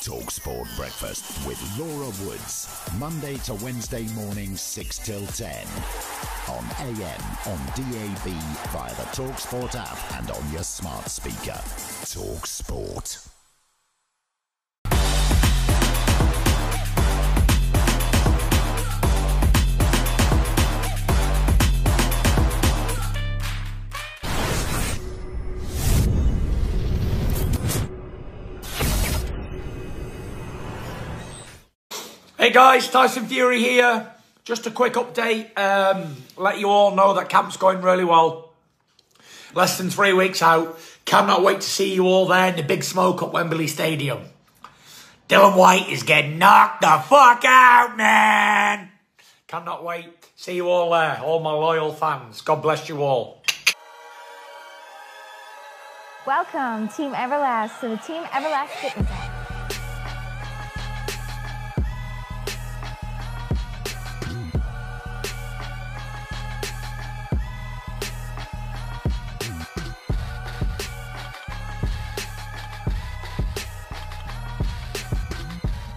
Talksport 0.03 0.75
Breakfast 0.77 1.47
with 1.47 1.61
Laura 1.79 2.07
Woods. 2.25 2.69
Monday 2.99 3.37
to 3.39 3.53
Wednesday 3.57 4.05
morning, 4.15 4.57
6 4.57 4.99
till 4.99 5.27
10. 5.27 5.67
On 6.49 6.65
AM, 6.81 7.23
on 7.47 7.59
DAB, 7.77 8.33
via 8.71 8.95
the 8.95 9.03
Talksport 9.13 9.75
app, 9.75 9.99
and 10.19 10.31
on 10.31 10.53
your 10.53 10.63
smart 10.63 11.07
speaker. 11.11 11.61
Talksport. 12.07 13.30
Hey 32.41 32.53
guys, 32.53 32.89
Tyson 32.89 33.27
Fury 33.27 33.61
here. 33.61 34.11
Just 34.45 34.67
a 34.67 34.71
quick 34.71 34.95
update. 34.95 35.59
Um, 35.59 36.17
let 36.39 36.59
you 36.59 36.71
all 36.71 36.97
know 36.97 37.13
that 37.13 37.29
camp's 37.29 37.59
going 37.59 37.83
really 37.83 38.03
well. 38.03 38.55
Less 39.55 39.77
than 39.77 39.91
three 39.91 40.15
weeks 40.15 40.41
out. 40.41 40.81
Cannot 41.05 41.43
wait 41.43 41.61
to 41.61 41.69
see 41.69 41.93
you 41.93 42.07
all 42.07 42.27
there 42.27 42.49
in 42.49 42.57
the 42.57 42.63
big 42.63 42.83
smoke 42.83 43.23
at 43.23 43.31
Wembley 43.31 43.67
Stadium. 43.67 44.23
Dillian 45.29 45.55
Whyte 45.55 45.91
is 45.91 46.03
getting 46.03 46.39
knocked 46.39 46.81
the 46.81 47.05
fuck 47.07 47.45
out, 47.45 47.99
man. 47.99 48.89
Cannot 49.47 49.85
wait. 49.85 50.09
See 50.35 50.57
you 50.57 50.71
all 50.71 50.93
there, 50.93 51.21
all 51.23 51.41
my 51.41 51.53
loyal 51.53 51.93
fans. 51.93 52.41
God 52.41 52.63
bless 52.63 52.89
you 52.89 53.03
all. 53.03 53.43
Welcome, 56.27 56.89
Team 56.89 57.13
Everlast, 57.13 57.81
to 57.81 57.89
the 57.89 57.97
Team 57.99 58.23
Everlast 58.23 58.69
Fitness. 58.69 59.30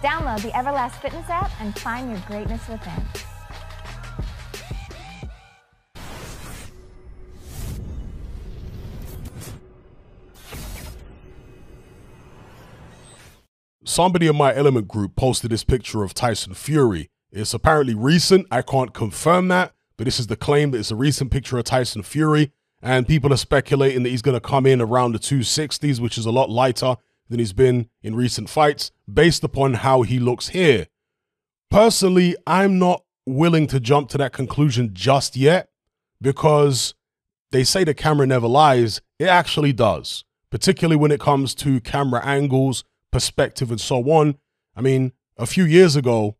Download 0.04 0.42
the 0.42 0.50
Everlast 0.50 1.00
Fitness 1.00 1.30
app 1.30 1.50
and 1.62 1.74
find 1.78 2.10
your 2.10 2.20
greatness 2.26 2.68
within. 2.68 2.92
Somebody 13.82 14.26
in 14.26 14.36
my 14.36 14.54
Element 14.54 14.88
group 14.88 15.16
posted 15.16 15.50
this 15.50 15.64
picture 15.64 16.02
of 16.02 16.12
Tyson 16.12 16.52
Fury. 16.52 17.08
It's 17.32 17.54
apparently 17.54 17.94
recent. 17.94 18.46
I 18.50 18.60
can't 18.60 18.92
confirm 18.92 19.48
that, 19.48 19.72
but 19.96 20.04
this 20.04 20.20
is 20.20 20.26
the 20.26 20.36
claim 20.36 20.72
that 20.72 20.80
it's 20.80 20.90
a 20.90 20.96
recent 20.96 21.30
picture 21.30 21.56
of 21.56 21.64
Tyson 21.64 22.02
Fury. 22.02 22.52
And 22.82 23.08
people 23.08 23.32
are 23.32 23.38
speculating 23.38 24.02
that 24.02 24.10
he's 24.10 24.20
going 24.20 24.36
to 24.36 24.40
come 24.40 24.66
in 24.66 24.82
around 24.82 25.12
the 25.12 25.18
260s, 25.18 25.98
which 25.98 26.18
is 26.18 26.26
a 26.26 26.30
lot 26.30 26.50
lighter 26.50 26.96
than 27.28 27.38
he's 27.38 27.52
been 27.52 27.88
in 28.02 28.14
recent 28.14 28.48
fights, 28.48 28.90
based 29.12 29.44
upon 29.44 29.74
how 29.74 30.02
he 30.02 30.18
looks 30.18 30.48
here. 30.48 30.88
Personally, 31.70 32.36
I'm 32.46 32.78
not 32.78 33.04
willing 33.26 33.66
to 33.68 33.80
jump 33.80 34.08
to 34.10 34.18
that 34.18 34.32
conclusion 34.32 34.90
just 34.92 35.36
yet 35.36 35.70
because 36.20 36.94
they 37.50 37.64
say 37.64 37.84
the 37.84 37.94
camera 37.94 38.26
never 38.26 38.46
lies. 38.46 39.00
It 39.18 39.28
actually 39.28 39.72
does, 39.72 40.24
particularly 40.50 40.96
when 40.96 41.12
it 41.12 41.20
comes 41.20 41.54
to 41.56 41.80
camera 41.80 42.24
angles, 42.24 42.84
perspective, 43.10 43.70
and 43.70 43.80
so 43.80 44.02
on. 44.10 44.36
I 44.76 44.80
mean, 44.80 45.12
a 45.36 45.46
few 45.46 45.64
years 45.64 45.96
ago, 45.96 46.36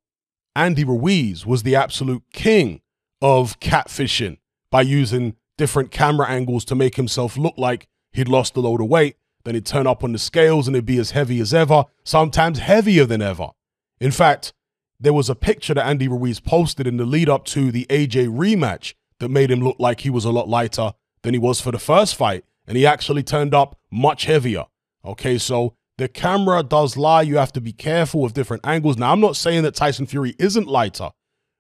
Andy 0.56 0.84
Ruiz 0.84 1.46
was 1.46 1.62
the 1.62 1.74
absolute 1.74 2.22
king 2.32 2.80
of 3.20 3.58
catfishing 3.60 4.38
by 4.70 4.82
using 4.82 5.36
different 5.56 5.90
camera 5.90 6.28
angles 6.28 6.64
to 6.66 6.74
make 6.74 6.96
himself 6.96 7.36
look 7.36 7.54
like 7.56 7.88
he'd 8.12 8.28
lost 8.28 8.56
a 8.56 8.60
load 8.60 8.80
of 8.80 8.88
weight. 8.88 9.16
Then 9.44 9.54
he'd 9.54 9.66
turn 9.66 9.86
up 9.86 10.02
on 10.02 10.12
the 10.12 10.18
scales 10.18 10.66
and 10.66 10.74
it'd 10.74 10.86
be 10.86 10.98
as 10.98 11.10
heavy 11.10 11.40
as 11.40 11.52
ever, 11.52 11.84
sometimes 12.02 12.58
heavier 12.58 13.04
than 13.04 13.22
ever. 13.22 13.48
In 14.00 14.10
fact, 14.10 14.52
there 14.98 15.12
was 15.12 15.28
a 15.28 15.34
picture 15.34 15.74
that 15.74 15.86
Andy 15.86 16.08
Ruiz 16.08 16.40
posted 16.40 16.86
in 16.86 16.96
the 16.96 17.04
lead 17.04 17.28
up 17.28 17.44
to 17.46 17.70
the 17.70 17.86
AJ 17.90 18.28
rematch 18.28 18.94
that 19.20 19.28
made 19.28 19.50
him 19.50 19.60
look 19.60 19.76
like 19.78 20.00
he 20.00 20.10
was 20.10 20.24
a 20.24 20.30
lot 20.30 20.48
lighter 20.48 20.92
than 21.22 21.34
he 21.34 21.38
was 21.38 21.60
for 21.60 21.70
the 21.72 21.78
first 21.78 22.16
fight. 22.16 22.44
And 22.66 22.76
he 22.76 22.86
actually 22.86 23.22
turned 23.22 23.54
up 23.54 23.78
much 23.90 24.24
heavier. 24.24 24.64
Okay, 25.04 25.36
so 25.36 25.76
the 25.98 26.08
camera 26.08 26.62
does 26.62 26.96
lie. 26.96 27.22
You 27.22 27.36
have 27.36 27.52
to 27.52 27.60
be 27.60 27.72
careful 27.72 28.20
with 28.22 28.32
different 28.34 28.66
angles. 28.66 28.96
Now, 28.96 29.12
I'm 29.12 29.20
not 29.20 29.36
saying 29.36 29.62
that 29.64 29.74
Tyson 29.74 30.06
Fury 30.06 30.34
isn't 30.38 30.66
lighter 30.66 31.10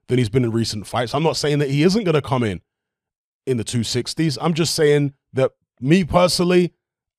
than 0.08 0.18
he's 0.18 0.30
been 0.30 0.44
in 0.44 0.50
recent 0.50 0.86
fights. 0.86 1.14
I'm 1.14 1.22
not 1.22 1.36
saying 1.36 1.58
that 1.58 1.70
he 1.70 1.82
isn't 1.82 2.04
going 2.04 2.14
to 2.14 2.22
come 2.22 2.42
in 2.42 2.62
in 3.46 3.58
the 3.58 3.64
260s. 3.64 4.38
I'm 4.40 4.54
just 4.54 4.74
saying 4.74 5.14
that 5.34 5.52
me 5.80 6.04
personally, 6.04 6.72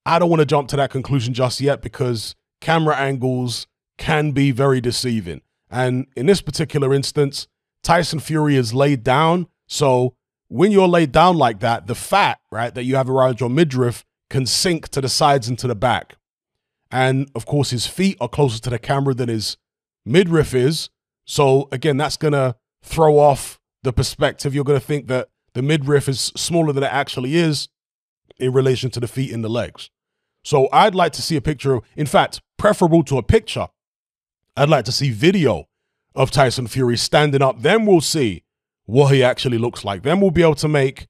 I 0.05 0.19
don't 0.19 0.29
want 0.29 0.41
to 0.41 0.45
jump 0.45 0.67
to 0.69 0.75
that 0.75 0.91
conclusion 0.91 1.33
just 1.33 1.59
yet 1.59 1.81
because 1.81 2.35
camera 2.61 2.95
angles 2.95 3.67
can 3.97 4.31
be 4.31 4.51
very 4.51 4.81
deceiving. 4.81 5.41
And 5.69 6.07
in 6.15 6.27
this 6.27 6.41
particular 6.41 6.93
instance, 6.93 7.47
Tyson 7.81 8.19
Fury 8.19 8.55
is 8.55 8.73
laid 8.73 9.03
down. 9.03 9.47
So 9.67 10.15
when 10.47 10.71
you're 10.71 10.87
laid 10.87 11.11
down 11.11 11.37
like 11.37 11.59
that, 11.59 11.87
the 11.87 11.95
fat, 11.95 12.39
right, 12.51 12.73
that 12.75 12.83
you 12.83 12.95
have 12.95 13.09
around 13.09 13.39
your 13.39 13.49
midriff 13.49 14.05
can 14.29 14.45
sink 14.45 14.89
to 14.89 15.01
the 15.01 15.09
sides 15.09 15.47
and 15.47 15.57
to 15.59 15.67
the 15.67 15.75
back. 15.75 16.17
And 16.91 17.29
of 17.35 17.45
course, 17.45 17.71
his 17.71 17.87
feet 17.87 18.17
are 18.21 18.29
closer 18.29 18.59
to 18.61 18.69
the 18.69 18.79
camera 18.79 19.13
than 19.13 19.29
his 19.29 19.57
midriff 20.05 20.53
is. 20.53 20.89
So 21.25 21.67
again, 21.71 21.97
that's 21.97 22.17
going 22.17 22.33
to 22.33 22.55
throw 22.83 23.17
off 23.17 23.59
the 23.81 23.91
perspective. 23.91 24.53
You're 24.53 24.63
going 24.63 24.79
to 24.79 24.85
think 24.85 25.07
that 25.07 25.29
the 25.53 25.61
midriff 25.61 26.07
is 26.07 26.31
smaller 26.35 26.73
than 26.73 26.83
it 26.83 26.93
actually 26.93 27.35
is 27.35 27.69
in 28.37 28.53
relation 28.53 28.89
to 28.91 28.99
the 28.99 29.07
feet 29.07 29.31
and 29.31 29.43
the 29.43 29.49
legs. 29.49 29.89
So 30.45 30.69
I'd 30.71 30.93
like 30.93 31.11
to 31.13 31.23
see 31.23 31.35
a 31.35 31.41
picture. 31.41 31.81
In 31.97 32.05
fact, 32.05 32.39
preferable 32.57 33.03
to 33.05 33.17
a 33.17 33.23
picture, 33.23 33.67
I'd 34.55 34.69
like 34.69 34.85
to 34.85 34.91
see 34.91 35.09
video 35.09 35.67
of 36.13 36.29
Tyson 36.29 36.67
Fury 36.67 36.97
standing 36.97 37.41
up. 37.41 37.61
Then 37.61 37.85
we'll 37.85 37.99
see 37.99 38.43
what 38.85 39.13
he 39.13 39.23
actually 39.23 39.57
looks 39.57 39.83
like. 39.83 40.03
Then 40.03 40.21
we'll 40.21 40.29
be 40.29 40.43
able 40.43 40.55
to 40.55 40.67
make 40.67 41.07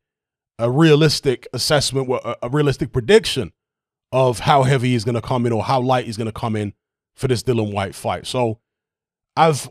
a 0.57 0.71
realistic 0.71 1.47
assessment, 1.53 2.09
a 2.41 2.49
realistic 2.49 2.93
prediction 2.93 3.51
of 4.13 4.39
how 4.39 4.63
heavy 4.63 4.91
he's 4.91 5.03
going 5.03 5.15
to 5.15 5.21
come 5.21 5.45
in 5.45 5.51
or 5.51 5.63
how 5.63 5.81
light 5.81 6.05
he's 6.05 6.17
going 6.17 6.25
to 6.25 6.31
come 6.31 6.55
in 6.55 6.73
for 7.15 7.27
this 7.27 7.43
Dillian 7.43 7.73
Whyte 7.73 7.93
fight. 7.93 8.25
So 8.25 8.59
I've 9.35 9.69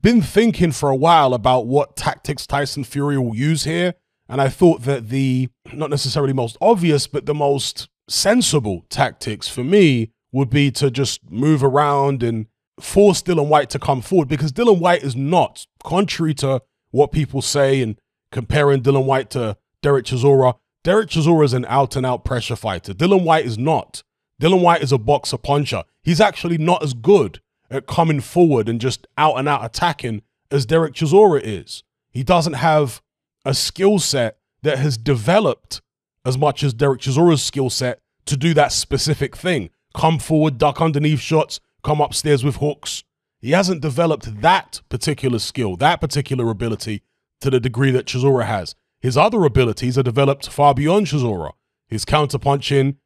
been 0.00 0.22
thinking 0.22 0.70
for 0.70 0.90
a 0.90 0.96
while 0.96 1.34
about 1.34 1.66
what 1.66 1.96
tactics 1.96 2.46
Tyson 2.46 2.84
Fury 2.84 3.18
will 3.18 3.34
use 3.34 3.64
here. 3.64 3.94
And 4.28 4.40
I 4.40 4.48
thought 4.48 4.82
that 4.82 5.08
the 5.08 5.48
not 5.72 5.90
necessarily 5.90 6.32
most 6.32 6.56
obvious, 6.60 7.08
but 7.08 7.26
the 7.26 7.34
most 7.34 7.88
sensible 8.08 8.84
tactics 8.88 9.48
for 9.48 9.64
me 9.64 10.12
would 10.32 10.50
be 10.50 10.70
to 10.70 10.90
just 10.90 11.30
move 11.30 11.62
around 11.62 12.22
and 12.22 12.46
force 12.80 13.22
Dillian 13.22 13.48
Whyte 13.48 13.70
to 13.70 13.78
come 13.78 14.00
forward 14.00 14.28
because 14.28 14.52
Dillian 14.52 14.80
Whyte 14.80 15.02
is 15.02 15.14
not, 15.14 15.66
contrary 15.84 16.34
to 16.34 16.62
what 16.90 17.12
people 17.12 17.42
say 17.42 17.80
and 17.82 17.98
comparing 18.30 18.82
Dillian 18.82 19.04
Whyte 19.04 19.30
to 19.30 19.56
Derek 19.82 20.06
Chisora. 20.06 20.54
Derek 20.84 21.10
Chisora 21.10 21.44
is 21.44 21.52
an 21.52 21.66
out 21.68 21.96
and 21.96 22.04
out 22.04 22.24
pressure 22.24 22.56
fighter. 22.56 22.94
Dillian 22.94 23.24
Whyte 23.24 23.46
is 23.46 23.58
not. 23.58 24.02
Dillian 24.40 24.62
Whyte 24.62 24.82
is 24.82 24.92
a 24.92 24.98
boxer 24.98 25.38
puncher. 25.38 25.84
He's 26.02 26.20
actually 26.20 26.58
not 26.58 26.82
as 26.82 26.94
good 26.94 27.40
at 27.70 27.86
coming 27.86 28.20
forward 28.20 28.68
and 28.68 28.80
just 28.80 29.06
out 29.16 29.36
and 29.36 29.48
out 29.48 29.64
attacking 29.64 30.22
as 30.50 30.66
Derek 30.66 30.94
Chisora 30.94 31.40
is. 31.42 31.82
He 32.10 32.22
doesn't 32.22 32.54
have 32.54 33.00
a 33.44 33.54
skill 33.54 33.98
set 33.98 34.38
that 34.62 34.78
has 34.78 34.96
developed 34.96 35.80
as 36.24 36.38
much 36.38 36.62
as 36.62 36.74
Derek 36.74 37.00
Chisora's 37.00 37.42
skill 37.42 37.70
set 37.70 38.00
to 38.26 38.36
do 38.36 38.54
that 38.54 38.72
specific 38.72 39.36
thing. 39.36 39.70
Come 39.94 40.18
forward, 40.18 40.58
duck 40.58 40.80
underneath 40.80 41.20
shots, 41.20 41.60
come 41.82 42.00
upstairs 42.00 42.44
with 42.44 42.56
hooks. 42.56 43.04
He 43.40 43.50
hasn't 43.50 43.82
developed 43.82 44.40
that 44.40 44.80
particular 44.88 45.38
skill, 45.38 45.76
that 45.76 46.00
particular 46.00 46.48
ability 46.48 47.02
to 47.40 47.50
the 47.50 47.60
degree 47.60 47.90
that 47.90 48.06
Chisora 48.06 48.46
has. 48.46 48.74
His 49.00 49.16
other 49.16 49.44
abilities 49.44 49.98
are 49.98 50.04
developed 50.04 50.48
far 50.48 50.74
beyond 50.74 51.06
Chisora. 51.06 51.52
His 51.88 52.04
counter 52.04 52.38
punching, 52.38 52.98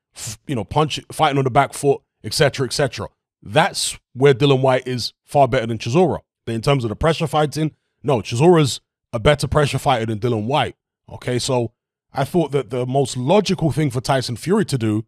you 0.46 0.54
know, 0.54 0.64
punch, 0.64 1.00
fighting 1.10 1.38
on 1.38 1.44
the 1.44 1.50
back 1.50 1.72
foot, 1.72 2.02
etc., 2.22 2.66
etc. 2.66 3.08
That's 3.42 3.98
where 4.12 4.34
Dillian 4.34 4.60
Whyte 4.60 4.86
is 4.86 5.14
far 5.24 5.48
better 5.48 5.66
than 5.66 5.78
Chisora. 5.78 6.18
In 6.46 6.60
terms 6.60 6.84
of 6.84 6.90
the 6.90 6.96
pressure 6.96 7.26
fighting, 7.26 7.72
no, 8.02 8.20
Chisora's 8.20 8.80
a 9.12 9.18
better 9.18 9.48
pressure 9.48 9.78
fighter 9.78 10.06
than 10.06 10.18
Dillian 10.18 10.44
Whyte. 10.44 10.76
Okay, 11.10 11.38
so 11.38 11.72
I 12.16 12.24
thought 12.24 12.52
that 12.52 12.70
the 12.70 12.86
most 12.86 13.16
logical 13.16 13.70
thing 13.70 13.90
for 13.90 14.00
Tyson 14.00 14.36
Fury 14.36 14.64
to 14.66 14.78
do 14.78 15.04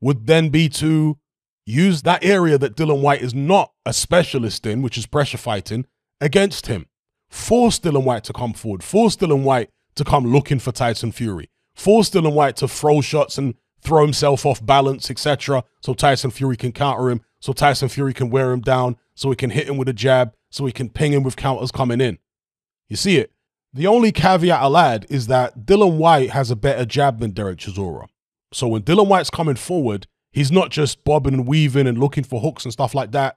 would 0.00 0.26
then 0.26 0.50
be 0.50 0.68
to 0.68 1.18
use 1.66 2.02
that 2.02 2.22
area 2.22 2.58
that 2.58 2.76
Dillian 2.76 3.00
Whyte 3.00 3.22
is 3.22 3.34
not 3.34 3.72
a 3.86 3.92
specialist 3.92 4.66
in, 4.66 4.82
which 4.82 4.98
is 4.98 5.06
pressure 5.06 5.38
fighting, 5.38 5.86
against 6.20 6.66
him. 6.66 6.86
Force 7.30 7.78
Dillian 7.80 8.04
Whyte 8.04 8.24
to 8.24 8.32
come 8.32 8.52
forward. 8.52 8.82
Force 8.82 9.16
Dillian 9.16 9.42
Whyte 9.42 9.70
to 9.96 10.04
come 10.04 10.26
looking 10.26 10.58
for 10.58 10.72
Tyson 10.72 11.12
Fury. 11.12 11.48
Force 11.74 12.10
Dillian 12.10 12.34
Whyte 12.34 12.56
to 12.56 12.68
throw 12.68 13.00
shots 13.00 13.38
and 13.38 13.54
throw 13.80 14.02
himself 14.02 14.46
off 14.46 14.64
balance, 14.64 15.10
etc. 15.10 15.64
So 15.82 15.94
Tyson 15.94 16.30
Fury 16.30 16.56
can 16.56 16.72
counter 16.72 17.10
him. 17.10 17.22
So 17.40 17.52
Tyson 17.52 17.88
Fury 17.88 18.14
can 18.14 18.30
wear 18.30 18.52
him 18.52 18.60
down. 18.60 18.96
So 19.14 19.30
he 19.30 19.36
can 19.36 19.50
hit 19.50 19.68
him 19.68 19.76
with 19.76 19.88
a 19.88 19.92
jab. 19.92 20.34
So 20.50 20.66
he 20.66 20.72
can 20.72 20.88
ping 20.88 21.12
him 21.12 21.22
with 21.22 21.36
counters 21.36 21.70
coming 21.70 22.00
in. 22.00 22.18
You 22.88 22.96
see 22.96 23.18
it. 23.18 23.32
The 23.76 23.88
only 23.88 24.12
caveat 24.12 24.62
I'll 24.62 24.76
add 24.76 25.04
is 25.10 25.26
that 25.26 25.66
Dillian 25.66 25.96
Whyte 25.96 26.30
has 26.30 26.48
a 26.48 26.56
better 26.56 26.84
jab 26.84 27.18
than 27.18 27.32
Derek 27.32 27.58
Chisora. 27.58 28.06
So 28.52 28.68
when 28.68 28.82
Dillian 28.82 29.08
Whyte's 29.08 29.30
coming 29.30 29.56
forward, 29.56 30.06
he's 30.30 30.52
not 30.52 30.70
just 30.70 31.02
bobbing 31.02 31.34
and 31.34 31.48
weaving 31.48 31.88
and 31.88 31.98
looking 31.98 32.22
for 32.22 32.40
hooks 32.40 32.64
and 32.64 32.72
stuff 32.72 32.94
like 32.94 33.10
that. 33.10 33.36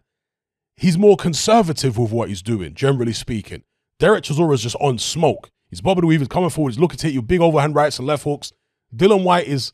He's 0.76 0.96
more 0.96 1.18
conservative 1.18 1.98
with 1.98 2.12
what 2.12 2.30
he's 2.30 2.44
doing, 2.44 2.76
generally 2.76 3.14
speaking. 3.14 3.64
Derek 4.00 4.26
Chisora 4.26 4.54
is 4.54 4.62
just 4.62 4.76
on 4.76 5.00
smoke. 5.00 5.50
He's 5.72 5.82
bobbing 5.82 6.04
and 6.04 6.10
weaving, 6.10 6.28
coming 6.28 6.52
forward, 6.52 6.70
he's 6.74 6.80
looking 6.80 7.00
to 7.00 7.08
hit 7.08 7.16
you 7.16 7.24
big 7.24 7.42
overhand 7.42 7.74
rights 7.74 7.98
and 7.98 8.08
left 8.08 8.24
hooks. 8.24 8.54
Dillian 8.96 9.24
Whyte 9.24 9.48
is 9.48 9.74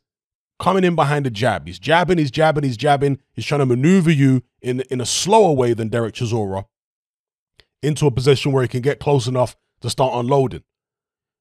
coming 0.60 0.86
in 0.86 0.96
behind 0.96 1.26
the 1.26 1.30
jab. 1.30 1.68
He's 1.68 1.78
jabbing, 1.78 2.20
he's 2.20 2.32
jabbing, 2.32 2.64
he's 2.64 2.78
jabbing. 2.78 3.20
He's 3.34 3.46
trying 3.46 3.60
to 3.60 3.66
maneuver 3.66 4.12
you 4.12 4.44
in, 4.62 4.80
in 4.90 5.02
a 5.02 5.06
slower 5.06 5.52
way 5.52 5.74
than 5.74 5.90
Derek 5.90 6.16
Chisora 6.16 6.68
into 7.82 8.08
a 8.08 8.12
position 8.12 8.54
where 8.54 8.62
he 8.62 8.70
can 8.70 8.80
get 8.80 9.02
close 9.02 9.28
enough 9.28 9.58
to 9.84 9.90
start 9.90 10.16
unloading. 10.16 10.64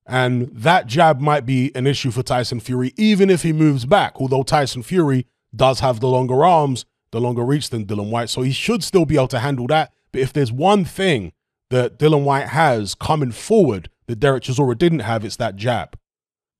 And 0.04 0.48
that 0.52 0.86
jab 0.86 1.20
might 1.20 1.46
be 1.46 1.70
an 1.74 1.86
issue 1.86 2.10
for 2.10 2.22
Tyson 2.22 2.60
Fury, 2.60 2.92
even 2.96 3.30
if 3.30 3.42
he 3.42 3.52
moves 3.52 3.86
back, 3.86 4.14
although 4.16 4.42
Tyson 4.42 4.82
Fury 4.82 5.26
does 5.54 5.80
have 5.80 6.00
the 6.00 6.08
longer 6.08 6.44
arms, 6.44 6.84
the 7.12 7.20
longer 7.20 7.44
reach 7.44 7.70
than 7.70 7.86
Dillian 7.86 8.10
Whyte. 8.10 8.28
So 8.28 8.42
he 8.42 8.52
should 8.52 8.82
still 8.82 9.06
be 9.06 9.14
able 9.14 9.28
to 9.28 9.38
handle 9.38 9.68
that. 9.68 9.92
But 10.10 10.22
if 10.22 10.32
there's 10.32 10.52
one 10.52 10.84
thing 10.84 11.32
that 11.70 11.98
Dillian 11.98 12.24
Whyte 12.24 12.48
has 12.48 12.94
coming 12.94 13.30
forward 13.30 13.88
that 14.08 14.16
Derek 14.16 14.42
Chisora 14.42 14.76
didn't 14.76 15.00
have, 15.00 15.24
it's 15.24 15.36
that 15.36 15.56
jab. 15.56 15.96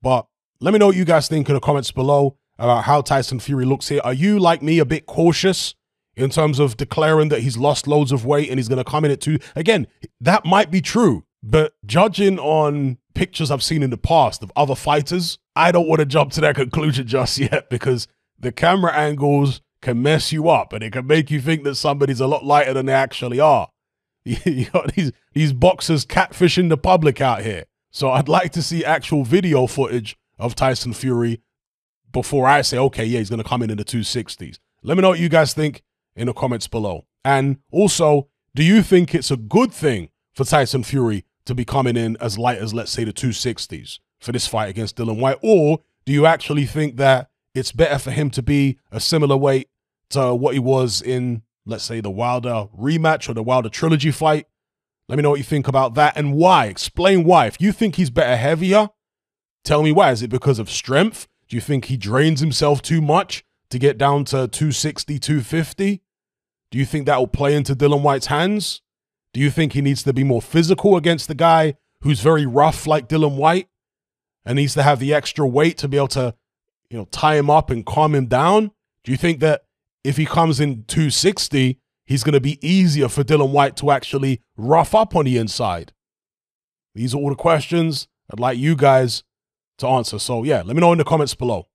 But 0.01 0.27
let 0.61 0.73
me 0.73 0.79
know 0.79 0.87
what 0.87 0.97
you 0.97 1.05
guys 1.05 1.27
think 1.27 1.49
in 1.49 1.55
the 1.55 1.61
comments 1.61 1.91
below 1.91 2.37
about 2.59 2.85
how 2.85 3.01
Tyson 3.01 3.41
Fury 3.41 3.65
looks 3.65 3.89
here. 3.89 4.01
Are 4.05 4.15
you, 4.15 4.39
like 4.39 4.63
me, 4.63 4.79
a 4.79 4.85
bit 4.85 5.07
cautious 5.07 5.75
in 6.15 6.31
terms 6.31 6.61
of 6.61 6.77
declaring 6.77 7.29
that 7.31 7.41
he's 7.41 7.57
lost 7.57 7.89
loads 7.89 8.13
of 8.13 8.25
weight 8.25 8.51
and 8.51 8.61
he's 8.61 8.69
going 8.69 8.83
to 8.83 8.89
come 8.89 9.05
in 9.05 9.11
at 9.11 9.21
two? 9.21 9.39
Again, 9.57 9.89
that 10.21 10.45
might 10.45 10.71
be 10.71 10.81
true. 10.81 11.25
But 11.43 11.75
judging 11.85 12.39
on 12.39 12.99
pictures 13.15 13.51
I've 13.51 13.63
seen 13.63 13.83
in 13.83 13.91
the 13.91 13.99
past 13.99 14.43
of 14.43 14.53
other 14.55 14.75
fighters, 14.75 15.39
I 15.57 15.73
don't 15.73 15.89
want 15.89 16.01
to 16.01 16.07
jump 16.07 16.33
to 16.33 16.41
that 16.43 16.55
conclusion 16.55 17.07
just 17.07 17.39
yet 17.39 17.69
because 17.69 18.07
the 18.39 18.53
camera 18.53 18.93
angles 18.95 19.61
can 19.81 20.01
mess 20.01 20.33
you 20.33 20.49
up 20.49 20.73
and 20.73 20.83
it 20.83 20.93
can 20.93 21.07
make 21.07 21.31
you 21.31 21.41
think 21.41 21.65
that 21.65 21.75
somebody's 21.75 22.21
a 22.21 22.27
lot 22.27 22.45
lighter 22.45 22.73
than 22.73 22.87
they 22.87 22.93
actually 22.93 23.41
are. 23.41 23.69
You 24.25 24.67
got 24.67 24.95
these 24.95 25.11
these 25.33 25.53
boxers 25.53 26.07
catfishing 26.07 26.69
the 26.69 26.77
public 26.77 27.21
out 27.21 27.43
here. 27.43 27.65
So 27.91 28.13
I'd 28.13 28.29
like 28.29 28.53
to 28.53 28.63
see 28.63 28.85
actual 28.85 29.25
video 29.25 29.67
footage 29.67 30.17
of 30.39 30.55
Tyson 30.55 30.93
Fury 30.93 31.43
before 32.13 32.47
I 32.47 32.63
say, 32.63 32.79
okay, 32.79 33.05
yeah, 33.05 33.19
he's 33.19 33.31
going 33.31 33.43
to 33.43 33.49
come 33.49 33.63
in 33.63 33.71
in 33.71 33.79
the 33.79 33.85
260s. 33.85 34.59
Let 34.83 34.97
me 34.97 35.03
know 35.03 35.09
what 35.09 35.19
you 35.19 35.29
guys 35.29 35.55
think 35.55 35.83
in 36.15 36.27
the 36.27 36.33
comments 36.33 36.69
below. 36.69 37.07
And 37.25 37.59
also, 37.73 38.29
do 38.55 38.63
you 38.63 38.83
think 38.83 39.13
it's 39.13 39.31
a 39.33 39.37
good 39.37 39.73
thing 39.73 40.11
for 40.35 40.45
Tyson 40.45 40.85
Fury 40.85 41.25
to 41.45 41.55
be 41.55 41.65
coming 41.65 41.97
in 41.97 42.17
as 42.21 42.39
light 42.39 42.59
as, 42.59 42.73
let's 42.73 42.91
say, 42.91 43.05
the 43.05 43.13
260s 43.13 43.99
for 44.21 44.33
this 44.33 44.47
fight 44.47 44.69
against 44.69 44.97
Dillian 44.97 45.19
Whyte? 45.19 45.39
Or 45.43 45.81
do 46.05 46.13
you 46.13 46.27
actually 46.27 46.67
think 46.67 46.97
that 46.97 47.31
it's 47.55 47.73
better 47.73 47.99
for 47.99 48.11
him 48.11 48.31
to 48.31 48.43
be 48.43 48.79
a 48.91 49.01
similar 49.01 49.37
weight 49.37 49.69
to 50.11 50.35
what 50.35 50.55
he 50.55 50.61
was 50.61 51.03
in, 51.03 51.43
let's 51.67 51.85
say, 51.85 52.01
the 52.01 52.11
Wilder 52.11 52.69
rematch 52.79 53.29
or 53.29 53.35
the 53.35 53.43
Wilder 53.43 53.69
trilogy 53.69 54.11
fight? 54.11 54.47
Let 55.09 55.17
me 55.17 55.23
know 55.23 55.31
what 55.31 55.39
you 55.39 55.45
think 55.45 55.69
about 55.69 55.95
that 55.95 56.17
and 56.17 56.35
why. 56.35 56.67
Explain 56.67 57.25
why. 57.25 57.47
If 57.47 57.61
you 57.61 57.73
think 57.73 57.97
he's 57.97 58.11
better 58.11 58.37
heavier, 58.37 58.91
tell 59.65 59.83
me 59.83 59.93
why. 59.93 60.13
Is 60.13 60.23
it 60.23 60.31
because 60.31 60.59
of 60.59 60.71
strength? 60.71 61.29
Do 61.49 61.57
you 61.57 61.61
think 61.61 61.87
he 61.87 61.97
drains 61.97 62.41
himself 62.41 62.81
too 62.81 63.03
much 63.03 63.45
to 63.71 63.79
get 63.79 63.99
down 63.99 64.25
to 64.27 64.49
260, 64.49 65.19
250? 65.19 66.03
Do 66.71 66.79
you 66.79 66.87
think 66.87 67.05
that 67.07 67.19
will 67.19 67.27
play 67.27 67.55
into 67.55 67.77
Dillian 67.77 68.01
Whyte's 68.01 68.27
hands? 68.27 68.81
Do 69.35 69.41
you 69.41 69.51
think 69.51 69.73
he 69.73 69.81
needs 69.81 70.03
to 70.03 70.13
be 70.13 70.25
more 70.25 70.43
physical 70.43 70.97
against 70.97 71.29
the 71.29 71.35
guy 71.35 71.75
who's 72.03 72.21
very 72.21 72.45
rough 72.45 72.87
like 72.87 73.09
Dillian 73.09 73.37
Whyte 73.37 73.69
and 74.45 74.57
needs 74.57 74.75
to 74.75 74.83
have 74.83 74.99
the 74.99 75.15
extra 75.15 75.47
weight 75.47 75.79
to 75.79 75.89
be 75.89 75.97
able 75.97 76.09
to, 76.09 76.35
you 76.91 76.99
know, 76.99 77.07
tie 77.07 77.37
him 77.37 77.49
up 77.49 77.71
and 77.71 77.87
calm 77.87 78.15
him 78.15 78.27
down? 78.27 78.73
Do 79.05 79.11
you 79.11 79.17
think 79.17 79.41
that 79.41 79.65
if 80.05 80.17
he 80.17 80.27
comes 80.27 80.61
in 80.61 80.85
260, 80.85 81.79
he's 82.05 82.25
going 82.25 82.35
to 82.35 82.41
be 82.41 82.59
easier 82.67 83.09
for 83.09 83.25
Dillian 83.25 83.51
Whyte 83.51 83.77
to 83.77 83.91
actually 83.91 84.43
rough 84.57 84.95
up 84.95 85.17
on 85.17 85.25
the 85.25 85.39
inside? 85.39 85.93
These 86.95 87.15
are 87.15 87.19
all 87.19 87.31
the 87.31 87.35
questions 87.35 88.09
I'd 88.31 88.41
like 88.41 88.59
you 88.59 88.77
guys 88.77 89.23
to 89.79 89.89
answer. 89.89 90.19
So, 90.19 90.45
yeah, 90.45 90.63
let 90.63 90.77
me 90.77 90.81
know 90.81 90.93
in 90.93 90.99
the 90.99 91.05
comments 91.05 91.35
below. 91.35 91.69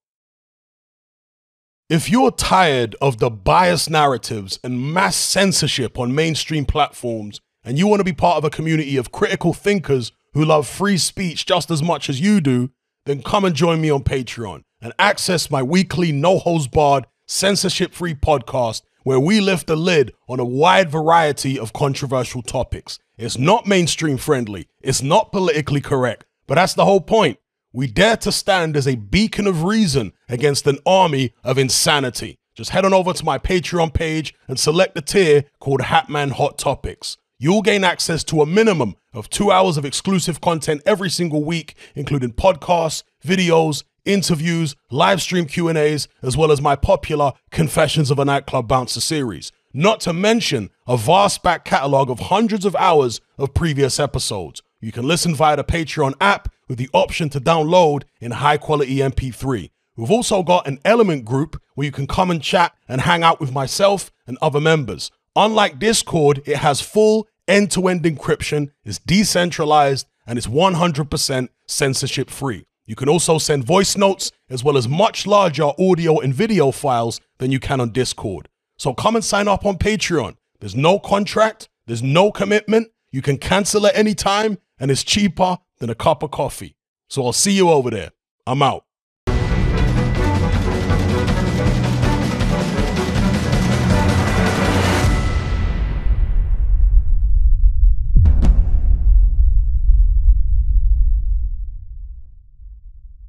If 1.89 2.09
you're 2.09 2.31
tired 2.31 2.95
of 3.01 3.17
the 3.17 3.29
biased 3.29 3.89
narratives 3.89 4.59
and 4.63 4.93
mass 4.93 5.15
censorship 5.15 5.97
on 5.97 6.13
mainstream 6.13 6.65
platforms 6.65 7.39
and 7.67 7.77
you 7.77 7.85
want 7.85 7.99
to 7.99 8.05
be 8.05 8.13
part 8.13 8.37
of 8.37 8.45
a 8.45 8.49
community 8.49 8.95
of 8.95 9.11
critical 9.11 9.51
thinkers 9.51 10.13
who 10.33 10.45
love 10.45 10.65
free 10.65 10.97
speech 10.97 11.45
just 11.45 11.69
as 11.69 11.83
much 11.83 12.09
as 12.09 12.21
you 12.21 12.39
do, 12.39 12.69
then 13.05 13.21
come 13.21 13.43
and 13.43 13.53
join 13.53 13.81
me 13.81 13.89
on 13.89 14.05
Patreon 14.05 14.63
and 14.81 14.93
access 14.97 15.51
my 15.51 15.61
weekly, 15.61 16.13
no 16.13 16.39
holds 16.39 16.69
barred, 16.69 17.05
censorship 17.25 17.93
free 17.93 18.15
podcast 18.15 18.83
where 19.03 19.19
we 19.19 19.41
lift 19.41 19.67
the 19.67 19.75
lid 19.75 20.13
on 20.29 20.39
a 20.39 20.45
wide 20.45 20.89
variety 20.89 21.59
of 21.59 21.73
controversial 21.73 22.41
topics. 22.41 22.99
It's 23.17 23.37
not 23.37 23.67
mainstream 23.67 24.15
friendly, 24.15 24.69
it's 24.79 25.01
not 25.01 25.33
politically 25.33 25.81
correct, 25.81 26.23
but 26.47 26.55
that's 26.55 26.73
the 26.73 26.85
whole 26.85 27.01
point. 27.01 27.37
We 27.73 27.87
dare 27.87 28.15
to 28.17 28.31
stand 28.31 28.77
as 28.77 28.87
a 28.87 28.95
beacon 28.95 29.45
of 29.45 29.65
reason 29.65 30.13
against 30.29 30.67
an 30.67 30.79
army 30.85 31.33
of 31.43 31.57
insanity. 31.57 32.37
Just 32.55 32.69
head 32.69 32.85
on 32.85 32.93
over 32.93 33.11
to 33.11 33.25
my 33.25 33.37
Patreon 33.37 33.93
page 33.93 34.33
and 34.47 34.57
select 34.57 34.95
the 34.95 35.01
tier 35.01 35.43
called 35.59 35.81
Hatman 35.81 36.31
Hot 36.31 36.57
Topics. 36.57 37.17
You'll 37.39 37.61
gain 37.61 37.83
access 37.83 38.23
to 38.25 38.41
a 38.41 38.47
minimum 38.47 38.95
of 39.13 39.29
two 39.29 39.51
hours 39.51 39.77
of 39.77 39.85
exclusive 39.85 40.41
content 40.41 40.81
every 40.87 41.11
single 41.11 41.43
week, 41.43 41.75
including 41.93 42.33
podcasts, 42.33 43.03
videos, 43.23 43.83
interviews, 44.05 44.75
live 44.89 45.21
stream 45.21 45.45
Q&As, 45.45 46.07
as 46.23 46.35
well 46.35 46.51
as 46.51 46.61
my 46.61 46.75
popular 46.75 47.33
Confessions 47.51 48.09
of 48.09 48.17
a 48.17 48.25
Nightclub 48.25 48.67
Bouncer 48.67 49.01
series. 49.01 49.51
Not 49.71 49.99
to 49.99 50.13
mention 50.13 50.71
a 50.87 50.97
vast 50.97 51.43
back 51.43 51.63
catalog 51.63 52.09
of 52.09 52.21
hundreds 52.21 52.65
of 52.65 52.75
hours 52.75 53.21
of 53.37 53.53
previous 53.53 53.99
episodes. 53.99 54.63
You 54.81 54.91
can 54.91 55.07
listen 55.07 55.35
via 55.35 55.57
the 55.57 55.63
Patreon 55.63 56.15
app 56.19 56.51
with 56.67 56.79
the 56.79 56.89
option 56.91 57.29
to 57.29 57.39
download 57.39 58.01
in 58.19 58.31
high 58.31 58.57
quality 58.57 58.95
MP3. 58.97 59.69
We've 59.95 60.11
also 60.11 60.41
got 60.41 60.67
an 60.67 60.79
element 60.83 61.25
group 61.25 61.61
where 61.75 61.85
you 61.85 61.91
can 61.91 62.07
come 62.07 62.31
and 62.31 62.41
chat 62.41 62.73
and 62.87 63.01
hang 63.01 63.21
out 63.21 63.39
with 63.39 63.51
myself 63.51 64.11
and 64.25 64.39
other 64.41 64.59
members. 64.59 65.11
Unlike 65.39 65.77
Discord, 65.77 66.41
it 66.47 66.57
has 66.57 66.81
full 66.81 67.27
end 67.47 67.69
to 67.69 67.87
end 67.89 68.01
encryption, 68.05 68.71
it's 68.83 68.97
decentralized, 68.97 70.07
and 70.25 70.35
it's 70.35 70.47
100% 70.47 71.49
censorship 71.67 72.31
free. 72.31 72.65
You 72.87 72.95
can 72.95 73.07
also 73.07 73.37
send 73.37 73.63
voice 73.63 73.95
notes 73.95 74.31
as 74.49 74.63
well 74.63 74.77
as 74.77 74.87
much 74.87 75.27
larger 75.27 75.69
audio 75.77 76.19
and 76.19 76.33
video 76.33 76.71
files 76.71 77.21
than 77.37 77.51
you 77.51 77.59
can 77.59 77.79
on 77.79 77.91
Discord. 77.91 78.49
So 78.79 78.95
come 78.95 79.15
and 79.15 79.23
sign 79.23 79.47
up 79.47 79.63
on 79.63 79.77
Patreon. 79.77 80.37
There's 80.59 80.75
no 80.75 80.97
contract, 80.97 81.69
there's 81.85 82.01
no 82.01 82.31
commitment. 82.31 82.87
You 83.11 83.21
can 83.21 83.37
cancel 83.37 83.85
at 83.85 83.95
any 83.95 84.15
time, 84.15 84.57
and 84.79 84.89
it's 84.89 85.03
cheaper 85.03 85.59
than 85.77 85.91
a 85.91 85.95
cup 85.95 86.23
of 86.23 86.31
coffee. 86.31 86.75
So 87.09 87.23
I'll 87.23 87.31
see 87.31 87.51
you 87.51 87.69
over 87.69 87.91
there. 87.91 88.09
I'm 88.47 88.63
out. 88.63 88.85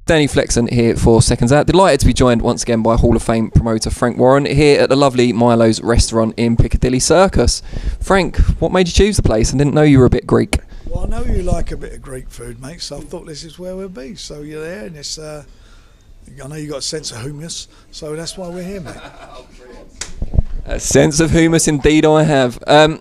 Danny 0.09 0.25
Flexen 0.25 0.65
here 0.65 0.95
for 0.95 1.21
Seconds 1.21 1.51
Out. 1.51 1.67
Delighted 1.67 1.99
to 1.99 2.07
be 2.07 2.13
joined 2.13 2.41
once 2.41 2.63
again 2.63 2.81
by 2.81 2.95
Hall 2.95 3.15
of 3.15 3.21
Fame 3.21 3.51
promoter 3.51 3.91
Frank 3.91 4.17
Warren 4.17 4.43
here 4.43 4.81
at 4.81 4.89
the 4.89 4.95
lovely 4.95 5.31
Milo's 5.31 5.81
restaurant 5.81 6.33
in 6.35 6.57
Piccadilly 6.57 6.99
Circus. 6.99 7.61
Frank, 7.99 8.37
what 8.59 8.71
made 8.71 8.87
you 8.87 8.93
choose 8.93 9.17
the 9.17 9.21
place? 9.21 9.53
I 9.53 9.57
didn't 9.59 9.75
know 9.75 9.83
you 9.83 9.99
were 9.99 10.05
a 10.05 10.09
bit 10.09 10.25
Greek. 10.25 10.57
Well, 10.87 11.03
I 11.03 11.07
know 11.09 11.23
you 11.23 11.43
like 11.43 11.71
a 11.71 11.77
bit 11.77 11.93
of 11.93 12.01
Greek 12.01 12.27
food, 12.31 12.59
mate, 12.59 12.81
so 12.81 12.97
I 12.97 13.01
thought 13.01 13.27
this 13.27 13.43
is 13.43 13.59
where 13.59 13.75
we'll 13.75 13.87
be. 13.87 14.15
So 14.15 14.41
you're 14.41 14.63
there, 14.63 14.87
and 14.87 14.97
it's. 14.97 15.19
Uh, 15.19 15.43
I 16.43 16.47
know 16.47 16.55
you 16.55 16.67
got 16.67 16.79
a 16.79 16.81
sense 16.81 17.11
of 17.11 17.21
humus, 17.21 17.67
so 17.91 18.15
that's 18.15 18.35
why 18.35 18.47
we're 18.49 18.63
here, 18.63 18.81
mate. 18.81 18.95
A 20.65 20.79
sense 20.79 21.19
of 21.19 21.29
humus, 21.29 21.67
indeed, 21.67 22.03
I 22.03 22.23
have. 22.23 22.57
Um, 22.65 22.99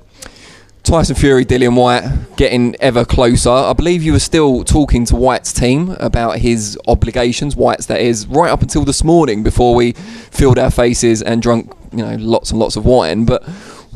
Tyson 0.83 1.17
Fury, 1.17 1.45
Dillian 1.45 1.77
Whyte 1.77 2.37
getting 2.37 2.75
ever 2.81 3.05
closer. 3.05 3.51
I 3.51 3.75
believe 3.75 4.03
you 4.03 4.13
were 4.13 4.19
still 4.19 4.65
talking 4.65 5.05
to 5.07 5.17
Whyte's 5.17 5.53
team 5.53 5.91
about 6.01 6.39
his 6.39 6.79
obligations, 6.87 7.55
Whyte's 7.57 7.87
that 7.87 8.01
is, 8.01 8.27
right 8.27 8.51
up 8.51 8.63
until 8.63 8.85
this 8.85 9.05
morning 9.05 9.43
before 9.43 9.75
we 9.75 9.93
filled 9.93 10.59
our 10.59 10.71
faces 10.71 11.21
and 11.21 11.43
drunk, 11.43 11.73
you 11.93 11.99
know, 11.99 12.17
lots 12.17 12.51
and 12.51 12.59
lots 12.59 12.77
of 12.77 12.87
wine. 12.87 13.27
But 13.27 13.45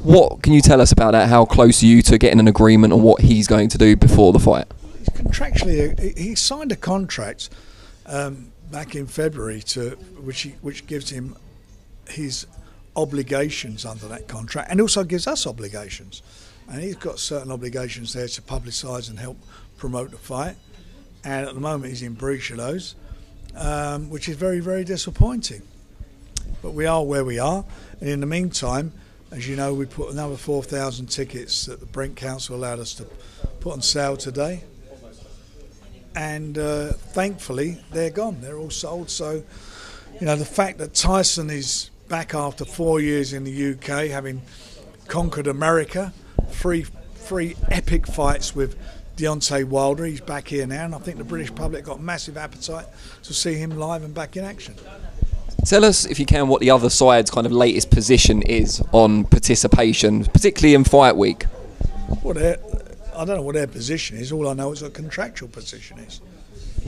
what 0.03 0.43
can 0.43 0.53
you 0.53 0.61
tell 0.61 0.81
us 0.81 0.93
about 0.93 1.13
that? 1.13 1.29
How 1.29 1.45
close 1.47 1.83
are 1.83 1.87
you 1.87 2.03
to 2.03 2.19
getting 2.19 2.41
an 2.41 2.49
agreement 2.49 2.93
on 2.93 3.03
what 3.03 3.23
he's 3.23 3.47
going 3.47 3.71
to 3.71 3.79
do 3.79 3.97
before 3.97 4.33
the 4.33 4.39
fight? 4.41 4.67
He's 4.99 5.09
contractually, 5.09 6.17
he- 6.19 6.35
signed 6.35 6.73
a 6.73 6.77
contract 6.77 7.49
um, 8.05 8.53
back 8.71 8.95
in 8.95 9.07
February 9.07 9.63
to 9.63 9.91
which 10.21 10.43
he, 10.43 10.51
which 10.61 10.87
gives 10.87 11.11
him 11.11 11.37
his 12.09 12.47
obligations 12.97 13.87
under 13.87 14.07
that 14.09 14.29
contract, 14.29 14.71
and 14.71 14.81
also 14.81 15.05
gives 15.05 15.27
us 15.27 15.47
obligations. 15.47 16.21
And 16.73 16.83
he's 16.83 16.97
got 16.97 17.19
certain 17.19 17.53
obligations 17.53 18.15
there 18.15 18.27
to 18.27 18.43
publicise 18.43 19.11
and 19.11 19.19
help 19.19 19.37
promote 19.77 20.11
the 20.11 20.17
fight. 20.17 20.57
And 21.23 21.47
at 21.47 21.55
the 21.55 21.61
moment, 21.61 21.91
he's 21.91 22.03
in 22.03 22.15
breach 22.15 22.51
of 22.51 22.57
those, 22.57 22.97
um, 23.55 24.11
which 24.11 24.29
is 24.29 24.37
very, 24.37 24.59
very 24.59 24.83
disappointing. 24.83 25.63
But 26.63 26.73
we 26.73 26.87
are 26.87 27.05
where 27.05 27.25
we 27.25 27.39
are, 27.39 27.65
and 28.01 28.09
in 28.09 28.21
the 28.21 28.27
meantime, 28.27 28.93
as 29.31 29.49
you 29.49 29.55
know, 29.55 29.75
we 29.75 29.87
put 29.87 30.11
another 30.11 30.37
4,000 30.37 31.07
tickets 31.07 31.67
that 31.67 31.79
the 31.79 31.87
Brent 31.87 32.17
Council 32.17 32.57
allowed 32.57 32.81
us 32.81 32.95
to 32.95 33.07
put 33.61 33.73
on 33.73 33.83
sale 33.83 34.17
today 34.17 34.65
and 36.15 36.59
uh, 36.59 36.93
thankfully 36.93 37.79
they're 37.91 38.11
gone. 38.11 38.41
They're 38.41 38.59
all 38.59 38.71
sold. 38.71 39.11
So, 39.11 39.43
you 40.21 40.27
know, 40.27 40.37
the 40.37 40.45
fact 40.45 40.79
that 40.79 40.95
Tyson 40.95 41.51
is 41.51 41.91
back 42.09 42.35
after 42.35 42.65
four 42.65 43.01
years 43.01 43.33
in 43.33 43.45
the 43.45 43.73
UK, 43.73 44.11
having 44.11 44.43
conquered 45.09 45.47
America, 45.47 46.13
three 46.53 46.87
three 47.15 47.57
epic 47.71 48.07
fights 48.07 48.55
with 48.55 48.77
Deontay 49.17 49.65
Wilder. 49.65 50.05
He's 50.05 50.21
back 50.21 50.49
here 50.49 50.67
now, 50.67 50.85
and 50.85 50.95
I 50.95 50.99
think 50.99 51.19
the 51.19 51.25
British 51.25 51.55
public 51.55 51.85
got 51.85 52.01
massive 52.01 52.37
appetite 52.37 52.87
to 53.23 53.35
see 53.35 53.55
him 53.55 53.71
live 53.71 54.03
and 54.03 54.15
back 54.15 54.37
in 54.37 54.45
action. 54.45 54.75
Tell 55.65 55.85
us, 55.85 56.05
if 56.05 56.19
you 56.19 56.27
can, 56.27 56.49
what 56.49 56.61
the 56.61 56.71
other 56.71 56.91
side's 56.91 57.31
kind 57.31 57.47
of 57.47 57.53
latest 57.53 57.91
position 57.91 58.43
is 58.43 58.83
on 58.91 59.25
participation, 59.25 60.25
particularly 60.25 60.75
in 60.75 60.83
fight 60.83 61.17
week. 61.17 61.47
Well, 62.25 62.37
I 63.17 63.25
don't 63.25 63.37
know 63.37 63.43
what 63.43 63.55
their 63.55 63.69
position 63.69 64.17
is. 64.17 64.33
All 64.33 64.49
I 64.49 64.55
know 64.55 64.73
is 64.73 64.83
what 64.83 64.95
contractual 64.95 65.49
position 65.49 66.01
is. 66.01 66.21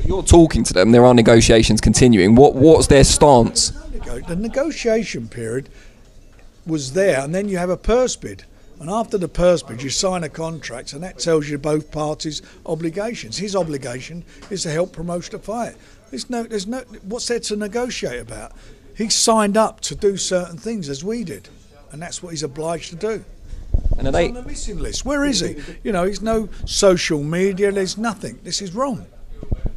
You're 0.05 0.25
talking 0.25 0.65
to 0.65 0.75
them. 0.75 0.91
There 0.91 1.05
are 1.05 1.15
negotiations 1.15 1.81
continuing. 1.81 2.35
What 2.35 2.57
What's 2.57 2.89
their 2.89 3.05
stance? 3.05 3.71
The 4.27 4.37
negotiation 4.37 5.29
period 5.29 5.69
was 6.67 6.95
there, 6.95 7.21
and 7.21 7.35
then 7.35 7.49
you 7.49 7.59
have 7.59 7.71
a 7.71 7.77
purse 7.77 8.17
bid. 8.17 8.45
And 8.81 8.91
after 8.91 9.17
the 9.17 9.29
purse 9.29 9.63
bid, 9.63 9.83
you 9.83 9.91
sign 9.91 10.25
a 10.25 10.29
contract, 10.29 10.93
and 10.93 11.03
that 11.03 11.19
tells 11.19 11.49
you 11.49 11.59
both 11.59 11.91
parties' 11.91 12.43
obligations. 12.67 13.39
His 13.39 13.55
obligation 13.57 14.25
is 14.51 14.63
to 14.65 14.71
help 14.71 14.93
promote 14.93 15.31
the 15.31 15.39
fight. 15.39 15.77
There's 16.11 16.29
no, 16.29 16.43
there's 16.43 16.67
no, 16.67 16.81
what's 17.03 17.29
there 17.29 17.41
to 17.41 17.57
negotiate 17.57 18.21
about? 18.21 18.53
He 18.97 19.09
signed 19.09 19.57
up 19.57 19.81
to 19.83 19.95
do 19.95 20.17
certain 20.17 20.59
things 20.59 20.89
as 20.89 21.03
we 21.03 21.25
did, 21.25 21.49
and 21.93 22.03
that's 22.03 22.23
what 22.23 22.31
he's 22.31 22.43
obliged 22.43 22.91
to 22.91 22.97
do. 22.97 23.25
And 23.99 24.09
are 24.09 24.13
they 24.13 24.29
on 24.29 24.35
the 24.35 24.43
missing 24.43 24.79
list? 24.79 25.05
Where 25.05 25.25
is 25.25 25.41
he? 25.41 25.57
You 25.83 25.93
know, 25.93 26.05
he's 26.05 26.23
no 26.23 26.49
social 26.65 27.23
media. 27.23 27.73
There's 27.73 27.99
nothing. 27.99 28.39
This 28.43 28.61
is 28.63 28.75
wrong. 28.75 29.07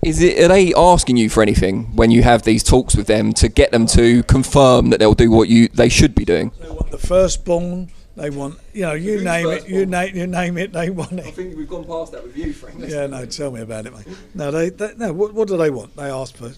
Is 0.04 0.22
it? 0.22 0.39
Are 0.39 0.48
they 0.48 0.74
asking 0.76 1.18
you 1.18 1.30
for 1.30 1.41
anything 1.41 1.95
when 1.95 2.12
you 2.12 2.24
have 2.24 2.43
these 2.43 2.64
talks 2.64 2.95
with 2.95 3.08
them 3.08 3.34
to 3.34 3.50
get 3.50 3.72
them 3.72 3.86
to 3.88 4.24
confirm 4.24 4.89
that 4.89 5.00
they'll 5.00 5.14
do 5.14 5.32
what 5.32 5.50
you 5.50 5.68
they 5.70 5.89
should 5.89 6.16
be 6.16 6.26
doing? 6.26 6.52
They 6.60 6.70
want 6.70 6.91
the 6.91 6.98
firstborn. 6.98 7.89
They 8.18 8.32
want, 8.32 8.57
you 8.74 8.82
know, 8.82 8.93
you 8.93 9.24
name 9.24 9.47
it, 9.51 9.70
you 9.70 9.86
name, 9.86 10.15
you 10.15 10.26
name 10.26 10.57
it. 10.57 10.74
They 10.74 10.89
want 10.89 11.13
it. 11.13 11.28
I 11.28 11.30
think 11.30 11.55
we've 11.55 11.70
gone 11.70 11.86
past 11.86 12.13
that 12.13 12.24
with 12.24 12.36
you, 12.36 12.51
Frank. 12.51 12.80
Yeah, 12.80 13.05
no, 13.05 13.28
tell 13.28 13.51
me 13.51 13.61
about 13.61 13.86
it, 13.86 13.93
mate. 13.93 14.07
No, 14.34 14.49
they, 14.49 14.70
they 14.70 14.95
no. 14.97 15.13
What, 15.13 15.36
what 15.36 15.47
do 15.47 15.55
they 15.55 15.70
want? 15.70 15.95
They 15.95 16.09
ask 16.09 16.36
for 16.36 16.51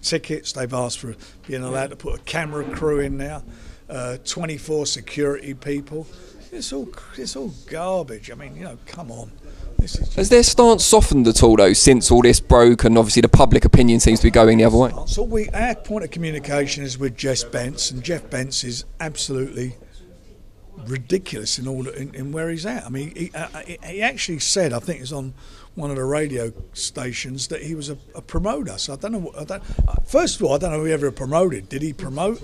tickets. 0.00 0.52
They've 0.52 0.72
asked 0.72 1.00
for 1.00 1.14
being 1.46 1.64
allowed 1.64 1.90
to 1.90 1.96
put 1.96 2.18
a 2.18 2.22
camera 2.22 2.64
crew 2.64 3.00
in 3.00 3.18
now, 3.18 3.42
uh, 3.90 4.16
24 4.24 4.86
security 4.86 5.52
people. 5.52 6.06
It's 6.50 6.72
all, 6.72 6.88
it's 7.18 7.36
all 7.36 7.52
garbage. 7.66 8.30
I 8.30 8.34
mean, 8.34 8.56
you 8.56 8.64
know, 8.64 8.78
come 8.86 9.10
on. 9.10 9.30
This 9.78 9.96
is 9.98 10.14
Has 10.14 10.30
their 10.30 10.42
stance 10.42 10.82
softened 10.82 11.28
at 11.28 11.42
all 11.42 11.56
though 11.56 11.74
since 11.74 12.10
all 12.10 12.22
this 12.22 12.40
broke 12.40 12.84
and 12.84 12.96
obviously 12.96 13.20
the 13.20 13.28
public 13.28 13.66
opinion 13.66 14.00
seems 14.00 14.20
to 14.20 14.28
be 14.28 14.30
going 14.30 14.56
the 14.56 14.64
other 14.64 14.78
way? 14.78 14.92
So 15.06 15.24
we, 15.24 15.50
our 15.50 15.74
point 15.74 16.04
of 16.04 16.10
communication 16.10 16.84
is 16.84 16.96
with 16.96 17.18
Jeff 17.18 17.50
Bence, 17.52 17.90
and 17.90 18.02
Jeff 18.02 18.30
Bence 18.30 18.64
is 18.64 18.86
absolutely 19.00 19.76
ridiculous 20.86 21.58
in 21.58 21.66
all 21.68 21.88
in, 21.88 22.14
in 22.14 22.32
where 22.32 22.50
he's 22.50 22.66
at. 22.66 22.84
I 22.84 22.88
mean, 22.88 23.14
he, 23.14 23.30
uh, 23.34 23.48
he- 23.86 24.02
actually 24.02 24.38
said, 24.40 24.72
I 24.72 24.78
think 24.78 25.00
it's 25.00 25.12
on 25.12 25.34
one 25.74 25.90
of 25.90 25.96
the 25.96 26.04
radio 26.04 26.52
stations, 26.74 27.48
that 27.48 27.62
he 27.62 27.74
was 27.74 27.88
a, 27.88 27.96
a 28.14 28.20
promoter. 28.22 28.76
So 28.78 28.92
I 28.92 28.96
don't 28.96 29.12
know. 29.12 29.32
I 29.38 29.44
don't, 29.44 29.62
uh, 29.88 29.94
first 30.06 30.36
of 30.36 30.42
all, 30.46 30.54
I 30.54 30.58
don't 30.58 30.70
know 30.72 30.78
who 30.80 30.84
he 30.84 30.92
ever 30.92 31.10
promoted. 31.10 31.68
Did 31.68 31.82
he 31.82 31.92
promote? 31.92 32.42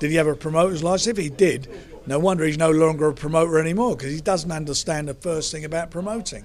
Did 0.00 0.10
he 0.10 0.16
have 0.16 0.26
a 0.26 0.34
promoter's 0.34 0.82
license? 0.82 1.06
If 1.06 1.16
he 1.22 1.28
did, 1.30 1.68
no 2.06 2.18
wonder 2.18 2.44
he's 2.44 2.58
no 2.58 2.70
longer 2.70 3.08
a 3.08 3.14
promoter 3.14 3.58
anymore 3.58 3.96
because 3.96 4.12
he 4.12 4.20
doesn't 4.20 4.50
understand 4.50 5.08
the 5.08 5.14
first 5.14 5.52
thing 5.52 5.64
about 5.64 5.90
promoting. 5.90 6.44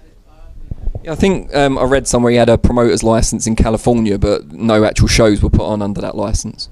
Yeah, 1.03 1.13
I 1.13 1.15
think 1.15 1.55
um, 1.55 1.77
I 1.77 1.83
read 1.83 2.07
somewhere 2.07 2.31
he 2.31 2.37
had 2.37 2.49
a 2.49 2.57
promoter's 2.57 3.03
license 3.03 3.47
in 3.47 3.55
California, 3.55 4.17
but 4.19 4.51
no 4.51 4.83
actual 4.83 5.07
shows 5.07 5.41
were 5.41 5.49
put 5.49 5.61
on 5.65 5.81
under 5.81 6.01
that 6.01 6.15
license. 6.15 6.69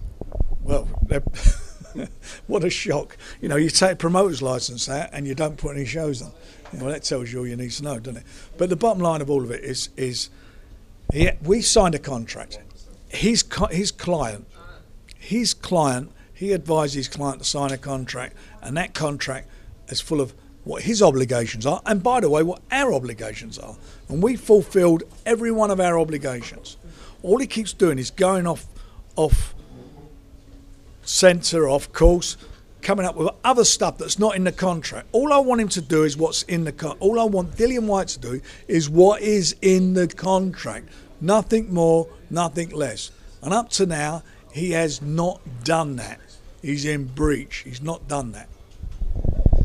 Well, 0.61 0.87
they're- 1.07 1.23
what 2.47 2.63
a 2.63 2.69
shock! 2.69 3.17
You 3.41 3.49
know, 3.49 3.55
you 3.55 3.69
take 3.69 3.93
a 3.93 3.95
promoter's 3.95 4.41
license 4.41 4.89
out 4.89 5.09
and 5.13 5.27
you 5.27 5.35
don't 5.35 5.57
put 5.57 5.75
any 5.75 5.85
shows 5.85 6.21
on. 6.21 6.31
Know, 6.73 6.91
that 6.91 7.03
tells 7.03 7.31
you 7.31 7.39
all 7.39 7.47
you 7.47 7.55
need 7.55 7.71
to 7.71 7.83
know, 7.83 7.99
doesn't 7.99 8.21
it? 8.21 8.27
But 8.57 8.69
the 8.69 8.75
bottom 8.75 9.01
line 9.01 9.21
of 9.21 9.29
all 9.29 9.43
of 9.43 9.51
it 9.51 9.63
is, 9.63 9.89
is 9.95 10.29
he, 11.13 11.29
we 11.41 11.61
signed 11.61 11.95
a 11.95 11.99
contract. 11.99 12.59
His 13.09 13.45
his 13.71 13.91
client, 13.91 14.47
his 15.17 15.53
client, 15.53 16.11
he 16.33 16.51
advised 16.51 16.93
his 16.93 17.07
client 17.07 17.39
to 17.39 17.45
sign 17.45 17.71
a 17.71 17.77
contract, 17.77 18.35
and 18.61 18.75
that 18.75 18.93
contract 18.93 19.47
is 19.87 20.01
full 20.01 20.19
of 20.19 20.33
what 20.65 20.83
his 20.83 21.01
obligations 21.01 21.65
are, 21.65 21.81
and 21.85 22.03
by 22.03 22.19
the 22.19 22.29
way, 22.29 22.43
what 22.43 22.61
our 22.71 22.93
obligations 22.93 23.57
are. 23.57 23.75
And 24.09 24.21
we 24.21 24.35
fulfilled 24.35 25.03
every 25.25 25.51
one 25.51 25.71
of 25.71 25.79
our 25.79 25.97
obligations. 25.97 26.75
All 27.23 27.39
he 27.39 27.47
keeps 27.47 27.71
doing 27.71 27.97
is 27.97 28.11
going 28.11 28.45
off, 28.45 28.65
off 29.15 29.55
centre, 31.07 31.67
off 31.69 31.91
course, 31.93 32.37
coming 32.81 33.05
up 33.05 33.15
with 33.15 33.29
other 33.43 33.63
stuff 33.63 33.97
that's 33.97 34.19
not 34.19 34.35
in 34.35 34.43
the 34.43 34.51
contract. 34.51 35.07
All 35.11 35.33
I 35.33 35.39
want 35.39 35.61
him 35.61 35.69
to 35.69 35.81
do 35.81 36.03
is 36.03 36.15
what's 36.15 36.43
in 36.43 36.63
the 36.63 36.71
contract. 36.71 37.01
all 37.01 37.19
I 37.19 37.23
want 37.23 37.55
Dillian 37.55 37.85
Whyte 37.85 38.07
to 38.09 38.19
do 38.19 38.41
is 38.67 38.89
what 38.89 39.21
is 39.21 39.55
in 39.61 39.93
the 39.93 40.07
contract. 40.07 40.89
Nothing 41.19 41.73
more, 41.73 42.07
nothing 42.29 42.69
less. 42.69 43.11
And 43.41 43.53
up 43.53 43.69
to 43.71 43.85
now, 43.85 44.23
he 44.51 44.71
has 44.71 45.01
not 45.01 45.41
done 45.63 45.95
that. 45.97 46.19
He's 46.61 46.85
in 46.85 47.05
breach. 47.05 47.57
He's 47.57 47.81
not 47.81 48.07
done 48.07 48.31
that. 48.33 48.49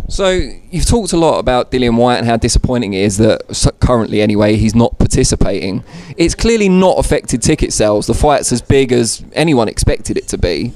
So 0.09 0.28
you've 0.28 0.86
talked 0.86 1.14
a 1.14 1.16
lot 1.16 1.38
about 1.38 1.70
Dillian 1.70 1.97
Whyte 1.97 2.18
and 2.18 2.26
how 2.26 2.36
disappointing 2.36 2.93
it 2.93 3.01
is 3.01 3.16
that 3.16 3.74
currently, 3.80 4.20
anyway, 4.20 4.57
he's 4.57 4.74
not 4.74 4.99
participating. 4.99 5.84
It's 6.18 6.34
clearly 6.34 6.68
not 6.68 6.99
affected 6.99 7.40
ticket 7.40 7.72
sales. 7.72 8.07
The 8.07 8.14
fight's 8.14 8.53
as 8.53 8.61
big 8.61 8.93
as 8.93 9.24
anyone 9.32 9.68
expected 9.68 10.18
it 10.18 10.28
to 10.28 10.38
be. 10.38 10.74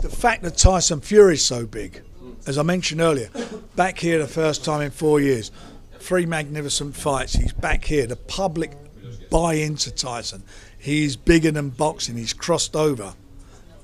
The 0.00 0.08
fact 0.08 0.42
that 0.42 0.56
Tyson 0.56 1.00
Fury 1.00 1.34
is 1.34 1.44
so 1.44 1.66
big. 1.66 2.02
As 2.46 2.56
I 2.56 2.62
mentioned 2.62 3.00
earlier, 3.00 3.30
back 3.74 3.98
here 3.98 4.18
the 4.18 4.28
first 4.28 4.64
time 4.64 4.80
in 4.80 4.90
four 4.90 5.20
years. 5.20 5.50
Three 5.98 6.24
magnificent 6.24 6.96
fights. 6.96 7.32
He's 7.34 7.52
back 7.52 7.84
here. 7.84 8.06
The 8.06 8.16
public 8.16 8.72
buy 9.28 9.54
into 9.54 9.90
Tyson. 9.90 10.44
He's 10.78 11.16
bigger 11.16 11.50
than 11.50 11.70
boxing. 11.70 12.16
He's 12.16 12.32
crossed 12.32 12.76
over. 12.76 13.14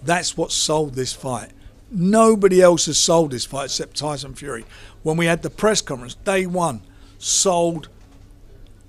That's 0.03 0.37
what 0.37 0.53
sold 0.53 0.95
this 0.95 1.13
fight. 1.13 1.51
Nobody 1.91 2.63
else 2.63 2.87
has 2.87 2.99
sold 2.99 3.33
this 3.33 3.45
fight 3.45 3.67
except 3.67 3.97
Tyson 3.97 4.35
Fury. 4.35 4.65
When 5.03 5.17
we 5.17 5.27
had 5.27 5.43
the 5.43 5.51
press 5.51 5.83
conference, 5.83 6.15
day 6.15 6.47
one, 6.47 6.83
sold 7.19 7.89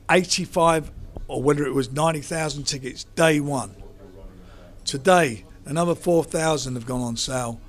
85 0.10 0.92
or 1.28 1.42
whether 1.42 1.66
it 1.66 1.74
was 1.74 1.92
90,000 1.92 2.64
tickets 2.64 3.06
day 3.16 3.40
one. 3.40 3.76
Today, 4.84 5.46
another 5.66 5.96
4,000 5.96 6.76
have 6.76 6.86
gone 6.86 7.02
on 7.02 7.18
sale, 7.18 7.60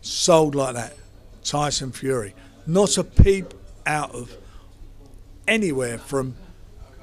sold 0.00 0.54
like 0.54 0.74
that. 0.74 0.94
Tyson 1.42 1.92
Fury. 1.92 2.34
Not 2.66 2.98
a 2.98 3.04
peep 3.04 3.54
out 3.86 4.14
of 4.14 4.36
anywhere 5.46 5.98
from 5.98 6.34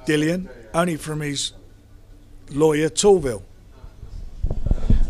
Dillian, 0.06 0.48
only 0.74 0.96
from 0.96 1.20
his 1.20 1.52
lawyer, 2.50 2.88
Torville. 2.88 3.42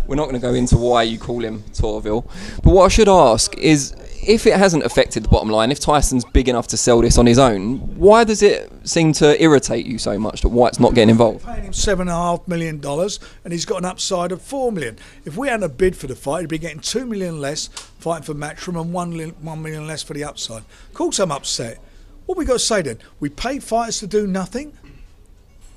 We're 0.07 0.17
not 0.17 0.25
going 0.25 0.41
to 0.41 0.47
go 0.47 0.55
into 0.55 0.77
why 0.77 1.05
you 1.05 1.19
call 1.19 1.43
him 1.43 1.63
Torville. 1.73 2.31
But 2.63 2.73
what 2.73 2.85
I 2.85 2.89
should 2.89 3.09
ask 3.09 3.57
is 3.57 3.95
if 4.27 4.47
it 4.47 4.55
hasn't 4.55 4.85
affected 4.85 5.25
the 5.25 5.29
bottom 5.29 5.49
line, 5.49 5.71
if 5.71 5.81
Tyson's 5.81 6.25
big 6.25 6.49
enough 6.49 6.67
to 6.69 6.77
sell 6.77 7.01
this 7.01 7.19
on 7.19 7.27
his 7.27 7.39
own, 7.39 7.79
why 7.97 8.25
does 8.25 8.43
it 8.43 8.71
seem 8.87 9.13
to 9.15 9.41
irritate 9.43 9.87
you 9.87 9.99
so 9.99 10.19
much 10.19 10.43
that 10.43 10.49
Whyte's 10.49 10.81
not 10.81 10.95
getting 10.95 11.11
involved? 11.11 11.45
Paying 11.45 11.65
him 11.65 11.73
seven 11.73 12.09
and 12.09 12.17
a 12.17 12.21
half 12.21 12.47
million 12.49 12.81
dollars, 12.81 13.21
and 13.45 13.53
he's 13.53 13.65
got 13.65 13.79
an 13.79 13.85
upside 13.85 14.33
of 14.33 14.43
four 14.43 14.73
million. 14.73 14.99
If 15.25 15.37
we 15.37 15.49
hadn't 15.49 15.65
a 15.65 15.69
bid 15.69 15.97
for 15.97 16.07
the 16.07 16.17
fight, 16.17 16.41
he'd 16.41 16.49
be 16.49 16.59
getting 16.59 16.81
two 16.81 17.07
million 17.07 17.41
less 17.41 17.69
fighting 17.99 18.25
for 18.25 18.35
Matchroom 18.35 18.81
and 18.81 18.93
one, 18.93 19.13
one 19.41 19.63
million 19.63 19.87
less 19.87 20.03
for 20.03 20.15
the 20.15 20.25
upside. 20.25 20.63
Of 20.89 20.95
course, 20.95 21.19
I'm 21.19 21.33
upset. 21.33 21.79
What 22.27 22.39
we 22.39 22.45
got 22.45 22.55
to 22.55 22.59
say 22.59 22.83
then? 22.83 22.99
We 23.21 23.29
pay 23.29 23.59
fighters 23.59 23.99
to 24.01 24.07
do 24.07 24.27
nothing. 24.27 24.77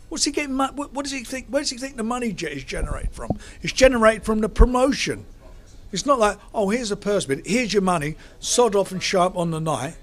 What's 0.09 0.23
he 0.23 0.31
getting? 0.31 0.57
What 0.57 1.03
does 1.03 1.11
he 1.11 1.23
think? 1.23 1.47
Where 1.47 1.61
does 1.61 1.69
he 1.69 1.77
think 1.77 1.97
the 1.97 2.03
money 2.03 2.29
is 2.29 2.63
generated 2.63 3.11
from? 3.11 3.31
It's 3.61 3.73
generated 3.73 4.23
from 4.23 4.39
the 4.39 4.47
promotion. 4.47 5.25
It's 5.91 6.05
not 6.05 6.19
like, 6.19 6.37
oh, 6.53 6.69
here's 6.69 6.91
a 6.91 6.97
purse 6.97 7.25
bid, 7.25 7.45
here's 7.45 7.73
your 7.73 7.81
money, 7.81 8.15
sod 8.39 8.75
off 8.75 8.91
and 8.91 9.01
show 9.01 9.21
up 9.21 9.37
on 9.37 9.51
the 9.51 9.59
night. 9.59 9.95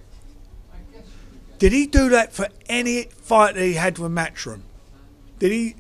Did 1.59 1.73
he 1.73 1.87
do 1.87 2.09
that 2.11 2.33
for 2.33 2.49
any 2.69 3.05
fight 3.05 3.55
that 3.55 3.65
he 3.65 3.75
had 3.75 3.99
with 3.99 4.13
Matchroom? 4.13 4.63
Did 5.39 5.53
he 5.53 5.77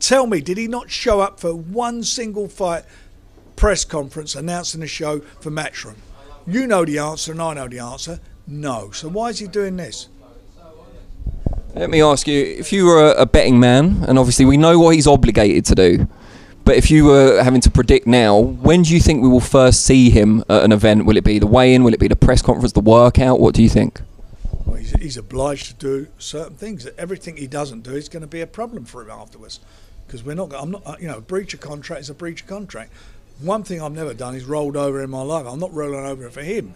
tell 0.00 0.26
me? 0.26 0.40
Did 0.40 0.56
he 0.56 0.66
not 0.66 0.90
show 0.90 1.20
up 1.20 1.40
for 1.40 1.54
one 1.54 2.02
single 2.02 2.48
fight 2.48 2.84
press 3.56 3.84
conference 3.84 4.34
announcing 4.34 4.80
the 4.80 4.86
show 4.86 5.20
for 5.40 5.50
Matchroom? 5.50 5.96
You 6.46 6.66
know 6.66 6.84
the 6.84 6.98
answer, 6.98 7.32
and 7.32 7.40
I 7.40 7.54
know 7.54 7.68
the 7.68 7.78
answer. 7.78 8.20
No. 8.46 8.90
So 8.90 9.08
why 9.08 9.28
is 9.28 9.38
he 9.38 9.46
doing 9.46 9.76
this? 9.76 10.08
Let 11.74 11.90
me 11.90 12.02
ask 12.02 12.28
you: 12.28 12.40
If 12.40 12.72
you 12.72 12.86
were 12.86 13.14
a 13.16 13.26
betting 13.26 13.58
man, 13.58 14.04
and 14.06 14.18
obviously 14.18 14.44
we 14.44 14.56
know 14.56 14.78
what 14.78 14.94
he's 14.94 15.06
obligated 15.06 15.64
to 15.66 15.74
do, 15.74 16.08
but 16.64 16.76
if 16.76 16.90
you 16.90 17.04
were 17.04 17.42
having 17.42 17.60
to 17.62 17.70
predict 17.70 18.06
now, 18.06 18.38
when 18.38 18.82
do 18.82 18.94
you 18.94 19.00
think 19.00 19.22
we 19.22 19.28
will 19.28 19.40
first 19.40 19.84
see 19.84 20.10
him 20.10 20.42
at 20.48 20.64
an 20.64 20.72
event? 20.72 21.04
Will 21.04 21.16
it 21.16 21.24
be 21.24 21.38
the 21.38 21.46
weigh-in? 21.46 21.84
Will 21.84 21.92
it 21.92 22.00
be 22.00 22.08
the 22.08 22.16
press 22.16 22.40
conference? 22.40 22.72
The 22.72 22.80
workout? 22.80 23.38
What 23.38 23.54
do 23.54 23.62
you 23.62 23.68
think? 23.68 24.00
Well, 24.64 24.76
he's, 24.76 24.92
he's 24.92 25.16
obliged 25.16 25.66
to 25.66 25.74
do 25.74 26.08
certain 26.18 26.56
things. 26.56 26.86
Everything 26.98 27.36
he 27.36 27.46
doesn't 27.46 27.82
do 27.82 27.92
is 27.92 28.08
going 28.08 28.22
to 28.22 28.26
be 28.26 28.40
a 28.40 28.46
problem 28.46 28.84
for 28.86 29.02
him 29.02 29.10
afterwards. 29.10 29.60
Because 30.06 30.22
we're 30.22 30.34
not. 30.34 30.54
I'm 30.54 30.70
not. 30.70 30.82
Uh, 30.86 30.96
you 31.00 31.06
know, 31.08 31.18
a 31.18 31.20
breach 31.20 31.54
of 31.54 31.60
contract 31.60 32.00
is 32.02 32.10
a 32.10 32.14
breach 32.14 32.42
of 32.42 32.46
contract. 32.46 32.92
One 33.40 33.62
thing 33.62 33.82
I've 33.82 33.92
never 33.92 34.14
done 34.14 34.34
is 34.34 34.44
rolled 34.44 34.76
over 34.76 35.02
in 35.02 35.10
my 35.10 35.22
life. 35.22 35.46
I'm 35.46 35.58
not 35.58 35.72
rolling 35.72 36.04
over 36.04 36.30
for 36.30 36.42
him. 36.42 36.74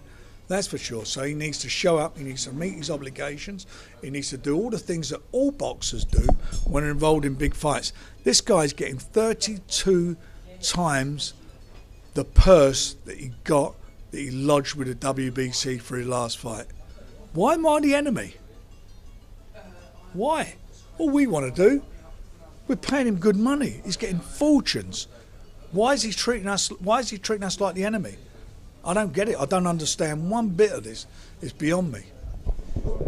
That's 0.48 0.66
for 0.66 0.78
sure. 0.78 1.04
So 1.04 1.24
he 1.24 1.34
needs 1.34 1.58
to 1.58 1.68
show 1.68 1.98
up, 1.98 2.16
he 2.16 2.24
needs 2.24 2.44
to 2.44 2.52
meet 2.52 2.74
his 2.74 2.90
obligations, 2.90 3.66
he 4.02 4.10
needs 4.10 4.30
to 4.30 4.38
do 4.38 4.56
all 4.56 4.70
the 4.70 4.78
things 4.78 5.10
that 5.10 5.20
all 5.30 5.52
boxers 5.52 6.04
do 6.04 6.26
when 6.64 6.84
involved 6.84 7.26
in 7.26 7.34
big 7.34 7.54
fights. 7.54 7.92
This 8.24 8.40
guy's 8.40 8.72
getting 8.72 8.98
32 8.98 10.16
times 10.62 11.34
the 12.14 12.24
purse 12.24 12.96
that 13.04 13.18
he 13.18 13.32
got 13.44 13.74
that 14.10 14.18
he 14.18 14.30
lodged 14.30 14.74
with 14.74 14.88
the 14.88 15.14
WBC 15.14 15.80
for 15.80 15.98
his 15.98 16.06
last 16.06 16.38
fight. 16.38 16.66
Why 17.34 17.54
am 17.54 17.66
I 17.66 17.80
the 17.80 17.94
enemy? 17.94 18.34
Why? 20.14 20.54
All 20.96 21.10
we 21.10 21.26
want 21.26 21.54
to 21.54 21.70
do, 21.70 21.82
we're 22.66 22.76
paying 22.76 23.06
him 23.06 23.16
good 23.16 23.36
money. 23.36 23.82
He's 23.84 23.98
getting 23.98 24.18
fortunes. 24.18 25.08
Why 25.72 25.92
is 25.92 26.02
he 26.02 26.12
treating 26.12 26.48
us? 26.48 26.68
Why 26.80 27.00
is 27.00 27.10
he 27.10 27.18
treating 27.18 27.44
us 27.44 27.60
like 27.60 27.74
the 27.74 27.84
enemy? 27.84 28.16
I 28.88 28.94
don't 28.94 29.12
get 29.12 29.28
it. 29.28 29.36
I 29.38 29.44
don't 29.44 29.66
understand 29.66 30.30
one 30.30 30.48
bit 30.48 30.72
of 30.72 30.82
this. 30.82 31.06
It's 31.42 31.52
beyond 31.52 31.92
me. 31.92 32.04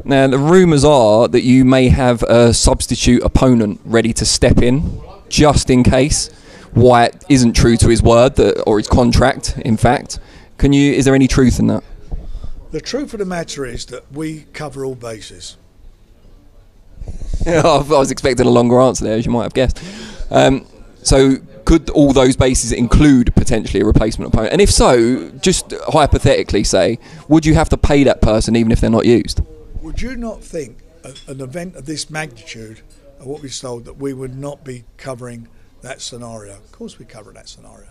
Now, 0.04 0.26
the 0.26 0.38
rumours 0.38 0.84
are 0.84 1.26
that 1.26 1.40
you 1.40 1.64
may 1.64 1.88
have 1.88 2.22
a 2.24 2.52
substitute 2.52 3.22
opponent 3.22 3.80
ready 3.86 4.12
to 4.12 4.26
step 4.26 4.58
in, 4.58 5.00
just 5.30 5.70
in 5.70 5.82
case 5.82 6.28
Wyatt 6.74 7.24
isn't 7.30 7.54
true 7.54 7.78
to 7.78 7.88
his 7.88 8.02
word 8.02 8.36
that, 8.36 8.62
or 8.66 8.76
his 8.76 8.88
contract. 8.88 9.56
In 9.64 9.78
fact, 9.78 10.18
can 10.58 10.74
you? 10.74 10.92
Is 10.92 11.06
there 11.06 11.14
any 11.14 11.26
truth 11.26 11.58
in 11.58 11.68
that? 11.68 11.82
The 12.72 12.82
truth 12.82 13.14
of 13.14 13.18
the 13.20 13.24
matter 13.24 13.64
is 13.64 13.86
that 13.86 14.12
we 14.12 14.44
cover 14.52 14.84
all 14.84 14.94
bases. 14.94 15.56
I 17.46 17.82
was 17.88 18.10
expecting 18.10 18.46
a 18.46 18.50
longer 18.50 18.78
answer 18.80 19.04
there, 19.04 19.16
as 19.16 19.24
you 19.24 19.32
might 19.32 19.44
have 19.44 19.54
guessed. 19.54 19.82
Um, 20.30 20.66
so, 21.02 21.38
could 21.70 21.88
all 21.90 22.12
those 22.12 22.34
bases 22.34 22.72
include 22.72 23.32
potentially 23.36 23.80
a 23.80 23.84
replacement 23.84 24.34
opponent? 24.34 24.52
And 24.52 24.60
if 24.60 24.72
so, 24.72 25.30
just 25.40 25.72
hypothetically 25.86 26.64
say, 26.64 26.98
would 27.28 27.46
you 27.46 27.54
have 27.54 27.68
to 27.68 27.76
pay 27.76 28.02
that 28.02 28.20
person 28.20 28.56
even 28.56 28.72
if 28.72 28.80
they're 28.80 28.90
not 28.90 29.06
used? 29.06 29.40
Would 29.80 30.02
you 30.02 30.16
not 30.16 30.42
think 30.42 30.78
an 31.28 31.40
event 31.40 31.76
of 31.76 31.86
this 31.86 32.10
magnitude, 32.10 32.80
of 33.20 33.26
what 33.26 33.40
we've 33.40 33.54
sold, 33.54 33.84
that 33.84 33.98
we 33.98 34.12
would 34.12 34.36
not 34.36 34.64
be 34.64 34.82
covering 34.96 35.46
that 35.82 36.00
scenario? 36.00 36.54
Of 36.54 36.72
course, 36.72 36.98
we 36.98 37.04
cover 37.04 37.30
that 37.34 37.48
scenario. 37.48 37.86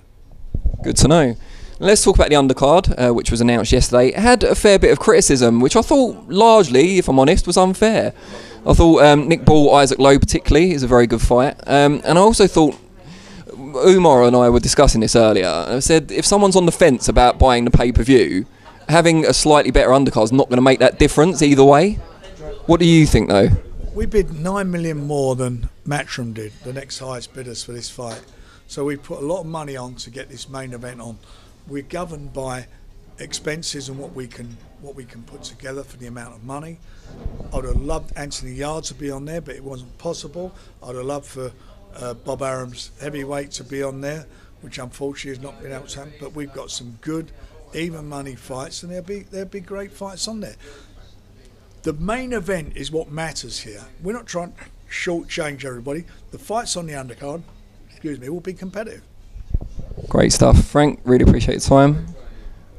Good 0.84 0.98
to 0.98 1.08
know. 1.08 1.36
Let's 1.80 2.04
talk 2.04 2.16
about 2.16 2.28
the 2.28 2.36
undercard, 2.36 2.94
uh, 2.98 3.14
which 3.14 3.32
was 3.32 3.40
announced 3.40 3.72
yesterday. 3.72 4.10
It 4.10 4.18
had 4.18 4.44
a 4.44 4.56
fair 4.56 4.78
bit 4.78 4.92
of 4.92 5.00
criticism, 5.00 5.62
which 5.62 5.78
I 5.78 5.82
thought 5.84 6.28
largely, 6.28 6.98
if 6.98 7.08
I'm 7.08 7.18
honest, 7.18 7.48
was 7.48 7.56
unfair. 7.56 8.12
I 8.68 8.74
thought 8.74 9.04
um, 9.04 9.30
Nick 9.30 9.46
Ball, 9.46 9.74
Isaac 9.74 10.00
Lowe, 10.00 10.20
particularly, 10.20 10.74
is 10.74 10.84
a 10.84 10.88
very 10.88 11.08
good 11.08 11.22
fight. 11.22 11.56
Um, 11.66 12.02
and 12.04 12.18
I 12.18 12.22
also 12.22 12.46
thought 12.46 12.76
Umar 13.76 14.24
and 14.24 14.36
I 14.36 14.50
were 14.50 14.60
discussing 14.60 15.02
this 15.02 15.16
earlier. 15.16 15.48
I 15.48 15.80
said 15.80 16.12
if 16.12 16.26
someone's 16.26 16.56
on 16.56 16.66
the 16.66 16.72
fence 16.72 17.08
about 17.08 17.40
buying 17.40 17.66
the 17.66 17.72
pay 17.72 17.91
per 17.91 18.04
view, 18.04 18.46
having 18.88 19.26
a 19.26 19.34
slightly 19.34 19.72
better 19.72 19.90
undercard 19.90 20.26
is 20.26 20.32
not 20.32 20.50
going 20.50 20.58
to 20.58 20.64
make 20.64 20.80
that 20.80 21.00
difference 21.00 21.41
either 21.41 21.64
way. 21.64 21.94
What 22.66 22.80
do 22.80 22.86
you 22.86 23.06
think, 23.06 23.30
though? 23.30 23.50
We 23.94 24.06
bid 24.06 24.40
nine 24.40 24.72
million 24.72 25.08
more 25.08 25.36
than 25.36 25.70
Matchroom 25.86 26.34
did, 26.34 26.54
the 26.64 26.74
next 26.74 27.00
highest 27.00 27.34
bidders 27.34 27.64
for 27.64 27.72
this 27.72 27.90
fight. 27.90 28.22
So 28.68 28.86
we 28.86 28.98
put 28.98 29.22
a 29.22 29.26
lot 29.26 29.41
of 29.41 29.48
money 29.48 29.76
on 29.76 29.96
to 29.96 30.10
get 30.10 30.30
this 30.30 30.48
main 30.48 30.74
event 30.74 31.02
on. 31.02 31.18
We're 31.68 31.82
governed 31.84 32.34
by 32.34 32.68
expenses 33.18 33.90
and 33.90 33.98
what 33.98 34.14
we 34.14 34.28
can 34.28 34.58
what 34.82 34.96
we 34.96 35.04
can 35.04 35.24
put 35.24 35.44
together 35.44 35.84
for 35.84 35.98
the 35.98 36.08
amount 36.08 36.36
of 36.36 36.44
money. 36.44 36.80
I'd 37.54 37.66
have 37.66 37.82
loved 37.82 38.14
Anthony 38.16 38.54
Yarde 38.54 38.86
to 38.86 38.94
be 38.94 39.12
on 39.12 39.26
there, 39.26 39.41
but 39.41 39.56
it 39.56 39.64
wasn't 39.64 39.98
possible. 39.98 40.56
I'd 40.82 40.96
have 40.96 41.06
loved 41.06 41.26
for 41.26 41.52
uh, 41.95 42.14
Bob 42.14 42.41
Arum's 42.41 42.91
heavyweight 43.02 43.52
to 43.52 43.64
be 43.64 43.84
on 43.84 44.02
there, 44.02 44.26
which 44.61 44.78
unfortunately 44.78 45.38
has 45.38 45.44
not 45.44 45.61
been 45.61 45.72
able 45.72 45.88
to 45.88 45.99
happen. 45.99 46.14
But 46.20 46.36
we've 46.36 46.53
got 46.53 46.72
some 46.72 46.98
good, 47.02 47.32
even 47.74 48.07
money 48.07 48.36
fights, 48.36 48.84
and 48.84 48.91
there'll 48.91 49.06
be 49.06 49.22
there'll 49.22 49.48
be 49.48 49.60
great 49.60 49.91
fights 49.91 50.28
on 50.28 50.40
there. 50.40 50.56
The 51.84 51.94
main 51.94 52.34
event 52.34 52.76
is 52.76 52.91
what 52.91 53.10
matters 53.10 53.60
here. 53.60 53.86
We're 54.03 54.14
not 54.14 54.28
trying 54.28 54.52
to 54.53 54.57
shortchange 54.90 55.64
everybody. 55.64 56.06
The 56.32 56.40
fights 56.40 56.76
on 56.76 56.88
the 56.88 56.94
undercard, 56.94 57.41
excuse 57.90 58.20
me, 58.20 58.30
will 58.30 58.41
be 58.41 58.53
competitive. 58.53 59.03
Great 60.10 60.34
stuff, 60.34 60.66
Frank. 60.66 60.99
Really 61.03 61.24
appreciate 61.24 61.56
your 61.56 61.61
time. 61.61 62.07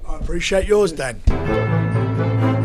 I 0.06 0.16
appreciate 0.16 0.66
yours, 0.66 0.92
Dan. 0.92 2.59